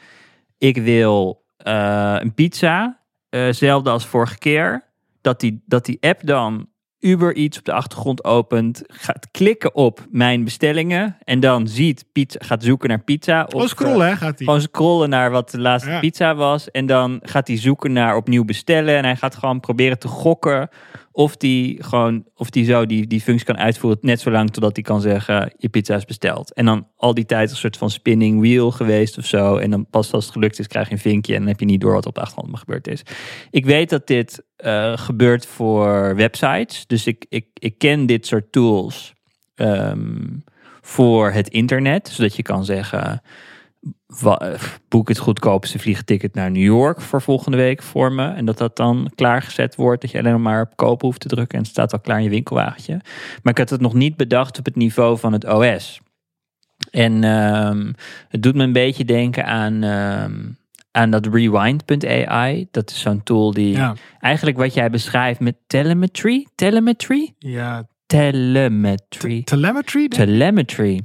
Ik 0.57 0.77
wil 0.77 1.45
eh, 1.57 2.15
een 2.19 2.33
pizza, 2.33 2.99
eh 3.29 3.47
zelfde 3.51 3.89
als 3.89 4.05
vorige 4.05 4.37
keer. 4.37 4.83
Dat 5.21 5.39
die, 5.39 5.63
dat 5.65 5.85
die 5.85 5.97
app 6.01 6.19
dan 6.25 6.67
Uber 6.99 7.35
iets 7.35 7.57
op 7.57 7.65
de 7.65 7.73
achtergrond 7.73 8.23
opent, 8.23 8.83
gaat 8.87 9.27
klikken 9.31 9.75
op 9.75 10.05
mijn 10.09 10.43
bestellingen 10.43 11.17
en 11.23 11.39
dan 11.39 11.67
ziet 11.67 12.05
pizza, 12.11 12.39
gaat 12.43 12.63
zoeken 12.63 12.89
naar 12.89 13.03
pizza. 13.03 13.43
Of, 13.51 13.61
Oh, 13.61 13.67
scrollen, 13.67 14.07
hè, 14.07 14.15
gaat 14.15 14.37
hij. 14.37 14.45
Gewoon 14.45 14.61
scrollen 14.61 15.09
naar 15.09 15.31
wat 15.31 15.49
de 15.51 15.59
laatste 15.59 15.89
Ja. 15.89 15.99
pizza 15.99 16.35
was. 16.35 16.71
En 16.71 16.85
dan 16.85 17.19
gaat 17.23 17.47
hij 17.47 17.57
zoeken 17.57 17.91
naar 17.93 18.15
opnieuw 18.15 18.45
bestellen. 18.45 18.95
En 18.97 19.03
hij 19.03 19.15
gaat 19.15 19.35
gewoon 19.35 19.59
proberen 19.59 19.99
te 19.99 20.07
gokken 20.07 20.69
of 21.17 21.37
die 21.37 21.83
gewoon 21.83 22.25
of 22.35 22.49
die 22.49 22.65
zo 22.65 22.85
die, 22.85 23.07
die 23.07 23.21
functie 23.21 23.45
kan 23.45 23.57
uitvoeren. 23.57 23.99
Net 24.01 24.19
zolang 24.19 24.49
totdat 24.49 24.75
hij 24.75 24.83
kan 24.83 25.01
zeggen 25.01 25.53
je 25.57 25.69
pizza 25.69 25.95
is 25.95 26.05
besteld. 26.05 26.53
En 26.53 26.65
dan 26.65 26.87
al 26.95 27.13
die 27.13 27.25
tijd 27.25 27.49
een 27.49 27.55
soort 27.55 27.77
van 27.77 27.89
spinning 27.89 28.39
wheel 28.39 28.71
geweest 28.71 29.17
of 29.17 29.25
zo. 29.25 29.57
En 29.57 29.69
dan 29.69 29.89
pas 29.89 30.11
als 30.11 30.23
het 30.23 30.33
gelukt 30.33 30.59
is 30.59 30.67
krijg 30.67 30.87
je 30.87 30.93
een 30.93 30.99
vinkje. 30.99 31.33
En 31.33 31.39
dan 31.39 31.47
heb 31.47 31.59
je 31.59 31.65
niet 31.65 31.81
door 31.81 31.93
wat 31.93 32.05
op 32.05 32.15
de 32.15 32.21
achtergrond 32.21 32.59
gebeurd 32.59 32.87
is. 32.87 33.01
Ik 33.51 33.65
weet 33.65 33.89
dat 33.89 34.07
dit 34.07 34.43
eh, 34.55 34.97
gebeurt 34.97 35.45
voor 35.45 36.15
websites. 36.15 36.87
Dus 36.87 37.07
ik, 37.07 37.25
ik, 37.29 37.45
ik 37.53 37.77
ken 37.77 38.05
dit 38.05 38.27
soort 38.27 38.51
tools 38.51 39.13
ehm, 39.55 40.25
voor 40.81 41.31
het 41.31 41.47
internet. 41.47 42.07
Zodat 42.07 42.35
je 42.35 42.43
kan 42.43 42.65
zeggen 42.65 43.21
boek 44.87 45.07
het 45.07 45.17
goedkoopste 45.17 45.79
vliegticket 45.79 46.33
naar 46.33 46.51
New 46.51 46.63
York 46.63 47.01
voor 47.01 47.21
volgende 47.21 47.57
week 47.57 47.83
voor 47.83 48.11
me. 48.11 48.27
En 48.27 48.45
dat 48.45 48.57
dat 48.57 48.75
dan 48.75 49.11
klaargezet 49.15 49.75
wordt. 49.75 50.01
Dat 50.01 50.11
je 50.11 50.19
alleen 50.19 50.41
maar 50.41 50.61
op 50.61 50.75
kopen 50.75 51.05
hoeft 51.07 51.19
te 51.19 51.27
drukken. 51.27 51.57
En 51.57 51.63
het 51.63 51.71
staat 51.71 51.93
al 51.93 51.99
klaar 51.99 52.17
in 52.17 52.23
je 52.23 52.29
winkelwagentje. 52.29 52.99
Maar 53.43 53.53
ik 53.53 53.57
had 53.57 53.69
het 53.69 53.81
nog 53.81 53.93
niet 53.93 54.17
bedacht 54.17 54.59
op 54.59 54.65
het 54.65 54.75
niveau 54.75 55.17
van 55.17 55.33
het 55.33 55.45
OS. 55.45 55.99
En 56.91 57.23
ehm, 57.23 57.91
het 58.27 58.43
doet 58.43 58.55
me 58.55 58.63
een 58.63 58.73
beetje 58.73 59.05
denken 59.05 59.45
aan, 59.45 59.83
ehm, 59.83 60.35
aan 60.91 61.11
dat 61.11 61.25
rewind.ai. 61.25 62.67
Dat 62.71 62.89
is 62.89 62.99
zo'n 62.99 63.23
tool 63.23 63.51
die 63.51 63.75
Ja, 63.75 63.95
eigenlijk 64.19 64.57
wat 64.57 64.73
jij 64.73 64.89
beschrijft 64.89 65.39
met 65.39 65.55
telemetry. 65.67 66.47
Telemetry? 66.55 67.33
ja 67.39 67.87
Telemetry. 68.05 69.43
telemetry. 69.43 70.07
Telemetry. 70.07 71.01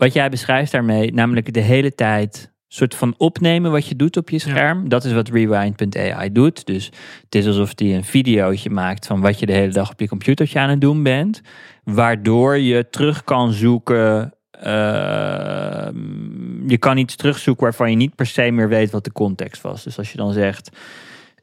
Wat 0.00 0.12
jij 0.12 0.28
beschrijft 0.28 0.72
daarmee, 0.72 1.12
namelijk 1.12 1.52
de 1.52 1.60
hele 1.60 1.94
tijd 1.94 2.52
soort 2.68 2.94
van 2.94 3.14
opnemen 3.16 3.70
wat 3.70 3.86
je 3.86 3.96
doet 3.96 4.16
op 4.16 4.30
je 4.30 4.38
scherm. 4.38 4.88
Dat 4.88 5.04
is 5.04 5.12
wat 5.12 5.28
Rewind.ai 5.28 6.32
doet. 6.32 6.66
Dus 6.66 6.90
het 7.24 7.34
is 7.34 7.46
alsof 7.46 7.74
die 7.74 7.94
een 7.94 8.04
videootje 8.04 8.70
maakt 8.70 9.06
van 9.06 9.20
wat 9.20 9.38
je 9.38 9.46
de 9.46 9.52
hele 9.52 9.72
dag 9.72 9.90
op 9.90 10.00
je 10.00 10.08
computertje 10.08 10.58
aan 10.58 10.70
het 10.70 10.80
doen 10.80 11.02
bent. 11.02 11.40
Waardoor 11.84 12.58
je 12.58 12.88
terug 12.90 13.24
kan 13.24 13.52
zoeken. 13.52 14.34
ehm, 14.50 15.98
je 16.68 16.78
kan 16.78 16.96
iets 16.96 17.16
terugzoeken 17.16 17.62
waarvan 17.62 17.90
je 17.90 17.96
niet 17.96 18.14
per 18.14 18.26
se 18.26 18.50
meer 18.50 18.68
weet 18.68 18.90
wat 18.90 19.04
de 19.04 19.12
context 19.12 19.62
was. 19.62 19.84
Dus 19.84 19.98
als 19.98 20.10
je 20.10 20.16
dan 20.16 20.32
zegt. 20.32 20.70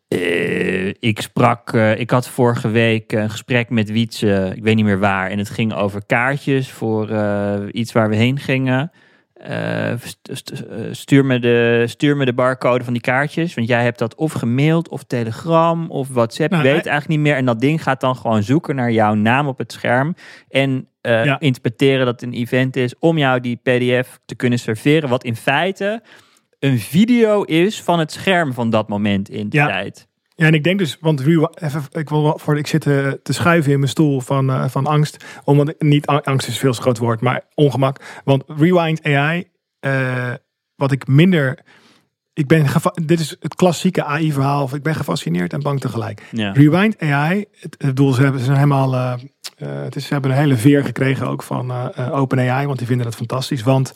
Eh, 0.08 0.88
ik 0.88 1.22
sprak, 1.22 1.74
eh, 1.74 2.00
ik 2.00 2.10
had 2.10 2.28
vorige 2.30 2.70
week 2.70 3.12
een 3.12 3.30
gesprek 3.30 3.70
met 3.70 3.92
Wietse, 3.92 4.52
ik 4.56 4.64
weet 4.64 4.76
niet 4.76 4.86
meer 4.86 5.00
waar, 5.00 5.30
en 5.30 5.38
het 5.38 5.50
ging 5.50 5.74
over 5.74 6.06
kaartjes 6.06 6.72
voor 6.72 7.10
eh, 7.10 7.54
iets 7.72 7.92
waar 7.92 8.10
we 8.10 8.16
heen 8.16 8.40
gingen. 8.40 8.92
St- 10.04 10.30
st- 10.32 10.64
stuur, 10.92 11.26
me 11.26 11.40
de, 11.40 11.84
stuur 11.88 12.18
me 12.18 12.26
de 12.26 12.34
barcode 12.34 12.84
van 12.84 12.94
die 12.94 13.02
kaartjes, 13.02 13.54
want 13.54 13.68
jij 13.68 13.84
hebt 13.84 14.00
dat 14.00 14.16
of 14.16 14.32
gemaild 14.34 14.90
of 14.90 15.04
Telegram 15.04 15.90
of 15.92 16.08
WhatsApp, 16.10 16.52
Nou, 16.52 16.64
weet 16.64 16.72
hij- 16.72 16.82
eigenlijk 16.92 17.08
niet 17.22 17.28
meer. 17.30 17.36
En 17.40 17.46
dat 17.46 17.60
ding 17.60 17.84
gaat 17.84 18.02
dan 18.02 18.16
gewoon 18.16 18.44
zoeken 18.44 18.76
naar 18.76 18.92
jouw 18.92 19.14
naam 19.14 19.48
op 19.48 19.58
het 19.58 19.72
scherm 19.72 20.16
en 20.50 20.88
Ja. 21.02 21.40
interpreteren 21.40 22.06
dat 22.06 22.22
het 22.22 22.30
een 22.34 22.40
event 22.40 22.76
is 22.76 22.94
om 23.00 23.18
jou 23.18 23.40
die 23.40 23.56
PDF 23.64 24.20
te 24.26 24.36
kunnen 24.36 24.60
serveren, 24.60 25.10
wat 25.10 25.24
in 25.24 25.36
feite 25.36 26.02
een 26.60 26.80
video 26.80 27.44
is 27.44 27.82
van 27.82 28.00
het 28.00 28.12
scherm 28.12 28.54
van 28.54 28.70
dat 28.70 28.88
moment 28.88 29.30
in 29.30 29.50
de 29.50 29.58
Ja. 29.58 29.68
tijd. 29.68 30.08
Ja, 30.36 30.46
en 30.46 30.54
ik 30.54 30.64
denk 30.64 30.80
dus, 30.80 30.98
want 31.00 31.22
even, 31.22 31.84
ik, 31.92 32.10
wil 32.10 32.40
voor, 32.40 32.58
ik 32.58 32.68
zit 32.68 32.86
eh, 32.86 33.12
te 33.24 33.34
schuiven 33.34 33.72
in 33.72 33.80
mijn 33.80 33.92
stoel 33.92 34.22
van, 34.22 34.50
eh, 34.50 34.68
van 34.70 34.86
angst. 34.86 35.26
Omdat 35.44 35.76
niet 35.80 36.06
angst 36.08 36.48
is 36.48 36.58
veel 36.58 36.74
te 36.74 36.82
groot 36.82 36.98
woord, 36.98 37.22
maar 37.22 37.42
ongemak. 37.54 38.22
Want 38.24 38.44
Rewind 38.48 39.04
AI, 39.04 39.48
eh, 39.80 40.34
wat 40.76 40.92
ik 40.92 41.08
minder. 41.08 41.60
Ik 42.34 42.48
ben 42.48 42.66
dit 43.06 43.20
is 43.20 43.36
het 43.40 43.56
klassieke 43.56 44.04
AI-verhaal. 44.04 44.64
Of 44.64 44.74
ik 44.74 44.84
ben 44.84 44.96
gefascineerd 44.96 45.54
en 45.54 45.62
bang 45.62 45.80
tegelijk. 45.80 46.24
Ja. 46.32 46.52
Rewind 46.52 47.00
AI, 47.00 47.46
het, 47.52 47.76
het 47.78 47.88
bedoel, 47.88 48.14
ze 48.14 48.22
hebben, 48.22 48.40
ze 48.40 48.46
zijn 48.46 48.58
helemaal. 48.58 49.18
het 49.58 49.96
is, 49.96 50.06
ze 50.06 50.14
hebben 50.14 50.32
een 50.32 50.38
hele 50.38 50.58
veer 50.58 50.84
gekregen 50.84 51.28
ook 51.28 51.44
van 51.44 51.72
OpenAI, 52.12 52.66
want 52.66 52.78
die 52.78 52.88
vinden 52.88 53.06
het 53.06 53.16
fantastisch. 53.16 53.64
Want 53.64 53.92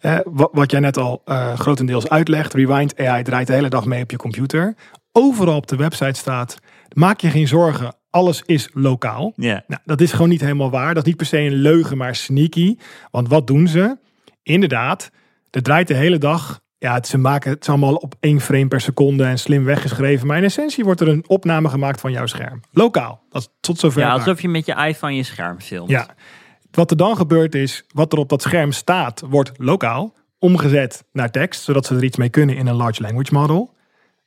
eh, 0.00 0.18
wat, 0.24 0.50
wat 0.52 0.70
jij 0.70 0.80
net 0.80 0.96
al 0.96 1.22
eh, 1.24 1.58
grotendeels 1.58 2.08
uitlegt, 2.08 2.54
Rewind 2.54 3.00
AI 3.00 3.22
draait 3.22 3.46
de 3.46 3.52
hele 3.52 3.68
dag 3.68 3.84
mee 3.84 4.02
op 4.02 4.10
je 4.10 4.16
computer. 4.16 4.74
Overal 5.12 5.56
op 5.56 5.66
de 5.66 5.76
website 5.76 6.18
staat: 6.18 6.58
maak 6.92 7.20
je 7.20 7.30
geen 7.30 7.48
zorgen, 7.48 7.94
alles 8.10 8.42
is 8.46 8.68
lokaal. 8.72 9.32
Nou, 9.36 9.80
dat 9.84 10.00
is 10.00 10.12
gewoon 10.12 10.28
niet 10.28 10.40
helemaal 10.40 10.70
waar. 10.70 10.94
Dat 10.94 11.02
is 11.02 11.08
niet 11.08 11.16
per 11.16 11.26
se 11.26 11.38
een 11.38 11.52
leugen, 11.52 11.96
maar 11.96 12.14
sneaky. 12.14 12.76
Want 13.10 13.28
wat 13.28 13.46
doen 13.46 13.68
ze? 13.68 13.98
Inderdaad, 14.42 15.10
er 15.50 15.62
draait 15.62 15.88
de 15.88 15.94
hele 15.94 16.18
dag. 16.18 16.60
Ja, 16.78 16.94
het, 16.94 17.06
ze 17.06 17.18
maken 17.18 17.50
het 17.50 17.68
allemaal 17.68 17.94
op 17.94 18.14
één 18.20 18.40
frame 18.40 18.68
per 18.68 18.80
seconde 18.80 19.24
en 19.24 19.38
slim 19.38 19.64
weggeschreven. 19.64 20.26
Maar 20.26 20.36
in 20.36 20.44
essentie 20.44 20.84
wordt 20.84 21.00
er 21.00 21.08
een 21.08 21.24
opname 21.26 21.68
gemaakt 21.68 22.00
van 22.00 22.12
jouw 22.12 22.26
scherm. 22.26 22.60
Lokaal. 22.70 23.20
Dat 23.30 23.42
is 23.42 23.48
tot 23.60 23.78
zover. 23.78 24.00
Ja, 24.00 24.12
alsof 24.12 24.42
je 24.42 24.48
met 24.48 24.66
je 24.66 24.74
iPhone 24.74 25.14
je 25.14 25.22
scherm 25.22 25.60
filmt. 25.60 25.90
Ja. 25.90 26.06
Wat 26.70 26.90
er 26.90 26.96
dan 26.96 27.16
gebeurt 27.16 27.54
is, 27.54 27.84
wat 27.94 28.12
er 28.12 28.18
op 28.18 28.28
dat 28.28 28.42
scherm 28.42 28.72
staat, 28.72 29.22
wordt 29.28 29.52
lokaal 29.56 30.16
omgezet 30.38 31.04
naar 31.12 31.30
tekst, 31.30 31.62
zodat 31.62 31.86
ze 31.86 31.94
er 31.94 32.04
iets 32.04 32.16
mee 32.16 32.28
kunnen 32.28 32.56
in 32.56 32.66
een 32.66 32.74
large 32.74 33.02
language 33.02 33.34
model. 33.34 33.76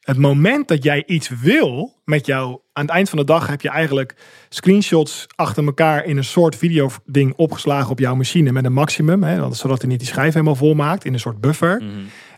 Het 0.01 0.17
moment 0.17 0.67
dat 0.67 0.83
jij 0.83 1.03
iets 1.05 1.29
wil 1.29 2.01
met 2.05 2.25
jou, 2.25 2.59
aan 2.73 2.85
het 2.85 2.93
eind 2.93 3.09
van 3.09 3.17
de 3.17 3.25
dag 3.25 3.47
heb 3.47 3.61
je 3.61 3.69
eigenlijk 3.69 4.15
screenshots 4.49 5.27
achter 5.35 5.65
elkaar 5.65 6.05
in 6.05 6.17
een 6.17 6.23
soort 6.23 6.55
video 6.55 6.89
ding 7.05 7.33
opgeslagen 7.35 7.91
op 7.91 7.99
jouw 7.99 8.15
machine 8.15 8.51
met 8.51 8.65
een 8.65 8.73
maximum, 8.73 9.23
hè, 9.23 9.53
zodat 9.53 9.81
hij 9.81 9.89
niet 9.89 9.99
die 9.99 10.07
schijf 10.07 10.33
helemaal 10.33 10.55
vol 10.55 10.73
maakt 10.73 11.05
in 11.05 11.13
een 11.13 11.19
soort 11.19 11.41
buffer. 11.41 11.83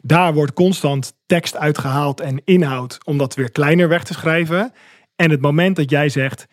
Daar 0.02 0.34
wordt 0.34 0.54
constant 0.54 1.14
tekst 1.26 1.58
uitgehaald 1.58 2.20
en 2.20 2.42
inhoud 2.46 2.98
om 3.06 3.18
dat 3.18 3.36
weer 3.36 3.52
kleiner 3.52 3.88
weg 3.88 4.04
te 4.04 4.14
schrijven. 4.14 4.72
En 5.16 5.30
het 5.30 5.42
moment 5.42 5.76
dat 5.76 5.90
jij 5.90 6.10
zegt, 6.10 6.46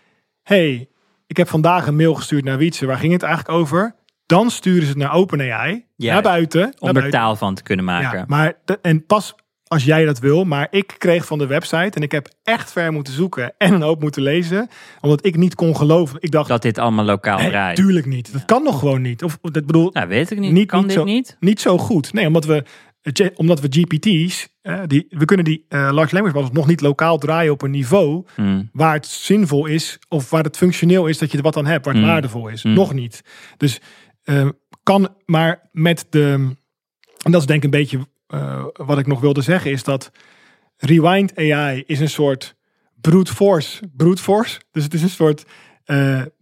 hey, 0.43 0.90
ik 1.31 1.37
heb 1.37 1.49
vandaag 1.49 1.87
een 1.87 1.97
mail 1.97 2.15
gestuurd 2.15 2.45
naar 2.45 2.59
Wietse. 2.59 2.87
Waar 2.87 2.99
ging 2.99 3.13
het 3.13 3.23
eigenlijk 3.23 3.59
over? 3.59 3.95
Dan 4.27 4.51
sturen 4.51 4.83
ze 4.83 4.89
het 4.89 4.97
naar 4.97 5.13
OpenAI. 5.13 5.85
Naar 5.97 6.23
buiten. 6.23 6.63
Om 6.63 6.71
naar 6.81 6.89
er 6.89 6.93
buiten. 6.93 7.11
taal 7.21 7.37
van 7.37 7.55
te 7.55 7.63
kunnen 7.63 7.85
maken. 7.85 8.19
Ja, 8.19 8.25
maar 8.29 8.55
de- 8.65 8.79
en 8.83 9.07
pas 9.07 9.35
als 9.67 9.85
jij 9.85 10.05
dat 10.05 10.19
wil. 10.19 10.45
Maar 10.45 10.67
ik 10.71 10.95
kreeg 10.99 11.27
van 11.27 11.39
de 11.39 11.47
website 11.47 11.91
en 11.97 12.03
ik 12.03 12.13
heb 12.13 12.29
echt 12.43 12.73
ver 12.73 12.93
moeten 12.93 13.13
zoeken 13.13 13.53
en 13.59 13.73
een 13.73 13.83
hoop 13.83 14.01
moeten 14.01 14.23
lezen. 14.23 14.69
Omdat 15.01 15.25
ik 15.27 15.37
niet 15.37 15.55
kon 15.55 15.77
geloven. 15.77 16.17
Ik 16.21 16.31
dacht, 16.31 16.49
Dat 16.49 16.63
dit 16.63 16.79
allemaal 16.79 17.05
lokaal 17.05 17.39
nee, 17.39 17.49
draait. 17.49 17.77
tuurlijk 17.77 18.07
niet. 18.07 18.33
Dat 18.33 18.45
kan 18.45 18.63
nog 18.63 18.79
gewoon 18.79 19.03
niet. 19.03 19.23
Of 19.23 19.39
dat 19.43 19.67
bedoel, 19.67 19.91
Nou, 19.93 20.09
weet 20.09 20.31
ik 20.31 20.39
niet. 20.39 20.53
Niet- 20.53 20.69
kan 20.69 20.79
niet 20.79 20.89
dit 20.89 20.99
zo- 20.99 21.05
niet? 21.05 21.37
niet 21.41 21.61
zo 21.61 21.79
goed. 21.79 22.13
Nee, 22.13 22.27
omdat 22.27 22.45
we, 22.45 22.65
omdat 23.35 23.61
we 23.61 23.67
GPT's, 23.71 24.49
eh, 24.63 24.81
die, 24.87 25.07
we 25.09 25.25
kunnen 25.25 25.45
die 25.45 25.65
eh, 25.69 25.79
large 25.93 26.15
language 26.15 26.37
models 26.37 26.53
nog 26.57 26.67
niet 26.67 26.81
lokaal 26.81 27.19
draaien 27.19 27.53
op 27.53 27.63
een 27.63 27.71
niveau 27.71 28.27
Hmm. 28.35 28.69
waar 28.73 28.95
het 28.95 29.07
zinvol 29.07 29.67
is 29.67 29.99
of 30.09 30.31
waar 30.31 30.45
het 30.45 30.57
functioneel 30.57 31.07
is 31.07 31.19
dat 31.19 31.31
je 31.31 31.37
er 31.37 31.43
wat 31.43 31.57
aan 31.57 31.67
hebt, 31.67 31.85
waar 31.85 31.95
het 31.95 32.03
Mm. 32.03 32.09
waardevol 32.09 32.49
is. 32.49 32.63
Mm. 32.63 32.73
Nog 32.75 32.93
niet. 32.93 33.23
Dus 33.57 33.81
eh, 34.23 34.49
kan, 34.83 35.15
maar 35.25 35.69
met 35.73 36.07
de, 36.11 36.23
en 37.25 37.31
dat 37.33 37.41
is 37.41 37.47
denk 37.47 37.59
ik 37.59 37.65
een 37.65 37.71
beetje 37.81 37.99
eh, 38.27 38.65
wat 38.73 38.99
ik 38.99 39.07
nog 39.07 39.21
wilde 39.21 39.43
zeggen, 39.43 39.71
is 39.71 39.85
dat 39.85 40.11
Rewind 40.77 41.37
AI 41.37 41.83
is 41.87 42.01
een 42.01 42.09
soort 42.09 42.57
brute 43.01 43.35
force. 43.35 43.83
Brute 43.97 44.23
force. 44.23 44.61
Dus 44.73 44.85
het 44.85 44.95
is 44.95 45.03
een 45.03 45.09
soort, 45.09 45.45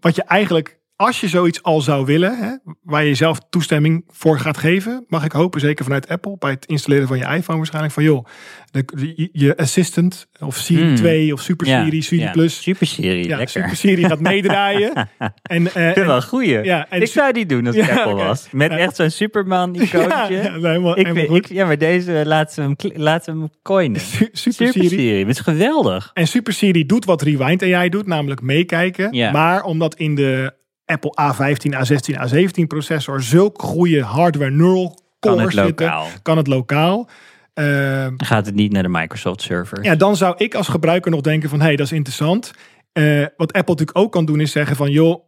wat 0.00 0.14
je 0.14 0.22
eigenlijk, 0.22 0.77
als 1.00 1.20
je 1.20 1.28
zoiets 1.28 1.62
al 1.62 1.80
zou 1.80 2.04
willen, 2.06 2.38
hè, 2.38 2.72
waar 2.82 3.04
je 3.04 3.14
zelf 3.14 3.38
toestemming 3.50 4.04
voor 4.08 4.38
gaat 4.40 4.56
geven, 4.56 5.04
mag 5.08 5.24
ik 5.24 5.32
hopen, 5.32 5.60
zeker 5.60 5.84
vanuit 5.84 6.08
Apple, 6.08 6.36
bij 6.38 6.50
het 6.50 6.66
installeren 6.66 7.06
van 7.08 7.18
je 7.18 7.24
iPhone 7.24 7.56
waarschijnlijk, 7.58 7.94
van 7.94 8.02
joh, 8.02 8.24
de, 8.70 9.28
je 9.32 9.56
assistant 9.56 10.26
of 10.38 10.56
Siri 10.56 10.82
Hmm. 10.82 10.94
2 10.94 11.32
of 11.32 11.40
Super 11.40 11.66
Ja, 11.66 11.84
Siri, 11.84 12.02
Siri 12.02 12.22
ja. 12.22 12.30
Plus. 12.30 12.62
Super 12.62 12.86
serie, 12.86 13.28
Ja, 13.28 13.36
lekker. 13.36 13.48
Super 13.62 13.76
Siri 13.76 14.04
gaat 14.04 14.20
meedraaien. 14.20 14.92
en, 15.42 15.64
Ik 15.64 15.70
vind 15.70 15.94
wel 16.06 16.16
een 16.16 16.22
goeie. 16.22 16.62
Ja, 16.64 16.86
en 16.90 17.00
ik 17.02 17.06
zou 17.08 17.32
die 17.32 17.46
doen 17.46 17.66
als 17.66 17.76
ik 17.76 17.90
Apple 17.90 18.14
was. 18.14 18.48
Met 18.50 18.70
echt 18.70 18.96
zo'n 18.96 19.10
Superman-icoontje. 19.10 20.36
helemaal, 20.52 20.98
ik 20.98 21.06
helemaal 21.06 21.40
ja, 21.48 21.66
maar 21.66 21.78
deze 21.78 22.22
laat 22.26 22.52
ze 22.52 22.60
hem, 22.60 22.74
laat 22.78 23.24
ze 23.24 23.30
hem 23.30 23.48
coinen. 23.62 24.00
Su- 24.00 24.28
Super, 24.32 24.66
Super 24.72 24.88
Siri. 24.88 25.18
Het 25.18 25.28
is 25.28 25.40
geweldig. 25.40 26.10
En 26.14 26.26
Super 26.28 26.52
Siri 26.52 26.86
doet 26.86 27.04
wat 27.04 27.22
Rewind 27.22 27.62
AI 27.62 27.88
doet, 27.88 28.06
namelijk 28.06 28.40
meekijken. 28.40 29.32
Maar 29.32 29.62
omdat 29.62 29.94
in 29.94 30.14
de 30.14 30.56
Apple 30.88 31.12
A15, 31.22 31.72
A16, 31.74 32.14
A17 32.14 32.66
processor 32.66 33.22
zulk 33.22 33.62
goede 33.62 34.02
hardware 34.02 34.50
neural 34.50 34.98
Kan 35.18 35.32
cores 35.32 35.54
het 35.54 35.64
zitten, 35.64 35.86
lokaal. 35.86 36.06
kan 36.22 36.36
het 36.36 36.46
lokaal. 36.46 37.08
Ehm, 37.54 38.12
gaat 38.16 38.46
het 38.46 38.54
niet 38.54 38.72
naar 38.72 38.82
de 38.82 38.88
Microsoft 38.88 39.42
server. 39.42 39.84
ja, 39.84 39.94
dan 39.96 40.16
zou 40.16 40.34
ik 40.36 40.54
als 40.54 40.68
gebruiker 40.68 41.10
nog 41.10 41.20
denken 41.20 41.48
van, 41.48 41.58
hé, 41.58 41.64
hey, 41.64 41.76
dat 41.76 41.86
is 41.86 41.92
interessant. 41.92 42.52
Eh, 42.92 43.20
wat 43.36 43.52
Apple 43.52 43.74
natuurlijk 43.74 43.98
ook 43.98 44.12
kan 44.12 44.24
doen 44.24 44.40
is 44.40 44.52
zeggen 44.52 44.76
van 44.76 44.90
joh, 44.90 45.22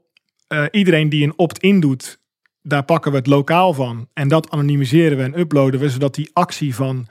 eh, 0.48 0.64
iedereen 0.70 1.08
die 1.08 1.24
een 1.24 1.32
opt-in 1.38 1.80
doet, 1.80 2.20
daar 2.62 2.82
pakken 2.82 3.10
we 3.10 3.16
het 3.16 3.26
lokaal 3.26 3.72
van. 3.72 4.08
En 4.12 4.28
dat 4.28 4.50
anonimiseren 4.50 5.16
we 5.16 5.22
en 5.22 5.38
uploaden 5.38 5.80
we, 5.80 5.90
zodat 5.90 6.14
die 6.14 6.30
actie 6.32 6.74
van 6.74 7.06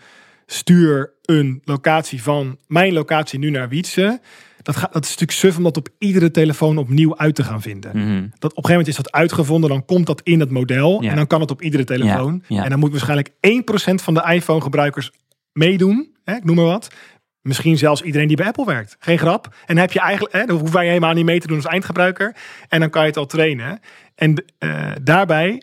stuur 0.46 1.14
een 1.22 1.62
locatie 1.66 2.24
van 2.24 2.58
mijn 2.68 2.94
locatie 2.94 3.40
nu 3.40 3.50
naar 3.50 3.70
Wietse. 3.70 4.22
Dat, 4.62 4.76
gaat, 4.76 4.94
dat 4.94 5.04
is 5.04 5.10
natuurlijk 5.10 5.40
suf 5.40 5.58
om 5.58 5.64
dat 5.64 5.78
op 5.78 5.90
iedere 5.98 6.32
telefoon 6.32 6.78
opnieuw 6.78 7.18
uit 7.18 7.36
te 7.36 7.44
gaan 7.44 7.62
vinden. 7.62 7.92
Mhm. 7.98 8.08
Dat 8.20 8.22
op 8.22 8.42
een 8.42 8.50
gegeven 8.50 8.70
moment 8.70 8.88
is 8.88 8.96
dat 8.96 9.12
uitgevonden, 9.12 9.70
dan 9.70 9.86
komt 9.86 10.06
dat 10.06 10.22
in 10.24 10.40
het 10.40 10.50
model 10.52 11.02
Ja. 11.02 11.10
en 11.10 11.16
dan 11.16 11.28
kan 11.28 11.42
het 11.42 11.52
op 11.52 11.62
iedere 11.62 11.84
telefoon. 11.84 12.44
Ja, 12.48 12.56
ja. 12.56 12.64
En 12.64 12.70
dan 12.70 12.80
moet 12.80 12.92
waarschijnlijk 12.92 13.30
1% 13.42 14.02
van 14.02 14.14
de 14.14 14.24
iPhone 14.34 14.62
gebruikers 14.62 15.12
meedoen, 15.54 16.16
hè, 16.24 16.36
ik 16.36 16.44
noem 16.44 16.56
maar 16.56 16.66
wat. 16.66 16.88
Misschien 17.42 17.78
zelfs 17.78 18.02
iedereen 18.02 18.28
die 18.28 18.38
bij 18.38 18.46
Apple 18.46 18.66
werkt. 18.66 18.96
Geen 19.00 19.18
grap. 19.20 19.46
En 19.46 19.52
dan 19.76 19.78
heb 19.78 19.92
je 19.92 20.00
eigenlijk, 20.00 20.34
hè, 20.34 20.46
dan 20.46 20.58
hoef 20.58 20.72
je 20.74 20.80
helemaal 20.80 21.14
niet 21.14 21.26
mee 21.26 21.40
te 21.40 21.48
doen 21.48 21.56
als 21.56 21.66
eindgebruiker. 21.66 22.36
En 22.68 22.80
dan 22.80 22.90
kan 22.90 23.02
je 23.02 23.08
het 23.08 23.18
al 23.18 23.26
trainen. 23.26 23.80
En 24.16 24.44
eh, 24.58 24.92
daarbij, 25.02 25.62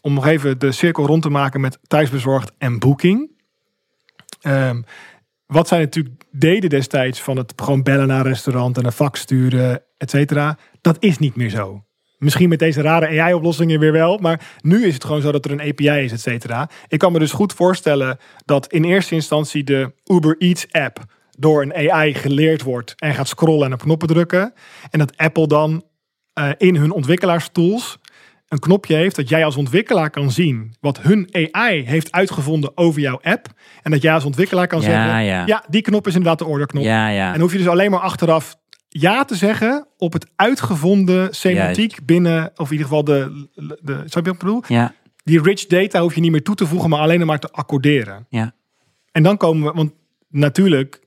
om 0.00 0.14
nog 0.14 0.26
even 0.26 0.58
de 0.58 0.72
cirkel 0.72 1.06
rond 1.06 1.22
te 1.22 1.30
maken 1.30 1.60
met 1.60 1.78
thuisbezorgd 1.86 2.52
en 2.58 2.78
Booking. 2.78 3.30
Ehm, 4.40 4.82
wat 5.54 5.68
zij 5.68 5.78
natuurlijk 5.78 6.24
deden 6.30 6.70
destijds 6.70 7.20
van 7.22 7.36
het 7.36 7.52
gewoon 7.56 7.82
bellen 7.82 8.06
naar 8.06 8.20
een 8.20 8.26
restaurant 8.26 8.78
en 8.78 8.84
een 8.84 8.92
fax 8.92 9.20
sturen, 9.20 9.82
et 9.96 10.10
cetera. 10.10 10.58
Dat 10.80 10.96
is 11.00 11.18
niet 11.18 11.34
meer 11.34 11.50
zo. 11.50 11.84
Misschien 12.18 12.48
met 12.48 12.58
deze 12.58 12.82
rare 12.82 13.20
AI-oplossingen 13.20 13.80
weer 13.80 13.92
wel. 13.92 14.18
Maar 14.18 14.56
nu 14.60 14.86
is 14.86 14.94
het 14.94 15.04
gewoon 15.04 15.20
zo 15.20 15.32
dat 15.32 15.44
er 15.44 15.50
een 15.50 15.60
API 15.60 16.04
is, 16.04 16.12
et 16.12 16.20
cetera. 16.20 16.70
Ik 16.88 16.98
kan 16.98 17.12
me 17.12 17.18
dus 17.18 17.32
goed 17.32 17.52
voorstellen 17.52 18.18
dat 18.44 18.72
in 18.72 18.84
eerste 18.84 19.14
instantie 19.14 19.64
de 19.64 19.92
Uber 20.04 20.36
Eats 20.38 20.66
app 20.72 21.04
door 21.38 21.62
een 21.62 21.90
AI 21.90 22.14
geleerd 22.14 22.62
wordt 22.62 22.94
en 22.96 23.14
gaat 23.14 23.28
scrollen 23.28 23.66
en 23.66 23.72
op 23.72 23.80
knoppen 23.80 24.08
drukken. 24.08 24.52
En 24.90 24.98
dat 24.98 25.16
Apple 25.16 25.46
dan 25.46 25.84
eh, 26.32 26.50
in 26.58 26.76
hun 26.76 26.92
ontwikkelaarstools 26.92 27.98
een 28.54 28.60
knopje 28.60 28.94
heeft 28.94 29.16
dat 29.16 29.28
jij 29.28 29.44
als 29.44 29.56
ontwikkelaar 29.56 30.10
kan 30.10 30.30
zien 30.30 30.74
wat 30.80 31.00
hun 31.00 31.28
AI 31.52 31.82
heeft 31.86 32.12
uitgevonden 32.12 32.76
over 32.76 33.00
jouw 33.00 33.18
app. 33.22 33.46
En 33.82 33.90
dat 33.90 34.02
jij 34.02 34.12
als 34.12 34.24
ontwikkelaar 34.24 34.66
kan 34.66 34.80
Ja, 34.80 34.84
zeggen, 34.84 35.22
ja. 35.24 35.46
ja, 35.46 35.64
die 35.68 35.82
knop 35.82 36.06
is 36.06 36.14
inderdaad 36.14 36.38
de 36.38 36.44
orderknop. 36.44 36.84
Ja, 36.84 37.08
ja. 37.08 37.26
En 37.26 37.32
dan 37.32 37.40
hoef 37.40 37.52
je 37.52 37.58
dus 37.58 37.68
alleen 37.68 37.90
maar 37.90 38.00
achteraf 38.00 38.56
ja 38.88 39.24
te 39.24 39.34
zeggen 39.34 39.86
op 39.96 40.12
het 40.12 40.26
uitgevonden 40.36 41.34
semantiek 41.34 41.98
binnen, 42.06 42.50
of 42.56 42.66
in 42.66 42.72
ieder 42.72 42.86
geval 42.86 43.04
de, 43.04 43.48
de, 43.54 43.78
de 43.82 43.92
snap 44.06 44.24
je 44.24 44.30
wat 44.30 44.32
ik 44.32 44.38
bedoel? 44.38 44.62
ja, 44.68 44.94
Die 45.24 45.42
rich 45.42 45.66
data 45.66 46.00
hoef 46.00 46.14
je 46.14 46.20
niet 46.20 46.30
meer 46.30 46.42
toe 46.42 46.54
te 46.54 46.66
voegen, 46.66 46.90
maar 46.90 47.00
alleen 47.00 47.26
maar 47.26 47.38
te 47.38 47.48
accorderen. 47.50 48.26
ja. 48.28 48.52
En 49.12 49.22
dan 49.22 49.36
komen 49.36 49.64
we, 49.68 49.72
want 49.76 49.92
natuurlijk, 50.28 51.00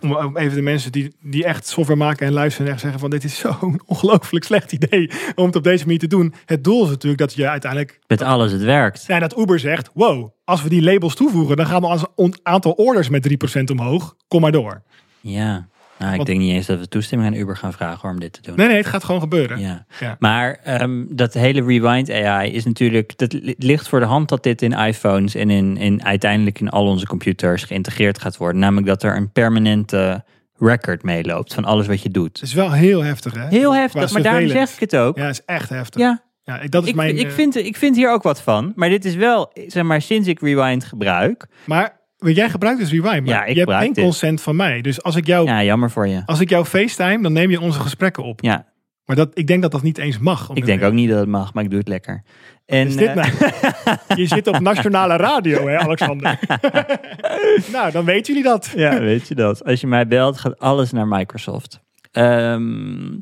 om 0.00 0.36
even 0.36 0.54
de 0.54 0.62
mensen 0.62 0.92
die, 0.92 1.16
die 1.22 1.44
echt 1.44 1.66
software 1.66 1.98
maken 1.98 2.26
en 2.26 2.32
luisteren 2.32 2.66
en 2.66 2.72
echt 2.72 2.82
zeggen 2.82 3.00
van 3.00 3.10
dit 3.10 3.24
is 3.24 3.38
zo'n 3.60 3.80
ongelooflijk 3.86 4.44
slecht 4.44 4.72
idee 4.72 5.10
om 5.34 5.46
het 5.46 5.56
op 5.56 5.62
deze 5.64 5.84
manier 5.84 5.98
te 5.98 6.06
doen. 6.06 6.34
Het 6.44 6.64
doel 6.64 6.84
is 6.84 6.88
natuurlijk 6.88 7.18
dat 7.18 7.34
je 7.34 7.48
uiteindelijk, 7.48 7.98
Met 8.06 8.22
alles, 8.22 8.52
het 8.52 8.62
werkt. 8.62 9.04
ja, 9.06 9.18
dat 9.18 9.38
Uber 9.38 9.58
zegt, 9.58 9.90
wow, 9.94 10.30
als 10.44 10.62
we 10.62 10.68
die 10.68 10.82
labels 10.82 11.14
toevoegen, 11.14 11.56
dan 11.56 11.66
gaan 11.66 11.80
we 11.80 11.86
als 11.86 12.04
een 12.16 12.34
aantal 12.42 12.72
orders 12.72 13.08
met 13.08 13.48
3% 13.58 13.62
omhoog. 13.70 14.16
Kom 14.28 14.40
maar 14.40 14.52
door. 14.52 14.82
Ja. 15.20 15.68
Nou, 15.98 16.10
ik 16.10 16.16
Want- 16.16 16.28
denk 16.28 16.40
niet 16.40 16.52
eens 16.52 16.66
dat 16.66 16.78
we 16.78 16.88
toestemming 16.88 17.32
aan 17.34 17.40
Uber 17.40 17.56
gaan 17.56 17.72
vragen 17.72 18.08
om 18.08 18.20
dit 18.20 18.32
te 18.32 18.40
doen. 18.42 18.56
Nee, 18.56 18.66
nee, 18.66 18.76
het 18.76 18.86
gaat 18.86 19.04
gewoon 19.04 19.20
gebeuren. 19.20 19.58
Ja. 19.60 19.86
Ja. 20.00 20.16
Maar 20.18 20.58
ehm, 20.64 21.04
dat 21.08 21.34
hele 21.34 21.64
Rewind 21.64 22.10
AI 22.10 22.52
is 22.52 22.64
natuurlijk, 22.64 23.18
dat 23.18 23.32
li- 23.32 23.54
ligt 23.58 23.88
voor 23.88 24.00
de 24.00 24.06
hand 24.06 24.28
dat 24.28 24.42
dit 24.42 24.62
in 24.62 24.72
iPhones 24.72 25.34
en 25.34 25.50
in, 25.50 25.76
in 25.76 26.04
uiteindelijk 26.04 26.60
in 26.60 26.68
al 26.70 26.86
onze 26.86 27.06
computers 27.06 27.64
geïntegreerd 27.64 28.18
gaat 28.18 28.36
worden. 28.36 28.60
Namelijk 28.60 28.86
dat 28.86 29.02
er 29.02 29.16
een 29.16 29.32
permanente 29.32 30.24
record 30.58 31.02
meeloopt 31.02 31.54
van 31.54 31.64
alles 31.64 31.86
wat 31.86 32.02
je 32.02 32.10
doet. 32.10 32.38
Het 32.38 32.48
is 32.48 32.54
wel 32.54 32.72
heel 32.72 33.02
heftig, 33.02 33.34
hè? 33.34 33.46
Heel 33.48 33.74
heftig, 33.74 34.12
maar 34.12 34.22
daarom 34.22 34.48
zeg 34.48 34.72
ik 34.72 34.80
het 34.80 34.96
ook. 34.96 35.16
Ja, 35.16 35.22
het 35.26 35.32
is 35.38 35.44
echt 35.44 35.68
heftig. 35.68 36.00
Ja, 36.00 36.22
Ja, 36.44 36.60
ik- 36.60 36.70
dat 36.70 36.82
is 36.82 36.88
ik, 36.88 36.94
mijn. 36.94 37.18
ik, 37.18 37.26
eh, 37.26 37.32
vind, 37.32 37.56
ik 37.56 37.76
vind 37.76 37.96
hier 37.96 38.10
ook 38.12 38.22
wat 38.22 38.40
van. 38.42 38.72
Maar 38.74 38.88
dit 38.88 39.04
is 39.04 39.14
wel, 39.14 39.50
zeg 39.66 39.82
maar, 39.84 40.02
sinds 40.02 40.28
ik 40.28 40.40
Rewind 40.40 40.84
gebruik. 40.84 41.46
Maar 41.64 42.00
jij 42.16 42.50
gebruikt 42.50 42.80
dus 42.80 42.90
Rewind, 42.90 43.24
maar 43.26 43.34
Ja, 43.34 43.44
ik 43.44 43.54
je 43.54 43.60
hebt 43.60 43.72
geen 43.72 43.92
dit. 43.92 44.04
consent 44.04 44.40
van 44.42 44.56
mij. 44.56 44.80
Dus 44.80 45.02
als 45.02 45.16
ik 45.16 45.26
jou, 45.26 45.46
Ja, 45.46 45.64
jammer 45.64 45.90
voor 45.90 46.08
je. 46.08 46.22
als 46.26 46.40
ik 46.40 46.48
jou 46.48 46.64
FaceTime, 46.64 47.22
dan 47.22 47.32
neem 47.32 47.50
je 47.50 47.60
onze 47.60 47.80
gesprekken 47.80 48.22
op. 48.22 48.40
Ja, 48.40 48.66
Maar 49.04 49.16
dat, 49.16 49.30
ik 49.34 49.46
denk 49.46 49.62
dat 49.62 49.70
dat 49.72 49.82
niet 49.82 49.98
eens 49.98 50.18
mag. 50.18 50.50
ik 50.54 50.64
denk 50.66 50.82
ook 50.82 50.92
niet 50.92 51.08
dat 51.08 51.18
het 51.18 51.28
mag, 51.28 51.54
maar 51.54 51.64
ik 51.64 51.70
doe 51.70 51.78
het 51.78 51.88
lekker. 51.88 52.22
En, 52.66 52.86
Is 52.86 52.96
dit 52.96 53.08
eh, 53.08 53.14
nou? 53.14 53.30
je 54.20 54.26
zit 54.26 54.46
op 54.46 54.60
nationale 54.60 55.16
radio, 55.16 55.66
hè, 55.68 55.78
Alexander? 55.78 56.38
nou, 57.72 57.90
dan 57.92 58.04
weten 58.04 58.34
jullie 58.34 58.48
dat. 58.50 58.72
Ja, 58.76 59.00
weet 59.00 59.28
je 59.28 59.34
dat. 59.34 59.64
Als 59.64 59.80
je 59.80 59.86
mij 59.86 60.06
belt, 60.06 60.38
gaat 60.38 60.58
alles 60.58 60.92
naar 60.92 61.06
Microsoft. 61.08 61.80
Ehm, 62.12 63.18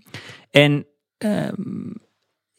en 0.50 0.86
ehm, 1.18 1.52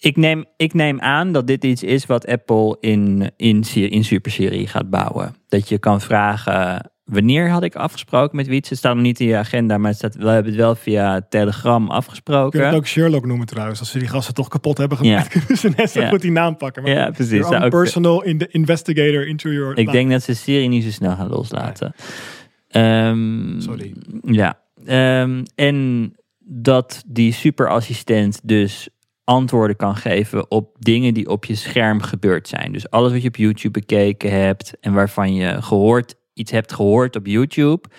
ik, 0.05 0.15
neem, 0.15 0.45
ik 0.57 0.73
neem 0.73 0.99
aan 0.99 1.31
dat 1.31 1.47
dit 1.47 1.63
iets 1.63 1.83
is 1.83 2.05
wat 2.05 2.27
Apple 2.27 2.77
in, 2.79 3.31
in, 3.37 3.63
in 3.73 4.03
Super 4.03 4.31
Serie 4.31 4.67
gaat 4.67 4.89
bouwen. 4.89 5.35
Dat 5.47 5.69
je 5.69 5.77
kan 5.77 6.01
vragen, 6.01 6.91
wanneer 7.03 7.49
had 7.49 7.63
ik 7.63 7.75
afgesproken 7.75 8.35
met 8.35 8.47
Wietse? 8.47 8.69
Het 8.69 8.77
staat 8.77 8.93
nog 8.95 9.03
niet 9.03 9.19
in 9.19 9.27
je 9.27 9.35
agenda, 9.37 9.77
maar 9.77 9.89
het 9.89 9.97
staat, 9.97 10.15
we 10.15 10.27
hebben 10.27 10.51
het 10.51 10.61
wel 10.61 10.75
via 10.75 11.21
Telegram 11.29 11.81
Je 11.81 11.87
kunt 11.87 11.97
afgesproken. 11.97 12.73
ook 12.73 12.87
Sherlock 12.87 13.25
noemen 13.25 13.45
trouwens. 13.47 13.79
Als 13.79 13.91
ze 13.91 13.99
die 13.99 14.07
gasten 14.07 14.33
toch 14.33 14.47
kapot 14.47 14.77
hebben 14.77 14.97
gemaakt, 14.97 15.23
Ja. 15.33 15.39
kunnen 15.39 15.57
ze 15.57 15.69
net 15.77 15.91
zo 15.91 16.01
Ja. 16.01 16.09
goed 16.09 16.21
die 16.21 16.31
naam 16.31 16.57
pakken. 16.57 16.83
Maar 16.83 16.91
Ja, 16.91 17.09
precies. 17.11 17.45
own 17.45 17.55
ook- 17.63 17.69
personal 17.69 18.23
in 18.23 18.37
the 18.37 18.47
investigator 18.51 19.27
into 19.27 19.49
your 19.51 19.77
Ik 19.77 19.91
denk 19.91 20.11
dat 20.11 20.23
ze 20.23 20.33
Siri 20.35 20.67
niet 20.67 20.83
zo 20.83 20.89
snel 20.91 21.15
gaan 21.15 21.29
loslaten. 21.29 21.93
Ehm, 22.67 23.59
Sorry. 23.61 23.93
Ja. 24.21 24.59
Ehm, 24.85 25.43
en 25.55 26.11
dat 26.47 27.03
die 27.07 27.33
superassistent 27.33 28.39
dus 28.43 28.89
antwoorden 29.25 29.75
kan 29.75 29.95
geven 29.95 30.51
op 30.51 30.75
dingen 30.79 31.13
die 31.13 31.29
op 31.29 31.45
je 31.45 31.55
scherm 31.55 32.01
gebeurd 32.01 32.47
zijn. 32.47 32.71
Dus 32.71 32.89
alles 32.89 33.11
wat 33.11 33.21
je 33.21 33.27
op 33.27 33.35
YouTube 33.35 33.79
bekeken 33.79 34.31
hebt 34.31 34.73
en 34.79 34.93
waarvan 34.93 35.33
je 35.33 35.61
gehoord, 35.61 36.15
iets 36.33 36.51
hebt 36.51 36.73
gehoord 36.73 37.15
op 37.15 37.25
YouTube, 37.25 37.89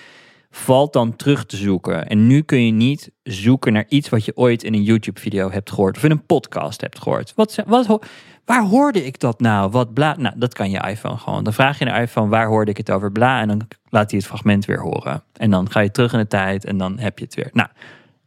valt 0.50 0.92
dan 0.92 1.16
terug 1.16 1.46
te 1.46 1.56
zoeken. 1.56 2.06
En 2.06 2.26
nu 2.26 2.42
kun 2.42 2.66
je 2.66 2.72
niet 2.72 3.10
zoeken 3.22 3.72
naar 3.72 3.84
iets 3.88 4.08
wat 4.08 4.24
je 4.24 4.36
ooit 4.36 4.62
in 4.62 4.74
een 4.74 4.82
YouTube-video 4.82 5.50
hebt 5.50 5.70
gehoord 5.70 5.96
of 5.96 6.04
in 6.04 6.10
een 6.10 6.26
podcast 6.26 6.80
hebt 6.80 6.98
gehoord. 6.98 7.32
Wat, 7.34 7.62
wat, 7.66 8.06
waar 8.44 8.64
hoorde 8.64 9.04
ik 9.04 9.20
dat 9.20 9.40
nou? 9.40 9.70
Wat 9.70 9.94
bla? 9.94 10.16
Nou, 10.18 10.34
dat 10.38 10.54
kan 10.54 10.70
je 10.70 10.88
iPhone 10.88 11.16
gewoon. 11.16 11.44
Dan 11.44 11.52
vraag 11.52 11.78
je 11.78 11.84
de 11.84 11.90
iPhone 11.90 12.28
waar 12.28 12.46
hoorde 12.46 12.70
ik 12.70 12.76
het 12.76 12.90
over 12.90 13.12
bla 13.12 13.40
en 13.40 13.48
dan 13.48 13.68
laat 13.88 14.10
hij 14.10 14.18
het 14.18 14.28
fragment 14.28 14.64
weer 14.64 14.80
horen. 14.80 15.22
En 15.32 15.50
dan 15.50 15.70
ga 15.70 15.80
je 15.80 15.90
terug 15.90 16.12
in 16.12 16.18
de 16.18 16.26
tijd 16.26 16.64
en 16.64 16.78
dan 16.78 16.98
heb 16.98 17.18
je 17.18 17.24
het 17.24 17.34
weer. 17.34 17.50
Nou, 17.52 17.68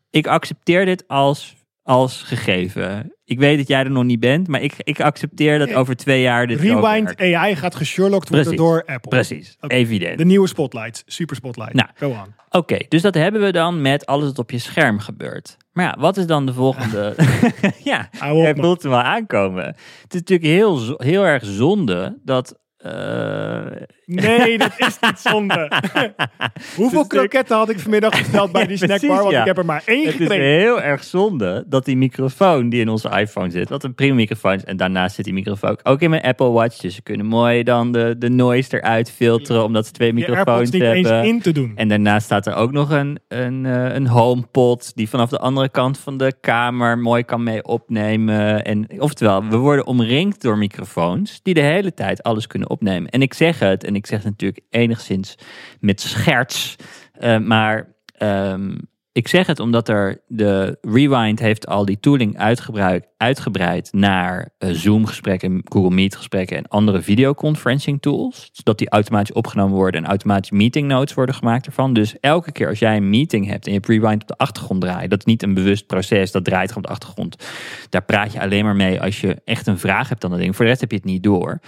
ik 0.09 0.27
accepteer 0.27 0.85
dit 0.85 1.07
als, 1.07 1.55
als 1.89 2.21
gegeven. 2.21 3.13
Ik 3.25 3.39
weet 3.39 3.57
dat 3.57 3.67
jij 3.67 3.83
er 3.83 3.91
nog 3.91 4.03
niet 4.03 4.19
bent, 4.19 4.47
maar 4.47 4.61
ik, 4.61 4.73
ik 4.77 5.01
accepteer 5.01 5.59
dat 5.59 5.73
over 5.73 5.95
twee 5.95 6.21
jaar 6.21 6.47
dit 6.47 6.59
Rewind. 6.59 7.17
AI 7.17 7.55
gaat 7.55 7.75
gesherlocked 7.75 8.29
worden 8.29 8.47
Precies. 8.47 8.65
door 8.65 8.83
Apple. 8.85 9.09
Precies, 9.09 9.57
evident. 9.67 10.17
De 10.17 10.25
nieuwe 10.25 10.47
Spotlight. 10.47 11.03
Super 11.05 11.35
Spotlight. 11.35 11.73
Nou. 11.73 11.89
Go 11.93 12.09
on. 12.09 12.33
Oké, 12.49 12.77
dus 12.87 13.01
dat 13.01 13.13
hebben 13.13 13.41
we 13.41 13.51
dan 13.51 13.81
met 13.81 14.05
alles 14.05 14.25
wat 14.25 14.39
op 14.39 14.51
je 14.51 14.57
scherm 14.57 14.99
gebeurt. 14.99 15.57
Maar 15.71 15.85
ja, 15.85 15.95
wat 15.99 16.17
is 16.17 16.25
dan 16.25 16.45
de 16.45 16.53
volgende? 16.53 17.15
ja, 17.83 18.09
man. 18.19 18.55
voelt 18.55 18.81
hem 18.81 18.91
wel 18.91 19.01
aankomen. 19.01 19.65
Het 19.65 20.13
is 20.13 20.19
natuurlijk 20.19 20.49
heel, 20.49 20.93
heel 20.97 21.23
erg 21.25 21.45
zonde 21.45 22.19
dat... 22.23 22.59
eh, 22.79 23.81
Nee, 24.15 24.57
dat 24.57 24.71
is 24.77 24.97
niet 25.01 25.19
zonde. 25.19 25.71
Hoeveel 26.75 27.07
kroketten 27.07 27.57
had 27.57 27.69
ik 27.69 27.79
vanmiddag 27.79 28.17
besteld 28.17 28.51
bij 28.51 28.67
die 28.67 28.77
precies, 28.77 28.97
snackbar? 28.97 29.21
Want 29.21 29.31
ja. 29.31 29.39
ik 29.39 29.45
heb 29.45 29.57
er 29.57 29.65
maar 29.65 29.81
één 29.85 30.05
het 30.05 30.13
is 30.13 30.15
gekregen. 30.15 30.45
heel 30.45 30.81
erg 30.81 31.03
zonde 31.03 31.63
dat 31.67 31.85
die 31.85 31.97
microfoon 31.97 32.69
die 32.69 32.81
in 32.81 32.89
onze 32.89 33.09
iPhone 33.09 33.49
zit, 33.49 33.69
wat 33.69 33.83
een 33.83 33.95
prima 33.95 34.15
microfoon 34.15 34.53
is, 34.53 34.63
en 34.63 34.77
daarnaast 34.77 35.15
zit 35.15 35.25
die 35.25 35.33
microfoon 35.33 35.79
ook 35.83 36.01
in 36.01 36.09
mijn 36.09 36.21
Apple 36.21 36.49
Watch, 36.49 36.77
dus 36.77 36.95
ze 36.95 37.01
kunnen 37.01 37.25
mooi 37.25 37.63
dan 37.63 37.91
de, 37.91 38.15
de 38.17 38.29
noise 38.29 38.77
eruit 38.77 39.11
filteren, 39.11 39.63
omdat 39.63 39.85
ze 39.85 39.91
twee 39.91 40.13
microfoons 40.13 40.69
niet 40.69 40.81
eens 40.81 41.09
hebben. 41.09 41.27
in 41.27 41.41
te 41.41 41.51
doen. 41.51 41.71
En 41.75 41.87
daarnaast 41.87 42.25
staat 42.25 42.47
er 42.47 42.55
ook 42.55 42.71
nog 42.71 42.89
een, 42.89 43.19
een, 43.27 43.65
eh, 43.65 43.93
een 43.93 44.07
HomePod 44.07 44.91
die 44.95 45.09
vanaf 45.09 45.29
de 45.29 45.39
andere 45.39 45.69
kant 45.69 45.97
van 45.97 46.17
de 46.17 46.33
kamer 46.41 46.97
mooi 46.97 47.23
kan 47.23 47.43
mee 47.43 47.63
opnemen. 47.63 48.65
En, 48.65 48.87
oftewel, 48.97 49.45
we 49.45 49.57
worden 49.57 49.85
omringd 49.85 50.41
door 50.41 50.57
microfoons 50.57 51.39
die 51.43 51.53
de 51.53 51.61
hele 51.61 51.93
tijd 51.93 52.23
alles 52.23 52.47
kunnen 52.47 52.68
opnemen. 52.69 53.09
En 53.09 53.21
ik 53.21 53.33
zeg 53.33 53.59
het, 53.59 53.83
en 53.83 53.95
ik 53.95 54.05
zeg 54.05 54.17
het 54.17 54.29
natuurlijk 54.29 54.65
enigszins 54.69 55.35
met 55.79 56.01
scherts, 56.01 56.75
eh, 57.13 57.37
maar 57.37 57.95
ehm, 58.17 58.75
ik 59.11 59.27
zeg 59.27 59.47
het 59.47 59.59
omdat 59.59 59.89
er 59.89 60.21
de 60.27 60.77
Rewind 60.81 61.39
heeft 61.39 61.67
al 61.67 61.85
die 61.85 61.99
tooling 61.99 62.37
uitgebreid, 63.17 63.93
naar 63.93 64.53
eh, 64.57 64.69
Zoom 64.69 65.05
gesprekken, 65.05 65.61
Google 65.63 65.89
Meet 65.89 66.15
gesprekken 66.15 66.57
en 66.57 66.67
andere 66.67 67.01
videoconferencing 67.01 68.01
tools. 68.01 68.49
Zodat 68.51 68.77
die 68.77 68.89
automatisch 68.89 69.35
opgenomen 69.35 69.75
worden 69.75 70.03
en 70.03 70.09
automatisch 70.09 70.51
meeting 70.51 70.87
notes 70.87 71.13
worden 71.13 71.35
gemaakt 71.35 71.65
ervan. 71.65 71.93
Dus 71.93 72.19
elke 72.19 72.51
keer 72.51 72.67
als 72.67 72.79
jij 72.79 72.97
een 72.97 73.09
meeting 73.09 73.47
hebt 73.47 73.65
en 73.65 73.71
je 73.71 73.77
hebt 73.77 73.89
Rewind 73.89 74.21
op 74.21 74.27
de 74.27 74.37
achtergrond 74.37 74.81
draaien, 74.81 75.09
dat 75.09 75.19
is 75.19 75.25
niet 75.25 75.43
een 75.43 75.53
bewust 75.53 75.85
proces, 75.85 76.31
dat 76.31 76.45
draait 76.45 76.67
gewoon 76.67 76.83
op 76.83 76.89
de 76.89 76.95
achtergrond. 76.95 77.35
Daar 77.89 78.03
praat 78.03 78.33
je 78.33 78.41
alleen 78.41 78.63
maar 78.63 78.75
mee 78.75 79.01
als 79.01 79.21
je 79.21 79.41
echt 79.45 79.67
een 79.67 79.79
vraag 79.79 80.09
hebt 80.09 80.23
aan 80.23 80.29
dat 80.29 80.39
ding. 80.39 80.55
Voor 80.55 80.65
de 80.65 80.69
rest 80.69 80.81
heb 80.81 80.91
je 80.91 80.97
het 80.97 81.05
niet 81.05 81.23
door. 81.23 81.59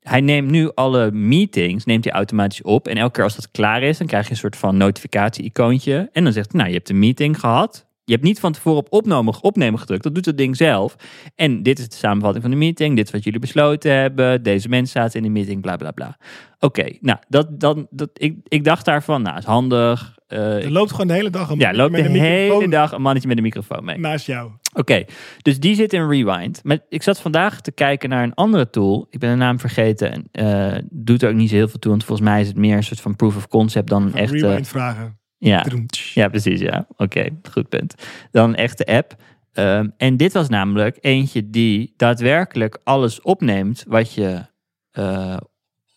Hij 0.00 0.20
neemt 0.20 0.50
nu 0.50 0.70
alle 0.74 1.10
meetings, 1.10 1.84
neemt 1.84 2.04
hij 2.04 2.12
automatisch 2.12 2.62
op. 2.62 2.88
En 2.88 2.96
elke 2.96 3.12
keer 3.12 3.24
als 3.24 3.36
dat 3.36 3.50
klaar 3.50 3.82
is, 3.82 3.98
dan 3.98 4.06
krijg 4.06 4.24
je 4.24 4.30
een 4.30 4.36
soort 4.36 4.56
van 4.56 4.76
notificatie-icoontje. 4.76 6.08
En 6.12 6.24
dan 6.24 6.32
zegt 6.32 6.52
hij, 6.52 6.60
nou, 6.60 6.72
je 6.72 6.76
hebt 6.76 6.90
een 6.90 6.98
meeting 6.98 7.40
gehad. 7.40 7.88
Je 8.04 8.16
hebt 8.16 8.28
niet 8.28 8.40
van 8.40 8.52
tevoren 8.52 8.78
op 8.78 8.92
opnemen, 8.92 9.42
opnemen 9.42 9.78
gedrukt. 9.80 10.02
Dat 10.02 10.14
doet 10.14 10.24
het 10.24 10.38
ding 10.38 10.56
zelf. 10.56 10.96
En 11.34 11.62
dit 11.62 11.78
is 11.78 11.88
de 11.88 11.96
samenvatting 11.96 12.42
van 12.42 12.52
de 12.52 12.58
meeting. 12.58 12.96
Dit 12.96 13.06
is 13.06 13.12
wat 13.12 13.24
jullie 13.24 13.40
besloten 13.40 13.92
hebben. 13.92 14.42
Deze 14.42 14.68
mensen 14.68 15.00
zaten 15.00 15.16
in 15.16 15.22
de 15.22 15.28
meeting, 15.38 15.60
bla 15.60 15.76
bla 15.76 15.90
bla. 15.90 16.16
Oké, 16.58 16.88
nou, 17.00 17.18
dat, 17.28 17.60
dat, 17.60 17.86
dat, 17.90 18.10
ik, 18.12 18.36
ik 18.48 18.64
dacht 18.64 18.84
daarvan, 18.84 19.22
nou, 19.22 19.38
is 19.38 19.44
handig. 19.44 20.18
Er 20.26 20.70
loopt 20.70 20.90
gewoon 20.90 21.06
de 21.06 21.12
hele 21.12 21.30
dag 21.30 21.50
een 21.50 21.58
ja, 21.58 21.66
man 21.66 21.76
loopt 21.76 21.92
met 21.92 22.12
de 22.12 22.18
hele 22.18 22.68
dag 22.68 22.92
een 22.92 23.02
mannetje 23.02 23.28
met 23.28 23.36
een 23.36 23.42
microfoon 23.42 23.84
mee. 23.84 23.98
naast 23.98 24.26
jou. 24.26 24.50
Oké, 24.72 25.04
dus 25.42 25.60
die 25.60 25.74
zit 25.74 25.92
in 25.92 26.08
Rewind. 26.08 26.60
Maar 26.64 26.78
ik 26.88 27.02
zat 27.02 27.20
vandaag 27.20 27.60
te 27.60 27.72
kijken 27.72 28.08
naar 28.08 28.22
een 28.22 28.34
andere 28.34 28.70
tool. 28.70 29.06
Ik 29.10 29.18
ben 29.18 29.30
de 29.30 29.36
naam 29.36 29.58
vergeten. 29.58 30.12
En 30.12 30.28
eh, 30.32 30.82
doet 30.90 31.22
er 31.22 31.28
ook 31.28 31.34
niet 31.34 31.48
zo 31.48 31.54
heel 31.54 31.68
veel 31.68 31.78
toe. 31.78 31.90
Want 31.90 32.04
volgens 32.04 32.28
mij 32.28 32.40
is 32.40 32.46
het 32.46 32.56
meer 32.56 32.76
een 32.76 32.84
soort 32.84 33.00
van 33.00 33.16
proof 33.16 33.36
of 33.36 33.48
concept 33.48 33.88
dan 33.88 34.02
een 34.02 34.14
echte... 34.14 34.36
Rewind 34.36 34.68
vragen. 34.68 35.18
Ja, 35.38 35.66
ja, 36.14 36.28
precies. 36.28 36.60
Ja, 36.60 36.86
oké, 36.96 37.28
goed 37.50 37.68
punt. 37.68 37.94
Dan 38.30 38.48
een 38.48 38.56
echte 38.56 38.86
app. 38.86 39.16
Ehm, 39.52 39.88
en 39.96 40.16
dit 40.16 40.32
was 40.32 40.48
namelijk 40.48 40.98
eentje 41.00 41.50
die 41.50 41.94
daadwerkelijk 41.96 42.78
alles 42.84 43.20
opneemt 43.20 43.84
wat 43.88 44.14
je 44.14 44.46
eh, 44.90 45.36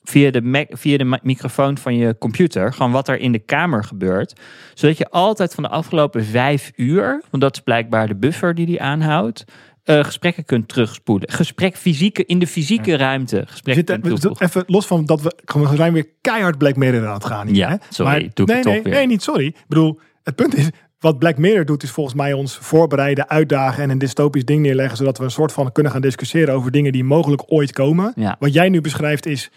via, 0.03 0.31
de 0.31 0.41
Mac- 0.41 0.67
via 0.77 0.97
de 0.97 1.19
microfoon 1.23 1.77
van 1.77 1.95
je 1.97 2.15
computer, 2.19 2.73
gewoon 2.73 2.91
wat 2.91 3.07
er 3.07 3.19
in 3.19 3.31
de 3.31 3.39
kamer 3.39 3.83
gebeurt, 3.83 4.39
zodat 4.73 4.97
je 4.97 5.09
altijd 5.09 5.53
van 5.53 5.63
de 5.63 5.69
afgelopen 5.69 6.25
vijf 6.25 6.71
uur, 6.75 7.21
want 7.31 7.43
dat 7.43 7.55
is 7.55 7.61
blijkbaar 7.61 8.07
de 8.07 8.15
buffer 8.15 8.55
die 8.55 8.65
die 8.65 8.81
aanhoudt, 8.81 9.43
eh, 9.83 10.03
gesprekken 10.03 10.45
kunt 10.45 10.67
terugspoelen. 10.67 11.31
Gesprek 11.31 11.75
fysieke, 11.75 12.25
in 12.25 12.39
de 12.39 12.47
fysieke 12.47 12.97
ruimte 12.97 13.47
we- 13.63 13.83
toevoegen. 13.83 14.45
even 14.45 14.63
los 14.67 14.85
van 14.85 15.05
dat 15.05 15.21
we, 15.21 15.35
we 15.53 15.75
zijn 15.75 15.93
weer 15.93 16.07
keihard 16.21 16.57
Black 16.57 16.75
Mirror 16.75 17.07
aan 17.07 17.13
het 17.13 17.25
gaan. 17.25 17.47
Hier, 17.47 17.55
Ja, 17.55 17.69
hè? 17.69 17.75
sorry, 17.89 18.11
Maar- 18.11 18.29
doe 18.33 18.45
nee, 18.45 18.63
nee, 18.63 18.81
weer. 18.81 18.93
Nee, 18.93 19.07
niet 19.07 19.23
sorry. 19.23 19.45
Ik 19.45 19.55
bedoel, 19.67 19.99
het 20.23 20.35
punt 20.35 20.55
is, 20.55 20.69
wat 20.99 21.19
Black 21.19 21.37
Mirror 21.37 21.65
doet, 21.65 21.83
is 21.83 21.91
volgens 21.91 22.15
mij 22.15 22.33
ons 22.33 22.57
voorbereiden, 22.57 23.29
uitdagen 23.29 23.83
en 23.83 23.89
een 23.89 23.97
dystopisch 23.97 24.45
ding 24.45 24.61
neerleggen, 24.61 24.97
zodat 24.97 25.17
we 25.17 25.23
een 25.23 25.31
soort 25.31 25.51
van 25.51 25.71
kunnen 25.71 25.91
gaan 25.91 26.01
discussiëren 26.01 26.53
over 26.55 26.71
dingen 26.71 26.91
die 26.91 27.03
mogelijk 27.03 27.43
ooit 27.47 27.71
komen. 27.71 28.13
Ja. 28.15 28.35
Wat 28.39 28.53
jij 28.53 28.69
nu 28.69 28.81
beschrijft 28.81 29.25
is, 29.25 29.51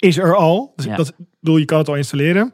is 0.00 0.18
er 0.18 0.36
al. 0.36 0.72
Dus 0.76 0.84
Ja. 0.84 0.96
dat, 0.96 1.14
bedoel, 1.40 1.56
je 1.56 1.64
kan 1.64 1.78
het 1.78 1.88
al 1.88 1.96
installeren. 1.96 2.52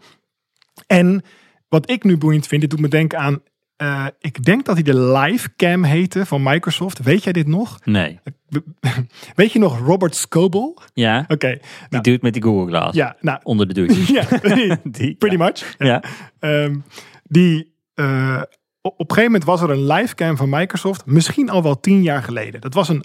En 0.87 1.23
wat 1.69 1.91
ik 1.91 2.05
nu 2.05 2.17
boeiend 2.19 2.47
vind, 2.47 2.61
dit 2.61 2.71
doet 2.71 2.81
me 2.81 2.89
denken 2.89 3.19
aan, 3.19 3.43
eh, 3.77 4.07
ik 4.19 4.45
denk 4.45 4.65
dat 4.65 4.75
hij 4.75 4.85
de 4.85 4.99
Livecam 5.01 5.85
heette 5.85 6.27
van 6.27 6.43
Microsoft. 6.43 7.03
Weet 7.03 7.25
jij 7.25 7.33
dit 7.33 7.47
nog? 7.47 7.79
Nee. 7.85 8.19
Weet 9.35 9.53
je 9.53 9.59
nog 9.59 9.79
Robert 9.79 10.15
Scoble? 10.15 10.77
Ja, 10.95 11.25
Oké. 11.29 11.49
die 11.51 11.61
nou, 11.91 12.03
doet 12.03 12.23
met 12.23 12.33
die 12.33 12.43
Google 12.43 12.67
Glass. 12.67 12.97
ja, 12.97 13.17
nou, 13.21 13.41
Onder 13.43 13.69
de 13.69 13.75
douche. 13.75 14.13
ja, 14.13 14.79
Die, 14.99 15.15
pretty 15.15 15.37
much. 15.37 15.75
Ja. 15.79 16.03
Ehm, 16.39 16.77
die, 17.25 17.75
eh, 17.95 18.43
op 18.81 18.93
op 18.93 19.11
een 19.11 19.17
gegeven 19.17 19.25
moment 19.33 19.45
was 19.45 19.61
er 19.61 19.71
een 19.71 19.87
livecam 19.87 20.37
van 20.37 20.49
Microsoft, 20.49 21.07
misschien 21.07 21.51
al 21.51 21.63
wel 21.63 21.81
tien 21.81 22.03
jaar 22.03 22.23
geleden. 22.23 22.61
Dat 22.61 22.75
was 22.75 22.89
een 22.89 23.05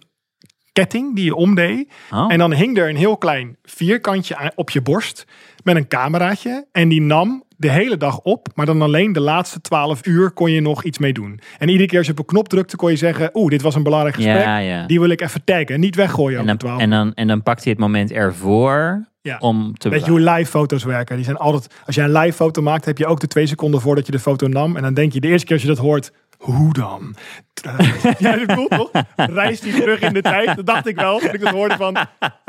ketting 0.74 1.16
die 1.16 1.26
je 1.26 1.36
omdeed. 1.36 1.92
Oh. 2.12 2.32
En 2.32 2.38
dan 2.38 2.54
hing 2.54 2.78
er 2.78 2.90
een 2.90 2.96
heel 2.96 3.18
klein 3.18 3.58
vierkantje 3.64 4.52
op 4.56 4.70
je 4.70 4.82
borst 4.82 5.26
met 5.64 5.76
een 5.76 5.88
cameraatje. 5.88 6.66
En 6.72 6.90
die 6.90 7.02
nam 7.02 7.44
de 7.58 7.70
hele 7.70 7.98
dag 7.98 8.20
op, 8.20 8.48
maar 8.56 8.66
dan 8.66 8.82
alleen 8.82 9.14
de 9.14 9.20
laatste 9.20 9.62
twaalf 9.62 10.06
uur 10.06 10.32
kon 10.32 10.52
je 10.52 10.62
nog 10.62 10.84
iets 10.84 10.98
mee 10.98 11.14
doen. 11.14 11.40
En 11.58 11.70
iedere 11.70 11.88
keer 11.88 11.98
als 11.98 12.08
je 12.08 12.14
op 12.14 12.20
een 12.20 12.26
knop 12.26 12.50
drukte, 12.50 12.76
kon 12.76 12.90
je 12.90 12.96
zeggen: 12.96 13.30
Oeh, 13.34 13.50
dit 13.50 13.62
was 13.62 13.76
een 13.76 13.84
belangrijk 13.84 14.16
gesprek. 14.16 14.44
Ja, 14.44 14.58
ja. 14.58 14.86
Die 14.86 15.00
wil 15.00 15.10
ik 15.10 15.22
even 15.22 15.44
taggen. 15.44 15.80
Niet 15.80 15.96
weggooien 15.96 16.40
En 16.40 16.46
dan, 16.46 16.58
12 16.58 16.82
en, 16.82 16.90
dan, 16.90 17.14
en 17.14 17.28
dan 17.28 17.44
pakt 17.44 17.64
hij 17.64 17.72
het 17.72 17.82
moment 17.82 18.12
ervoor 18.12 19.06
Ja. 19.22 19.38
om 19.40 19.78
te 19.78 19.90
Weet 19.90 20.06
je 20.06 20.12
hoe 20.12 20.20
live 20.20 20.50
foto's 20.50 20.84
werken? 20.84 21.16
Die 21.16 21.26
zijn 21.26 21.38
altijd, 21.38 21.74
als 21.86 21.96
jij 21.96 22.06
een 22.06 22.12
live 22.12 22.34
foto 22.34 22.62
maakt, 22.62 22.86
heb 22.86 22.98
je 22.98 23.06
ook 23.06 23.20
de 23.20 23.28
twee 23.28 23.46
seconden 23.46 23.82
voordat 23.82 24.06
je 24.06 24.12
de 24.12 24.20
foto 24.20 24.48
nam. 24.48 24.76
En 24.76 24.82
dan 24.82 24.94
denk 24.94 25.14
je 25.14 25.20
de 25.20 25.28
eerste 25.28 25.46
keer 25.46 25.56
als 25.56 25.66
je 25.66 25.72
dat 25.72 25.78
hoort, 25.78 26.12
hoe 26.42 26.74
dan? 26.74 27.16
ja, 28.20 28.38
dat 28.38 28.56
cool 28.56 28.68
toch? 28.68 28.92
Reist 29.16 29.64
hij 29.64 29.80
terug 29.80 30.00
in 30.02 30.14
de 30.14 30.22
tijd? 30.22 30.56
Dat 30.56 30.66
dacht 30.66 30.88
ik 30.88 30.96
wel. 30.96 31.20
Toen 31.20 31.34
ik 31.34 31.40
dat 31.42 31.50
hoorde 31.54 31.76
van, 31.76 31.98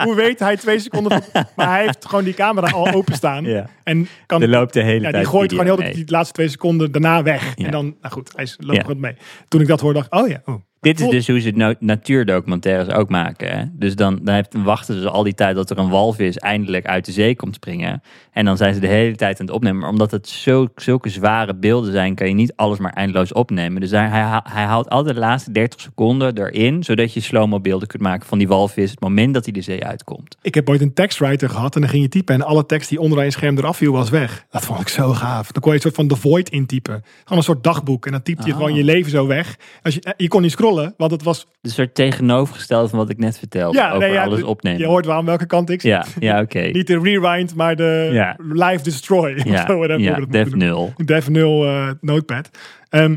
hoe 0.05 0.15
weet 0.15 0.39
hij 0.39 0.57
twee 0.57 0.79
seconden? 0.79 1.23
van- 1.23 1.45
maar 1.57 1.69
hij 1.69 1.83
heeft 1.83 2.07
gewoon 2.07 2.25
die 2.25 2.35
camera 2.35 2.71
al 2.71 2.93
openstaan. 2.93 3.45
Ja. 3.45 3.67
En 3.85 4.09
kan, 4.27 4.43
Er 4.43 4.49
loopt 4.49 4.73
de 4.73 4.83
hele 4.83 5.05
ja, 5.05 5.11
tijd 5.11 5.15
die 5.23 5.33
gooit 5.33 5.51
gewoon 5.51 5.65
heel 5.67 5.77
de, 5.77 5.91
die 5.91 6.05
laatste 6.11 6.33
twee 6.35 6.49
seconden 6.49 6.93
daarna 6.93 7.23
weg. 7.23 7.53
Ja. 7.57 7.65
En 7.65 7.71
dan, 7.71 7.97
nou 8.01 8.15
goed, 8.15 8.31
hij 8.37 8.49
loopt 8.59 8.77
Ja. 8.77 8.83
gewoon 8.83 9.01
mee. 9.01 9.17
Toen 9.49 9.61
ik 9.61 9.67
dat 9.67 9.81
hoorde, 9.81 9.99
dacht 9.99 10.13
ik, 10.13 10.21
oh 10.21 10.29
ja. 10.29 10.43
Oh. 10.45 10.55
Dit 10.83 11.01
is 11.01 11.09
dus 11.09 11.27
hoe 11.27 11.41
ze 11.41 11.51
no- 11.51 11.75
natuurdocumentaires 11.79 12.95
ook 12.95 13.09
maken. 13.09 13.59
Hè? 13.59 13.65
Dus 13.73 13.97
dan, 13.97 14.19
dan 14.23 14.35
heeft- 14.35 14.55
wachten 14.65 15.01
ze 15.01 15.11
al 15.11 15.23
die 15.23 15.35
tijd 15.35 15.55
dat 15.57 15.71
er 15.71 15.79
een 15.79 15.89
walvis 15.89 16.37
eindelijk 16.39 16.87
uit 16.87 17.05
de 17.05 17.13
zee 17.13 17.37
komt 17.37 17.55
springen. 17.55 18.03
En 18.33 18.45
dan 18.45 18.57
zijn 18.57 18.75
ze 18.75 18.81
de 18.81 18.87
hele 18.87 19.17
tijd 19.17 19.41
aan 19.41 19.47
het 19.47 19.55
opnemen. 19.55 19.81
Maar 19.81 19.91
omdat 19.91 20.11
het 20.11 20.29
zo, 20.29 20.69
zulke 20.77 21.09
zware 21.09 21.55
beelden 21.55 21.93
zijn, 21.93 22.15
kan 22.15 22.29
je 22.29 22.35
niet 22.35 22.53
alles 22.57 22.79
maar 22.79 22.93
eindeloos 22.93 23.33
opnemen. 23.33 23.81
Dus 23.81 23.91
hij, 23.91 24.09
hij, 24.45 24.65
houdt 24.65 24.89
altijd 24.91 25.15
de 25.15 25.21
laatste 25.21 25.53
30 25.53 25.81
seconden 25.81 26.39
erin, 26.39 26.83
zodat 26.85 27.15
je 27.15 27.21
slow-mo 27.21 27.61
beelden 27.61 27.89
kunt 27.89 28.03
maken 28.03 28.27
van 28.27 28.39
die 28.39 28.49
walvis 28.49 28.91
het 28.91 29.01
moment 29.01 29.35
dat 29.35 29.45
hij 29.45 29.53
de 29.53 29.61
zee 29.63 29.85
uitkomt. 29.85 30.37
Ik 30.43 30.55
heb 30.55 30.69
ooit 30.69 30.81
een 30.81 30.95
tekstwriter 30.95 31.49
gehad 31.49 31.75
en 31.75 31.81
dan 31.81 31.91
ging 31.91 32.03
je 32.03 32.09
typen 32.09 32.35
en 32.35 32.43
alle 32.43 32.67
tekst 32.67 32.89
die 32.89 33.01
onder 33.01 33.25
een 33.25 33.33
scherm 33.33 33.59
eraf 33.59 33.77
viel 33.77 33.93
was 33.93 34.11
weg. 34.11 34.45
Dat 34.51 34.65
vond 34.65 34.81
ik 34.81 34.89
zo 34.89 35.13
gaaf. 35.13 35.53
Dan 35.53 35.63
kon 35.63 35.71
je 35.71 35.77
een 35.77 35.83
soort 35.83 35.95
van 35.95 36.07
The 36.09 36.17
Void 36.17 36.49
intypen. 36.49 37.03
Gewoon 37.23 37.39
een 37.39 37.45
soort 37.45 37.65
dagboek 37.65 38.07
en 38.07 38.13
dan 38.13 38.23
typte 38.23 38.47
je 38.47 38.53
Oh. 38.53 38.59
gewoon 38.59 38.75
je 38.75 38.85
leven 38.85 39.11
zo 39.11 39.27
weg. 39.27 39.57
Als 39.83 39.95
je, 39.95 40.01
eh, 40.01 40.13
je 40.17 40.29
kon 40.29 40.43
niet 40.43 40.51
scrollen, 40.51 40.71
want 40.97 41.11
het 41.11 41.23
was... 41.23 41.47
Een 41.61 41.71
soort 41.71 41.95
tegenovergestelde 41.95 42.89
van 42.89 42.99
wat 42.99 43.11
ik 43.11 43.19
net 43.19 43.39
vertelde 43.39 43.77
Ja, 43.79 43.89
over 43.89 43.99
nee, 43.99 44.13
ja, 44.13 44.25
alles 44.25 44.39
de- 44.39 44.47
opnemen. 44.47 44.81
Je 44.81 44.87
hoort 44.87 45.07
wel 45.07 45.15
aan 45.15 45.25
welke 45.25 45.47
kant 45.47 45.71
ik 45.71 45.81
zit. 45.81 45.91
ja, 45.91 46.05
ja 46.19 46.41
oké. 46.41 46.61
Niet 46.79 46.87
de 46.87 46.99
rewind, 47.01 47.55
maar 47.55 47.77
de 47.77 48.09
Ja. 48.13 48.37
live 48.39 48.83
destroy. 48.83 49.35
of 49.35 49.45
Ja, 49.45 49.67
zo, 49.67 49.77
whatever 49.77 50.01
ja, 50.03 50.11
Dev 50.15 50.19
moeten 50.19 50.51
doen. 50.51 50.59
0. 50.59 50.93
Dev 51.05 51.27
0 51.29 51.65
eh, 51.65 51.91
notepad. 52.01 52.51
Ehm, 52.89 53.17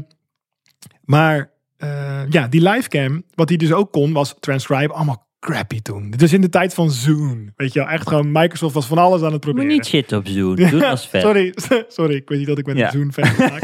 maar 1.04 1.52
eh, 1.78 2.22
ja, 2.30 2.48
die 2.48 2.62
livecam, 2.70 3.24
wat 3.34 3.50
hij 3.50 3.58
dus 3.58 3.74
ook 3.74 3.92
kon, 3.92 4.14
was 4.14 4.36
transcribe. 4.40 4.94
Allemaal 4.94 5.25
crappy 5.52 5.82
toen. 5.82 6.10
Dit 6.10 6.22
was 6.22 6.34
in 6.34 6.42
de 6.42 6.50
tijd 6.50 6.74
van 6.74 6.92
Zoom. 6.92 7.52
Weet 7.56 7.74
je 7.74 7.80
wel, 7.80 7.90
echt 7.90 8.08
gewoon 8.08 8.32
Microsoft 8.32 8.74
was 8.74 8.86
van 8.86 8.98
alles 8.98 9.18
aan 9.20 9.24
het 9.24 9.32
Moet 9.34 9.42
proberen. 9.42 9.68
niet 9.68 9.86
shit 9.86 10.12
op 10.14 10.28
Zoom. 10.28 10.56
Doe 10.56 10.86
als 10.88 11.08
vet. 11.08 11.22
Sorry, 11.22 11.54
sorry, 11.88 12.16
ik 12.16 12.30
weet 12.30 12.38
niet 12.38 12.48
dat 12.48 12.58
ik 12.58 12.66
met 12.66 12.78
Ja. 12.78 12.86
een 12.86 12.92
Zoom-fan 12.92 13.50
maak. 13.50 13.64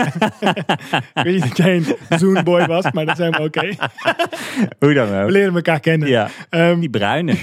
ik 1.14 1.24
weet 1.24 1.34
niet 1.34 1.48
dat 1.48 1.58
jij 1.58 1.76
een 1.76 2.20
Zoom-boy 2.20 2.66
was, 2.66 2.92
maar 2.92 3.06
dat 3.06 3.18
zijn 3.18 3.32
we 3.32 3.40
oké. 3.44 3.68
Hoe 4.80 4.94
dan 4.94 5.10
We 5.10 5.24
ook. 5.24 5.30
leren 5.30 5.56
elkaar 5.56 5.80
kennen. 5.80 6.08
Ja, 6.10 6.30
Ehm, 6.50 6.80
die 6.80 6.90
bruine. 6.90 7.36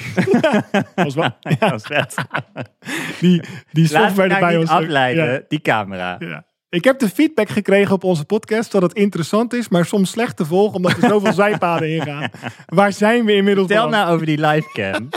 was 0.94 1.14
wel, 1.14 1.30
Dat 1.58 1.70
was 1.70 1.82
vet. 1.82 2.14
die, 3.20 3.42
die 3.72 3.86
software 3.86 4.34
erbij 4.34 4.50
niet 4.50 4.58
ons. 4.60 4.70
afleiden, 4.70 5.32
Ja, 5.32 5.40
die 5.48 5.60
camera. 5.60 6.16
ja. 6.18 6.46
Ik 6.70 6.84
heb 6.84 6.98
de 6.98 7.08
feedback 7.08 7.48
gekregen 7.48 7.94
op 7.94 8.04
onze 8.04 8.24
podcast 8.24 8.72
dat 8.72 8.82
het 8.82 8.92
interessant 8.92 9.52
is, 9.52 9.68
maar 9.68 9.84
soms 9.84 10.10
slecht 10.10 10.36
te 10.36 10.44
volgen 10.44 10.76
omdat 10.76 10.92
er 10.92 11.08
zoveel 11.08 11.32
zijpaden 11.44 11.94
ingaan. 11.94 12.30
Waar 12.66 12.92
zijn 12.92 13.24
we 13.24 13.34
inmiddels? 13.34 13.66
Beland? 13.66 13.90
nou 13.90 14.12
over 14.14 14.26
die 14.26 14.40
livecam. 14.40 15.08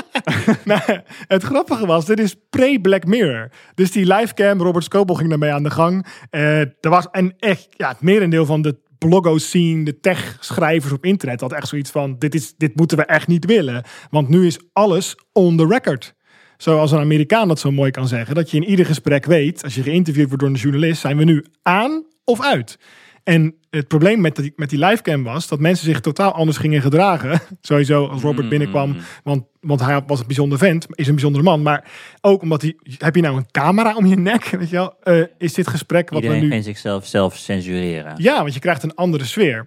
Nou, 0.66 0.82
het 1.28 1.44
grappige 1.44 1.86
was, 1.86 2.06
dit 2.06 2.20
is 2.20 2.36
pre-Black 2.50 3.06
Mirror. 3.06 3.50
Dus 3.76 3.92
die 3.92 4.06
livecam, 4.14 4.62
Robert 4.62 4.84
Scoble 4.84 5.16
ging 5.16 5.30
daarmee 5.30 5.52
aan 5.52 5.64
de 5.64 5.70
gang. 5.70 6.06
Eh, 6.30 6.60
er 6.60 6.90
was 6.90 7.08
en 7.12 7.36
echt, 7.40 7.68
ja, 7.70 7.88
het 7.90 8.02
merendeel 8.02 8.46
van 8.46 8.62
de 8.62 8.80
bloggo-scene, 8.98 9.84
de 9.84 10.00
tech-schrijvers 10.00 10.94
op 10.94 11.06
internet 11.06 11.42
had 11.42 11.52
echt 11.52 11.68
zoiets 11.68 11.92
van, 11.92 12.16
dit, 12.20 12.36
is, 12.36 12.54
dit 12.58 12.76
moeten 12.76 12.98
we 12.98 13.06
echt 13.06 13.28
niet 13.28 13.46
willen. 13.46 13.84
Want 14.10 14.30
nu 14.30 14.46
is 14.46 14.60
alles 14.74 15.16
on 15.34 15.58
the 15.58 15.68
record. 15.68 16.14
Zoals 16.62 16.92
een 16.92 17.00
Amerikaan 17.00 17.48
dat 17.48 17.60
zo 17.60 17.72
mooi 17.72 17.92
kan 17.92 18.08
zeggen. 18.08 18.36
Dat 18.36 18.52
je 18.52 18.58
in 18.58 18.70
ieder 18.70 18.86
gesprek 18.86 19.26
weet, 19.26 19.64
als 19.64 19.76
je 19.76 19.84
geïnterviewd 19.84 20.28
wordt 20.28 20.42
door 20.42 20.52
een 20.52 20.58
journalist, 20.58 21.02
zijn 21.02 21.18
we 21.18 21.24
nu 21.24 21.46
aan 21.62 22.06
of 22.24 22.42
uit? 22.42 22.80
En 23.24 23.56
het 23.70 23.88
probleem 23.88 24.22
met 24.22 24.36
die, 24.36 24.54
met 24.56 24.70
die 24.70 24.80
livecam 24.80 25.24
was 25.24 25.48
dat 25.48 25.60
mensen 25.60 25.86
zich 25.86 26.00
totaal 26.00 26.32
anders 26.32 26.58
gingen 26.58 26.82
gedragen. 26.82 27.40
Sowieso 27.62 28.08
als 28.08 28.22
Robert 28.22 28.50
binnenkwam, 28.50 28.96
want, 29.24 29.44
want 29.60 29.80
hij 29.80 30.02
was 30.08 30.20
een 30.20 30.28
bijzonder 30.28 30.58
vent, 30.58 30.86
is 30.90 31.08
een 31.08 31.14
bijzondere 31.14 31.44
man. 31.44 31.62
Maar 31.62 31.92
ook 32.22 32.42
omdat 32.42 32.62
hij, 32.62 32.76
heb 32.98 33.16
je 33.16 33.22
nou 33.22 33.38
een 33.38 33.52
camera 33.52 33.96
om 33.96 34.06
je 34.06 34.16
nek? 34.16 34.46
Weet 34.60 34.70
je 34.70 34.76
wel? 34.76 34.96
Eh, 35.04 35.24
is 35.38 35.54
dit 35.54 35.68
gesprek 35.68 36.10
wat 36.10 36.22
Iedereen 36.22 36.50
we 36.50 36.56
nu... 36.56 36.62
zichzelf 36.62 37.06
zelf 37.06 37.38
censureren. 37.38 38.14
Ja, 38.18 38.42
want 38.42 38.54
je 38.54 38.60
krijgt 38.60 38.84
een 38.84 38.96
andere 38.96 39.26
sfeer. 39.26 39.66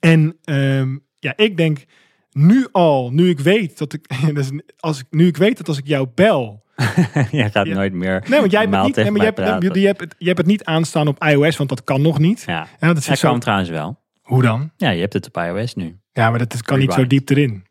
En 0.00 0.36
ehm, 0.44 0.96
ja, 1.18 1.32
ik 1.36 1.56
denk 1.56 1.84
nu 2.36 2.66
al, 2.72 3.10
nu 3.12 3.28
ik 3.28 3.40
weet 3.40 3.78
dat 3.78 3.92
ik, 3.92 4.06
als 4.78 4.98
ik, 4.98 5.06
nu 5.10 5.26
ik 5.26 5.36
weet 5.36 5.56
dat 5.56 5.68
als 5.68 5.78
ik 5.78 5.86
jou 5.86 6.08
bel, 6.14 6.64
Jij 7.30 7.50
gaat 7.50 7.66
Ja. 7.66 7.74
nooit 7.74 7.92
meer 7.92 8.24
nee, 8.28 8.40
want 8.40 8.52
jij 8.52 8.60
hebt, 8.60 8.82
niet, 8.84 8.96
nee, 8.96 9.10
maar 9.10 9.20
jij, 9.20 9.32
hebt, 9.34 9.74
je, 9.74 9.86
hebt 9.86 10.00
het, 10.00 10.14
je 10.18 10.26
hebt 10.26 10.38
het 10.38 10.46
niet 10.46 10.64
aanstaan 10.64 11.08
op 11.08 11.24
iOS, 11.24 11.56
want 11.56 11.68
dat 11.68 11.84
kan 11.84 12.02
nog 12.02 12.18
niet. 12.18 12.42
Ja, 12.46 12.66
Ja, 12.80 12.86
dat 12.86 12.96
is 12.96 13.04
zo, 13.20 13.28
kan 13.30 13.40
trouwens 13.40 13.68
wel. 13.70 13.98
hoe 14.22 14.42
dan? 14.42 14.70
Ja, 14.76 14.90
je 14.90 15.00
hebt 15.00 15.12
het 15.12 15.26
op 15.26 15.36
iOS 15.36 15.74
nu. 15.74 15.98
Ja, 16.12 16.30
maar 16.30 16.38
dat, 16.38 16.50
dat 16.52 16.62
kan 16.62 16.78
niet 16.78 16.92
zo 16.92 17.06
diep 17.06 17.28
erin. 17.30 17.64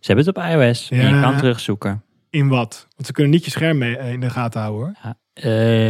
Ze 0.00 0.12
hebben 0.12 0.24
het 0.26 0.36
op 0.36 0.42
iOS. 0.44 0.88
En 0.90 0.96
Ja. 1.00 1.14
je 1.16 1.20
kan 1.22 1.36
terugzoeken. 1.36 2.02
In 2.32 2.48
wat? 2.48 2.86
Want 2.94 3.06
ze 3.06 3.12
kunnen 3.12 3.32
niet 3.32 3.44
je 3.44 3.50
scherm 3.50 3.78
mee, 3.78 3.96
eh, 3.96 4.12
in 4.12 4.20
de 4.20 4.30
gaten 4.30 4.60
houden 4.60 4.80
hoor. 4.82 4.94
Ja, 5.02 5.16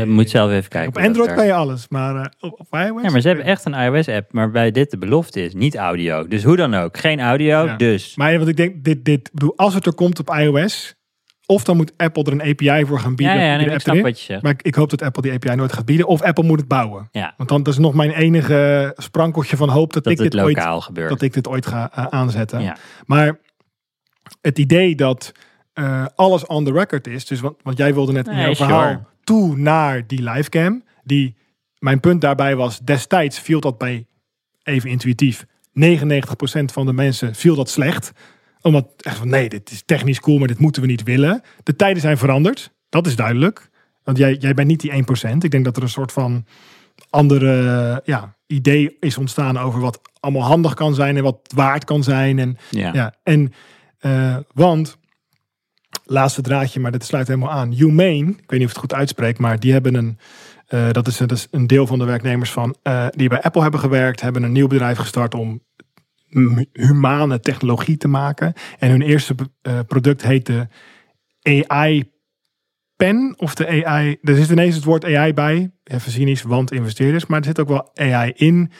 eh, 0.01 0.06
moet 0.06 0.31
zelf 0.31 0.51
even 0.51 0.70
kijken. 0.70 1.01
Op 1.01 1.06
Android 1.06 1.35
kan 1.35 1.47
je 1.47 1.52
alles, 1.52 1.89
maar 1.89 2.16
eh, 2.16 2.24
op, 2.40 2.60
op 2.60 2.66
iOS? 2.70 3.02
Ja, 3.02 3.10
maar 3.10 3.20
ze 3.20 3.28
hebben 3.28 3.47
echt 3.47 3.64
een 3.64 3.74
iOS-app. 3.74 4.32
Maar 4.32 4.51
bij 4.51 4.70
dit 4.70 4.90
de 4.90 4.98
belofte 4.98 5.44
is 5.44 5.55
niet 5.55 5.77
audio. 5.77 6.28
Dus 6.28 6.43
hoe 6.43 6.56
dan 6.56 6.74
ook. 6.74 6.98
Geen 6.98 7.20
audio, 7.20 7.64
Ja. 7.64 7.77
dus. 7.77 8.16
Maar 8.16 8.36
want 8.36 8.48
ik 8.48 8.56
denk, 8.56 8.85
dit, 8.85 9.05
dit, 9.05 9.31
bedoel, 9.32 9.52
als 9.56 9.74
het 9.74 9.86
er 9.86 9.94
komt 9.94 10.19
op 10.19 10.31
iOS, 10.35 10.94
of 11.47 11.64
dan 11.64 11.77
moet 11.77 11.93
Apple 11.97 12.23
er 12.24 12.32
een 12.32 12.43
API 12.43 12.86
voor 12.86 12.98
gaan 12.98 13.14
bieden. 13.14 13.36
Ja, 13.36 13.43
ja, 13.43 13.56
nee, 13.56 13.70
ik 13.70 13.81
snap 13.81 13.94
erin. 13.94 14.02
wat 14.02 14.19
je 14.19 14.24
zegt. 14.24 14.43
Maar 14.43 14.55
ik, 14.62 14.74
hoop 14.74 14.90
dat 14.90 15.02
Apple 15.02 15.23
die 15.23 15.32
API 15.32 15.55
nooit 15.55 15.73
gaat 15.73 15.85
bieden. 15.85 16.06
Of 16.06 16.23
Apple 16.23 16.44
moet 16.44 16.59
het 16.59 16.69
bouwen. 16.69 17.09
Ja, 17.10 17.35
Want 17.36 17.48
dan 17.48 17.62
dat 17.62 17.73
is 17.73 17.78
nog 17.78 17.94
mijn 17.94 18.10
enige 18.10 18.93
sprankeltje 18.97 19.56
van 19.56 19.69
hoop 19.69 19.93
dat, 19.93 20.05
dat 20.05 20.12
ik 20.12 20.19
dit 20.19 20.36
ooit 20.36 20.56
lokaal 20.56 20.81
gebeurt. 20.81 21.09
dat 21.09 21.23
ik 21.23 21.32
dit 21.32 21.48
ooit 21.48 21.66
ga 21.66 21.90
eh, 21.94 22.06
aanzetten. 22.06 22.62
Ja. 22.62 22.77
Maar 23.06 23.39
het 24.40 24.59
idee 24.59 24.94
dat 24.94 25.32
eh, 25.73 26.07
alles 26.15 26.47
on 26.47 26.65
the 26.65 26.73
record 26.73 27.07
is, 27.07 27.27
dus 27.27 27.40
want, 27.40 27.57
want 27.62 27.77
jij 27.78 27.94
wilde 27.94 28.12
net 28.12 28.27
in 28.28 28.35
Nee, 28.35 28.43
jouw 28.43 28.55
sure. 28.55 28.69
verhaal 28.69 29.07
toe 29.24 29.57
naar 29.57 30.07
die 30.07 30.23
livecam, 30.23 30.82
die 31.05 31.36
mijn 31.78 32.01
punt 32.01 32.20
daarbij 32.20 32.57
was, 32.57 32.78
destijds 32.78 33.39
viel 33.40 33.61
dat 33.61 33.78
bij, 33.78 34.07
even 34.62 34.90
intuïtief, 34.90 35.44
99% 35.44 35.49
van 36.65 36.86
de 36.86 36.93
mensen 36.93 37.35
viel 37.35 37.55
dat 37.55 37.70
slecht. 37.70 38.12
Omdat 38.61 38.86
echt 38.97 39.16
van 39.16 39.28
nee, 39.28 39.49
dit 39.49 39.70
is 39.70 39.82
technisch 39.86 40.20
cool, 40.20 40.39
maar 40.39 40.49
dit 40.49 40.59
moeten 40.59 40.82
we 40.82 40.89
niet 40.89 41.03
willen. 41.03 41.43
De 41.62 41.77
tijden 41.77 42.03
zijn 42.03 42.19
veranderd, 42.19 42.73
dat 42.89 43.07
is 43.07 43.16
duidelijk. 43.16 43.70
Want 44.05 44.19
jij, 44.19 44.35
jij 44.35 44.55
bent 44.55 44.69
niet 44.69 44.81
die 44.81 44.93
1%. 44.93 45.36
Ik 45.39 45.51
denk 45.51 45.65
dat 45.65 45.77
er 45.77 45.82
een 45.82 45.89
soort 45.89 46.12
van 46.12 46.47
andere 47.11 48.01
ja, 48.05 48.36
idee 48.47 48.97
is 49.01 49.19
ontstaan 49.19 49.59
over 49.59 49.81
wat 49.81 50.01
allemaal 50.20 50.43
handig 50.43 50.74
kan 50.74 50.94
zijn 50.94 51.16
en 51.16 51.23
wat 51.23 51.39
waard 51.55 51.85
kan 51.85 52.03
zijn. 52.03 52.39
En, 52.39 52.57
Ja. 52.70 52.90
ja, 52.93 53.15
en 53.23 53.53
eh, 53.99 54.36
want, 54.55 54.99
laatste 56.12 56.43
draadje, 56.43 56.80
maar 56.80 56.93
dit 56.93 57.05
sluit 57.05 57.26
helemaal 57.26 57.51
aan. 57.51 57.72
Humane, 57.72 58.30
ik 58.30 58.51
weet 58.51 58.59
niet 58.59 58.64
of 58.64 58.68
het 58.68 58.78
goed 58.78 58.94
uitspreek, 58.94 59.39
maar 59.39 59.60
die 59.60 59.72
hebben 59.72 59.94
een, 59.94 60.18
eh, 60.66 60.90
dat, 60.90 61.06
is, 61.06 61.16
dat 61.16 61.32
is 61.32 61.48
een 61.51 61.66
deel 61.66 61.86
van 61.86 61.98
de 61.98 62.05
werknemers 62.05 62.51
van, 62.51 62.76
eh, 62.82 63.06
die 63.10 63.28
bij 63.28 63.43
Apple 63.43 63.62
hebben 63.62 63.80
gewerkt, 63.80 64.20
hebben 64.20 64.43
een 64.43 64.52
nieuw 64.52 64.66
bedrijf 64.66 64.98
gestart 64.98 65.34
om 65.34 65.62
hu- 66.28 66.64
humane 66.72 67.40
technologie 67.40 67.97
te 67.97 68.09
maken. 68.09 68.52
En 68.78 68.90
hun 68.90 69.02
eerste 69.02 69.34
eh, 69.62 69.78
product 69.86 70.22
heette 70.22 70.68
AI 71.43 72.10
Pen 72.97 73.34
of 73.36 73.55
de 73.55 73.84
AI. 73.84 74.18
Er 74.22 74.36
zit 74.36 74.51
ineens 74.51 74.74
het 74.74 74.84
woord 74.84 75.05
AI 75.05 75.34
bij. 75.34 75.70
Even 75.84 76.12
cynisch, 76.12 76.43
want 76.43 76.72
investeerders. 76.72 77.26
Maar 77.26 77.39
er 77.39 77.44
zit 77.44 77.60
ook 77.60 77.68
wel 77.68 77.90
AI 77.94 78.32
in. 78.36 78.70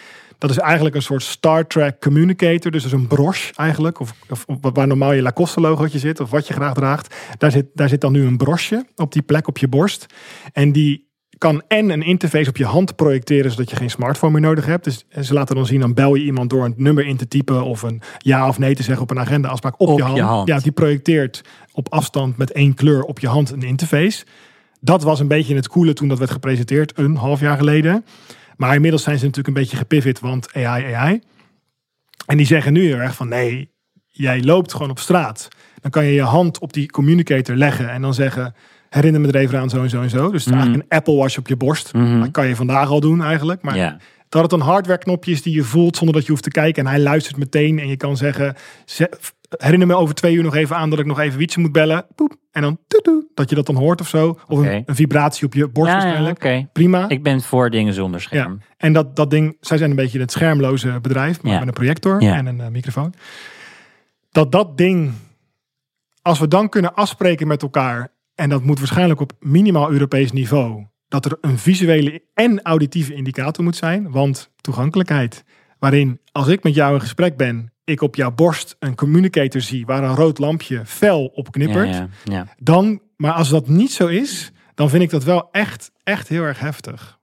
Dat 0.43 0.51
is 0.51 0.59
eigenlijk 0.59 0.95
een 0.95 1.03
soort 1.03 1.23
Star 1.23 1.67
Trek 1.67 2.01
communicator. 2.01 2.71
Dus 2.71 2.83
dat 2.83 2.93
is 2.93 2.99
een 2.99 3.07
broche 3.07 3.53
eigenlijk. 3.55 4.01
Of, 4.01 4.15
of, 4.29 4.47
waar 4.61 4.87
normaal 4.87 5.13
je 5.13 5.23
Lacoste 5.23 5.61
logootje 5.61 5.99
zit. 5.99 6.21
Of 6.21 6.31
wat 6.31 6.47
je 6.47 6.55
graag 6.55 6.75
draagt. 6.75 7.15
Daar 7.39 7.51
zit, 7.51 7.67
daar 7.75 7.89
zit 7.89 8.01
dan 8.01 8.13
nu 8.13 8.27
een 8.27 8.37
brosje 8.37 8.87
op 8.97 9.13
die 9.13 9.23
plek 9.23 9.49
op 9.49 9.59
je 9.59 9.69
borst. 9.69 10.07
En 10.53 10.73
die 10.73 11.11
kan 11.39 11.63
en 11.69 11.91
een 11.91 12.03
interface 12.03 12.49
op 12.49 12.57
je 12.57 12.65
hand 12.65 12.97
projecteren. 12.97 13.51
Zodat 13.51 13.71
je 13.71 13.77
geen 13.77 13.91
smartphone 13.91 14.33
meer 14.33 14.41
nodig 14.41 14.67
hebt. 14.67 14.85
Dus 14.85 15.05
ze 15.21 15.35
laten 15.35 15.55
dan 15.55 15.67
zien. 15.67 15.81
Dan 15.81 15.95
bel 15.95 16.15
je 16.15 16.25
iemand 16.25 16.51
door 16.51 16.65
een 16.65 16.75
nummer 16.77 17.07
in 17.07 17.17
te 17.17 17.29
typen. 17.29 17.65
Of 17.65 17.83
een 17.83 18.03
ja 18.19 18.49
of 18.49 18.59
nee 18.59 18.75
te 18.75 18.83
zeggen 18.83 19.03
op 19.03 19.11
een 19.11 19.19
agenda 19.19 19.49
afspraak 19.49 19.81
op, 19.81 19.89
Op 19.89 19.99
je, 19.99 20.05
hand. 20.05 20.17
je 20.17 20.23
hand. 20.23 20.49
Ja, 20.49 20.59
die 20.59 20.73
projecteert 20.73 21.43
op 21.73 21.93
afstand 21.93 22.37
met 22.37 22.53
één 22.53 22.75
kleur 22.75 23.03
op 23.03 23.19
je 23.19 23.29
hand 23.29 23.51
een 23.51 23.63
interface. 23.63 24.25
Dat 24.81 25.03
was 25.03 25.21
een 25.21 25.29
beetje 25.29 25.55
het 25.55 25.69
coole 25.69 25.93
toen 25.93 26.09
dat 26.09 26.19
werd 26.19 26.31
gepresenteerd, 26.31 26.99
een 26.99 27.17
half 27.17 27.41
jaar 27.41 27.57
geleden. 27.57 28.05
Maar 28.63 28.75
inmiddels 28.75 29.03
zijn 29.03 29.19
ze 29.19 29.25
natuurlijk 29.25 29.57
een 29.57 29.63
beetje 29.63 29.77
gepivot, 29.77 30.21
want 30.21 30.55
AI, 30.55 30.95
AI. 30.95 31.21
En 32.27 32.37
die 32.37 32.47
zeggen 32.47 32.73
nu 32.73 32.85
heel 32.87 32.97
erg 32.97 33.15
van 33.15 33.29
nee, 33.29 33.71
jij 34.09 34.43
loopt 34.43 34.73
gewoon 34.73 34.91
op 34.91 34.99
straat. 34.99 35.49
Dan 35.81 35.91
kan 35.91 36.05
je 36.05 36.13
je 36.13 36.23
hand 36.23 36.59
op 36.59 36.73
die 36.73 36.91
communicator 36.91 37.57
leggen 37.57 37.91
en 37.91 38.03
dan 38.03 38.15
zeggen... 38.15 38.55
herinner 38.89 39.21
me 39.21 39.29
er 39.29 39.37
even 39.37 39.59
aan 39.59 39.71
zo 39.71 39.83
en 39.83 39.91
zo 39.91 40.03
en 40.03 40.11
zo. 40.11 40.31
Dus 40.31 40.31
het 40.31 40.35
is 40.35 40.45
Mhm. 40.47 40.55
eigenlijk 40.55 40.91
een 40.91 40.97
Apple 40.99 41.15
Watch 41.15 41.39
op 41.39 41.49
je 41.49 41.57
borst. 41.57 41.93
Mhm. 41.93 42.21
Dat 42.21 42.31
kan 42.31 42.47
je 42.47 42.57
vandaag 42.57 42.89
al 42.89 43.01
doen 43.01 43.23
eigenlijk. 43.23 43.63
Maar 43.63 43.77
dat 44.29 44.43
het 44.43 44.53
een 44.53 44.61
hardware 44.61 44.99
knopje 44.99 45.33
is 45.33 45.43
die 45.43 45.55
je 45.55 45.63
voelt 45.65 45.97
zonder 45.97 46.15
dat 46.15 46.25
je 46.25 46.31
hoeft 46.31 46.43
te 46.43 46.51
kijken. 46.51 46.85
En 46.85 46.91
hij 46.91 47.01
luistert 47.01 47.37
meteen 47.37 47.79
en 47.79 47.89
je 47.89 47.97
kan 47.97 48.17
zeggen... 48.17 48.55
herinner 49.57 49.87
me 49.87 49.95
over 49.95 50.15
twee 50.15 50.35
uur 50.35 50.43
nog 50.43 50.55
even 50.55 50.77
aan 50.77 50.91
dat 50.91 50.99
ik 50.99 51.07
nog 51.07 51.19
even 51.19 51.39
Wietse 51.39 51.61
moet 51.61 51.73
bellen. 51.73 52.07
Poep. 52.15 52.37
En 52.51 52.63
dan 52.63 52.79
dat 53.35 53.51
je 53.51 53.55
dat 53.55 53.67
dan 53.67 53.77
hoort 53.77 54.01
of 54.01 54.09
zo. 54.09 54.39
Of 54.49 54.59
een, 54.59 54.83
een 54.87 54.95
vibratie 54.95 55.47
op 55.47 55.55
je 55.55 55.69
borst 55.69 55.93
Ja, 55.93 55.99
ja, 55.99 56.05
waarschijnlijk. 56.05 56.69
Prima. 56.73 57.09
Ik 57.09 57.23
ben 57.23 57.41
voor 57.41 57.71
dingen 57.71 57.95
zonder 57.95 58.21
scherm. 58.21 58.61
En 58.77 58.93
dat, 58.93 59.17
dat 59.17 59.31
ding, 59.31 59.57
zij 59.61 59.79
zijn 59.79 59.91
een 59.91 59.97
beetje 59.97 60.21
het 60.21 60.33
schermloze 60.33 60.99
bedrijf, 61.03 61.43
maar 61.43 61.59
met 61.59 61.69
een 61.69 61.75
projector 61.75 62.23
en 62.23 62.47
een 62.47 62.61
eh, 62.61 62.69
microfoon. 62.69 63.15
Dat 64.31 64.53
dat 64.53 64.77
ding, 64.77 65.13
als 66.23 66.39
we 66.39 66.49
dan 66.49 66.69
kunnen 66.69 66.95
afspreken 66.95 67.47
met 67.47 67.63
elkaar, 67.63 68.13
en 68.35 68.49
dat 68.49 68.63
moet 68.63 68.79
waarschijnlijk 68.79 69.21
op 69.21 69.33
minimaal 69.41 69.91
Europees 69.91 70.33
niveau, 70.33 70.87
dat 71.09 71.25
er 71.25 71.39
een 71.41 71.59
visuele 71.59 72.23
en 72.35 72.63
auditieve 72.63 73.15
indicator 73.15 73.65
moet 73.65 73.77
zijn, 73.77 74.11
want 74.11 74.51
toegankelijkheid, 74.61 75.45
waarin 75.79 76.21
als 76.33 76.49
ik 76.49 76.63
met 76.63 76.75
jou 76.75 76.95
in 76.95 77.01
gesprek 77.01 77.37
ben, 77.37 77.72
ik 77.85 78.01
op 78.01 78.15
jouw 78.15 78.31
borst 78.31 78.77
een 78.79 78.95
communicator 78.95 79.61
zie 79.61 79.87
waar 79.87 80.03
een 80.03 80.15
rood 80.15 80.39
lampje 80.39 80.87
fel 80.87 81.27
op 81.27 81.53
knippert, 81.53 81.89
Ja, 81.89 82.09
ja, 82.25 82.35
ja. 82.35 82.47
dan, 82.59 83.01
maar 83.17 83.33
als 83.33 83.49
dat 83.49 83.69
niet 83.69 83.93
zo 83.93 84.07
is, 84.07 84.53
dan 84.75 84.91
vind 84.91 85.03
ik 85.03 85.11
dat 85.11 85.25
wel 85.25 85.49
echt, 85.51 85.91
echt 86.03 86.29
heel 86.29 86.43
erg 86.43 86.59
heftig. 86.59 87.19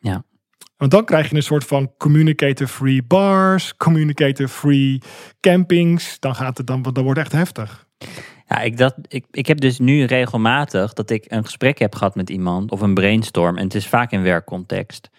Ja. 0.00 0.24
Want 0.76 0.90
dan 0.90 1.04
krijg 1.04 1.30
je 1.30 1.36
een 1.36 1.42
soort 1.42 1.64
van 1.64 1.92
communicator-free 1.96 3.02
bars, 3.02 3.76
communicator-free 3.76 5.00
campings. 5.40 6.20
Dan, 6.20 6.34
gaat 6.34 6.58
het, 6.58 6.66
dan, 6.66 6.82
dan 6.82 7.04
wordt 7.04 7.18
het 7.18 7.32
echt 7.32 7.32
heftig. 7.32 7.86
Ja, 8.46 8.60
ik, 8.60 8.76
dat, 8.76 8.94
ik, 9.08 9.24
ik 9.30 9.46
heb 9.46 9.60
dus 9.60 9.78
nu 9.78 10.04
regelmatig 10.04 10.92
dat 10.92 11.10
ik 11.10 11.24
een 11.28 11.44
gesprek 11.44 11.78
heb 11.78 11.94
gehad 11.94 12.14
met 12.14 12.30
iemand 12.30 12.70
of 12.70 12.80
een 12.80 12.94
brainstorm. 12.94 13.56
En 13.56 13.64
het 13.64 13.74
is 13.74 13.86
vaak 13.86 14.12
in 14.12 14.22
werkcontext. 14.22 15.10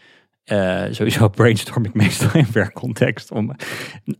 Eh, 0.49 0.83
sowieso 0.91 1.27
brainstorm 1.39 1.85
ik 1.85 1.93
meestal 1.93 2.29
in 2.33 2.47
werkcontext. 2.53 3.31
Om, 3.31 3.51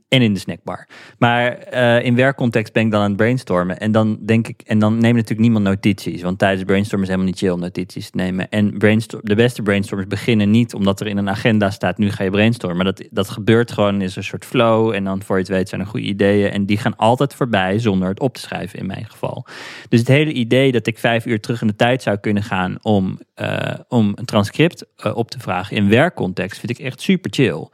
en 0.07 0.21
in 0.21 0.33
de 0.33 0.39
snackbar. 0.39 0.87
Maar 1.17 1.57
eh, 1.57 2.05
in 2.05 2.15
werkcontext 2.15 2.73
ben 2.73 2.85
ik 2.85 2.91
dan 2.91 3.01
aan 3.01 3.07
het 3.07 3.17
brainstormen. 3.17 3.79
En 3.79 3.91
dan 3.91 4.17
denk 4.25 4.47
ik, 4.47 4.61
en 4.65 4.79
dan 4.79 4.91
neemt 4.91 5.15
natuurlijk 5.15 5.39
niemand 5.39 5.63
notities. 5.63 6.21
Want 6.21 6.39
tijdens 6.39 6.63
brainstormen 6.63 7.07
is 7.07 7.13
helemaal 7.13 7.31
niet 7.31 7.41
chill 7.41 7.53
om 7.53 7.59
notities 7.59 8.09
te 8.09 8.17
nemen. 8.17 8.49
En 8.49 8.77
brainstorm, 8.77 9.21
de 9.25 9.35
beste 9.35 9.61
brainstorms 9.61 10.07
beginnen 10.07 10.51
niet 10.51 10.73
omdat 10.73 10.99
er 10.99 11.07
in 11.07 11.17
een 11.17 11.29
agenda 11.29 11.69
staat, 11.69 11.97
nu 11.97 12.11
ga 12.11 12.23
je 12.23 12.29
brainstormen. 12.29 12.83
Maar 12.83 12.93
dat, 12.93 13.07
dat 13.11 13.29
gebeurt 13.29 13.71
gewoon, 13.71 14.01
is 14.01 14.15
een 14.15 14.23
soort 14.23 14.45
flow. 14.45 14.93
En 14.93 15.03
dan 15.03 15.23
voor 15.23 15.35
je 15.35 15.41
het 15.41 15.51
weet 15.51 15.69
zijn 15.69 15.81
er 15.81 15.87
goede 15.87 16.05
ideeën. 16.05 16.51
En 16.51 16.65
die 16.65 16.77
gaan 16.77 16.95
altijd 16.95 17.33
voorbij 17.33 17.79
zonder 17.79 18.09
het 18.09 18.19
op 18.19 18.33
te 18.33 18.41
schrijven 18.41 18.79
in 18.79 18.85
mijn 18.85 19.05
geval. 19.05 19.45
Dus 19.89 19.99
het 19.99 20.07
hele 20.07 20.33
idee 20.33 20.71
dat 20.71 20.87
ik 20.87 20.97
vijf 20.97 21.25
uur 21.25 21.39
terug 21.39 21.61
in 21.61 21.67
de 21.67 21.75
tijd 21.75 22.01
zou 22.01 22.17
kunnen 22.17 22.43
gaan 22.43 22.77
om, 22.81 23.19
eh, 23.33 23.73
om 23.87 24.11
een 24.15 24.25
transcript 24.25 24.85
op 25.13 25.31
te 25.31 25.39
vragen 25.39 25.77
in 25.77 25.87
werkcontext, 26.19 26.59
vind 26.59 26.79
ik 26.79 26.85
echt 26.85 27.01
super 27.01 27.31
chill. 27.33 27.67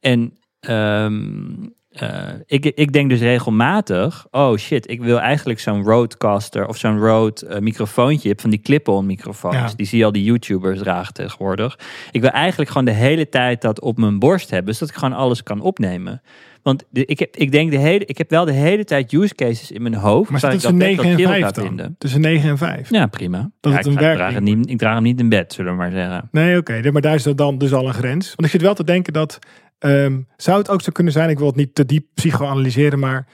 En 0.00 0.32
ehm, 0.60 1.68
eh, 1.88 2.28
ik, 2.46 2.64
ik 2.64 2.92
denk 2.92 3.10
dus 3.10 3.20
regelmatig, 3.20 4.26
oh 4.30 4.56
shit, 4.56 4.90
ik 4.90 5.00
wil 5.00 5.20
eigenlijk 5.20 5.60
zo'n 5.60 5.82
roadcaster 5.82 6.68
of 6.68 6.76
zo'n 6.76 6.98
road 6.98 7.40
eh, 7.40 7.58
microfoontje 7.58 8.34
van 8.36 8.50
die 8.50 8.60
clip-on 8.60 9.06
microfoons. 9.06 9.54
Ja. 9.54 9.72
Die 9.76 9.86
zie 9.86 9.98
je 9.98 10.04
al 10.04 10.12
die 10.12 10.24
YouTubers 10.24 10.78
dragen 10.78 11.14
tegenwoordig. 11.14 11.78
Ik 12.10 12.20
wil 12.20 12.30
eigenlijk 12.30 12.70
gewoon 12.70 12.84
de 12.84 12.92
hele 12.92 13.28
tijd 13.28 13.60
dat 13.60 13.80
op 13.80 13.98
mijn 13.98 14.18
borst 14.18 14.50
hebben, 14.50 14.74
zodat 14.74 14.88
ik 14.88 15.00
gewoon 15.00 15.18
alles 15.18 15.42
kan 15.42 15.60
opnemen. 15.60 16.22
Want 16.62 16.84
de, 16.90 17.04
ik, 17.04 17.18
heb, 17.18 17.36
ik 17.36 17.52
denk 17.52 17.70
de 17.70 17.78
hele, 17.78 18.04
ik 18.04 18.18
heb 18.18 18.30
wel 18.30 18.44
de 18.44 18.52
hele 18.52 18.84
tijd 18.84 19.12
use 19.12 19.34
cases 19.34 19.70
in 19.70 19.82
mijn 19.82 19.94
hoofd. 19.94 20.30
Maar 20.30 20.44
ik 20.44 20.50
tussen 20.50 20.78
dat 20.78 20.88
9 20.88 21.04
en 21.04 21.16
chill 21.16 21.26
5 21.26 21.42
ga 21.44 21.50
dan? 21.50 21.64
vinden. 21.66 21.94
Tussen 21.98 22.20
9 22.20 22.50
en 22.50 22.58
5. 22.58 22.90
Ja, 22.90 23.06
prima. 23.06 23.50
Dat 23.60 23.72
Ja, 23.72 23.78
het 23.78 23.86
ik, 23.86 23.92
een 23.92 23.98
ik, 23.98 24.04
werk- 24.04 24.16
draag 24.16 24.34
het 24.34 24.42
niet, 24.42 24.70
ik 24.70 24.78
draag 24.78 24.94
hem 24.94 25.02
niet 25.02 25.20
in 25.20 25.28
bed, 25.28 25.52
zullen 25.52 25.72
we 25.72 25.78
maar 25.78 25.90
zeggen. 25.90 26.28
Nee, 26.32 26.56
oké. 26.58 26.90
Maar 26.92 27.02
daar 27.02 27.14
is 27.14 27.22
dan 27.22 27.58
dus 27.58 27.72
al 27.72 27.86
een 27.88 27.94
grens. 27.94 28.26
Want 28.28 28.44
ik 28.44 28.50
zit 28.50 28.62
wel 28.62 28.74
te 28.74 28.84
denken 28.84 29.12
dat... 29.12 29.38
ehm, 29.78 30.18
zou 30.36 30.58
het 30.58 30.70
ook 30.70 30.82
zo 30.82 30.92
kunnen 30.92 31.12
zijn, 31.12 31.30
ik 31.30 31.38
wil 31.38 31.46
het 31.46 31.56
niet 31.56 31.74
te 31.74 31.84
diep 31.86 32.06
psychoanalyseren, 32.14 32.98
maar 32.98 33.28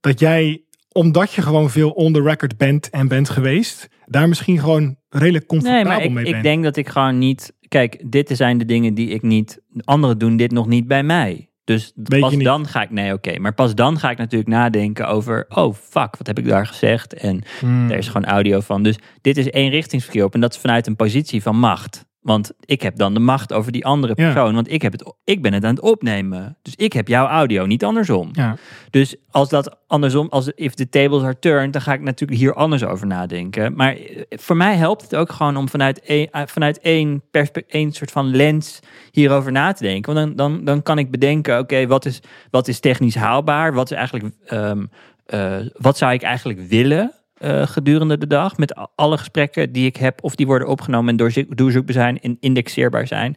dat 0.00 0.20
jij, 0.20 0.62
omdat 0.92 1.32
je 1.32 1.42
gewoon 1.42 1.70
veel 1.70 1.90
on 1.90 2.12
the 2.12 2.22
record 2.22 2.56
bent 2.56 2.90
en 2.90 3.08
bent 3.08 3.28
geweest, 3.28 3.88
daar 4.06 4.28
misschien 4.28 4.58
gewoon 4.58 4.96
redelijk 5.08 5.50
Nee, 5.50 5.60
comfortabel 5.60 5.92
maar 5.92 6.02
ik, 6.04 6.10
mee 6.10 6.24
ik 6.24 6.30
bent. 6.32 6.44
denk 6.44 6.64
dat 6.64 6.76
ik 6.76 6.88
gewoon 6.88 7.18
niet... 7.18 7.52
Kijk, 7.68 8.02
dit 8.10 8.30
zijn 8.32 8.58
de 8.58 8.64
dingen 8.64 8.94
die 8.94 9.08
ik 9.08 9.22
niet... 9.22 9.60
Anderen 9.84 10.18
doen 10.18 10.36
dit 10.36 10.50
nog 10.52 10.66
niet 10.66 10.86
bij 10.88 11.02
mij. 11.02 11.49
Dus 11.64 11.92
pas 12.20 12.34
niet. 12.34 12.44
dan 12.44 12.66
ga 12.66 12.82
ik... 12.82 12.90
Nee, 12.90 13.12
oké. 13.12 13.38
maar 13.38 13.54
pas 13.54 13.74
dan 13.74 13.98
ga 13.98 14.10
ik 14.10 14.18
natuurlijk 14.18 14.50
nadenken 14.50 15.08
over... 15.08 15.46
Oh, 15.48 15.74
fuck, 15.74 16.16
wat 16.16 16.26
heb 16.26 16.38
ik 16.38 16.46
daar 16.46 16.66
gezegd? 16.66 17.14
En 17.14 17.42
Hmm. 17.60 17.90
er 17.90 17.96
is 17.98 18.06
gewoon 18.06 18.24
audio 18.24 18.60
van. 18.60 18.82
Dus 18.82 18.96
dit 19.20 19.36
is 19.36 19.50
één 19.50 19.70
richtingsverkeer 19.70 20.24
op. 20.24 20.34
En 20.34 20.40
dat 20.40 20.54
is 20.54 20.60
vanuit 20.60 20.86
een 20.86 20.96
positie 20.96 21.42
van 21.42 21.56
macht. 21.56 22.08
Want 22.20 22.52
ik 22.60 22.82
heb 22.82 22.96
dan 22.96 23.14
de 23.14 23.20
macht 23.20 23.52
over 23.52 23.72
die 23.72 23.84
andere 23.84 24.12
Ja. 24.16 24.32
persoon. 24.32 24.54
Want 24.54 24.72
ik, 24.72 24.82
heb 24.82 24.92
het, 24.92 25.14
ik 25.24 25.42
ben 25.42 25.52
het 25.52 25.64
aan 25.64 25.74
het 25.74 25.82
opnemen. 25.82 26.56
Dus 26.62 26.74
ik 26.76 26.92
heb 26.92 27.08
jouw 27.08 27.26
audio, 27.26 27.66
niet 27.66 27.84
andersom. 27.84 28.28
Ja. 28.32 28.56
Dus 28.90 29.16
als 29.30 29.48
dat 29.48 29.76
andersom, 29.86 30.26
als 30.30 30.50
if 30.54 30.74
the 30.74 30.88
tables 30.88 31.22
are 31.22 31.38
turned, 31.38 31.72
dan 31.72 31.82
ga 31.82 31.92
ik 31.92 32.00
natuurlijk 32.00 32.40
hier 32.40 32.54
anders 32.54 32.84
over 32.84 33.06
nadenken. 33.06 33.74
Maar 33.76 33.94
eh, 33.96 34.22
voor 34.28 34.56
mij 34.56 34.76
helpt 34.76 35.02
het 35.02 35.16
ook 35.16 35.32
gewoon 35.32 35.56
om 35.56 35.68
vanuit 35.68 36.00
één, 36.00 36.30
eh, 36.30 36.42
vanuit 36.46 36.80
één, 36.80 37.22
één 37.68 37.92
soort 37.92 38.10
van 38.10 38.36
lens 38.36 38.80
hierover 39.10 39.52
na 39.52 39.72
te 39.72 39.82
denken. 39.82 40.14
Want 40.14 40.26
dan, 40.26 40.36
dan, 40.52 40.64
dan 40.64 40.82
kan 40.82 40.98
ik 40.98 41.10
bedenken, 41.10 41.58
oké, 41.58 41.86
wat, 41.86 42.04
is, 42.04 42.20
wat 42.50 42.68
is 42.68 42.80
technisch 42.80 43.14
haalbaar? 43.14 43.72
Wat 43.74 43.90
is 43.90 43.96
eigenlijk, 43.96 44.34
ehm, 44.46 44.84
eh, 45.26 45.56
wat 45.78 45.96
zou 45.98 46.12
ik 46.12 46.22
eigenlijk 46.22 46.60
willen? 46.60 47.12
Eh, 47.40 47.66
gedurende 47.66 48.18
de 48.18 48.26
dag 48.26 48.56
met 48.56 48.88
alle 48.94 49.18
gesprekken 49.18 49.72
die 49.72 49.86
ik 49.86 49.96
heb 49.96 50.24
of 50.24 50.34
die 50.34 50.46
worden 50.46 50.68
opgenomen 50.68 51.10
en 51.10 51.16
doorzo- 51.16 51.44
doorzoekbaar 51.48 51.94
zijn 51.94 52.20
en 52.20 52.36
indexeerbaar 52.40 53.06
zijn 53.06 53.36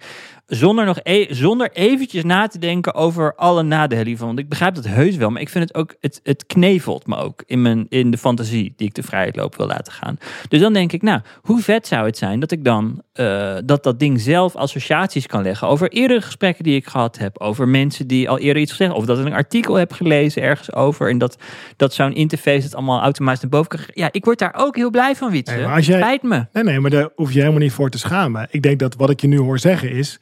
zonder, 0.55 0.85
nog 0.85 0.99
e 1.03 1.25
zonder 1.29 1.71
eventjes 1.71 2.23
na 2.23 2.47
te 2.47 2.59
denken 2.59 2.93
over 2.93 3.35
alle 3.35 3.63
nadelen 3.63 4.05
hiervan. 4.05 4.27
Want 4.27 4.39
ik 4.39 4.49
begrijp 4.49 4.75
dat 4.75 4.87
heus 4.87 5.15
wel, 5.15 5.29
maar 5.29 5.41
ik 5.41 5.49
vind 5.49 5.63
het 5.67 5.77
ook, 5.77 5.95
het, 5.99 6.19
het 6.23 6.45
knevelt 6.45 7.07
me 7.07 7.15
ook 7.15 7.43
in, 7.45 7.61
mijn, 7.61 7.85
in 7.89 8.11
de 8.11 8.17
fantasie 8.17 8.73
die 8.75 8.87
ik 8.87 8.93
de 8.93 9.03
vrijheid 9.03 9.35
loop 9.35 9.55
wil 9.55 9.67
laten 9.67 9.93
gaan. 9.93 10.17
Dus 10.49 10.59
dan 10.59 10.73
denk 10.73 10.91
ik, 10.91 11.01
nou, 11.01 11.21
hoe 11.41 11.61
vet 11.61 11.87
zou 11.87 12.05
het 12.05 12.17
zijn 12.17 12.39
dat 12.39 12.51
ik 12.51 12.63
dan 12.63 13.01
eh, 13.13 13.55
dat 13.65 13.83
dat 13.83 13.99
ding 13.99 14.21
zelf 14.21 14.55
associaties 14.55 15.27
kan 15.27 15.43
leggen 15.43 15.67
over 15.67 15.91
eerdere 15.91 16.21
gesprekken 16.21 16.63
die 16.63 16.75
ik 16.75 16.87
gehad 16.87 17.17
heb, 17.17 17.39
over 17.39 17.67
mensen 17.67 18.07
die 18.07 18.29
al 18.29 18.39
eerder 18.39 18.61
iets 18.61 18.71
gezegd 18.71 18.91
hebben, 18.91 19.09
of 19.09 19.15
dat 19.15 19.25
ik 19.25 19.31
een 19.31 19.37
artikel 19.39 19.75
heb 19.75 19.91
gelezen 19.91 20.41
ergens 20.41 20.73
over 20.73 21.09
en 21.09 21.17
dat, 21.17 21.37
dat 21.75 21.93
zo'n 21.93 22.13
interface 22.13 22.63
het 22.63 22.75
allemaal 22.75 23.01
automatisch 23.01 23.41
naar 23.41 23.49
boven 23.49 23.69
kan. 23.69 23.79
Ja, 23.93 24.09
ik 24.11 24.25
word 24.25 24.39
daar 24.39 24.53
ook 24.57 24.75
heel 24.75 24.89
blij 24.89 25.15
van, 25.15 25.31
Wietse. 25.31 25.53
Nee, 25.53 25.65
maar 25.65 25.75
als 25.75 25.85
jij- 25.85 25.99
Spijt 25.99 26.23
me. 26.23 26.45
Nee, 26.53 26.63
nee, 26.63 26.79
maar 26.79 26.91
daar 26.91 27.09
hoef 27.15 27.31
je 27.33 27.39
helemaal 27.39 27.59
niet 27.59 27.71
voor 27.71 27.89
te 27.89 27.97
schamen. 27.97 28.47
Ik 28.51 28.61
denk 28.61 28.79
dat 28.79 28.95
wat 28.95 29.09
ik 29.09 29.21
je 29.21 29.27
nu 29.27 29.37
hoor 29.39 29.59
zeggen 29.59 29.89
is, 29.91 30.19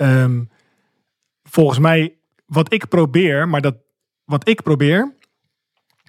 ehm, 0.00 0.42
volgens 1.42 1.78
mij, 1.78 2.16
wat 2.46 2.72
ik 2.72 2.88
probeer, 2.88 3.48
maar 3.48 3.60
dat 3.60 3.76
wat 4.24 4.48
ik 4.48 4.62
probeer, 4.62 5.14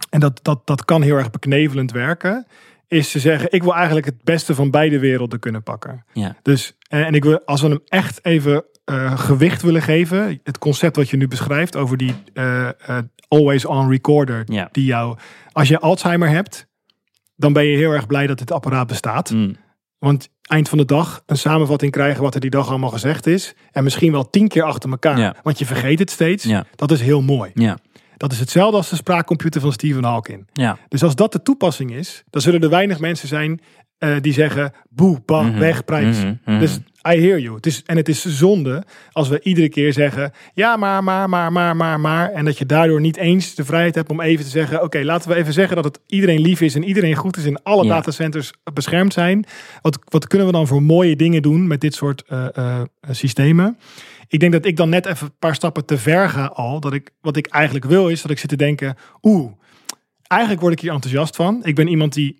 en 0.09 0.19
dat, 0.19 0.39
dat, 0.43 0.67
dat 0.67 0.85
kan 0.85 1.01
heel 1.01 1.17
erg 1.17 1.29
beknevelend 1.29 1.91
werken, 1.91 2.47
is 2.87 3.11
te 3.11 3.19
zeggen, 3.19 3.51
ik 3.51 3.63
wil 3.63 3.75
eigenlijk 3.75 4.05
het 4.05 4.23
beste 4.23 4.55
van 4.55 4.71
beide 4.71 4.99
werelden 4.99 5.39
kunnen 5.39 5.63
pakken. 5.63 6.05
Ja. 6.13 6.35
Dus, 6.41 6.77
en, 6.87 7.05
en 7.05 7.13
ik 7.13 7.23
wil, 7.23 7.41
als 7.45 7.61
we 7.61 7.67
hem 7.67 7.81
echt 7.85 8.25
even 8.25 8.65
eh, 8.85 9.17
gewicht 9.19 9.61
willen 9.61 9.81
geven, 9.81 10.39
het 10.43 10.57
concept 10.57 10.95
wat 10.95 11.09
je 11.09 11.17
nu 11.17 11.27
beschrijft 11.27 11.75
over 11.75 11.97
die 11.97 12.15
eh, 12.33 12.67
eh, 12.67 12.97
always 13.27 13.65
on 13.65 13.89
recorder, 13.89 14.43
Ja. 14.45 14.69
die 14.71 14.85
jou, 14.85 15.17
als 15.51 15.67
je 15.67 15.79
Alzheimer 15.79 16.29
hebt, 16.29 16.67
dan 17.35 17.53
ben 17.53 17.65
je 17.65 17.77
heel 17.77 17.91
erg 17.91 18.07
blij 18.07 18.27
dat 18.27 18.37
dit 18.37 18.51
apparaat 18.51 18.87
bestaat. 18.87 19.31
Mm. 19.31 19.55
Want 19.97 20.29
eind 20.51 20.69
van 20.69 20.77
de 20.77 20.85
dag 20.85 21.23
een 21.25 21.37
samenvatting 21.37 21.91
krijgen 21.91 22.21
wat 22.23 22.35
er 22.35 22.41
die 22.41 22.49
dag 22.49 22.69
allemaal 22.69 22.89
gezegd 22.89 23.27
is. 23.27 23.53
En 23.71 23.83
misschien 23.83 24.11
wel 24.11 24.29
tien 24.29 24.47
keer 24.47 24.63
achter 24.63 24.89
elkaar. 24.89 25.17
Ja. 25.19 25.35
Want 25.43 25.59
je 25.59 25.65
vergeet 25.65 25.99
het 25.99 26.09
steeds. 26.11 26.43
Ja. 26.43 26.65
Dat 26.75 26.91
is 26.91 27.01
heel 27.01 27.21
mooi. 27.21 27.51
Ja. 27.53 27.77
Dat 28.17 28.31
is 28.31 28.39
hetzelfde 28.39 28.77
als 28.77 28.89
de 28.89 28.95
spraakcomputer 28.95 29.61
van 29.61 29.71
Stephen 29.71 30.03
Hawking. 30.03 30.47
Ja. 30.53 30.77
Dus 30.87 31.03
als 31.03 31.15
dat 31.15 31.31
de 31.31 31.41
toepassing 31.41 31.91
is, 31.95 32.23
dan 32.29 32.41
zullen 32.41 32.61
er 32.61 32.69
weinig 32.69 32.99
mensen 32.99 33.27
zijn 33.27 33.61
eh, 33.97 34.15
die 34.21 34.33
zeggen 34.33 34.73
boe, 34.89 35.21
bah, 35.25 35.45
Mhm. 35.45 35.59
weg, 35.59 35.83
prijs. 35.85 36.17
Mhm, 36.17 36.33
mhm. 36.45 36.59
Dus 36.59 36.79
I 37.09 37.19
hear 37.21 37.39
you. 37.39 37.55
Het 37.55 37.65
is, 37.65 37.83
en 37.85 37.97
het 37.97 38.09
is 38.09 38.25
zonde 38.25 38.83
als 39.11 39.29
we 39.29 39.39
iedere 39.43 39.69
keer 39.69 39.93
zeggen 39.93 40.33
ja, 40.53 40.77
maar, 40.77 41.03
maar, 41.03 41.29
maar, 41.29 41.51
maar, 41.51 41.75
maar, 41.75 41.99
maar. 41.99 42.31
En 42.31 42.45
dat 42.45 42.57
je 42.57 42.65
daardoor 42.65 43.01
niet 43.01 43.17
eens 43.17 43.55
de 43.55 43.65
vrijheid 43.65 43.95
hebt 43.95 44.09
om 44.09 44.21
even 44.21 44.45
te 44.45 44.51
zeggen 44.51 44.83
oké, 44.83 45.03
laten 45.03 45.29
we 45.29 45.35
even 45.35 45.53
zeggen 45.53 45.75
dat 45.75 45.85
het 45.85 45.99
iedereen 46.07 46.41
lief 46.41 46.61
is 46.61 46.75
en 46.75 46.83
iedereen 46.83 47.15
goed 47.15 47.37
is 47.37 47.45
en 47.45 47.63
alle 47.63 47.83
Ja. 47.83 47.89
datacenters 47.89 48.51
beschermd 48.73 49.13
zijn. 49.13 49.45
Wat, 49.81 49.99
wat 50.09 50.27
kunnen 50.27 50.47
we 50.47 50.53
dan 50.53 50.67
voor 50.67 50.83
mooie 50.83 51.15
dingen 51.15 51.41
doen 51.41 51.67
met 51.67 51.81
dit 51.81 51.93
soort 51.93 52.23
eh, 52.27 52.47
eh, 52.57 52.81
systemen? 53.09 53.77
Ik 54.27 54.39
denk 54.39 54.51
dat 54.51 54.65
ik 54.65 54.75
dan 54.77 54.89
net 54.89 55.05
even 55.05 55.27
een 55.27 55.33
paar 55.39 55.55
stappen 55.55 55.85
te 55.85 55.97
ver 55.97 56.29
ga 56.29 56.45
al. 56.45 56.79
Dat 56.79 56.93
ik, 56.93 57.09
wat 57.21 57.37
ik 57.37 57.47
eigenlijk 57.47 57.85
wil 57.85 58.09
is 58.09 58.21
dat 58.21 58.31
ik 58.31 58.39
zit 58.39 58.49
te 58.49 58.55
denken, 58.55 58.95
oeh, 59.21 59.51
eigenlijk 60.27 60.61
word 60.61 60.73
ik 60.73 60.79
hier 60.79 60.91
enthousiast 60.91 61.35
van. 61.35 61.59
Ik 61.63 61.75
ben 61.75 61.87
iemand 61.87 62.13
die. 62.13 62.39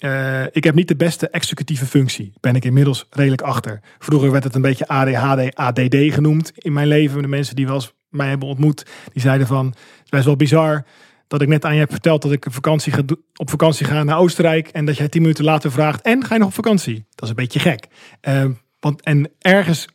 Eh, 0.00 0.42
ik 0.52 0.64
heb 0.64 0.74
niet 0.74 0.88
de 0.88 0.96
beste 0.96 1.28
executieve 1.28 1.86
functie. 1.86 2.32
Ben 2.40 2.54
ik 2.54 2.64
inmiddels 2.64 3.06
redelijk 3.10 3.42
achter. 3.42 3.80
Vroeger 3.98 4.30
werd 4.30 4.44
het 4.44 4.54
een 4.54 4.62
beetje 4.62 4.88
ADHD, 4.88 5.54
ADD 5.54 5.96
genoemd 5.96 6.52
in 6.54 6.72
mijn 6.72 6.86
leven. 6.86 7.22
De 7.22 7.28
mensen 7.28 7.56
die 7.56 7.66
wel 7.66 7.74
eens 7.74 7.92
mij 8.08 8.28
hebben 8.28 8.48
ontmoet, 8.48 8.86
die 9.12 9.22
zeiden 9.22 9.46
van, 9.46 9.66
het 9.66 10.04
is 10.04 10.10
best 10.10 10.24
wel 10.24 10.36
bizar 10.36 10.84
dat 11.28 11.42
ik 11.42 11.48
net 11.48 11.64
aan 11.64 11.74
je 11.74 11.80
heb 11.80 11.90
verteld 11.90 12.22
dat 12.22 12.32
ik 12.32 12.46
vakantie 12.48 12.92
ga, 12.92 13.02
op 13.36 13.50
vakantie 13.50 13.86
ga 13.86 14.02
naar 14.02 14.18
Oostenrijk 14.18 14.68
en 14.68 14.84
dat 14.84 14.96
jij 14.96 15.08
tien 15.08 15.20
minuten 15.22 15.44
later 15.44 15.72
vraagt 15.72 16.02
en 16.02 16.24
ga 16.24 16.34
je 16.34 16.40
nog 16.40 16.48
op 16.48 16.54
vakantie? 16.54 17.04
Dat 17.14 17.22
is 17.22 17.28
een 17.28 17.34
beetje 17.34 17.58
gek. 17.58 17.86
Eh, 18.20 18.44
want 18.80 19.02
en 19.02 19.30
ergens 19.38 19.86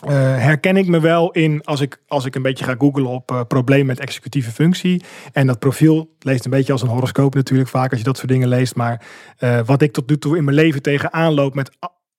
eh, 0.00 0.12
herken 0.36 0.76
ik 0.76 0.86
me 0.86 1.00
wel 1.00 1.30
in 1.30 1.64
als 1.64 1.80
ik, 1.80 2.02
als 2.06 2.24
ik 2.24 2.34
een 2.34 2.42
beetje 2.42 2.64
ga 2.64 2.74
googlen 2.78 3.06
op 3.06 3.30
eh 3.30 3.40
probleem 3.48 3.86
met 3.86 4.00
executieve 4.00 4.50
functie. 4.50 5.02
En 5.32 5.46
dat 5.46 5.58
profiel 5.58 6.16
leest 6.18 6.44
een 6.44 6.50
beetje 6.50 6.72
als 6.72 6.82
een 6.82 6.88
horoscoop 6.88 7.34
natuurlijk 7.34 7.68
vaak 7.68 7.90
als 7.90 7.98
je 7.98 8.04
dat 8.04 8.16
soort 8.16 8.28
dingen 8.28 8.48
leest. 8.48 8.74
Maar 8.74 9.06
eh, 9.36 9.60
wat 9.64 9.82
ik 9.82 9.92
tot 9.92 10.08
nu 10.08 10.18
toe 10.18 10.36
in 10.36 10.44
mijn 10.44 10.56
leven 10.56 10.82
tegenaan 10.82 11.34
loop 11.34 11.54
met 11.54 11.70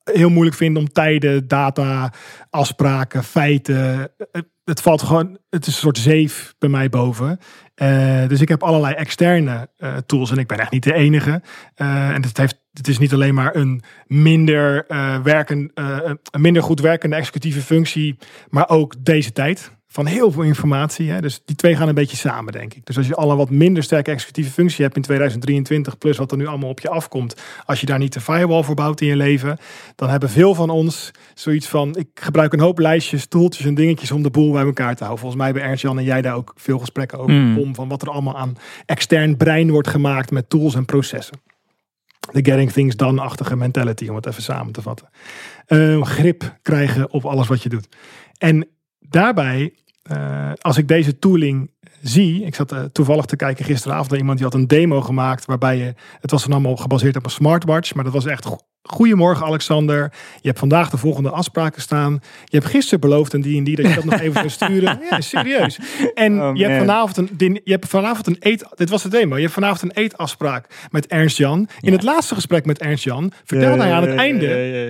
heel 0.04 0.30
moeilijk 0.30 0.56
vinden 0.56 0.82
om 0.82 0.92
tijden, 0.92 1.48
data, 1.48 2.14
afspraken, 2.50 3.24
feiten. 3.24 4.12
Het, 4.64 4.82
valt 4.82 5.02
gewoon, 5.02 5.38
het 5.50 5.68
is 5.68 5.74
een 5.74 5.80
soort 5.80 5.98
zeef 5.98 6.56
bij 6.60 6.70
mij 6.70 6.90
boven. 6.90 7.40
Eh, 7.76 8.28
dus 8.28 8.42
ik 8.42 8.50
heb 8.50 8.64
allerlei 8.64 8.94
externe 8.94 9.70
eh, 9.78 9.98
tools 9.98 10.32
en 10.32 10.38
ik 10.38 10.48
ben 10.48 10.60
echt 10.60 10.72
niet 10.72 10.84
de 10.84 10.94
enige. 10.94 11.42
Eh, 11.76 12.10
en 12.10 12.24
het, 12.24 12.38
heeft, 12.38 12.62
het 12.74 12.88
is 12.88 12.98
niet 12.98 13.14
alleen 13.14 13.34
maar 13.34 13.56
een 13.56 13.84
minder, 14.08 14.86
werken, 15.24 15.72
een 15.74 16.42
minder 16.42 16.64
goed 16.64 16.80
werkende 16.80 17.16
executieve 17.16 17.62
functie, 17.62 18.18
maar 18.50 18.70
ook 18.70 18.96
deze 19.00 19.32
tijd 19.32 19.72
van 19.94 20.06
heel 20.06 20.32
veel 20.32 20.42
informatie. 20.42 21.12
Hè? 21.12 21.22
Dus 21.22 21.42
die 21.46 21.56
twee 21.56 21.76
gaan 21.76 21.88
een 21.88 21.94
beetje 21.94 22.18
samen, 22.18 22.54
denk 22.54 22.74
ik. 22.74 22.86
Dus 22.86 22.98
als 22.98 23.08
je 23.08 23.16
al 23.16 23.32
een 23.32 23.38
wat 23.38 23.50
minder 23.50 23.84
sterke 23.84 24.12
executieve 24.12 24.52
functie 24.52 24.84
hebt 24.84 24.96
in 24.96 25.02
2023, 25.02 25.98
plus 25.98 26.18
wat 26.18 26.32
er 26.32 26.38
nu 26.38 26.46
allemaal 26.48 26.70
op 26.70 26.80
je 26.80 26.90
afkomt, 26.90 27.42
als 27.66 27.80
je 27.80 27.86
daar 27.86 28.00
niet 28.00 28.14
de 28.14 28.22
firewall 28.22 28.64
voor 28.64 28.76
bouwt 28.76 29.02
in 29.02 29.08
je 29.08 29.16
leven, 29.16 29.58
dan 29.96 30.10
hebben 30.10 30.30
veel 30.30 30.56
van 30.56 30.70
ons 30.70 31.12
zoiets 31.34 31.68
van: 31.68 31.96
ik 31.96 32.08
gebruik 32.14 32.54
een 32.54 32.60
hoop 32.60 32.80
lijstjes, 32.80 33.28
toeltjes 33.28 33.66
en 33.66 33.74
dingetjes 33.76 34.12
om 34.12 34.24
de 34.24 34.30
boel 34.30 34.52
bij 34.52 34.64
elkaar 34.64 34.96
te 34.96 35.04
houden. 35.04 35.20
Volgens 35.20 35.42
mij 35.42 35.54
bij 35.54 35.62
Ernst 35.62 35.82
Jan 35.82 35.98
en 35.98 36.04
jij 36.04 36.22
daar 36.22 36.36
ook 36.36 36.54
veel 36.56 36.80
gesprekken 36.80 37.18
over, 37.20 37.34
Mm. 37.34 37.58
om 37.58 37.76
van 37.76 37.88
wat 37.88 38.02
er 38.02 38.10
allemaal 38.10 38.38
aan 38.38 38.58
extern 38.86 39.38
brein 39.38 39.72
wordt 39.72 39.88
gemaakt 39.88 40.32
met 40.32 40.50
tools 40.50 40.76
en 40.76 40.86
processen. 40.86 41.42
De 42.32 42.46
getting 42.46 42.72
things 42.72 42.96
done-achtige 42.96 43.56
mentality, 43.56 44.08
om 44.08 44.16
het 44.16 44.26
even 44.26 44.44
samen 44.44 44.74
te 44.74 44.82
vatten. 44.82 45.10
Eh, 45.66 46.02
grip 46.02 46.58
krijgen 46.62 47.12
op 47.12 47.26
alles 47.26 47.48
wat 47.48 47.64
je 47.64 47.70
doet. 47.70 47.88
En 48.38 48.68
daarbij, 49.00 49.74
eh, 50.02 50.52
als 50.62 50.78
ik 50.78 50.88
deze 50.88 51.20
tooling 51.20 51.72
zie, 52.02 52.46
ik 52.46 52.56
zat 52.56 52.72
eh, 52.72 52.84
toevallig 52.84 53.26
te 53.26 53.36
kijken 53.36 53.66
gisteravond 53.66 54.10
naar 54.10 54.20
iemand 54.20 54.38
die 54.38 54.48
had 54.48 54.56
een 54.56 54.68
demo 54.68 55.02
gemaakt 55.02 55.46
waarbij 55.46 55.78
je, 55.78 55.94
het 56.20 56.32
was 56.32 56.44
dan 56.44 56.52
allemaal 56.52 56.76
gebaseerd 56.76 57.16
op 57.16 57.26
een 57.26 57.32
smartwatch, 57.32 57.94
maar 57.94 58.04
dat 58.04 58.14
was 58.14 58.26
echt 58.26 58.46
Goedemorgen 58.84 59.46
Alexander, 59.46 60.14
je 60.42 60.48
hebt 60.48 60.60
vandaag 60.60 60.90
de 60.90 60.98
volgende 60.98 61.30
afspraken 61.30 61.82
staan. 61.82 62.20
Je 62.46 62.58
hebt 62.58 62.70
gisteren 62.70 63.00
beloofd 63.00 63.34
een 63.34 63.42
die 63.42 63.76
dat 63.76 63.88
je 63.88 63.94
dat 63.94 64.04
nog 64.04 64.20
even 64.20 64.34
zou 64.34 64.50
sturen. 64.50 65.00
Ja, 65.10 65.22
serieus. 65.22 65.80
En 66.14 66.42
Oh, 66.42 66.56
je, 66.56 66.64
hebt 66.66 66.78
vanavond 66.78 67.18
een, 67.18 67.62
je 67.64 67.72
hebt 67.72 67.88
vanavond 67.88 68.28
een 68.28 68.36
eet, 68.40 68.66
dit 68.76 68.90
was 68.90 69.04
de 69.04 69.10
demo, 69.10 69.36
je 69.36 69.42
hebt 69.42 69.54
vanavond 69.54 69.82
een 69.82 70.04
eetafspraak 70.04 70.88
met 70.90 71.08
Ernst 71.08 71.38
Jan. 71.38 71.70
In 71.80 71.92
het 71.92 72.04
laatste 72.04 72.36
gesprek 72.36 72.66
met 72.66 72.80
Ernst 72.80 73.04
Jan 73.04 73.32
vertelde 73.44 73.82
hij 73.82 73.92
aan 73.92 74.08
het 74.08 74.16
einde, 74.16 74.48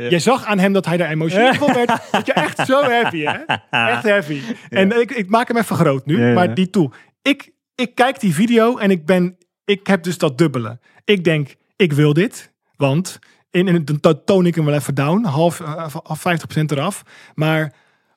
je 0.09 0.19
zag 0.19 0.45
aan 0.45 0.59
hem 0.59 0.73
dat 0.73 0.85
hij 0.85 0.97
daar 0.97 1.09
emotioneel 1.09 1.53
van 1.53 1.73
werd. 1.73 1.89
Dat 2.11 2.25
je 2.25 2.33
echt 2.33 2.65
zo 2.65 2.81
happy, 2.83 3.23
hè? 3.23 3.37
Echt 3.69 4.09
happy. 4.09 4.41
En 4.69 5.01
ik, 5.01 5.11
ik 5.11 5.29
maak 5.29 5.47
hem 5.47 5.57
even 5.57 5.75
groot 5.75 6.05
nu, 6.05 6.33
maar 6.33 6.53
die 6.53 6.69
toe. 6.69 6.91
Ik, 7.21 7.51
ik 7.75 7.95
kijk 7.95 8.19
die 8.19 8.33
video 8.33 8.77
en 8.77 8.91
ik 8.91 9.05
ben, 9.05 9.37
ik 9.65 9.87
heb 9.87 10.03
dus 10.03 10.17
dat 10.17 10.37
dubbele. 10.37 10.79
Ik 11.05 11.23
denk, 11.23 11.55
ik 11.75 11.93
wil 11.93 12.13
dit, 12.13 12.51
want 12.75 13.19
in, 13.51 13.67
in, 13.67 13.87
dan 13.99 14.23
toon 14.25 14.45
ik 14.45 14.55
hem 14.55 14.65
wel 14.65 14.73
even 14.73 14.95
down, 14.95 15.23
half, 15.23 15.59
eh, 15.59 15.93
half 16.03 16.19
50% 16.19 16.71
eraf. 16.71 17.03
Maar 17.35 17.73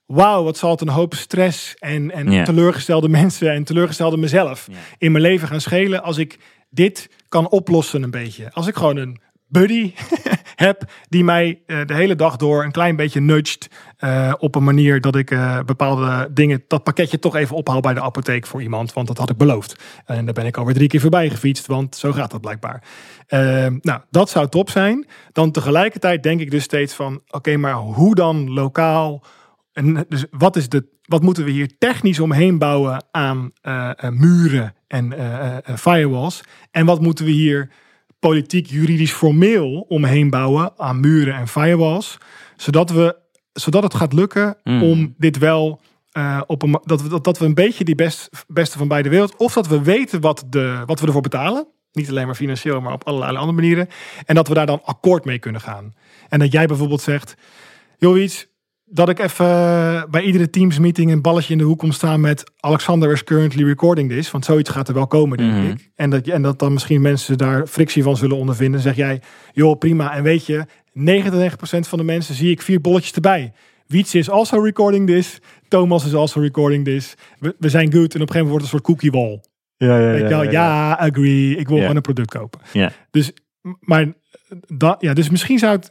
wauw, 0.06 0.43
wat 0.44 0.56
zal 0.56 0.70
het 0.70 0.81
een 0.81 0.89
hoop 0.89 1.15
stress 1.15 1.74
en, 1.78 2.11
en 2.11 2.44
teleurgestelde 2.44 3.09
mensen 3.20 3.52
en 3.52 3.65
teleurgestelde 3.65 4.16
mezelf 4.16 4.69
in 4.98 5.12
mijn 5.12 5.24
leven 5.24 5.48
gaan 5.48 5.61
schelen 5.61 6.02
als 6.02 6.19
ik 6.19 6.39
dit 6.70 7.11
kan 7.28 7.48
oplossen 7.48 8.02
een 8.02 8.11
beetje. 8.11 8.52
Als 8.52 8.66
ik 8.66 8.77
gewoon 8.77 8.97
een 8.97 9.20
buddy 9.47 9.93
heb 10.55 10.85
die 11.09 11.24
mij 11.24 11.62
eh, 11.66 11.78
de 11.86 11.94
hele 11.94 12.14
dag 12.16 12.36
door 12.36 12.64
een 12.64 12.72
klein 12.72 12.97
beetje 12.97 13.20
nudgt 13.20 13.68
eh, 14.05 14.32
op 14.39 14.55
een 14.55 14.64
manier 14.64 15.01
dat 15.01 15.16
ik 15.16 15.31
eh, 15.31 15.60
bepaalde 15.66 16.28
dingen, 16.32 16.64
dat 16.68 16.82
pakketje 16.82 17.18
toch 17.18 17.36
even 17.36 17.56
ophaal 17.56 17.81
bij 17.81 17.94
de 17.94 18.01
apotheek 18.01 18.47
voor 18.47 18.62
iemand, 18.62 18.93
want 18.93 19.06
dat 19.06 19.18
had 19.18 19.31
ik 19.31 19.36
beloofd. 19.36 19.82
En 20.05 20.24
daar 20.24 20.35
ben 20.35 20.47
ik 20.47 20.56
alweer 20.56 20.74
drie 20.74 20.89
keer 20.89 21.01
voorbij 21.01 21.31
gefietst, 21.31 21.66
want 21.66 21.97
zo 21.97 22.12
gaat 22.12 22.31
dat 22.31 22.40
blijkbaar. 22.40 22.82
Eh, 23.26 23.66
nou, 23.81 24.01
dat 24.10 24.31
zou 24.31 24.48
top 24.48 24.70
zijn. 24.70 25.06
Dan 25.32 25.51
tegelijkertijd 25.51 26.22
denk 26.22 26.40
ik 26.40 26.51
dus 26.51 26.62
steeds 26.62 26.94
van, 26.94 27.20
oké, 27.28 27.56
maar 27.56 27.74
hoe 27.74 28.14
dan 28.14 28.51
lokaal? 28.51 29.24
En 29.72 30.05
dus 30.09 30.24
wat, 30.31 30.56
is 30.56 30.68
de, 30.68 30.86
wat 31.05 31.22
moeten 31.22 31.44
we 31.44 31.51
hier 31.51 31.78
technisch 31.78 32.20
omheen 32.20 32.59
bouwen 32.59 33.05
aan 33.10 33.52
muren 34.10 34.74
en 34.86 35.12
firewalls? 35.78 36.40
En 36.70 36.86
wat 36.86 37.01
moeten 37.01 37.24
we 37.24 37.31
hier 37.31 37.70
politiek, 38.29 38.67
juridisch, 38.67 39.13
formeel 39.13 39.85
omheen 39.89 40.31
bouwen 40.31 40.73
aan 40.77 41.01
muren 41.01 41.35
en 41.35 41.49
firewalls? 41.49 42.19
Zodat, 42.57 42.91
we, 42.91 43.17
zodat 43.53 43.83
het 43.83 43.95
gaat 43.95 44.13
lukken 44.13 44.57
Mm. 44.63 44.83
om 44.83 45.15
dit 45.19 45.39
wel 45.39 45.81
eh, 46.11 46.41
op 46.47 46.63
een, 46.63 46.81
dat, 46.85 47.03
we, 47.03 47.09
dat, 47.09 47.25
dat 47.25 47.39
we 47.39 47.45
een 47.45 47.55
beetje 47.55 47.85
die 47.85 47.95
best, 47.95 48.29
beste 48.47 48.79
van 48.79 48.89
beide 48.89 49.09
wereld, 49.09 49.37
of 49.37 49.53
dat 49.53 49.67
we 49.69 49.83
weten 49.83 50.21
wat, 50.21 50.45
de, 50.49 50.83
wat 50.87 51.01
we 51.01 51.07
ervoor 51.07 51.23
betalen. 51.23 51.67
Niet 51.93 52.09
alleen 52.09 52.27
maar 52.27 52.35
financieel, 52.35 52.81
maar 52.81 52.93
op 52.93 53.05
allerlei 53.05 53.37
andere 53.37 53.53
manieren. 53.53 53.89
En 54.25 54.35
dat 54.35 54.49
we 54.49 54.55
daar 54.55 54.67
dan 54.67 54.85
akkoord 54.85 55.25
mee 55.25 55.39
kunnen 55.39 55.61
gaan. 55.61 55.95
En 56.29 56.39
dat 56.39 56.53
jij 56.53 56.67
bijvoorbeeld 56.67 57.01
zegt, 57.01 57.35
joh 57.99 58.21
iets, 58.21 58.47
dat 58.85 59.09
ik 59.09 59.19
even 59.19 59.47
eh, 59.47 60.02
bij 60.11 60.23
iedere 60.23 60.51
Teams 60.51 60.78
meeting 60.78 61.11
een 61.11 61.23
balletje 61.23 61.52
in 61.52 61.59
de 61.59 61.65
hoek 61.65 61.78
kom 61.78 61.93
staan 61.93 62.20
met 62.20 62.44
Alexander 62.61 63.12
is 63.12 63.24
currently 63.24 63.65
recording 63.65 64.11
this. 64.11 64.31
Want 64.31 64.44
zoiets 64.44 64.70
gaat 64.70 64.89
er 64.89 64.94
wel 64.94 65.06
komen, 65.06 65.39
denk 65.39 65.52
Mhm. 65.52 65.65
ik. 65.70 65.90
En 65.94 66.11
dat, 66.11 66.27
en 66.27 66.43
dat 66.43 66.59
dan 66.59 66.73
misschien 66.73 67.01
mensen 67.02 67.39
daar 67.39 67.66
frictie 67.66 68.02
van 68.02 68.16
zullen 68.16 68.36
ondervinden. 68.36 68.81
Zeg 68.81 68.97
jij, 68.97 69.20
joh 69.52 69.78
prima. 69.78 70.15
En 70.15 70.23
weet 70.23 70.47
je, 70.47 70.66
99% 70.93 71.89
van 71.89 71.98
de 71.98 72.05
mensen 72.05 72.35
zie 72.35 72.51
ik 72.51 72.62
vier 72.62 72.81
bolletjes 72.81 73.12
erbij. 73.12 73.52
Wietse 73.86 74.19
is 74.19 74.31
also 74.31 74.62
recording 74.62 75.06
this. 75.06 75.39
Thomas 75.69 76.06
is 76.06 76.15
also 76.15 76.40
recording 76.40 76.85
this. 76.85 77.15
We, 77.39 77.55
we 77.59 77.69
zijn 77.69 77.93
good. 77.93 78.15
En 78.15 78.20
op 78.20 78.28
een 78.28 78.35
gegeven 78.35 78.40
moment 78.47 78.51
wordt 78.51 78.65
het 78.65 78.73
een 78.74 78.81
soort 78.81 79.01
cookie 79.01 79.11
wall. 79.11 79.40
Ja, 79.77 79.98
ja, 79.98 80.12
je 80.16 80.24
wel, 80.28 80.51
ja, 80.51 80.93
agree. 80.93 81.56
Ik 81.56 81.66
wil 81.66 81.77
Ja. 81.77 81.81
gewoon 81.82 81.97
een 81.97 82.02
product 82.02 82.31
kopen. 82.31 82.61
Ja. 82.73 82.93
Dus, 83.11 83.32
maar, 83.81 84.12
dat, 84.66 84.97
ja, 85.01 85.12
dus 85.15 85.31
misschien 85.31 85.59
zou 85.59 85.73
het, 85.77 85.90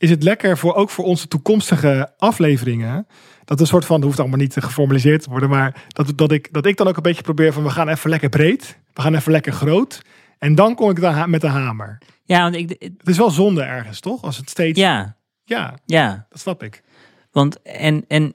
is 0.00 0.10
het 0.10 0.22
lekker 0.22 0.58
voor 0.58 0.74
ook 0.74 0.90
voor 0.90 1.04
onze 1.04 1.28
toekomstige 1.28 2.12
afleveringen. 2.16 3.06
Dat 3.44 3.60
een 3.60 3.66
soort 3.66 3.84
van, 3.84 3.96
dat 3.96 4.04
hoeft 4.04 4.20
allemaal 4.20 4.38
niet 4.38 4.56
geformaliseerd 4.58 5.22
te 5.22 5.30
worden. 5.30 5.48
Maar 5.48 5.84
dat, 5.88 6.12
dat, 6.16 6.32
ik, 6.32 6.52
dat 6.52 6.66
ik 6.66 6.76
dan 6.76 6.88
ook 6.88 6.96
een 6.96 7.02
beetje 7.02 7.22
probeer 7.22 7.52
van 7.52 7.62
we 7.62 7.70
gaan 7.70 7.88
even 7.88 8.10
lekker 8.10 8.28
breed. 8.28 8.78
We 8.94 9.02
gaan 9.02 9.14
even 9.14 9.32
lekker 9.32 9.52
groot. 9.52 10.02
En 10.38 10.54
dan 10.54 10.74
kom 10.74 10.90
ik 10.90 11.00
daar 11.00 11.28
met 11.28 11.40
de 11.40 11.46
hamer. 11.46 11.98
Ja, 12.24 12.42
want 12.42 12.54
ik, 12.54 12.68
Het 12.78 13.08
is 13.08 13.16
wel 13.16 13.30
zonde 13.30 13.62
ergens, 13.62 14.00
toch? 14.00 14.22
Als 14.22 14.36
het 14.36 14.50
steeds. 14.50 14.80
ja, 14.80 15.16
ja 15.44 15.74
ja. 15.86 16.26
dat 16.30 16.40
snap 16.40 16.62
ik. 16.62 16.82
Want 17.30 17.62
en, 17.62 18.04
en, 18.08 18.34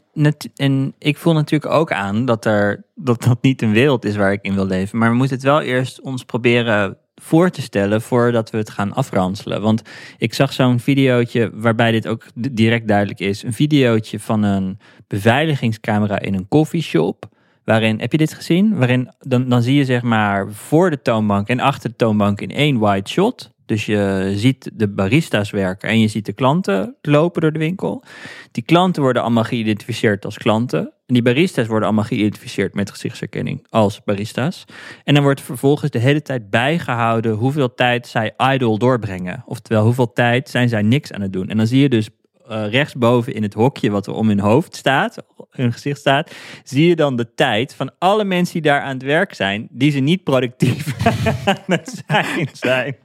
en 0.56 0.96
ik 1.00 1.18
voel 1.18 1.34
natuurlijk 1.34 1.72
ook 1.72 1.92
aan 1.92 2.26
dat, 2.26 2.46
er, 2.46 2.86
dat 2.96 3.24
dat 3.24 3.42
niet 3.42 3.62
een 3.62 3.72
wereld 3.72 4.06
is 4.06 4.16
waar 4.16 4.32
ik 4.32 4.42
in 4.42 4.56
wil 4.56 4.66
leven. 4.66 4.98
Maar 4.98 5.10
we 5.10 5.16
moeten 5.16 5.36
het 5.36 5.46
wel 5.46 5.62
eerst 5.62 6.02
ons 6.02 6.24
proberen 6.24 6.98
voor 7.22 7.50
te 7.50 7.62
stellen 7.62 8.02
voordat 8.02 8.50
we 8.50 8.58
het 8.58 8.70
gaan 8.70 8.94
afranselen. 8.94 9.62
Want 9.62 9.82
ik 10.18 10.34
zag 10.34 10.54
zo'n 10.54 10.80
videootje 10.80 11.52
waarbij 11.54 11.92
dit 11.92 12.08
ook 12.08 12.26
direct 12.36 12.88
duidelijk 12.88 13.20
is. 13.20 13.44
Een 13.44 13.54
videootje 13.54 14.20
van 14.20 14.44
een 14.44 14.80
beveiligingscamera 15.08 16.20
in 16.20 16.34
een 16.34 16.48
coffeeshop. 16.48 17.30
Waarin, 17.64 18.00
heb 18.00 18.12
je 18.12 18.18
dit 18.18 18.34
gezien? 18.34 18.78
Waarin 18.78 19.12
dan, 19.20 19.50
dan 19.50 19.62
zie 19.62 19.76
je 19.76 19.86
zeg 19.86 20.02
maar 20.02 20.52
voor 20.52 20.90
de 20.90 21.02
toonbank 21.02 21.48
en 21.48 21.60
achter 21.60 21.90
de 21.90 21.96
toonbank 21.96 22.42
in 22.42 22.52
één 22.52 22.80
wide 22.80 23.10
shot. 23.10 23.54
Dus 23.66 23.86
je 23.86 24.34
ziet 24.36 24.72
de 24.74 24.88
barista's 24.88 25.52
werken 25.52 25.90
en 25.90 26.00
je 26.00 26.08
ziet 26.08 26.26
de 26.26 26.34
klanten 26.34 26.96
lopen 27.02 27.42
door 27.42 27.52
de 27.52 27.60
winkel. 27.60 28.04
Die 28.52 28.64
klanten 28.64 29.02
worden 29.02 29.22
allemaal 29.22 29.44
geïdentificeerd 29.44 30.26
als 30.26 30.38
klanten. 30.38 30.94
En 31.06 31.14
die 31.14 31.24
barista's 31.24 31.68
worden 31.68 31.88
allemaal 31.88 32.06
geïdentificeerd 32.06 32.74
met 32.74 32.90
gezichtsherkenning 32.90 33.66
als 33.70 34.04
barista's. 34.04 34.66
En 35.04 35.14
dan 35.14 35.24
wordt 35.24 35.42
vervolgens 35.42 35.92
de 35.92 36.00
hele 36.00 36.22
tijd 36.22 36.50
bijgehouden 36.50 37.32
hoeveel 37.32 37.74
tijd 37.74 38.08
zij 38.08 38.34
idle 38.54 38.78
doorbrengen. 38.78 39.44
Oftewel, 39.46 39.84
hoeveel 39.84 40.14
tijd 40.14 40.50
zijn 40.50 40.70
zij 40.70 40.82
niks 40.82 41.12
aan 41.12 41.22
het 41.22 41.34
doen. 41.34 41.50
En 41.50 41.58
dan 41.58 41.68
zie 41.68 41.82
je 41.82 41.90
dus 41.90 42.10
eh, 42.48 42.70
rechtsboven 42.70 43.34
in 43.34 43.44
het 43.44 43.54
hokje 43.54 43.90
wat 43.90 44.08
er 44.08 44.14
om 44.14 44.28
hun 44.28 44.40
hoofd 44.40 44.76
staat, 44.76 45.18
hun 45.56 45.74
gezicht 45.74 46.00
staat, 46.00 46.32
zie 46.64 46.88
je 46.88 46.96
dan 46.96 47.16
de 47.16 47.34
tijd 47.34 47.76
van 47.76 47.92
alle 48.00 48.24
mensen 48.24 48.54
die 48.54 48.72
daar 48.72 48.82
aan 48.82 48.94
het 48.94 49.04
werk 49.04 49.34
zijn, 49.34 49.68
die 49.72 49.92
ze 49.92 50.00
niet 50.00 50.24
productief 50.24 50.96
zijn 52.08 52.50
zijn. 52.52 52.96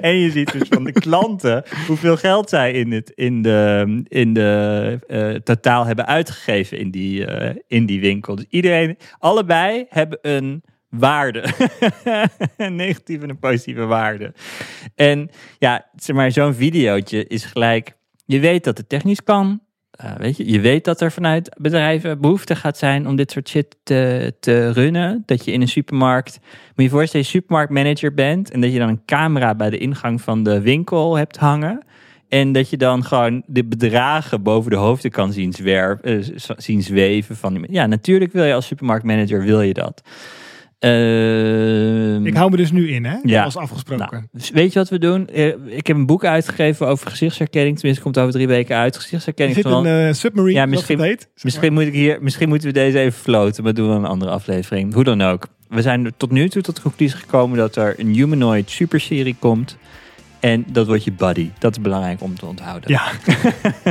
En 0.00 0.14
je 0.14 0.30
ziet 0.30 0.52
dus 0.52 0.68
van 0.68 0.84
de 0.84 0.92
klanten 0.92 1.62
hoeveel 1.86 2.16
geld 2.16 2.48
zij 2.48 2.72
in, 2.72 2.92
het, 2.92 3.10
in 3.10 3.42
de, 3.42 4.02
in 4.08 4.32
de 4.32 4.98
eh, 5.06 5.34
totaal 5.34 5.84
hebben 5.84 6.06
uitgegeven 6.06 6.78
in 6.78 6.90
die, 6.90 7.26
eh, 7.26 7.56
in 7.66 7.86
die 7.86 8.00
winkel. 8.00 8.36
Dus 8.36 8.46
iedereen, 8.48 8.96
allebei 9.18 9.86
hebben 9.88 10.18
een 10.22 10.62
waarde. 10.88 11.44
een 12.56 12.76
negatieve 12.76 13.22
en 13.22 13.30
een 13.30 13.38
positieve 13.38 13.84
waarde. 13.84 14.34
En 14.94 15.30
ja, 15.58 15.90
zeg 15.96 16.16
maar, 16.16 16.32
zo'n 16.32 16.54
videootje 16.54 17.26
is 17.26 17.44
gelijk. 17.44 17.96
Je 18.24 18.40
weet 18.40 18.64
dat 18.64 18.78
het 18.78 18.88
technisch 18.88 19.22
kan. 19.22 19.60
Eh, 19.98 20.32
je, 20.32 20.60
weet 20.60 20.84
dat 20.84 21.00
er 21.00 21.12
vanuit 21.12 21.56
bedrijven 21.56 22.20
behoefte 22.20 22.56
gaat 22.56 22.78
zijn 22.78 23.06
om 23.06 23.16
dit 23.16 23.30
soort 23.30 23.48
shit 23.48 23.76
te, 23.82 24.34
te 24.40 24.72
runnen. 24.72 25.22
Dat 25.26 25.44
je 25.44 25.52
in 25.52 25.60
een 25.60 25.68
supermarkt, 25.68 26.38
moet 26.74 26.86
je 26.86 26.88
voorstellen, 26.88 27.26
je 27.26 27.32
supermarktmanager 27.32 28.14
bent 28.14 28.50
en 28.50 28.60
dat 28.60 28.72
je 28.72 28.78
dan 28.78 28.88
een 28.88 29.04
camera 29.04 29.54
bij 29.54 29.70
de 29.70 29.78
ingang 29.78 30.22
van 30.22 30.42
de 30.42 30.60
winkel 30.60 31.16
hebt 31.16 31.36
hangen. 31.36 31.82
En 32.28 32.52
dat 32.52 32.70
je 32.70 32.76
dan 32.76 33.04
gewoon 33.04 33.42
de 33.46 33.64
bedragen 33.64 34.42
boven 34.42 34.70
de 34.70 34.76
hoofden 34.76 35.10
kan 35.10 35.32
zien, 35.32 35.52
zwerven, 35.52 36.04
eh, 36.04 36.54
zien 36.56 36.82
zweven. 36.82 37.36
Van, 37.36 37.66
ja, 37.70 37.86
natuurlijk 37.86 38.32
wil 38.32 38.44
je 38.44 38.54
als 38.54 38.66
supermarktmanager 38.66 39.42
wil 39.42 39.60
je 39.60 39.74
dat. 39.74 40.02
Ehm, 40.78 42.26
Ik 42.26 42.34
hou 42.34 42.50
me 42.50 42.56
dus 42.56 42.70
nu 42.72 42.90
in, 42.90 43.04
hè? 43.04 43.16
Ja. 43.22 43.44
Als 43.44 43.56
afgesproken. 43.56 44.08
nou, 44.10 44.24
dus 44.32 44.50
weet 44.50 44.72
je 44.72 44.78
wat 44.78 44.88
we 44.88 44.98
doen? 44.98 45.26
Eh, 45.28 45.46
Ik 45.66 45.86
heb 45.86 45.96
een 45.96 46.06
boek 46.06 46.24
uitgegeven 46.24 46.86
over 46.86 47.10
gezichtsherkenning. 47.10 47.76
Tenminste, 47.76 48.02
komt 48.04 48.18
over 48.18 48.32
drie 48.32 48.46
weken 48.46 48.76
uit. 48.76 48.94
er 48.94 49.00
Gezichtsherkenning. 49.00 49.60
van- 49.60 49.86
een 49.86 50.08
eh, 50.08 50.12
submarine, 50.14 50.58
Ja, 50.58 50.66
misschien- 50.66 50.98
misschien, 51.42 51.60
heet. 51.62 51.70
Moet 51.72 51.82
ik 51.86 51.92
hier, 51.92 52.22
misschien 52.22 52.48
moeten 52.48 52.68
we 52.68 52.74
deze 52.74 52.98
even 52.98 53.20
floten, 53.20 53.64
maar 53.64 53.74
doen 53.74 53.88
we 53.88 53.94
een 53.94 54.04
andere 54.04 54.30
aflevering. 54.30 54.94
Hoe 54.94 55.04
dan 55.04 55.22
ook. 55.22 55.46
We 55.68 55.82
zijn 55.82 56.04
er 56.04 56.12
tot 56.16 56.30
nu 56.30 56.48
toe 56.48 56.62
tot 56.62 56.76
de 56.76 56.82
conclusie 56.82 57.18
gekomen 57.18 57.58
dat 57.58 57.76
er 57.76 57.94
een 58.00 58.14
humanoid 58.14 58.70
superserie 58.70 59.36
komt. 59.38 59.76
En 60.40 60.64
dat 60.68 60.86
wordt 60.86 61.04
je 61.04 61.12
buddy. 61.12 61.50
Dat 61.58 61.70
is 61.76 61.80
belangrijk 61.82 62.22
om 62.22 62.38
te 62.38 62.46
onthouden. 62.46 62.90
Ja, 62.90 63.02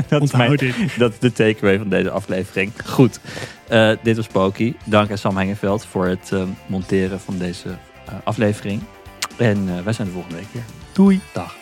dat, 0.09 0.22
is 0.22 0.31
mijn, 0.31 0.49
onthoud 0.51 0.73
dat 0.97 1.11
is 1.11 1.19
de 1.19 1.31
takeaway 1.31 1.77
van 1.77 1.89
deze 1.89 2.09
aflevering. 2.09 2.72
Goed, 2.85 3.19
Eh, 3.68 3.91
dit 4.02 4.15
was 4.15 4.27
Poki. 4.27 4.76
Dank 4.84 5.11
aan 5.11 5.18
Sam 5.18 5.38
Hengeveld 5.38 5.85
voor 5.85 6.07
het 6.07 6.31
eh, 6.31 6.44
monteren 6.65 7.19
van 7.19 7.38
deze 7.38 7.69
eh, 8.06 8.14
aflevering. 8.23 8.81
En 9.38 9.69
eh, 9.77 9.84
wij 9.84 9.94
zijn 9.94 10.07
de 10.07 10.14
volgende 10.14 10.38
week 10.38 10.48
weer. 10.52 10.64
Doei. 10.94 11.22
Dag. 11.34 11.56